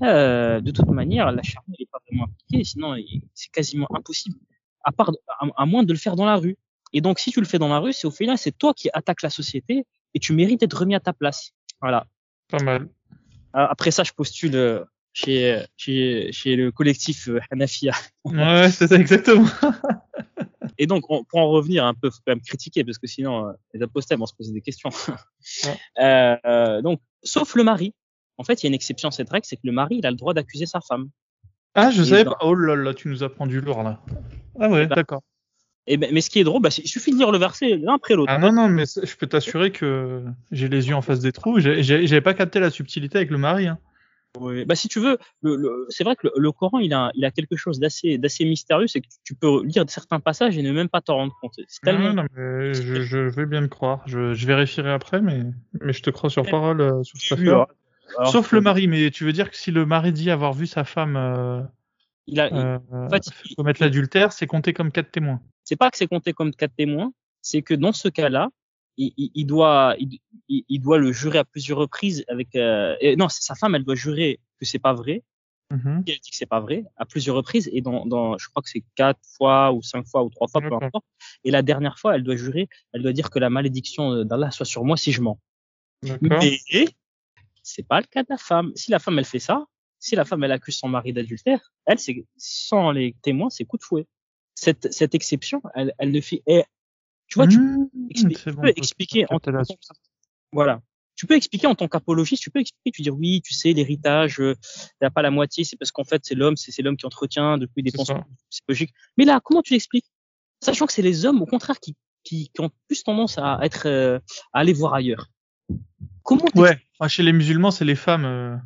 euh, 0.02 0.60
de 0.62 0.70
toute 0.70 0.88
manière 0.88 1.30
la 1.30 1.42
charia 1.42 1.74
n'est 1.78 1.86
pas 1.92 1.98
vraiment 2.08 2.24
appliquée, 2.24 2.64
sinon 2.64 2.96
c'est 3.34 3.50
quasiment 3.52 3.86
impossible, 3.94 4.36
à 4.82 4.92
part 4.92 5.10
à, 5.28 5.46
à 5.56 5.66
moins 5.66 5.82
de 5.82 5.92
le 5.92 5.98
faire 5.98 6.16
dans 6.16 6.24
la 6.24 6.36
rue. 6.36 6.56
Et 6.94 7.00
donc 7.02 7.18
si 7.18 7.30
tu 7.32 7.40
le 7.40 7.46
fais 7.46 7.58
dans 7.58 7.68
la 7.68 7.78
rue, 7.80 7.92
c'est 7.92 8.06
au 8.06 8.10
final 8.10 8.38
c'est 8.38 8.56
toi 8.56 8.72
qui 8.72 8.88
attaques 8.94 9.20
la 9.22 9.30
société 9.30 9.84
et 10.14 10.18
tu 10.20 10.32
mérites 10.32 10.60
d'être 10.60 10.78
remis 10.78 10.94
à 10.94 11.00
ta 11.00 11.12
place. 11.12 11.50
Voilà. 11.82 12.06
Pas 12.48 12.62
mal. 12.62 12.82
Euh, 13.56 13.66
Après 13.68 13.90
ça, 13.90 14.02
je 14.04 14.12
postule 14.12 14.54
euh, 14.56 14.84
chez 15.12 15.62
chez 15.76 16.30
chez 16.32 16.56
le 16.56 16.70
collectif 16.72 17.28
euh, 17.28 17.40
Hanafia. 17.50 17.92
Ouais, 18.24 18.70
c'est 18.70 18.86
ça, 18.88 18.96
exactement. 18.96 19.46
Et 20.78 20.86
donc, 20.86 21.04
on, 21.08 21.22
pour 21.24 21.38
en 21.38 21.48
revenir 21.50 21.84
un 21.84 21.94
peu, 21.94 22.10
faut 22.10 22.18
quand 22.26 22.32
même 22.32 22.40
critiquer 22.40 22.82
parce 22.84 22.98
que 22.98 23.06
sinon, 23.06 23.48
euh, 23.48 23.52
les 23.74 23.82
apostats 23.82 24.16
vont 24.16 24.26
se 24.26 24.34
poser 24.34 24.52
des 24.52 24.60
questions. 24.62 24.90
Euh, 26.00 26.36
euh, 26.46 26.80
donc, 26.82 27.00
sauf 27.22 27.54
le 27.54 27.64
mari. 27.64 27.92
En 28.38 28.44
fait, 28.44 28.62
il 28.62 28.64
y 28.64 28.66
a 28.66 28.70
une 28.70 28.74
exception 28.74 29.08
à 29.08 29.12
cette 29.12 29.30
règle, 29.30 29.44
c'est 29.46 29.56
que 29.56 29.62
le 29.66 29.72
mari, 29.72 29.96
il 29.98 30.06
a 30.06 30.10
le 30.10 30.16
droit 30.16 30.34
d'accuser 30.34 30.66
sa 30.66 30.80
femme. 30.80 31.10
Ah, 31.74 31.90
je 31.90 32.02
Et 32.02 32.06
savais 32.06 32.24
dans- 32.24 32.32
pas. 32.32 32.38
Oh 32.42 32.54
là 32.54 32.74
là, 32.74 32.94
tu 32.94 33.08
nous 33.08 33.22
apprends 33.22 33.46
du 33.46 33.60
lourd, 33.60 33.82
là. 33.84 34.00
Ah 34.58 34.68
ouais, 34.68 34.86
ben, 34.86 34.96
d'accord. 34.96 35.22
Et 35.86 35.96
ben, 35.98 36.10
mais 36.12 36.20
ce 36.20 36.30
qui 36.30 36.38
est 36.38 36.44
drôle, 36.44 36.62
bah, 36.62 36.70
il 36.78 36.88
suffit 36.88 37.12
de 37.12 37.18
lire 37.18 37.30
le 37.30 37.38
verset 37.38 37.76
l'un 37.76 37.94
après 37.94 38.14
l'autre. 38.14 38.32
Ah 38.34 38.38
non, 38.38 38.52
non, 38.52 38.68
mais 38.68 38.84
je 38.86 39.16
peux 39.16 39.26
t'assurer 39.26 39.70
que 39.70 40.22
j'ai 40.50 40.68
les 40.68 40.88
yeux 40.88 40.94
en 40.94 41.02
face 41.02 41.20
des 41.20 41.32
trous. 41.32 41.60
J'avais 41.60 42.20
pas 42.20 42.34
capté 42.34 42.60
la 42.60 42.70
subtilité 42.70 43.18
avec 43.18 43.30
le 43.30 43.38
mari. 43.38 43.66
Hein. 43.66 43.78
Bah, 44.66 44.74
si 44.74 44.88
tu 44.88 44.98
veux, 44.98 45.18
le, 45.42 45.86
c'est 45.90 46.02
vrai 46.02 46.16
que 46.16 46.26
le, 46.36 46.52
Coran, 46.52 46.80
il 46.80 46.92
a, 46.92 47.10
il 47.14 47.24
a 47.24 47.30
quelque 47.30 47.54
chose 47.54 47.78
d'assez, 47.78 48.18
d'assez 48.18 48.44
mystérieux, 48.44 48.88
c'est 48.88 49.00
que 49.00 49.06
tu 49.22 49.34
peux 49.34 49.62
lire 49.64 49.84
certains 49.86 50.18
passages 50.18 50.58
et 50.58 50.62
ne 50.62 50.72
même 50.72 50.88
pas 50.88 51.00
t'en 51.00 51.16
rendre 51.16 51.36
compte. 51.40 51.54
C'est 51.68 51.80
tellement. 51.82 52.12
Non, 52.12 52.24
mais 52.34 52.74
je, 52.74 53.02
je, 53.02 53.18
vais 53.18 53.46
bien 53.46 53.60
le 53.60 53.68
croire. 53.68 54.02
Je, 54.06 54.34
je 54.34 54.46
vérifierai 54.46 54.90
après, 54.90 55.20
mais, 55.20 55.42
mais 55.80 55.92
je 55.92 56.02
te 56.02 56.10
crois 56.10 56.30
sur 56.30 56.44
parole 56.46 56.80
euh, 56.80 57.02
sur 57.04 57.18
cette 57.18 57.38
affaire. 57.38 57.66
Sauf 58.24 58.52
le 58.52 58.60
mari, 58.60 58.88
mais 58.88 59.10
tu 59.10 59.24
veux 59.24 59.32
dire 59.32 59.50
que 59.50 59.56
si 59.56 59.70
le 59.70 59.86
mari 59.86 60.12
dit 60.12 60.30
avoir 60.30 60.52
vu 60.52 60.66
sa 60.66 60.84
femme 60.84 61.16
euh, 61.16 61.62
il 62.26 62.40
a, 62.40 62.52
euh, 62.52 62.78
en 62.92 63.08
fait, 63.10 63.22
commettre 63.56 63.82
l'adultère, 63.82 64.32
c'est 64.32 64.46
compté 64.46 64.72
comme 64.72 64.90
quatre 64.90 65.10
témoins. 65.10 65.40
C'est 65.64 65.76
pas 65.76 65.90
que 65.90 65.96
c'est 65.96 66.06
compté 66.06 66.32
comme 66.32 66.54
quatre 66.54 66.74
témoins, 66.76 67.12
c'est 67.42 67.62
que 67.62 67.74
dans 67.74 67.92
ce 67.92 68.08
cas-là, 68.08 68.50
il, 68.96 69.12
il, 69.16 69.46
doit, 69.46 69.96
il, 69.98 70.20
il, 70.48 70.78
doit 70.80 70.98
le 70.98 71.12
jurer 71.12 71.38
à 71.38 71.44
plusieurs 71.44 71.78
reprises 71.78 72.24
avec. 72.28 72.54
Euh, 72.54 72.94
non, 73.16 73.28
sa 73.28 73.54
femme, 73.54 73.74
elle 73.74 73.84
doit 73.84 73.94
jurer 73.94 74.40
que 74.60 74.66
c'est 74.66 74.78
pas 74.78 74.94
vrai. 74.94 75.22
Mm 75.70 76.02
Elle 76.06 76.18
dit 76.20 76.30
que 76.30 76.36
c'est 76.36 76.46
pas 76.46 76.60
vrai 76.60 76.84
à 76.96 77.06
plusieurs 77.06 77.34
reprises 77.36 77.68
et 77.72 77.80
dans, 77.80 78.04
dans 78.06 78.36
je 78.38 78.48
crois 78.48 78.62
que 78.62 78.68
c'est 78.68 78.84
quatre 78.94 79.20
fois 79.36 79.72
ou 79.72 79.82
cinq 79.82 80.06
fois 80.06 80.22
ou 80.22 80.30
trois 80.30 80.46
fois, 80.46 80.60
peu 80.60 80.74
importe. 80.74 81.04
Et 81.42 81.50
la 81.50 81.62
dernière 81.62 81.98
fois, 81.98 82.14
elle 82.14 82.22
doit 82.22 82.36
jurer, 82.36 82.68
elle 82.92 83.02
doit 83.02 83.12
dire 83.12 83.30
que 83.30 83.38
la 83.38 83.50
malédiction 83.50 84.24
d'Allah 84.24 84.50
soit 84.50 84.66
sur 84.66 84.84
moi 84.84 84.96
si 84.96 85.10
je 85.10 85.22
mens. 85.22 85.40
Mais 86.20 86.58
c'est 87.62 87.86
pas 87.86 88.00
le 88.00 88.06
cas 88.06 88.22
de 88.22 88.28
la 88.28 88.36
femme. 88.36 88.72
Si 88.76 88.90
la 88.90 88.98
femme 88.98 89.18
elle 89.18 89.24
fait 89.24 89.38
ça, 89.38 89.64
si 89.98 90.14
la 90.14 90.24
femme 90.26 90.44
elle 90.44 90.52
accuse 90.52 90.76
son 90.76 90.88
mari 90.88 91.12
d'adultère, 91.12 91.72
elle 91.86 91.98
c'est 91.98 92.26
sans 92.36 92.92
les 92.92 93.16
témoins 93.22 93.50
c'est 93.50 93.64
coup 93.64 93.78
de 93.78 93.82
fouet. 93.82 94.06
Cette, 94.54 94.92
cette 94.92 95.14
exception, 95.14 95.62
elle, 95.74 95.92
elle 95.98 96.10
ne 96.10 96.20
fait. 96.20 96.42
tu 97.26 97.38
vois, 97.38 97.46
tu, 97.46 97.58
mmh, 97.58 97.88
peux 98.60 98.72
expliquer 98.76 99.26
en 99.30 99.40
tant 99.40 99.52
voilà. 100.52 100.80
Tu 101.16 101.26
peux 101.26 101.34
expliquer 101.34 101.66
en 101.68 101.74
tant 101.74 101.86
qu'apologiste, 101.86 102.42
tu 102.42 102.50
peux 102.50 102.60
expliquer, 102.60 102.90
tu 102.90 103.02
dire 103.02 103.14
oui, 103.14 103.40
tu 103.40 103.54
sais, 103.54 103.72
l'héritage, 103.72 104.40
euh, 104.40 104.56
t'as 105.00 105.10
pas 105.10 105.22
la 105.22 105.30
moitié, 105.30 105.62
c'est 105.62 105.76
parce 105.76 105.92
qu'en 105.92 106.04
fait 106.04 106.22
c'est 106.24 106.34
l'homme, 106.34 106.56
c'est 106.56 106.82
l'homme 106.82 106.96
qui 106.96 107.06
entretient 107.06 107.56
depuis 107.56 107.82
des 107.82 107.92
pensions 107.92 108.24
psychologiques. 108.50 108.92
Mais 109.16 109.24
là, 109.24 109.40
comment 109.42 109.62
tu 109.62 109.74
l'expliques? 109.74 110.06
Sachant 110.60 110.86
que 110.86 110.92
c'est 110.92 111.02
les 111.02 111.24
hommes, 111.24 111.40
au 111.42 111.46
contraire, 111.46 111.78
qui, 111.78 111.94
qui, 112.24 112.50
qui, 112.52 112.60
ont 112.60 112.70
plus 112.88 113.04
tendance 113.04 113.38
à 113.38 113.58
être, 113.62 113.86
euh, 113.86 114.18
à 114.52 114.60
aller 114.60 114.72
voir 114.72 114.94
ailleurs. 114.94 115.28
Comment 116.22 116.46
Ouais, 116.56 116.78
chez 117.08 117.22
les 117.22 117.32
musulmans, 117.32 117.70
c'est 117.70 117.84
les 117.84 117.96
femmes. 117.96 118.24
Euh... 118.24 118.56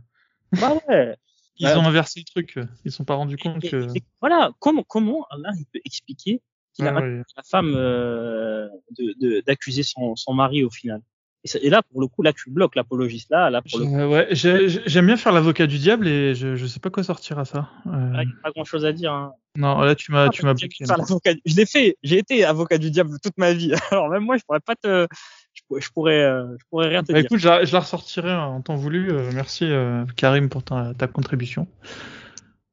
Bah 0.53 0.75
ouais. 0.89 1.17
Ils 1.59 1.69
ont 1.69 1.85
inversé 1.85 2.21
le 2.21 2.25
truc. 2.25 2.59
Ils 2.85 2.93
sont 2.93 3.05
pas 3.05 3.15
rendus 3.15 3.37
compte 3.37 3.63
que. 3.63 3.89
voilà, 4.21 4.53
comment 4.59 4.83
comment 4.83 5.27
Allah 5.31 5.51
il 5.59 5.67
peut 5.67 5.81
expliquer 5.85 6.41
qu'il 6.75 6.87
a 6.87 6.93
la 6.93 7.43
femme 7.45 7.75
euh, 7.75 8.69
d'accuser 9.47 9.83
son, 9.83 10.17
son 10.17 10.35
mari 10.35 10.65
au 10.65 10.71
final. 10.71 11.03
Et, 11.63 11.71
là, 11.71 11.83
pour 11.83 12.01
le 12.01 12.09
coup, 12.09 12.23
là, 12.23 12.33
tu 12.33 12.51
bloques 12.51 12.75
l'apologiste. 12.75 13.31
Là, 13.31 13.49
là, 13.49 13.63
pour 13.63 13.79
le 13.79 13.87
coup. 13.87 14.13
Ouais, 14.13 14.29
j'aime 14.33 15.07
bien 15.07 15.17
faire 15.17 15.33
l'avocat 15.33 15.67
du 15.67 15.79
diable 15.79 16.09
et 16.09 16.35
je, 16.35 16.57
je 16.57 16.67
sais 16.67 16.81
pas 16.81 16.91
quoi 16.91 17.05
sortir 17.05 17.39
à 17.39 17.45
ça. 17.45 17.71
Euh... 17.87 17.91
Il 18.23 18.27
n'y 18.27 18.33
a 18.33 18.43
pas 18.43 18.51
grand 18.51 18.65
chose 18.65 18.85
à 18.85 18.93
dire. 18.93 19.13
Hein. 19.13 19.33
Non, 19.57 19.81
là, 19.81 19.95
tu 19.95 20.11
m'as, 20.13 20.27
ah, 20.27 20.29
tu 20.31 20.45
m'as 20.45 20.55
bloqué. 20.55 20.85
Je 20.85 21.57
l'ai 21.57 21.67
fait. 21.67 21.97
J'ai 22.03 22.19
été 22.19 22.45
avocat 22.45 22.79
du 22.79 22.91
diable 22.91 23.19
toute 23.23 23.39
ma 23.39 23.53
vie. 23.53 23.73
Alors 23.93 24.09
même 24.09 24.25
moi, 24.25 24.37
je 24.37 24.43
pourrais 24.45 24.61
pas 24.61 24.75
te, 24.75 25.07
je, 25.77 25.91
pourrais, 25.91 26.23
euh, 26.23 26.57
je 26.59 26.65
pourrais 26.71 26.89
rien 26.89 27.03
te 27.03 27.13
bah, 27.13 27.19
dire. 27.19 27.27
Écoute, 27.27 27.41
je 27.41 27.49
la, 27.49 27.65
je 27.65 27.73
la 27.73 27.81
ressortirai 27.81 28.33
en 28.35 28.61
temps 28.61 28.77
voulu. 28.77 29.11
Euh, 29.11 29.31
merci 29.35 29.65
euh, 29.65 30.05
Karim 30.17 30.49
pour 30.49 30.63
ta, 30.63 30.95
ta 30.95 31.07
contribution. 31.07 31.67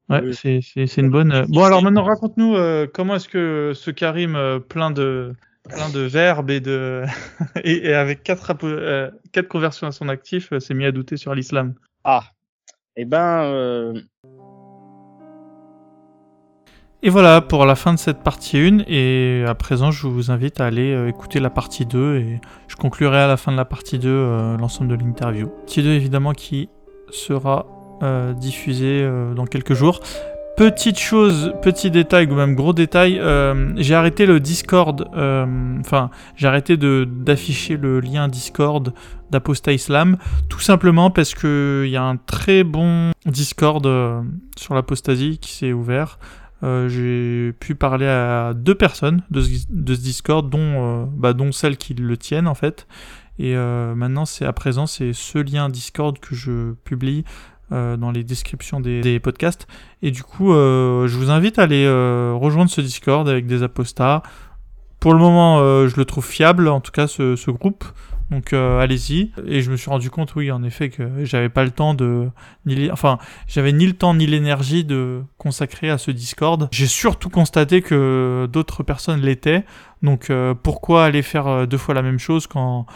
Ouais, 0.08 0.32
c'est, 0.32 0.60
c'est, 0.62 0.86
c'est 0.86 1.00
une 1.00 1.10
bonne. 1.10 1.46
Bon, 1.48 1.64
alors 1.64 1.82
maintenant, 1.82 2.04
raconte-nous 2.04 2.56
comment 2.94 3.16
est-ce 3.16 3.28
que 3.28 3.72
ce 3.74 3.90
Karim 3.90 4.60
plein 4.68 4.92
de 4.92 5.34
plein 5.68 5.88
de 5.90 6.00
verbes 6.00 6.50
et 6.50 6.60
de 6.60 7.02
et, 7.64 7.92
avec 7.92 8.22
quatre 8.22 8.54
quatre 9.32 9.48
conversions 9.48 9.88
à 9.88 9.92
son 9.92 10.08
actif 10.08 10.56
s'est 10.58 10.74
mis 10.74 10.84
à 10.84 10.92
douter 10.92 11.16
sur 11.16 11.34
l'islam? 11.34 11.74
Ah, 12.04 12.22
eh 12.94 13.04
ben, 13.04 13.94
et 17.06 17.08
voilà 17.08 17.40
pour 17.40 17.64
la 17.66 17.76
fin 17.76 17.94
de 17.94 18.00
cette 18.00 18.24
partie 18.24 18.58
1 18.58 18.78
et 18.88 19.44
à 19.46 19.54
présent 19.54 19.92
je 19.92 20.08
vous 20.08 20.32
invite 20.32 20.60
à 20.60 20.66
aller 20.66 20.92
euh, 20.92 21.08
écouter 21.08 21.38
la 21.38 21.50
partie 21.50 21.86
2 21.86 22.16
et 22.16 22.40
je 22.66 22.74
conclurai 22.74 23.18
à 23.18 23.28
la 23.28 23.36
fin 23.36 23.52
de 23.52 23.56
la 23.56 23.64
partie 23.64 24.00
2 24.00 24.08
euh, 24.08 24.56
l'ensemble 24.56 24.90
de 24.90 24.96
l'interview. 24.96 25.46
Partie 25.46 25.84
2 25.84 25.90
évidemment 25.90 26.32
qui 26.32 26.68
sera 27.12 27.66
euh, 28.02 28.32
diffusée 28.32 29.08
dans 29.36 29.46
quelques 29.46 29.74
jours. 29.74 30.00
Petite 30.56 30.98
chose, 30.98 31.52
petit 31.62 31.92
détail 31.92 32.26
ou 32.26 32.34
même 32.34 32.56
gros 32.56 32.72
détail, 32.72 33.20
j'ai 33.76 33.94
arrêté 33.94 34.26
le 34.26 34.40
Discord, 34.40 35.06
enfin 35.12 36.10
j'ai 36.34 36.48
arrêté 36.48 36.78
d'afficher 36.78 37.76
le 37.76 38.00
lien 38.00 38.26
Discord 38.26 38.94
d'Aposta 39.30 39.72
Islam, 39.72 40.16
tout 40.48 40.60
simplement 40.60 41.10
parce 41.10 41.34
qu'il 41.34 41.88
y 41.88 41.96
a 41.96 42.02
un 42.02 42.16
très 42.16 42.64
bon 42.64 43.12
Discord 43.26 43.86
sur 44.56 44.74
l'apostasie 44.74 45.38
qui 45.38 45.52
s'est 45.52 45.74
ouvert. 45.74 46.18
Euh, 46.62 46.88
j'ai 46.88 47.52
pu 47.52 47.74
parler 47.74 48.06
à 48.06 48.54
deux 48.54 48.74
personnes 48.74 49.22
de 49.30 49.40
ce, 49.42 50.00
Discord, 50.00 50.48
dont, 50.48 50.58
euh, 50.60 51.04
bah, 51.10 51.32
dont 51.32 51.52
celles 51.52 51.76
qui 51.76 51.94
le 51.94 52.16
tiennent 52.16 52.48
en 52.48 52.54
fait. 52.54 52.86
Et 53.38 53.54
euh, 53.56 53.94
maintenant, 53.94 54.24
c'est 54.24 54.46
à 54.46 54.52
présent, 54.52 54.86
c'est 54.86 55.12
ce 55.12 55.38
lien 55.38 55.68
Discord 55.68 56.18
que 56.18 56.34
je 56.34 56.72
publie 56.84 57.24
dans 57.70 58.12
les 58.12 58.22
descriptions 58.22 58.78
des, 58.78 59.18
podcasts. 59.18 59.66
Et 60.00 60.12
du 60.12 60.22
coup, 60.22 60.52
je 60.52 61.16
vous 61.16 61.30
invite 61.32 61.58
à 61.58 61.64
aller 61.64 61.84
rejoindre 61.88 62.70
ce 62.70 62.80
Discord 62.80 63.28
avec 63.28 63.46
des 63.46 63.64
apostats. 63.64 64.22
Pour 65.00 65.12
le 65.12 65.18
moment, 65.18 65.58
je 65.88 65.96
le 65.96 66.04
trouve 66.04 66.24
fiable, 66.24 66.68
en 66.68 66.80
tout 66.80 66.92
cas 66.92 67.08
ce, 67.08 67.34
ce 67.34 67.50
groupe. 67.50 67.84
Donc 68.30 68.52
euh, 68.52 68.80
allez-y. 68.80 69.30
Et 69.46 69.62
je 69.62 69.70
me 69.70 69.76
suis 69.76 69.90
rendu 69.90 70.10
compte, 70.10 70.34
oui, 70.34 70.50
en 70.50 70.62
effet, 70.62 70.90
que 70.90 71.24
j'avais 71.24 71.48
pas 71.48 71.64
le 71.64 71.70
temps 71.70 71.94
de, 71.94 72.28
ni 72.64 72.90
enfin, 72.90 73.18
j'avais 73.46 73.72
ni 73.72 73.86
le 73.86 73.92
temps 73.92 74.14
ni 74.14 74.26
l'énergie 74.26 74.84
de 74.84 75.22
consacrer 75.38 75.90
à 75.90 75.98
ce 75.98 76.10
Discord. 76.10 76.68
J'ai 76.72 76.86
surtout 76.86 77.30
constaté 77.30 77.82
que 77.82 78.48
d'autres 78.52 78.82
personnes 78.82 79.20
l'étaient. 79.20 79.64
Donc 80.02 80.30
euh, 80.30 80.54
pourquoi 80.54 81.04
aller 81.04 81.22
faire 81.22 81.46
euh, 81.46 81.66
deux 81.66 81.78
fois 81.78 81.94
la 81.94 82.02
même 82.02 82.18
chose 82.18 82.46
quand, 82.46 82.86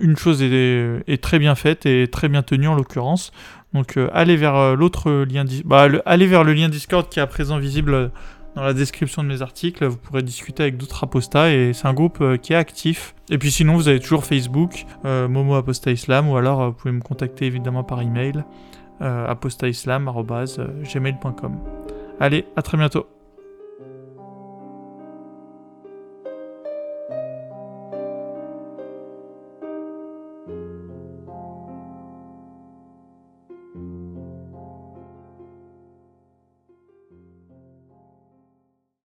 une 0.00 0.16
chose 0.16 0.42
est, 0.42 1.02
est 1.06 1.22
très 1.22 1.38
bien 1.38 1.54
faite 1.54 1.84
et 1.86 2.08
très 2.08 2.28
bien 2.28 2.42
tenue 2.42 2.68
en 2.68 2.74
l'occurrence? 2.74 3.32
Donc 3.72 3.98
allez 4.12 4.36
vers 4.36 4.76
l'autre 4.76 5.24
lien, 5.24 5.44
bah, 5.64 5.88
allez 6.06 6.28
vers 6.28 6.44
le 6.44 6.52
lien 6.52 6.68
Discord 6.68 7.08
qui 7.08 7.18
est 7.18 7.22
à 7.22 7.26
présent 7.26 7.58
visible 7.58 8.12
dans 8.54 8.62
la 8.62 8.72
description 8.72 9.22
de 9.22 9.28
mes 9.28 9.42
articles, 9.42 9.84
vous 9.84 9.96
pourrez 9.96 10.22
discuter 10.22 10.62
avec 10.62 10.76
d'autres 10.76 11.04
apostats 11.04 11.52
et 11.52 11.72
c'est 11.72 11.86
un 11.86 11.94
groupe 11.94 12.20
euh, 12.20 12.36
qui 12.36 12.52
est 12.52 12.56
actif. 12.56 13.14
Et 13.30 13.38
puis 13.38 13.50
sinon, 13.50 13.74
vous 13.74 13.88
avez 13.88 14.00
toujours 14.00 14.24
Facebook, 14.24 14.84
euh, 15.04 15.28
Momo 15.28 15.54
Apostat 15.54 15.92
Islam, 15.92 16.28
ou 16.28 16.36
alors 16.36 16.62
euh, 16.62 16.66
vous 16.68 16.74
pouvez 16.74 16.92
me 16.92 17.00
contacter 17.00 17.46
évidemment 17.46 17.84
par 17.84 18.02
email, 18.02 18.44
euh, 19.02 19.28
apostaislam.gmail.com. 19.28 21.58
Allez, 22.20 22.46
à 22.56 22.62
très 22.62 22.76
bientôt. 22.76 23.13